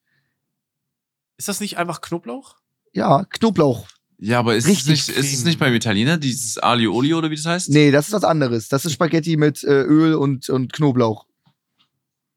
Ist 1.38 1.48
das 1.48 1.60
nicht 1.60 1.78
einfach 1.78 2.02
Knoblauch? 2.02 2.58
Ja, 2.92 3.26
Knoblauch. 3.26 3.88
Ja, 4.18 4.40
aber 4.40 4.56
ist, 4.56 4.68
es 4.68 4.86
nicht, 4.86 5.10
ist 5.10 5.34
es 5.34 5.44
nicht 5.44 5.60
beim 5.60 5.74
Italiener, 5.74 6.18
dieses 6.18 6.58
Ali 6.58 6.88
Oli 6.88 7.14
oder 7.14 7.30
wie 7.30 7.36
das 7.36 7.46
heißt? 7.46 7.70
Nee, 7.70 7.92
das 7.92 8.08
ist 8.08 8.14
was 8.14 8.24
anderes. 8.24 8.70
Das 8.70 8.86
ist 8.86 8.94
Spaghetti 8.94 9.36
mit 9.36 9.64
äh, 9.64 9.82
Öl 9.82 10.14
und, 10.16 10.50
und 10.50 10.72
Knoblauch. 10.72 11.26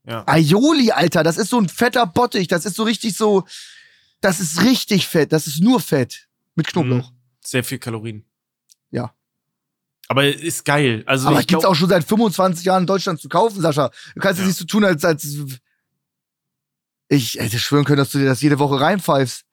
Ja. 0.04 0.24
Aioli, 0.26 0.92
Alter, 0.92 1.22
das 1.22 1.36
ist 1.36 1.50
so 1.50 1.60
ein 1.60 1.68
fetter 1.68 2.06
Bottich. 2.06 2.48
Das 2.48 2.64
ist 2.64 2.76
so 2.76 2.84
richtig 2.84 3.16
so. 3.16 3.44
Das 4.20 4.40
ist 4.40 4.62
richtig 4.62 5.06
fett. 5.06 5.32
Das 5.32 5.46
ist 5.46 5.60
nur 5.60 5.78
Fett. 5.80 6.28
Mit 6.54 6.68
Knoblauch. 6.68 7.10
Mhm. 7.10 7.16
Sehr 7.44 7.62
viel 7.62 7.78
Kalorien. 7.78 8.24
Ja. 8.90 9.14
Aber 10.08 10.26
ist 10.26 10.64
geil. 10.64 11.02
Also 11.06 11.28
Aber 11.28 11.40
ich 11.40 11.46
gibt's 11.46 11.64
auch 11.64 11.74
schon 11.74 11.88
seit 11.88 12.04
25 12.04 12.64
Jahren 12.64 12.82
in 12.84 12.86
Deutschland 12.86 13.20
zu 13.20 13.28
kaufen, 13.28 13.60
Sascha. 13.60 13.90
Du 14.14 14.20
kannst 14.20 14.38
es 14.38 14.44
Ja. 14.44 14.46
nicht 14.48 14.58
so 14.58 14.64
tun, 14.64 14.84
als, 14.84 15.04
als 15.04 15.26
ich 17.08 17.34
hätte 17.34 17.58
schwören 17.58 17.84
können, 17.84 17.98
dass 17.98 18.10
du 18.10 18.18
dir 18.18 18.24
das 18.26 18.40
jede 18.40 18.58
Woche 18.58 18.80
reinpfeifst. 18.80 19.44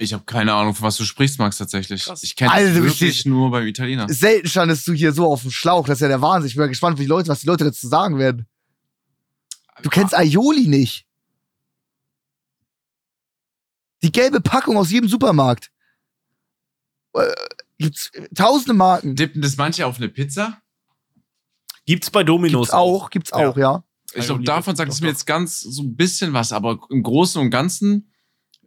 Ich 0.00 0.12
habe 0.12 0.24
keine 0.24 0.52
Ahnung, 0.54 0.74
von 0.74 0.86
was 0.86 0.96
du 0.96 1.04
sprichst, 1.04 1.38
Max, 1.40 1.58
tatsächlich. 1.58 2.04
Krass. 2.04 2.22
Ich 2.22 2.36
kenne 2.36 2.52
es 2.60 2.74
du 2.74 2.84
wirklich 2.84 3.24
nur 3.26 3.50
beim 3.50 3.66
Italiener. 3.66 4.08
Selten 4.08 4.48
standest 4.48 4.86
du 4.86 4.92
hier 4.92 5.12
so 5.12 5.26
auf 5.26 5.42
dem 5.42 5.50
Schlauch. 5.50 5.86
Das 5.86 5.98
ist 5.98 6.02
ja 6.02 6.08
der 6.08 6.22
Wahnsinn. 6.22 6.48
Ich 6.48 6.54
bin 6.54 6.62
mal 6.62 6.68
gespannt, 6.68 6.98
wie 6.98 7.02
die 7.02 7.08
Leute, 7.08 7.28
was 7.28 7.40
die 7.40 7.46
Leute 7.48 7.64
dazu 7.64 7.88
sagen 7.88 8.18
werden. 8.18 8.46
Du 9.82 9.90
kennst 9.90 10.14
Aioli 10.16 10.68
nicht. 10.68 11.04
Die 14.02 14.12
gelbe 14.12 14.40
Packung 14.40 14.76
aus 14.76 14.90
jedem 14.90 15.08
Supermarkt. 15.08 15.70
Gibt's 17.78 18.10
äh, 18.14 18.28
tausende 18.34 18.74
Marken. 18.74 19.14
Dippen 19.16 19.40
das 19.42 19.56
manche 19.56 19.86
auf 19.86 19.96
eine 19.98 20.08
Pizza? 20.08 20.60
Gibt's 21.86 22.10
bei 22.10 22.22
Domino's 22.24 22.68
Gibt's 22.68 22.74
auch, 22.74 23.10
gibt's 23.10 23.32
auch, 23.32 23.56
ja. 23.56 23.82
Ich 24.10 24.16
Also 24.18 24.34
glaube, 24.34 24.44
davon 24.44 24.76
sagt 24.76 24.92
es 24.92 25.00
mir 25.00 25.08
jetzt 25.08 25.26
ganz 25.26 25.60
so 25.60 25.82
ein 25.82 25.96
bisschen 25.96 26.32
was, 26.32 26.52
aber 26.52 26.78
im 26.90 27.02
Großen 27.02 27.40
und 27.40 27.50
Ganzen 27.50 28.12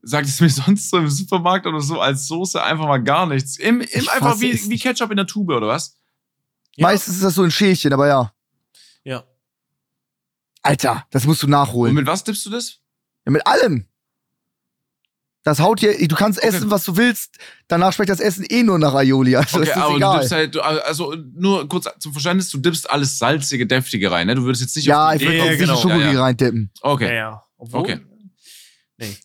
sagt 0.01 0.27
es 0.27 0.39
mir 0.41 0.49
sonst 0.49 0.89
so 0.89 0.97
im 0.97 1.09
Supermarkt 1.09 1.65
oder 1.67 1.81
so 1.81 1.99
als 1.99 2.27
Soße 2.27 2.63
einfach 2.63 2.87
mal 2.87 2.97
gar 3.03 3.25
nichts. 3.27 3.57
Im, 3.57 3.81
im 3.81 3.87
Ich 3.91 4.09
einfach 4.11 4.39
wie, 4.39 4.53
wie. 4.69 4.79
Ketchup 4.79 5.11
in 5.11 5.17
der 5.17 5.27
Tube 5.27 5.49
oder 5.51 5.67
was? 5.67 5.97
Ja. 6.75 6.87
Meistens 6.87 7.15
ist 7.15 7.23
das 7.23 7.35
so 7.35 7.43
ein 7.43 7.51
Schälchen, 7.51 7.91
aber 7.93 8.07
ja. 8.07 8.33
Ja. 9.03 9.23
Alter, 10.63 11.05
das 11.11 11.25
musst 11.25 11.41
du 11.43 11.47
Und 11.47 11.51
nachholen. 11.51 11.93
mit 11.93 12.05
was 12.07 12.23
tippst 12.23 12.45
du 12.45 12.49
das? 12.49 12.79
Ja, 13.25 13.31
mit 13.31 13.45
allem. 13.45 13.87
Das 15.43 15.59
haut 15.59 15.81
dir, 15.81 15.97
du 16.07 16.15
kannst 16.15 16.37
Okay. 16.39 16.49
essen, 16.49 16.69
was 16.69 16.83
du 16.85 16.97
willst. 16.97 17.37
Danach 17.67 17.93
schmeckt 17.93 18.11
das 18.11 18.19
Essen 18.19 18.45
eh 18.47 18.61
nur 18.61 18.77
nach 18.77 18.93
Aioli. 18.93 19.35
Also 19.35 19.57
Okay, 19.57 19.65
das 19.67 19.75
ist 19.75 19.81
aber 19.81 19.91
du 19.91 19.97
egal. 19.97 20.19
dippst 20.19 20.31
halt, 20.31 20.55
du, 20.55 20.61
also 20.61 21.15
nur 21.33 21.67
kurz 21.67 21.87
zum 21.99 22.11
Verständnis, 22.13 22.49
du 22.49 22.59
dippst 22.59 22.89
alles 22.89 23.17
salzige, 23.17 23.65
deftige 23.65 24.11
rein, 24.11 24.27
ne? 24.27 24.35
Du 24.35 24.43
würdest 24.43 24.61
jetzt 24.61 24.75
nicht 24.75 24.85
ja, 24.85 25.07
auf 25.09 25.13
ich 25.15 25.19
die 25.21 25.25
würde 25.25 25.37
Ja, 25.37 25.43
auch 25.45 25.57
genau. 25.57 25.75
Schokoriegel 25.77 26.07
Ja, 26.07 26.13
ja. 26.13 26.21
reintippen. 26.23 26.71
Okay. 26.81 27.07
Ja, 27.07 27.13
ja. 27.13 27.43
Obwohl, 27.57 27.79
Okay. 27.81 27.99
Nee. 28.97 29.17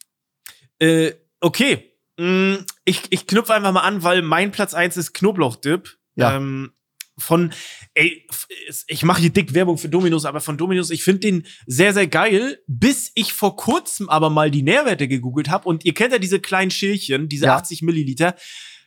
Äh, 0.79 1.13
okay. 1.41 1.93
Mm, 2.19 2.57
Ich, 2.87 3.03
ich 3.11 3.27
knüpfe 3.27 3.53
einfach 3.53 3.73
mal 3.73 3.81
an, 3.81 4.03
weil 4.03 4.23
mein 4.23 4.53
Platz 4.53 4.73
1 4.73 4.97
ist 4.97 5.13
Knoblauchdip. 5.13 5.99
Ja. 6.15 6.37
Ähm, 6.37 6.73
von, 7.19 7.53
ey, 7.95 8.27
ich 8.89 9.03
mache 9.03 9.21
hier 9.23 9.31
dick 9.31 9.55
Werbung 9.55 9.79
für 9.79 9.89
Dominos, 9.89 10.25
aber 10.27 10.41
von 10.41 10.57
Dominos, 10.59 10.91
ich 10.91 11.03
finde 11.03 11.21
den 11.21 11.47
sehr, 11.67 11.95
sehr 11.95 12.07
geil, 12.07 12.59
bis 12.67 13.11
ich 13.15 13.33
vor 13.33 13.57
kurzem 13.57 14.09
aber 14.09 14.29
mal 14.31 14.51
die 14.51 14.63
Nährwerte 14.63 15.09
gegoogelt 15.09 15.49
habe 15.49 15.69
und 15.69 15.85
ihr 15.85 15.95
kennt 15.95 16.13
ja 16.13 16.19
diese 16.19 16.41
kleinen 16.41 16.71
Schälchen, 16.71 17.29
diese 17.29 17.47
Ja. 17.47 17.57
80 17.57 17.83
Milliliter. 17.83 18.35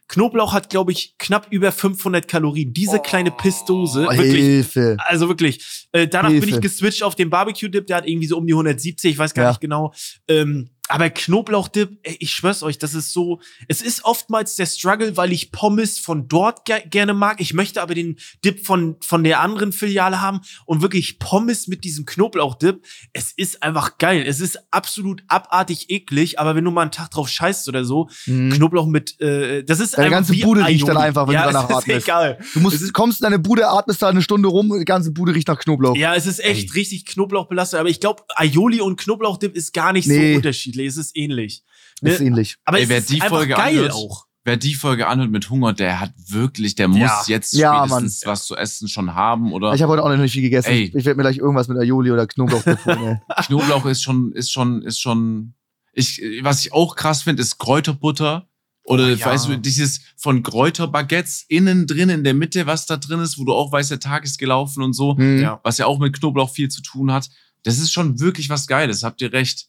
Knoblauch 0.08 0.54
hat, 0.54 0.72
glaube 0.72 0.92
ich, 0.92 1.16
knapp 1.20 1.48
über 1.52 1.72
500 1.72 2.28
Kalorien. 2.28 2.74
Diese 2.74 3.00
kleine 3.00 3.30
Pissdose, 3.30 4.08
Oh, 4.08 4.12
wirklich, 4.12 4.34
Hilfe. 4.44 4.98
also 5.08 5.28
wirklich. 5.30 5.88
Äh, 5.92 6.08
danach 6.08 6.30
bin 6.32 6.42
Hilfe. 6.42 6.56
ich 6.56 6.62
geswitcht 6.62 7.04
auf 7.04 7.14
den 7.16 7.30
Barbecue-Dip, 7.30 7.86
der 7.86 7.98
hat 7.98 8.08
irgendwie 8.08 8.26
so 8.26 8.38
um 8.38 8.48
die 8.48 8.54
170, 8.56 9.12
ich 9.12 9.18
weiß 9.20 9.36
gar 9.36 9.44
Ja. 9.44 9.50
nicht 9.52 9.62
genau. 9.62 9.94
Ähm, 10.28 10.70
aber 10.90 11.10
Knoblauchdip, 11.10 12.00
ey, 12.04 12.18
ich 12.20 12.32
schwör's 12.34 12.64
euch, 12.64 12.80
das 12.80 12.94
ist 12.94 13.14
so, 13.14 13.40
es 13.68 13.82
ist 13.82 14.04
oftmals 14.06 14.56
der 14.56 14.66
Struggle, 14.66 15.16
weil 15.18 15.32
ich 15.32 15.52
Pommes 15.52 16.00
von 16.00 16.28
dort 16.28 16.66
ge 16.66 16.82
gerne 16.90 17.14
mag. 17.14 17.40
Ich 17.40 17.54
möchte 17.54 17.82
aber 17.82 17.94
den 17.96 18.18
Dip 18.44 18.66
von, 18.66 18.96
von 19.02 19.24
der 19.24 19.40
anderen 19.40 19.72
Filiale 19.72 20.20
haben 20.22 20.42
und 20.66 20.82
wirklich 20.82 21.20
Pommes 21.20 21.68
mit 21.68 21.84
diesem 21.84 22.06
Knoblauchdip. 22.06 22.84
Es 23.14 23.32
ist 23.32 23.62
einfach 23.64 23.98
geil. 24.00 24.24
Es 24.26 24.40
ist 24.40 24.60
absolut 24.72 25.24
abartig 25.28 25.90
eklig, 25.90 26.40
aber 26.40 26.56
wenn 26.56 26.64
du 26.66 26.72
mal 26.72 26.82
einen 26.82 26.92
Tag 26.92 27.12
drauf 27.12 27.30
scheißt 27.30 27.70
oder 27.70 27.86
so, 27.86 28.10
Mhm. 28.26 28.52
Knoblauch 28.52 28.86
mit, 28.88 29.20
äh, 29.22 29.64
das 29.64 29.80
ist 29.80 29.94
Deine 29.98 30.08
einfach 30.08 30.28
ganze 30.28 30.34
Bude 30.44 30.66
riecht 30.66 30.88
dann 30.88 30.98
einfach, 30.98 31.28
wenn 31.28 31.34
ja, 31.36 31.48
du 31.48 31.54
danach 31.54 31.70
es 31.70 31.76
atmest. 31.78 31.98
Ist 32.00 32.04
egal. 32.06 32.40
Du 32.54 32.60
musst, 32.60 32.94
kommst 32.94 33.22
in 33.22 33.24
deine 33.26 33.40
Bude, 33.40 33.68
atmest 33.68 34.02
da 34.02 34.10
eine 34.10 34.22
Stunde 34.22 34.48
rum 34.50 34.72
und 34.72 34.80
die 34.80 34.86
ganze 34.86 35.12
Bude 35.12 35.34
riecht 35.36 35.48
nach 35.48 35.60
Knoblauch. 35.60 35.96
Ja, 35.96 36.16
es 36.16 36.26
ist 36.26 36.44
echt 36.44 36.74
richtig 36.76 37.06
Knoblauchbelastet, 37.06 37.80
aber 37.80 37.90
ich 37.90 38.00
glaube, 38.00 38.24
Aioli 38.36 38.82
und 38.82 38.98
Knoblauchdip 39.00 39.56
ist 39.56 39.74
gar 39.74 39.94
nicht 39.94 40.08
Nee. 40.08 40.32
so 40.32 40.38
unterschiedlich. 40.38 40.79
Es 40.88 40.98
ist 40.98 41.16
ähnlich. 41.16 41.64
Ne? 42.02 42.12
Ist 42.12 42.22
ähnlich. 42.22 42.58
Aber 42.66 42.78
Ey, 42.78 42.84
es 42.84 42.90
wer 42.90 42.98
ist 43.00 43.10
die 43.10 43.20
Folge 43.22 43.54
geil 43.54 43.76
anhört, 43.78 43.94
auch. 43.94 44.26
Wer 44.46 44.56
die 44.58 44.74
Folge 44.74 45.08
anhört 45.08 45.32
mit 45.32 45.50
Hunger, 45.50 45.74
der 45.74 46.00
hat 46.00 46.14
wirklich, 46.28 46.74
der 46.76 46.88
muss 46.88 47.00
Ja. 47.00 47.24
jetzt 47.28 47.54
Ja, 47.54 47.86
spätestens 47.86 48.26
was 48.26 48.46
zu 48.48 48.56
essen 48.56 48.88
schon 48.88 49.14
haben 49.14 49.52
oder 49.52 49.74
Ich 49.74 49.82
habe 49.82 49.92
heute 49.92 50.04
auch 50.04 50.10
noch 50.10 50.18
nicht 50.18 50.32
viel 50.32 50.42
gegessen. 50.42 50.70
Ey. 50.72 50.84
Ich, 50.96 51.06
werde 51.06 51.16
mir 51.18 51.24
gleich 51.24 51.38
irgendwas 51.38 51.68
mit 51.68 51.78
Aioli 51.78 52.12
oder 52.12 52.26
Knoblauch 52.26 52.66
ey. 52.66 53.18
Knoblauch 53.46 53.86
ist 53.86 54.02
schon, 54.02 54.32
ist 54.32 54.52
schon, 54.52 54.82
ist 54.82 55.00
schon. 55.00 55.54
Ich, 55.94 56.22
was 56.42 56.66
ich 56.66 56.72
auch 56.74 56.96
krass 56.96 57.24
finde, 57.24 57.42
ist 57.42 57.58
Kräuterbutter. 57.58 58.46
Oder 58.84 59.06
Oh, 59.06 59.10
ja. 59.10 59.26
weißt 59.26 59.50
du, 59.50 59.58
dieses 59.58 60.00
von 60.18 60.42
Kräuterbaguettes 60.42 61.46
innen 61.48 61.86
drin, 61.86 62.10
in 62.10 62.24
der 62.24 62.34
Mitte, 62.34 62.66
was 62.66 62.86
da 62.88 62.98
drin 62.98 63.20
ist, 63.20 63.38
wo 63.38 63.44
du 63.46 63.54
auch 63.54 63.72
weißt, 63.72 63.92
der 63.92 64.00
Tag 64.00 64.24
ist 64.24 64.40
gelaufen 64.40 64.82
und 64.82 64.94
so, 64.94 65.16
Hm. 65.18 65.42
Ja. 65.42 65.60
was 65.64 65.78
ja 65.78 65.86
auch 65.86 66.00
mit 66.00 66.18
Knoblauch 66.18 66.50
viel 66.52 66.70
zu 66.70 66.82
tun 66.82 67.12
hat. 67.12 67.30
Das 67.64 67.78
ist 67.78 67.92
schon 67.92 68.20
wirklich 68.20 68.50
was 68.50 68.66
Geiles, 68.68 69.04
habt 69.04 69.22
ihr 69.22 69.32
recht. 69.34 69.68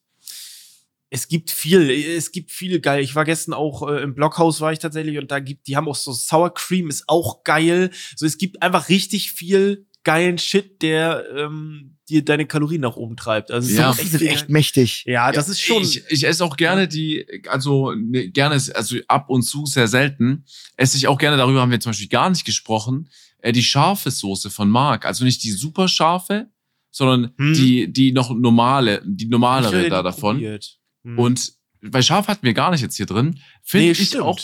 Es 1.12 1.26
gibt 1.26 1.50
viel, 1.50 1.90
es 1.90 2.30
gibt 2.30 2.52
viel 2.52 2.78
geil. 2.80 3.02
Ich 3.02 3.14
war 3.16 3.24
gestern 3.24 3.52
auch 3.52 3.88
äh, 3.88 4.00
im 4.02 4.14
Blockhaus 4.14 4.60
war 4.60 4.72
ich 4.72 4.78
tatsächlich 4.78 5.18
und 5.18 5.30
da 5.30 5.40
gibt, 5.40 5.66
die 5.66 5.76
haben 5.76 5.88
auch 5.88 5.96
so 5.96 6.12
Sour 6.12 6.54
Cream, 6.54 6.88
ist 6.88 7.04
auch 7.08 7.42
geil. 7.42 7.90
So, 8.16 8.26
es 8.26 8.38
gibt 8.38 8.62
einfach 8.62 8.88
richtig 8.88 9.32
viel 9.32 9.86
geilen 10.04 10.38
Shit, 10.38 10.80
der 10.82 11.24
ähm, 11.36 11.96
dir 12.08 12.24
deine 12.24 12.46
Kalorien 12.46 12.80
nach 12.80 12.96
oben 12.96 13.16
treibt. 13.16 13.50
Also 13.50 13.66
es 13.66 13.72
ist 13.72 13.78
Ja. 13.78 13.90
auch 13.90 13.96
Die 13.96 14.06
sind 14.06 14.20
viel- 14.20 14.28
echt 14.28 14.48
mächtig. 14.48 15.02
ja, 15.06 15.30
das 15.32 15.48
ist 15.48 15.60
schon. 15.60 15.82
Ich, 15.82 16.02
ich 16.08 16.24
esse 16.24 16.44
auch 16.44 16.56
gerne 16.56 16.86
die, 16.88 17.26
also 17.48 17.92
ne, 17.92 18.30
gerne, 18.30 18.54
also 18.54 18.96
ab 19.08 19.28
und 19.28 19.42
zu 19.42 19.66
sehr 19.66 19.88
selten, 19.88 20.44
esse 20.76 20.96
ich 20.96 21.06
auch 21.08 21.18
gerne, 21.18 21.36
darüber 21.36 21.60
haben 21.60 21.70
wir 21.70 21.80
zum 21.80 21.90
Beispiel 21.90 22.08
gar 22.08 22.30
nicht 22.30 22.44
gesprochen, 22.44 23.10
äh, 23.40 23.52
die 23.52 23.62
scharfe 23.64 24.10
Soße 24.10 24.48
von 24.48 24.70
Mark. 24.70 25.04
Also 25.04 25.24
nicht 25.24 25.42
die 25.44 25.50
super 25.50 25.86
scharfe, 25.88 26.48
sondern 26.90 27.34
Hm. 27.36 27.52
die, 27.54 27.92
die 27.92 28.12
noch 28.12 28.30
normale, 28.34 29.02
die 29.04 29.26
normalere 29.26 29.88
da 29.90 30.02
davon. 30.02 30.36
probiert. 30.36 30.78
Hm. 31.04 31.18
Und 31.18 31.52
bei 31.82 32.02
scharf 32.02 32.28
hatten 32.28 32.44
wir 32.44 32.54
gar 32.54 32.70
nicht 32.70 32.82
jetzt 32.82 32.96
hier 32.96 33.06
drin. 33.06 33.40
Finde 33.62 33.86
Nee, 33.86 33.92
ich 33.92 34.08
stimmt. 34.08 34.24
auch 34.24 34.38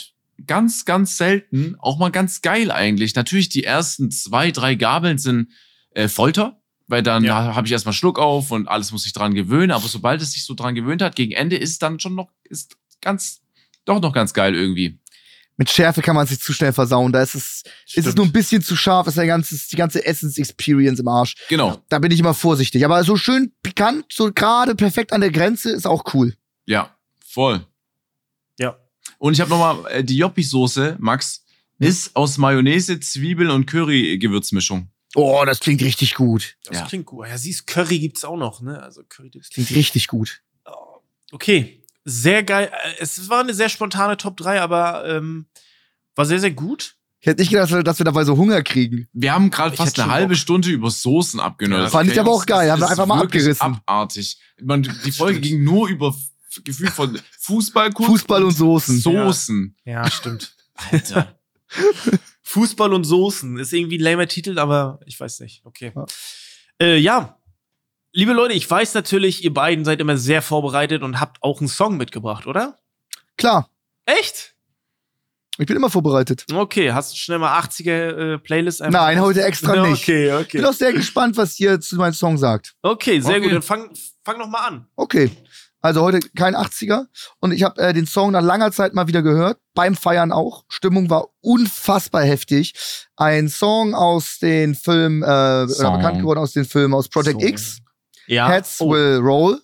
ganz, 0.46 0.84
ganz 0.84 1.16
selten, 1.16 1.76
auch 1.78 1.98
mal 1.98 2.10
ganz 2.10 2.40
geil 2.42 2.70
eigentlich. 2.70 3.14
Natürlich, 3.14 3.48
die 3.48 3.64
ersten 3.64 4.10
zwei, 4.10 4.50
drei 4.50 4.74
Gabeln 4.74 5.18
sind 5.18 5.50
äh, 5.92 6.08
Folter, 6.08 6.60
weil 6.86 7.02
dann 7.02 7.24
Ja. 7.24 7.54
habe 7.54 7.66
ich 7.66 7.72
erstmal 7.72 7.94
Schluck 7.94 8.18
auf 8.18 8.50
und 8.50 8.68
alles 8.68 8.92
muss 8.92 9.02
sich 9.04 9.12
dran 9.12 9.34
gewöhnen. 9.34 9.70
Aber 9.72 9.86
sobald 9.88 10.20
es 10.22 10.32
sich 10.32 10.44
so 10.44 10.54
dran 10.54 10.74
gewöhnt 10.74 11.02
hat, 11.02 11.16
gegen 11.16 11.32
Ende 11.32 11.56
ist 11.56 11.82
dann 11.82 12.00
schon 12.00 12.14
noch, 12.14 12.30
ist 12.44 12.76
ganz, 13.00 13.40
doch 13.84 14.00
noch 14.00 14.12
ganz 14.12 14.32
geil 14.34 14.54
irgendwie. 14.54 14.98
Mit 15.58 15.70
Schärfe 15.70 16.02
kann 16.02 16.14
man 16.16 16.26
sich 16.26 16.38
zu 16.38 16.52
schnell 16.52 16.74
versauen. 16.74 17.12
Da 17.12 17.22
ist 17.22 17.34
es, 17.34 17.62
ist 17.94 18.06
es 18.06 18.14
nur 18.14 18.26
ein 18.26 18.32
bisschen 18.32 18.60
zu 18.62 18.76
scharf, 18.76 19.06
ist 19.06 19.16
der 19.16 19.26
ganze, 19.26 19.56
die 19.70 19.76
ganze 19.76 20.04
Essens-Experience 20.04 21.00
im 21.00 21.08
Arsch. 21.08 21.34
Genau, 21.48 21.80
Da 21.88 21.98
bin 21.98 22.10
ich 22.10 22.20
immer 22.20 22.34
vorsichtig. 22.34 22.84
Aber 22.84 23.02
so 23.04 23.16
schön 23.16 23.52
pikant, 23.62 24.04
so 24.12 24.30
gerade 24.34 24.74
perfekt 24.74 25.14
an 25.14 25.22
der 25.22 25.30
Grenze, 25.30 25.70
ist 25.70 25.86
auch 25.86 26.12
cool. 26.14 26.34
Ja, 26.66 26.94
voll. 27.26 27.64
Ja. 28.58 28.76
Und 29.18 29.32
ich 29.34 29.40
habe 29.40 29.50
nochmal 29.50 29.90
äh, 29.92 30.04
die 30.04 30.16
Joppi-Soße, 30.18 30.96
Max, 30.98 31.44
ist 31.78 32.14
aus 32.16 32.38
Mayonnaise, 32.38 32.98
Zwiebeln 33.00 33.50
und 33.50 33.66
Curry-Gewürzmischung. 33.66 34.88
Oh, 35.14 35.42
das 35.46 35.60
klingt 35.60 35.82
richtig 35.82 36.14
gut. 36.14 36.56
Das 36.64 36.78
Ja. 36.78 36.86
klingt 36.86 37.06
gut. 37.06 37.26
Ja, 37.28 37.38
siehst, 37.38 37.66
Curry 37.66 37.98
gibt's 37.98 38.24
auch 38.24 38.36
noch, 38.36 38.60
ne? 38.60 38.82
Also 38.82 39.02
Curry 39.08 39.30
Dips. 39.30 39.50
Klingt 39.50 39.70
richtig 39.70 40.08
gut. 40.08 40.42
Oh, 40.66 41.00
Okay, 41.32 41.82
sehr 42.04 42.42
geil. 42.42 42.70
Äh, 42.84 42.94
Es 43.02 43.28
war 43.28 43.40
eine 43.40 43.54
sehr 43.54 43.68
spontane 43.68 44.16
Top 44.16 44.36
3, 44.36 44.60
aber 44.60 45.06
ähm, 45.08 45.46
war 46.14 46.24
sehr, 46.26 46.40
sehr 46.40 46.50
gut. 46.52 46.96
Ich 47.20 47.26
hätte 47.26 47.40
nicht 47.42 47.50
gedacht, 47.50 47.72
dass 47.86 47.98
wir- 47.98 48.04
dabei 48.04 48.24
so 48.24 48.36
Hunger 48.36 48.62
kriegen. 48.62 49.08
Wir 49.12 49.32
haben 49.32 49.50
gerade 49.50 49.74
fast 49.76 49.98
eine 49.98 50.12
halbe 50.12 50.34
Bock. 50.34 50.36
Stunde 50.38 50.68
über 50.70 50.90
Soßen 50.90 51.40
abgenördet. 51.40 51.86
Ja, 51.86 51.90
fand 51.90 52.10
ich 52.10 52.20
aber 52.20 52.30
auch 52.30 52.46
geil. 52.46 52.70
Haben 52.70 52.80
wir 52.80 52.88
einfach 52.90 53.06
mal 53.06 53.22
abgerissen. 53.22 53.60
Abartig. 53.60 54.38
Man, 54.62 54.82
die 55.04 55.12
Folge 55.12 55.40
ging 55.40 55.64
nur 55.64 55.88
über 55.88 56.14
Gefühl 56.64 56.90
von 56.90 57.18
Fußball, 57.40 57.92
Fußball 57.92 58.44
und 58.44 58.50
Soßen. 58.52 58.98
Soßen. 58.98 59.76
Ja, 59.84 60.10
stimmt. 60.10 60.54
Alter. 60.74 61.38
Fußball 62.42 62.92
und 62.92 63.04
Soßen 63.04 63.58
ist 63.58 63.72
irgendwie 63.72 63.98
ein 63.98 64.02
lamer 64.02 64.28
Titel, 64.28 64.58
aber 64.58 65.00
ich 65.06 65.18
weiß 65.18 65.40
nicht. 65.40 65.62
Okay. 65.64 65.92
Ja. 65.94 66.06
Äh, 66.80 66.98
ja. 66.98 67.38
Liebe 68.12 68.32
Leute, 68.32 68.54
ich 68.54 68.70
weiß 68.70 68.94
natürlich, 68.94 69.44
ihr 69.44 69.52
beiden 69.52 69.84
seid 69.84 70.00
immer 70.00 70.16
sehr 70.16 70.40
vorbereitet 70.42 71.02
und 71.02 71.20
habt 71.20 71.42
auch 71.42 71.60
einen 71.60 71.68
Song 71.68 71.96
mitgebracht, 71.96 72.46
oder? 72.46 72.78
Klar, 73.36 73.68
Echt? 74.06 74.54
ich 75.58 75.66
bin 75.66 75.76
immer 75.76 75.90
vorbereitet. 75.90 76.44
Okay, 76.52 76.92
hast 76.92 77.12
du 77.12 77.16
schnell 77.16 77.38
mal 77.38 77.58
80er 77.60 78.80
äh? 78.80 78.90
Nein, 78.90 79.20
heute 79.20 79.42
extra 79.42 79.86
nicht. 79.88 80.02
Okay, 80.02 80.28
Ich 80.28 80.32
okay. 80.34 80.58
bin 80.58 80.66
auch 80.66 80.72
sehr 80.72 80.92
gespannt, 80.92 81.36
was 81.36 81.58
ihr 81.58 81.80
zu 81.80 81.96
meinem 81.96 82.12
Song 82.12 82.36
sagt. 82.38 82.74
Okay, 82.82 83.20
sehr 83.20 83.36
Okay. 83.36 83.40
gut. 83.42 83.52
Dann 83.52 83.62
fang, 83.62 83.90
fang 84.24 84.38
noch 84.38 84.48
mal 84.48 84.66
an. 84.66 84.86
Okay. 84.96 85.30
Also 85.80 86.02
heute 86.02 86.20
kein 86.36 86.56
80er. 86.56 87.06
Und 87.40 87.52
ich 87.52 87.62
habe 87.62 87.80
äh, 87.80 87.92
den 87.92 88.06
Song 88.06 88.32
nach 88.32 88.42
langer 88.42 88.72
Zeit 88.72 88.94
mal 88.94 89.06
wieder 89.06 89.22
gehört. 89.22 89.58
Beim 89.74 89.94
Feiern 89.94 90.32
auch. 90.32 90.64
Stimmung 90.68 91.10
war 91.10 91.28
unfassbar 91.40 92.24
heftig. 92.24 92.74
Ein 93.16 93.48
Song 93.48 93.94
aus 93.94 94.38
den 94.38 94.74
Filmen, 94.74 95.22
äh, 95.22 95.26
oder 95.26 95.68
Song. 95.68 95.96
bekannt 95.98 96.18
geworden 96.18 96.38
aus 96.40 96.52
den 96.52 96.64
Filmen 96.64 96.94
aus 96.94 97.08
Project 97.08 97.40
Song. 97.40 97.48
X. 97.48 97.78
Ja. 98.26 98.48
Heads 98.48 98.80
oh. 98.80 98.90
Will 98.90 99.18
Roll. 99.18 99.60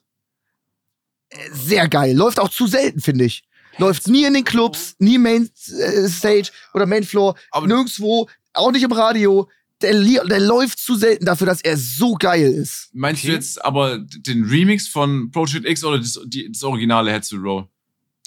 Sehr 1.52 1.88
geil. 1.88 2.14
Läuft 2.14 2.38
auch 2.38 2.50
zu 2.50 2.66
selten, 2.66 3.00
finde 3.00 3.24
ich. 3.24 3.42
Läuft 3.78 4.06
nie 4.06 4.24
in 4.24 4.34
den 4.34 4.44
Clubs, 4.44 4.94
nie 4.98 5.16
Main 5.18 5.48
äh, 5.78 6.08
Stage 6.08 6.50
oder 6.74 6.86
Main 6.86 7.04
Floor, 7.04 7.34
Aber- 7.50 7.66
nirgendwo, 7.66 8.28
auch 8.52 8.70
nicht 8.70 8.82
im 8.82 8.92
Radio. 8.92 9.48
Der, 9.82 10.24
der 10.24 10.40
läuft 10.40 10.78
zu 10.78 10.94
selten 10.96 11.24
dafür, 11.26 11.46
dass 11.46 11.60
er 11.60 11.76
so 11.76 12.14
geil 12.14 12.50
ist. 12.52 12.88
Meinst 12.92 13.22
Okay. 13.22 13.28
du 13.28 13.34
jetzt 13.34 13.64
aber 13.64 13.98
den 13.98 14.44
Remix 14.44 14.88
von 14.88 15.30
Project 15.30 15.66
X 15.68 15.84
oder 15.84 15.98
das, 15.98 16.18
die, 16.26 16.50
das 16.50 16.62
originale 16.62 17.12
Heads 17.12 17.28
to 17.28 17.36
Roll? 17.36 17.68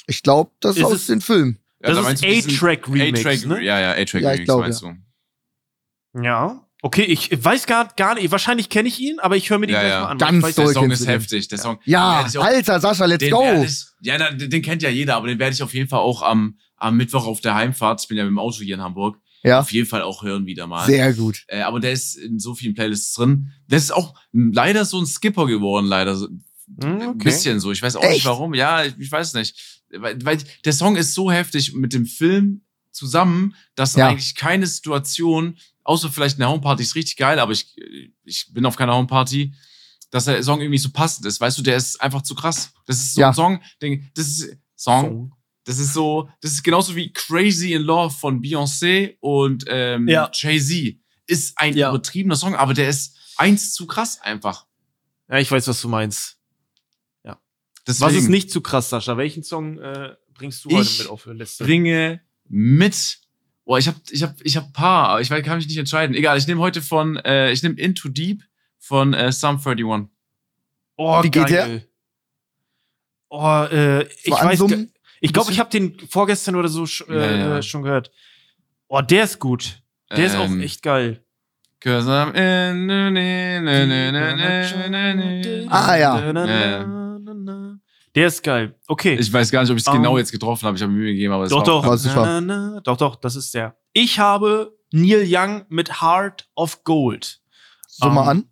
Ich 0.07 0.21
glaube, 0.21 0.51
das 0.59 0.77
ist 0.77 0.83
aus 0.83 0.93
es- 0.93 1.07
den 1.07 1.21
Filmen. 1.21 1.57
Ja, 1.81 1.89
Das 1.93 2.03
da 2.21 2.27
ist 2.29 2.47
A-Track 2.53 2.87
Remix, 2.87 3.19
A-Track, 3.19 3.45
ne? 3.45 3.63
Ja, 3.63 3.79
ja, 3.79 3.91
A-Track 3.91 4.21
Ja, 4.21 4.29
ich 4.31 4.33
Remix 4.39 4.45
glaub, 4.45 4.59
meinst 4.61 4.81
du. 4.81 4.93
Ja. 6.21 6.61
Okay, 6.81 7.03
ich 7.03 7.31
weiß 7.43 7.65
gar, 7.65 7.87
gar 7.95 8.13
nicht, 8.15 8.29
wahrscheinlich 8.31 8.69
kenne 8.69 8.87
ich 8.87 8.99
ihn, 8.99 9.19
aber 9.19 9.35
ich 9.37 9.49
höre 9.49 9.57
mir 9.57 9.65
den 9.67 9.73
Ja, 9.73 9.79
gleich 9.81 9.91
ja. 9.91 10.01
mal 10.01 10.07
an. 10.09 10.17
Ganz 10.19 10.43
weiß, 10.43 10.55
Der 10.55 10.67
Song 10.67 10.91
ist 10.91 11.07
heftig. 11.07 11.47
Der 11.47 11.57
Song. 11.57 11.79
Ja, 11.85 12.25
auch- 12.37 12.43
Alter, 12.43 12.79
Sascha, 12.79 13.05
let's 13.05 13.19
den 13.23 13.31
go. 13.31 13.63
Ich, 13.63 13.85
ja, 14.01 14.31
den 14.31 14.61
kennt 14.61 14.83
ja 14.83 14.89
jeder, 14.89 15.15
aber 15.15 15.27
den 15.27 15.39
werde 15.39 15.53
ich 15.55 15.63
auf 15.63 15.73
jeden 15.73 15.89
Fall 15.89 15.99
auch 15.99 16.21
am, 16.21 16.59
am 16.77 16.95
Mittwoch 16.95 17.25
auf 17.25 17.41
der 17.41 17.55
Heimfahrt, 17.55 18.01
ich 18.01 18.07
bin 18.07 18.17
ja 18.17 18.23
mit 18.23 18.31
dem 18.31 18.39
Auto 18.39 18.59
hier 18.61 18.75
in 18.75 18.81
Hamburg, 18.81 19.17
Ja. 19.45 19.59
auf 19.59 19.71
jeden 19.71 19.87
Fall 19.87 20.01
auch 20.01 20.23
hören 20.23 20.45
wieder 20.45 20.67
mal. 20.67 20.85
Sehr 20.85 21.13
gut. 21.13 21.43
Äh, 21.47 21.61
aber 21.61 21.79
der 21.79 21.91
ist 21.91 22.15
in 22.15 22.39
so 22.39 22.55
vielen 22.55 22.73
Playlists 22.73 23.13
drin. 23.13 23.51
Der 23.67 23.77
ist 23.77 23.91
auch 23.93 24.15
leider 24.31 24.85
so 24.85 24.99
ein 24.99 25.05
Skipper 25.05 25.45
geworden, 25.45 25.85
leider. 25.87 26.15
So, 26.15 26.27
Hm, 26.81 26.99
Ein 26.99 27.17
bisschen 27.19 27.59
so. 27.59 27.71
Ich 27.71 27.81
weiß 27.83 27.95
auch 27.95 28.01
Echt? 28.03 28.13
nicht 28.15 28.25
warum. 28.25 28.55
Ja, 28.55 28.83
ich, 28.83 28.95
ich 28.97 29.11
weiß 29.11 29.35
nicht. 29.35 29.83
Weil, 29.91 30.17
weil 30.25 30.39
der 30.65 30.73
Song 30.73 30.95
ist 30.95 31.13
so 31.13 31.31
heftig 31.31 31.73
mit 31.75 31.93
dem 31.93 32.07
Film 32.07 32.61
zusammen, 32.91 33.53
dass 33.75 33.93
Ja. 33.95 34.07
eigentlich 34.07 34.33
keine 34.33 34.65
Situation, 34.65 35.57
außer 35.83 36.09
vielleicht 36.11 36.39
eine 36.39 36.49
Homeparty, 36.49 36.81
ist 36.81 36.95
richtig 36.95 37.17
geil, 37.17 37.37
aber 37.37 37.51
ich, 37.51 37.75
ich 38.23 38.47
bin 38.51 38.65
auf 38.65 38.77
keiner 38.77 38.95
Homeparty, 38.95 39.53
dass 40.09 40.25
der 40.25 40.41
Song 40.41 40.59
irgendwie 40.59 40.79
so 40.79 40.89
passend 40.89 41.27
ist. 41.27 41.39
Weißt 41.39 41.57
du, 41.57 41.61
der 41.61 41.77
ist 41.77 42.01
einfach 42.01 42.23
zu 42.23 42.33
krass. 42.33 42.71
Das 42.87 42.97
ist 42.97 43.13
so 43.13 43.21
Ja. 43.21 43.27
ein 43.27 43.33
Song, 43.35 43.59
den, 43.83 44.09
das 44.15 44.27
ist 44.27 44.57
Song. 44.75 45.33
Das 45.65 45.77
ist 45.79 45.93
so, 45.93 46.29
das 46.41 46.51
ist 46.53 46.63
genauso 46.63 46.95
wie 46.95 47.11
Crazy 47.11 47.73
in 47.73 47.81
Love 47.81 48.13
von 48.15 48.41
Beyoncé 48.41 49.17
und 49.19 49.65
ähm, 49.67 50.07
Ja. 50.07 50.29
Jay-Z. 50.33 50.97
Ist 51.27 51.57
ein 51.57 51.75
Ja. 51.75 51.89
übertriebener 51.89 52.35
Song, 52.35 52.55
aber 52.55 52.73
der 52.73 52.87
ist 52.87 53.17
eins 53.37 53.73
zu 53.73 53.85
krass 53.87 54.21
einfach. 54.21 54.65
Ja, 55.27 55.39
ich 55.39 55.51
weiß, 55.51 55.67
was 55.67 55.81
du 55.81 55.89
meinst. 55.89 56.35
Deswegen 57.87 58.07
Was 58.07 58.15
ist 58.15 58.29
nicht 58.29 58.49
zu 58.49 58.61
krass, 58.61 58.89
Sascha? 58.89 59.15
Welchen 59.17 59.43
Song 59.43 59.77
äh, 59.77 60.15
bringst 60.33 60.65
du 60.65 60.69
heute 60.71 60.89
mit 60.97 61.07
auf 61.07 61.23
die 61.23 61.29
Liste? 61.31 61.63
bringe 61.63 62.21
mit. 62.45 63.19
Boah, 63.63 63.77
ich 63.79 63.87
hab, 63.87 63.95
ich 64.09 64.23
hab, 64.23 64.35
ich 64.41 64.57
hab 64.57 64.73
paar, 64.73 65.09
aber 65.09 65.21
ich 65.21 65.29
kann 65.29 65.57
mich 65.57 65.67
nicht 65.67 65.77
entscheiden. 65.77 66.15
Egal, 66.15 66.37
ich 66.37 66.47
nehme 66.47 66.61
heute 66.61 66.81
von, 66.81 67.17
äh, 67.17 67.51
ich 67.51 67.63
nehme 67.63 67.75
Into 67.79 68.09
Deep 68.09 68.43
von 68.79 69.13
äh, 69.13 69.31
Sum 69.31 69.57
31. 69.63 70.07
Oh, 70.97 71.23
Wie 71.23 71.29
geht 71.31 71.47
geil. 71.47 71.87
Oh, 73.29 73.67
äh, 73.71 74.03
ich 74.23 74.31
weiß? 74.31 74.63
Ich 75.21 75.33
glaube, 75.33 75.51
ich 75.51 75.59
habe 75.59 75.69
den 75.69 75.97
vorgestern 76.09 76.55
oder 76.55 76.67
so 76.67 76.85
sch 76.85 77.03
äh, 77.09 77.39
ja, 77.39 77.61
schon 77.61 77.83
gehört. 77.83 78.11
Oh, 78.87 79.01
der 79.01 79.23
ist 79.23 79.39
gut. 79.39 79.81
Der 80.11 80.19
ähm, 80.19 80.25
ist 80.25 80.35
auch 80.35 80.45
ähm, 80.45 80.61
echt 80.61 80.81
geil. 80.83 81.23
Cause 81.79 82.09
I'm 82.09 82.33
in, 82.33 82.89
ah 85.69 85.95
ja. 85.95 86.31
ja. 86.31 86.85
Der 88.15 88.27
ist 88.27 88.41
geil. 88.43 88.75
Okay. 88.87 89.15
Ich 89.19 89.31
weiß 89.31 89.51
gar 89.51 89.61
nicht, 89.61 89.69
ob 89.71 89.77
ich 89.77 89.83
es 89.83 89.87
um, 89.87 89.95
ähm, 89.95 90.01
genau 90.01 90.17
jetzt 90.17 90.31
getroffen 90.31 90.65
habe. 90.65 90.77
Ich 90.77 90.83
habe 90.83 90.91
Mühe 90.91 91.11
gegeben, 91.11 91.33
aber 91.33 91.43
es 91.43 91.49
doch, 91.49 91.63
doch. 91.63 91.85
War 91.85 92.41
na, 92.41 92.79
doch, 92.83 92.97
doch, 92.97 93.17
das 93.17 93.35
ist 93.35 93.53
der. 93.53 93.77
Ich 93.93 94.19
habe 94.19 94.75
Neil 94.91 95.25
Young 95.27 95.65
mit 95.69 96.01
Heart 96.01 96.49
of 96.55 96.83
Gold. 96.83 97.41
So 97.87 98.07
um, 98.07 98.15
mal 98.15 98.23
ähm, 98.23 98.29
an. 98.29 98.45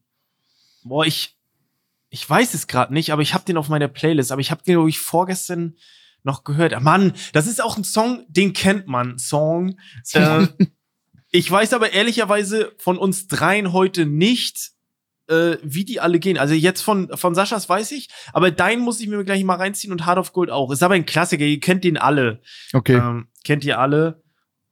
Boah, 0.83 1.05
ich, 1.05 1.37
ich 2.09 2.29
weiß 2.29 2.53
es 2.53 2.67
gerade 2.67 2.93
nicht, 2.93 3.11
aber 3.11 3.21
ich 3.21 3.33
habe 3.33 3.45
den 3.45 3.57
auf 3.57 3.69
meiner 3.69 3.87
Playlist. 3.87 4.31
Aber 4.31 4.41
ich 4.41 4.51
habe 4.51 4.63
den, 4.63 4.75
glaube 4.75 4.89
ich, 4.89 4.99
vorgestern 4.99 5.75
noch 6.23 6.43
gehört. 6.43 6.73
Ah, 6.73 6.79
Mann, 6.79 7.13
das 7.33 7.47
ist 7.47 7.61
auch 7.61 7.77
ein 7.77 7.83
Song, 7.83 8.25
den 8.29 8.53
kennt 8.53 8.87
man. 8.87 9.17
Song. 9.17 9.77
Äh, 10.13 10.47
ich 11.31 11.49
weiß 11.49 11.73
aber 11.73 11.93
ehrlicherweise 11.93 12.73
von 12.77 12.97
uns 12.97 13.27
dreien 13.27 13.73
heute 13.73 14.05
nicht, 14.05 14.71
äh, 15.27 15.57
wie 15.61 15.85
die 15.85 15.99
alle 15.99 16.19
gehen. 16.19 16.37
Also 16.37 16.53
jetzt 16.53 16.81
von, 16.81 17.09
von 17.15 17.35
Saschas 17.35 17.69
weiß 17.69 17.91
ich, 17.91 18.09
aber 18.33 18.51
dein 18.51 18.79
muss 18.79 18.99
ich 18.99 19.07
mir 19.07 19.23
gleich 19.23 19.43
mal 19.43 19.55
reinziehen 19.55 19.91
und 19.91 20.05
Heart 20.05 20.17
of 20.17 20.33
Gold 20.33 20.49
auch. 20.49 20.71
Ist 20.71 20.83
aber 20.83 20.95
ein 20.95 21.05
Klassiker, 21.05 21.45
ihr 21.45 21.59
kennt 21.59 21.83
den 21.83 21.97
alle. 21.97 22.41
Okay. 22.73 22.95
Ähm, 22.95 23.27
kennt 23.43 23.63
ihr 23.65 23.79
alle. 23.79 24.22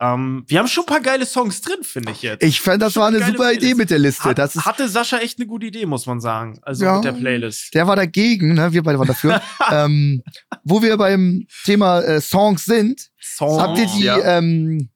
Ähm, 0.01 0.43
wir 0.47 0.57
haben 0.59 0.67
schon 0.67 0.83
ein 0.83 0.87
paar 0.87 0.99
geile 0.99 1.25
Songs 1.27 1.61
drin, 1.61 1.83
finde 1.83 2.11
ich 2.11 2.23
jetzt. 2.23 2.43
Ich 2.43 2.59
fand, 2.59 2.81
das 2.81 2.93
schon 2.93 3.01
war 3.01 3.09
eine 3.09 3.19
super 3.19 3.33
Playlist. 3.37 3.63
Idee 3.63 3.75
mit 3.75 3.89
der 3.91 3.99
Liste. 3.99 4.23
Hat, 4.23 4.39
Das 4.39 4.55
ist, 4.55 4.65
hatte 4.65 4.89
Sascha 4.89 5.19
echt 5.19 5.37
eine 5.37 5.45
gute 5.47 5.67
Idee, 5.67 5.85
muss 5.85 6.07
man 6.07 6.19
sagen. 6.19 6.59
Also 6.63 6.85
Ja. 6.85 6.95
mit 6.95 7.05
der 7.05 7.11
Playlist. 7.13 7.73
der 7.75 7.85
war 7.85 7.95
dagegen, 7.95 8.55
ne? 8.55 8.73
wir 8.73 8.81
beide 8.81 8.97
waren 8.97 9.07
dafür. 9.07 9.41
ähm, 9.71 10.23
wo 10.63 10.81
wir 10.81 10.97
beim 10.97 11.45
Thema 11.65 12.01
äh, 12.01 12.19
Songs 12.19 12.65
sind, 12.65 13.09
Songs. 13.21 13.61
habt 13.61 13.77
ihr 13.77 13.85
die, 13.85 14.03
Ja. 14.05 14.37
ähm, 14.37 14.89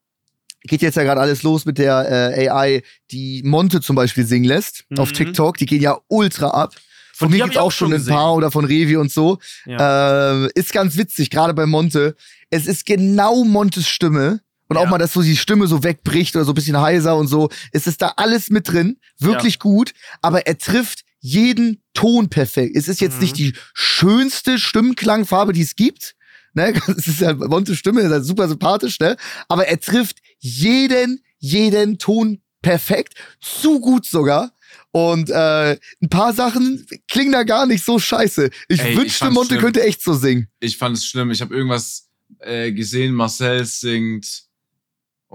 geht 0.63 0.81
jetzt 0.81 0.95
ja 0.95 1.03
gerade 1.03 1.21
alles 1.21 1.43
los 1.43 1.65
mit 1.65 1.77
der 1.77 2.33
äh, 2.35 2.49
AI, 2.49 2.81
die 3.11 3.43
Monte 3.45 3.81
zum 3.81 3.95
Beispiel 3.95 4.25
singen 4.25 4.45
lässt 4.45 4.85
auf 4.97 5.09
Mhm. 5.09 5.13
TikTok. 5.13 5.57
Die 5.57 5.67
gehen 5.67 5.81
ja 5.81 5.99
ultra 6.07 6.49
ab. 6.49 6.73
Von, 7.13 7.29
die 7.29 7.37
mir 7.37 7.43
gibt's 7.43 7.57
auch 7.57 7.71
schon 7.71 7.93
ein 7.93 8.03
paar 8.05 8.33
oder 8.33 8.49
von 8.51 8.65
Revi 8.65 8.97
und 8.97 9.11
so. 9.11 9.37
Ja. 9.67 10.45
Äh, 10.45 10.49
ist 10.55 10.73
ganz 10.73 10.97
witzig, 10.97 11.29
gerade 11.29 11.53
bei 11.53 11.65
Monte. 11.67 12.15
Es 12.49 12.65
ist 12.65 12.85
genau 12.87 13.43
Montes 13.45 13.87
Stimme. 13.87 14.41
Und 14.68 14.78
auch 14.78 14.84
Ja. 14.86 14.89
mal, 14.89 14.97
dass 14.97 15.13
so 15.13 15.22
die 15.22 15.38
Stimme 15.38 15.68
so 15.68 15.84
wegbricht 15.84 16.36
oder 16.36 16.45
so 16.45 16.51
ein 16.51 16.55
bisschen 16.55 16.80
heiser 16.80 17.16
und 17.18 17.28
so. 17.28 17.49
Es 17.72 17.86
ist 17.88 18.01
da 18.01 18.13
alles 18.18 18.49
mit 18.49 18.68
drin. 18.68 18.97
Wirklich 19.20 19.59
gut. 19.59 19.93
Aber 20.22 20.47
er 20.47 20.57
trifft 20.57 21.01
jeden 21.20 21.82
Ton 21.93 22.30
perfekt. 22.30 22.76
Es 22.76 22.88
ist 22.88 23.01
jetzt 23.01 23.16
Mhm. 23.16 23.22
nicht 23.22 23.38
die 23.38 23.53
schönste 23.74 24.57
Stimmklangfarbe, 24.59 25.53
die 25.53 25.61
es 25.61 25.76
gibt. 25.76 26.16
Ne? 26.53 26.74
Es 26.97 27.07
ist 27.07 27.22
ja 27.22 27.34
Montes 27.34 27.78
Stimme, 27.78 28.01
ist 28.01 28.11
halt 28.11 28.26
super 28.26 28.47
sympathisch, 28.47 28.99
ne? 28.99 29.18
Aber 29.47 29.68
er 29.68 29.80
trifft 29.80 30.18
jeden, 30.39 31.22
jeden 31.38 31.97
Ton 31.97 32.41
perfekt. 32.61 33.13
Zu 33.41 33.80
gut 33.80 34.05
sogar. 34.05 34.51
Und 34.91 35.30
äh, 35.30 35.78
ein 36.01 36.09
paar 36.09 36.34
Sachen 36.34 36.86
klingen 37.09 37.34
da 37.34 37.43
gar 37.43 37.66
nicht 37.66 37.84
so 37.84 37.99
scheiße. 37.99 38.49
Ich 38.70 38.80
Ey, 38.80 38.91
ich 38.91 38.97
wünschte, 38.97 39.20
fand's 39.20 39.36
Monte 39.36 39.49
schlimm. 39.55 39.61
könnte 39.61 39.84
echt 39.84 40.01
so 40.01 40.13
singen. 40.13 40.47
Ich 40.59 40.78
fand 40.78 40.95
es 40.97 41.05
schlimm. 41.05 41.32
Ich 41.32 41.41
habe 41.41 41.53
irgendwas 41.55 42.07
äh, 42.39 42.72
gesehen, 42.72 43.13
Marcel 43.13 43.66
singt 43.66 44.44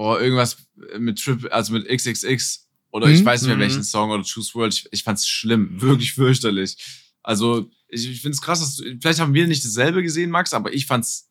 oh, 0.00 0.16
irgendwas 0.16 0.56
mit 0.98 1.22
Trip, 1.22 1.46
also 1.52 1.72
mit 1.74 1.86
XXX 1.88 2.66
oder 2.90 3.08
ich 3.08 3.20
Mhm. 3.20 3.24
weiß 3.26 3.42
nicht 3.42 3.48
mehr 3.48 3.56
Mhm. 3.56 3.60
welchen 3.60 3.84
Song 3.84 4.10
oder 4.10 4.22
Choose 4.24 4.54
World. 4.54 4.72
Ich, 4.74 4.88
ich 4.92 5.02
fand 5.04 5.18
es 5.18 5.28
schlimm, 5.28 5.68
wirklich 5.82 6.14
fürchterlich. 6.14 6.76
Also 7.22 7.70
ich, 7.88 8.08
ich 8.08 8.22
finde 8.22 8.34
es 8.34 8.40
krass, 8.40 8.60
dass 8.60 8.76
du, 8.76 8.84
vielleicht 9.00 9.20
haben 9.20 9.34
wir 9.34 9.46
nicht 9.46 9.64
dasselbe 9.64 10.02
gesehen, 10.02 10.30
Max, 10.30 10.54
aber 10.54 10.72
ich 10.72 10.86
fand's 10.86 11.28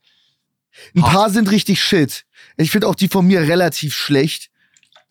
Ein 0.95 1.01
Hart. 1.01 1.13
paar 1.13 1.29
sind 1.31 1.49
richtig 1.49 1.81
shit. 1.81 2.25
Ich 2.57 2.69
finde 2.71 2.87
auch 2.87 2.95
die 2.95 3.07
von 3.07 3.25
mir 3.25 3.41
relativ 3.41 3.95
schlecht. 3.95 4.51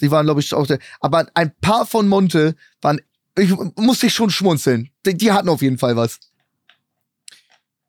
Die 0.01 0.11
waren, 0.13 0.25
glaube 0.27 0.41
ich, 0.41 0.55
auch 0.55 0.67
der. 0.67 0.79
Aber 1.01 1.29
ein 1.35 1.53
paar 1.61 1.85
von 1.85 2.07
Monte 2.07 2.55
waren. 2.81 3.01
Ich 3.37 3.51
musste 3.77 4.07
ich 4.07 4.15
schon 4.15 4.31
schmunzeln. 4.31 4.91
Die, 5.05 5.17
die 5.17 5.33
hatten 5.33 5.49
auf 5.49 5.61
jeden 5.63 5.79
Fall 5.79 5.97
was. 5.97 6.21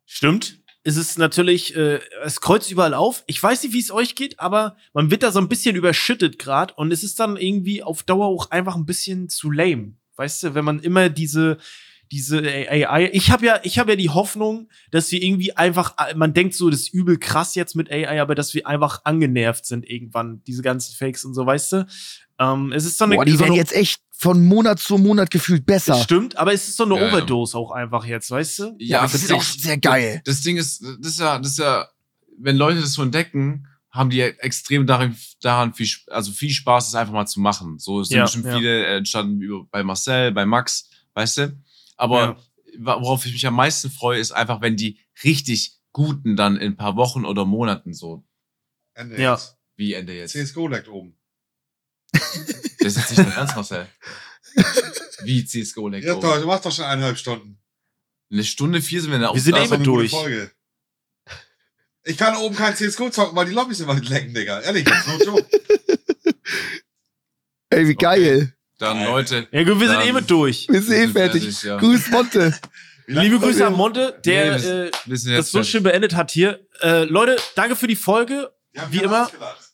Stimmt. 0.06 0.59
Es 0.90 0.96
ist 0.96 1.18
natürlich, 1.18 1.76
äh, 1.76 2.00
es 2.24 2.40
kreuzt 2.40 2.68
überall 2.68 2.94
auf. 2.94 3.22
Ich 3.28 3.40
weiß 3.40 3.62
nicht, 3.62 3.72
wie 3.72 3.78
es 3.78 3.92
euch 3.92 4.16
geht, 4.16 4.40
aber 4.40 4.76
man 4.92 5.12
wird 5.12 5.22
da 5.22 5.30
so 5.30 5.38
ein 5.38 5.48
bisschen 5.48 5.76
überschüttet 5.76 6.40
gerade 6.40 6.74
und 6.74 6.92
es 6.92 7.04
ist 7.04 7.20
dann 7.20 7.36
irgendwie 7.36 7.84
auf 7.84 8.02
Dauer 8.02 8.26
auch 8.26 8.50
einfach 8.50 8.74
ein 8.74 8.86
bisschen 8.86 9.28
zu 9.28 9.52
lame. 9.52 9.94
Weißt 10.16 10.42
du, 10.42 10.54
wenn 10.54 10.64
man 10.64 10.80
immer 10.80 11.08
diese 11.08 11.58
diese 12.10 12.42
AI, 12.42 13.08
ich 13.12 13.30
habe 13.30 13.46
ja 13.46 13.60
ich 13.62 13.78
habe 13.78 13.92
ja 13.92 13.96
die 13.96 14.10
Hoffnung, 14.10 14.68
dass 14.90 15.12
wir 15.12 15.22
irgendwie 15.22 15.56
einfach 15.56 15.94
man 16.16 16.34
denkt 16.34 16.54
so, 16.54 16.70
das 16.70 16.80
ist 16.80 16.92
übel 16.92 17.20
krass 17.20 17.54
jetzt 17.54 17.76
mit 17.76 17.88
AI, 17.88 18.20
aber 18.20 18.34
dass 18.34 18.52
wir 18.52 18.66
einfach 18.66 19.02
angenervt 19.04 19.64
sind 19.66 19.88
irgendwann 19.88 20.42
diese 20.42 20.62
ganzen 20.62 20.96
Fakes 20.96 21.24
und 21.24 21.34
so, 21.34 21.46
weißt 21.46 21.72
du? 21.72 21.86
Ähm, 22.40 22.72
es 22.72 22.84
ist 22.84 22.98
so 22.98 23.04
eine, 23.04 23.14
Boah, 23.14 23.24
die 23.24 23.36
so 23.36 23.40
werden 23.44 23.54
jetzt 23.54 23.76
echt 23.76 24.02
von 24.22 24.44
Monat 24.44 24.78
zu 24.80 24.98
Monat 24.98 25.30
gefühlt 25.30 25.64
besser. 25.64 25.94
Stimmt, 26.02 26.36
aber 26.36 26.52
es 26.52 26.68
ist 26.68 26.76
so 26.76 26.84
eine 26.84 26.94
Ja, 26.96 27.00
ja. 27.00 27.08
Overdose 27.08 27.56
auch 27.56 27.70
einfach 27.70 28.04
jetzt, 28.04 28.30
weißt 28.30 28.58
du? 28.58 28.76
ja, 28.78 29.00
das 29.02 29.14
ist 29.14 29.32
auch 29.32 29.42
sehr 29.42 29.78
geil. 29.78 30.20
Das 30.26 30.42
Ding 30.42 30.58
ist, 30.58 30.82
das 31.00 31.12
ist 31.12 31.20
ja, 31.20 31.38
das 31.38 31.52
ist 31.52 31.58
ja, 31.58 31.88
wenn 32.38 32.56
Leute 32.56 32.80
das 32.82 32.92
so 32.92 33.02
entdecken, 33.02 33.66
haben 33.90 34.10
die 34.10 34.18
ja 34.18 34.26
extrem 34.26 34.86
daran, 34.86 35.16
daran 35.40 35.72
viel, 35.72 35.88
also 36.08 36.32
viel 36.32 36.50
Spaß, 36.50 36.90
das 36.90 36.94
einfach 37.00 37.14
mal 37.14 37.24
zu 37.26 37.40
machen. 37.40 37.78
So 37.78 38.02
es 38.02 38.08
sind 38.08 38.18
Ja, 38.18 38.24
bestimmt 38.24 38.44
ja. 38.44 38.56
viele 38.58 38.86
äh, 38.86 38.96
entstanden 38.98 39.40
über, 39.40 39.64
bei 39.70 39.82
Marcel, 39.82 40.32
bei 40.32 40.44
Max, 40.44 40.90
weißt 41.14 41.38
du? 41.38 41.58
Aber 41.96 42.36
worauf 42.78 43.24
ich 43.24 43.32
mich 43.32 43.46
am 43.46 43.54
meisten 43.54 43.90
freue, 43.90 44.20
ist 44.20 44.32
einfach, 44.32 44.60
wenn 44.60 44.76
die 44.76 44.98
richtig 45.24 45.78
guten 45.92 46.36
dann 46.36 46.56
in 46.56 46.72
ein 46.72 46.76
paar 46.76 46.96
Wochen 46.96 47.24
oder 47.24 47.46
Monaten 47.46 47.94
so, 47.94 48.22
Ende 48.94 49.20
Ja. 49.20 49.32
jetzt. 49.32 49.56
wie 49.76 49.94
Ende 49.94 50.12
jetzt. 50.14 50.32
CSGO 50.32 50.68
leckt 50.68 50.88
oben. 50.88 51.16
Das 52.12 52.96
ist 52.96 52.96
jetzt 52.96 53.10
nicht 53.10 53.18
dein 53.20 53.32
Ernst, 53.32 53.54
Marcel. 53.56 53.86
Wie 55.22 55.44
CSGO 55.44 55.88
leckt 55.88 56.06
Ja, 56.06 56.14
toll, 56.14 56.40
du 56.40 56.46
machst 56.46 56.64
doch 56.64 56.72
schon 56.72 56.84
eineinhalb 56.84 57.18
Stunden. 57.18 57.58
Eine 58.32 58.44
Stunde 58.44 58.80
vier 58.80 59.00
sind 59.02 59.10
wir 59.10 59.16
in 59.16 59.22
der 59.22 59.34
Wir 59.34 59.40
sind 59.40 59.52
Das 59.52 59.60
eh 59.62 59.64
ist 59.64 59.70
gute 59.70 59.82
durch. 59.82 60.10
Folge. 60.10 60.50
Ich 62.04 62.16
kann 62.16 62.36
oben 62.36 62.56
kein 62.56 62.74
CSGO 62.74 63.10
zocken, 63.10 63.36
weil 63.36 63.46
die 63.46 63.52
Lobbys 63.52 63.80
immer 63.80 63.94
lecken, 64.00 64.32
Digga. 64.32 64.60
Ehrlich, 64.60 64.86
jetzt 64.88 65.06
no 65.06 65.18
joke. 65.24 65.46
Ey, 67.70 67.86
wie 67.88 67.94
geil. 67.94 68.54
Dann 68.78 69.04
Leute. 69.04 69.46
Ja, 69.52 69.62
gut, 69.64 69.78
wir 69.78 69.88
sind 69.88 70.00
eh 70.00 70.12
mit 70.12 70.30
durch. 70.30 70.66
Wir 70.68 70.80
sind 70.82 70.94
eh 70.94 71.08
fertig. 71.08 71.42
fertig, 71.42 71.62
ja. 71.62 71.76
Grüß 71.76 72.08
Monte. 72.10 72.58
Liebe 73.06 73.38
Grüße 73.38 73.66
an 73.66 73.74
Monte, 73.74 74.18
der 74.24 74.56
Nee, 74.58 74.62
wir- 74.64 74.84
äh, 74.86 74.90
Wir 75.04 75.16
sind 75.18 75.32
das 75.36 75.50
so 75.50 75.62
schön 75.64 75.82
beendet 75.82 76.14
hat 76.14 76.30
hier. 76.30 76.66
Äh, 76.80 77.04
Leute, 77.04 77.36
danke 77.56 77.76
für 77.76 77.86
die 77.88 77.96
Folge. 77.96 78.52
Haben 78.76 78.92
Wie 78.92 79.02
immer. 79.02 79.24
ausgelacht. 79.26 79.69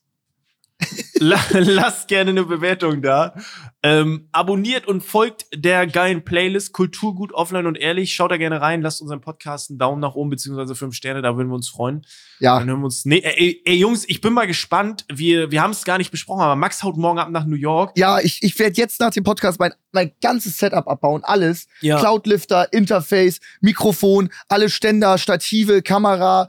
La 1.18 1.38
lasst 1.52 2.08
gerne 2.08 2.30
eine 2.30 2.44
Bewertung 2.44 3.02
da. 3.02 3.34
Ähm, 3.82 4.28
abonniert 4.32 4.86
und 4.86 5.02
folgt 5.02 5.46
der 5.54 5.86
geilen 5.86 6.24
Playlist 6.24 6.72
Kulturgut 6.72 7.32
offline 7.32 7.66
und 7.66 7.76
ehrlich. 7.78 8.14
Schaut 8.14 8.30
da 8.30 8.36
gerne 8.36 8.60
rein, 8.60 8.82
lasst 8.82 9.00
unseren 9.00 9.20
Podcast 9.20 9.70
einen 9.70 9.78
Daumen 9.78 10.00
nach 10.00 10.14
oben 10.14 10.30
beziehungsweise 10.30 10.74
fünf 10.74 10.94
Sterne, 10.94 11.22
da 11.22 11.36
würden 11.36 11.48
wir 11.48 11.54
uns 11.54 11.68
freuen. 11.68 12.04
Ja, 12.40 12.58
Dann 12.58 12.68
hören 12.68 12.80
wir 12.80 12.86
uns. 12.86 13.04
Nee, 13.04 13.20
ey, 13.24 13.62
ey 13.64 13.74
Jungs, 13.76 14.04
ich 14.08 14.20
bin 14.20 14.32
mal 14.32 14.46
gespannt. 14.46 15.04
Wir, 15.12 15.50
wir 15.50 15.62
haben 15.62 15.70
es 15.70 15.84
gar 15.84 15.98
nicht 15.98 16.10
besprochen, 16.10 16.42
aber 16.42 16.56
Max 16.56 16.82
haut 16.82 16.96
morgen 16.96 17.18
ab 17.18 17.30
nach 17.30 17.46
New 17.46 17.56
York. 17.56 17.92
ja, 17.96 18.18
ich, 18.20 18.42
ich 18.42 18.58
werde 18.58 18.76
jetzt 18.76 19.00
nach 19.00 19.10
dem 19.10 19.24
Podcast 19.24 19.58
mein, 19.58 19.72
mein 19.92 20.12
ganzes 20.20 20.58
Setup 20.58 20.86
abbauen. 20.88 21.22
Alles. 21.24 21.66
Ja. 21.80 21.98
Cloudlifter, 21.98 22.72
Interface, 22.72 23.40
Mikrofon, 23.60 24.30
alle 24.48 24.68
Ständer, 24.68 25.18
Stative, 25.18 25.82
Kamera. 25.82 26.48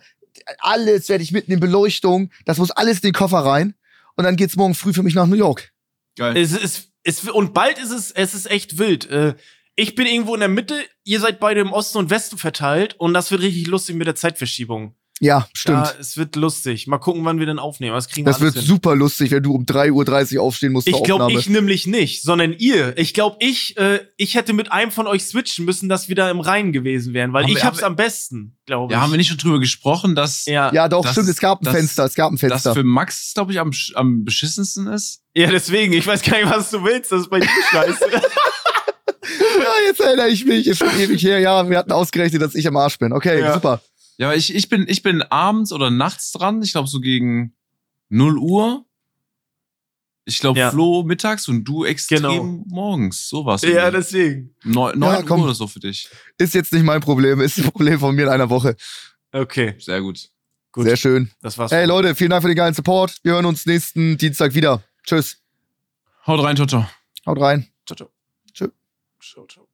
alles 0.60 1.10
werde 1.10 1.24
ich 1.24 1.32
mitnehmen, 1.32 1.60
Beleuchtung, 1.60 2.32
das 2.46 2.58
muss 2.58 2.72
alles 2.72 2.98
in 2.98 3.10
den 3.10 3.14
Koffer 3.14 3.40
rein. 3.40 3.76
Und 4.18 4.26
dann 4.26 4.36
geht's 4.36 4.56
morgen 4.56 4.76
früh 4.76 4.94
für 4.94 5.04
mich 5.04 5.16
nach 5.16 5.28
New 5.28 5.36
York. 5.36 5.72
Geil. 6.18 6.36
Es 6.36 6.52
ist, 6.52 6.92
es, 7.04 7.24
und 7.30 7.54
bald 7.54 7.78
ist 7.78 7.92
es, 7.92 8.12
es 8.12 8.34
ist 8.34 8.50
echt 8.50 8.78
wild. 8.78 9.10
Äh, 9.10 9.36
ich 9.76 9.94
bin 9.94 10.08
irgendwo 10.08 10.34
in 10.34 10.40
der 10.40 10.50
Mitte, 10.50 10.84
ihr 11.04 11.20
seid 11.20 11.40
beide 11.40 11.62
im 11.62 11.72
Osten 11.72 12.00
und 12.00 12.10
Westen 12.10 12.38
verteilt 12.38 12.96
und 13.00 13.14
das 13.14 13.30
wird 13.30 13.44
richtig 13.44 13.68
lustig 13.68 13.96
mit 13.96 14.08
der 14.08 14.16
Zeitverschiebung. 14.16 14.96
Ja, 15.20 15.48
stimmt. 15.54 15.88
Ja, 15.88 15.94
es 16.00 16.16
wird 16.18 16.36
lustig. 16.36 16.86
Mal 16.86 17.00
gucken, 17.00 17.26
wann 17.26 17.40
wir 17.40 17.48
denn 17.48 17.58
aufnehmen. 17.58 17.96
Das 17.96 18.08
kriegen 18.08 18.28
wir 18.28 18.34
das 18.34 18.40
wird 18.42 18.54
hin. 18.54 18.64
super 18.64 18.96
lustig, 18.96 19.32
wenn 19.32 19.42
du 19.42 19.54
um 19.54 19.64
3.30 19.66 20.38
Uhr 20.38 20.44
aufstehen 20.44 20.74
musst 20.74 20.88
Ich 20.88 20.94
zur 20.96 21.04
glaube, 21.04 21.24
Aufnahme. 21.24 21.40
ich 21.40 21.50
nämlich 21.50 21.88
nicht, 21.88 22.22
sondern 22.22 22.54
ihr. 22.54 22.96
Ich 23.00 23.16
glaube, 23.16 23.38
ich, 23.40 23.76
äh, 23.78 24.00
ich 24.18 24.36
hätte 24.36 24.54
mit 24.54 24.72
einem 24.72 24.92
von 24.92 25.08
euch 25.08 25.26
switchen 25.26 25.66
müssen, 25.66 25.90
dass 25.90 26.08
wir 26.08 26.16
da 26.16 26.30
im 26.30 26.40
Reinen 26.40 26.72
gewesen 26.72 27.16
wären, 27.16 27.34
weil 27.34 27.44
Haben 27.46 27.50
ich 27.52 27.58
wir- 27.58 27.64
hab's 27.64 27.82
am 27.82 27.96
besten, 27.96 28.58
glaube 28.68 28.94
ich. 28.94 28.96
Ja, 28.96 29.02
haben 29.02 29.12
wir 29.12 29.18
nicht 29.18 29.30
schon 29.30 29.38
drüber 29.40 29.60
gesprochen, 29.60 30.14
dass, 30.14 30.46
ja. 30.46 30.72
ja, 30.72 30.88
doch, 30.88 31.02
das- 31.02 31.14
stimmt, 31.14 31.30
es 31.30 31.40
gab 31.40 31.62
ein 31.62 31.66
das- 31.66 31.74
Fenster, 31.74 32.06
es 32.06 32.14
gab 32.14 32.32
ein 32.32 32.36
das 32.36 32.42
Fenster. 32.42 32.74
für 32.76 32.84
Max, 32.84 33.32
glaube 33.34 33.52
ich, 33.54 33.60
am, 33.60 33.72
am 33.96 34.24
beschissensten 34.24 34.86
ist? 34.86 35.22
ja, 35.34 35.50
deswegen. 35.50 35.94
Ich 35.94 36.06
weiß 36.06 36.22
gar 36.22 36.38
nicht, 36.40 36.50
was 36.52 36.70
du 36.70 36.84
willst. 36.84 37.12
Das 37.12 37.22
ist 37.22 37.30
bei 37.32 37.40
dir 37.40 37.50
scheiße. 37.72 38.00
Ja, 39.60 39.88
jetzt 39.88 40.00
erinnere 40.00 40.30
ich 40.30 40.46
mich, 40.46 40.68
ist 40.68 40.78
schon 40.80 41.00
ewig 41.00 41.22
her. 41.24 41.40
Ja, 41.40 41.68
wir 41.70 41.78
hatten 41.78 41.92
ausgerechnet, 41.92 42.42
dass 42.42 42.56
ich 42.56 42.68
am 42.68 42.78
Arsch 42.78 42.98
bin. 43.00 43.12
Okay, 43.12 43.42
Ja. 43.42 43.54
super. 43.56 43.82
Ja, 44.18 44.28
aber 44.28 44.36
ich, 44.36 44.54
ich, 44.54 44.68
bin, 44.70 44.86
ich 44.88 45.04
bin 45.04 45.22
abends 45.22 45.72
oder 45.72 45.90
nachts 45.90 46.32
dran. 46.32 46.62
Ich 46.64 46.72
glaube, 46.72 46.88
so 46.88 47.00
gegen 47.00 47.56
0 48.10 48.38
Uhr. 48.38 48.84
Ich 50.26 50.40
glaube, 50.40 50.60
Ja. 50.60 50.72
Flo 50.72 51.04
mittags 51.04 51.48
und 51.48 51.64
du 51.64 51.86
extrem 51.86 52.18
Genau. 52.24 52.44
morgens. 52.68 53.30
Sowas. 53.30 53.62
ja, 53.62 53.90
deswegen. 53.92 54.56
9, 54.64 55.02
Ja, 55.02 55.18
Uhr 55.20 55.26
komm. 55.26 55.42
oder 55.44 55.54
so 55.54 55.68
für 55.68 55.80
dich. 55.80 56.10
Ist 56.38 56.54
jetzt 56.54 56.74
nicht 56.74 56.84
mein 56.84 57.00
Problem, 57.00 57.40
ist 57.40 57.58
ein 57.60 57.64
Problem 57.72 58.00
von 58.00 58.14
mir 58.16 58.24
in 58.24 58.30
einer 58.30 58.50
Woche. 58.50 58.76
Okay, 59.32 59.76
Sehr 59.80 60.02
gut. 60.02 60.30
Gut. 60.74 60.84
Sehr 60.86 60.98
schön. 60.98 61.32
das 61.42 61.58
war's. 61.58 61.72
Hey 61.72 61.86
Leute, 61.86 62.14
vielen 62.14 62.30
Dank 62.30 62.44
für 62.44 62.50
den 62.50 62.58
geilen 62.58 62.74
Support. 62.74 63.18
Wir 63.24 63.34
hören 63.34 63.46
uns 63.46 63.66
nächsten 63.66 64.18
Dienstag 64.18 64.54
wieder. 64.54 64.84
Tschüss. 65.06 65.38
Haut 66.28 66.44
rein, 66.44 66.56
Toto. 66.56 66.86
Haut 67.26 67.40
rein. 67.40 67.68
Ciao, 67.86 67.96
ciao. 67.96 68.10
Tschö. 68.54 68.68
Ciao, 69.22 69.48
ciao. 69.48 69.68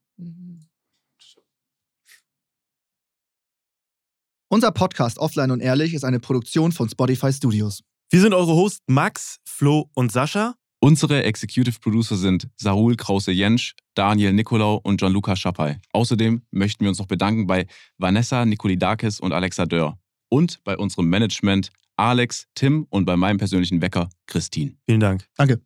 Unser 4.53 4.69
Podcast 4.69 5.17
Offline 5.17 5.49
und 5.49 5.61
Ehrlich 5.61 5.95
ist 5.95 6.03
eine 6.03 6.19
Produktion 6.19 6.71
von 6.71 6.87
Spotify 6.87 7.33
Studios. 7.33 7.81
Wir 8.11 8.21
sind 8.21 8.35
eure 8.35 8.53
Hosts 8.53 8.81
Max, 8.85 9.39
Flo 9.49 9.89
und 9.95 10.11
Sascha. 10.11 10.53
Unsere 10.79 11.23
Executive 11.23 11.79
Producer 11.79 12.15
sind 12.15 12.47
Sarul 12.57 12.95
Krause-Jensch, 12.95 13.73
Daniel 13.95 14.31
Nicolau 14.31 14.79
und 14.83 14.97
Gianluca 14.97 15.35
Schappai. 15.35 15.79
Außerdem 15.91 16.43
möchten 16.51 16.85
wir 16.85 16.89
uns 16.89 16.99
noch 16.99 17.07
bedanken 17.07 17.47
bei 17.47 17.65
Vanessa 17.97 18.45
Nikolidakis 18.45 19.19
und 19.19 19.33
Alexa 19.33 19.65
Dörr. 19.65 19.97
Und 20.29 20.63
bei 20.63 20.77
unserem 20.77 21.09
Management 21.09 21.71
Alex, 21.97 22.45
Tim 22.53 22.85
und 22.91 23.05
bei 23.05 23.17
meinem 23.17 23.39
persönlichen 23.39 23.81
Wecker 23.81 24.07
Christine. 24.27 24.75
Vielen 24.85 24.99
Dank. 24.99 25.25
Danke. 25.35 25.63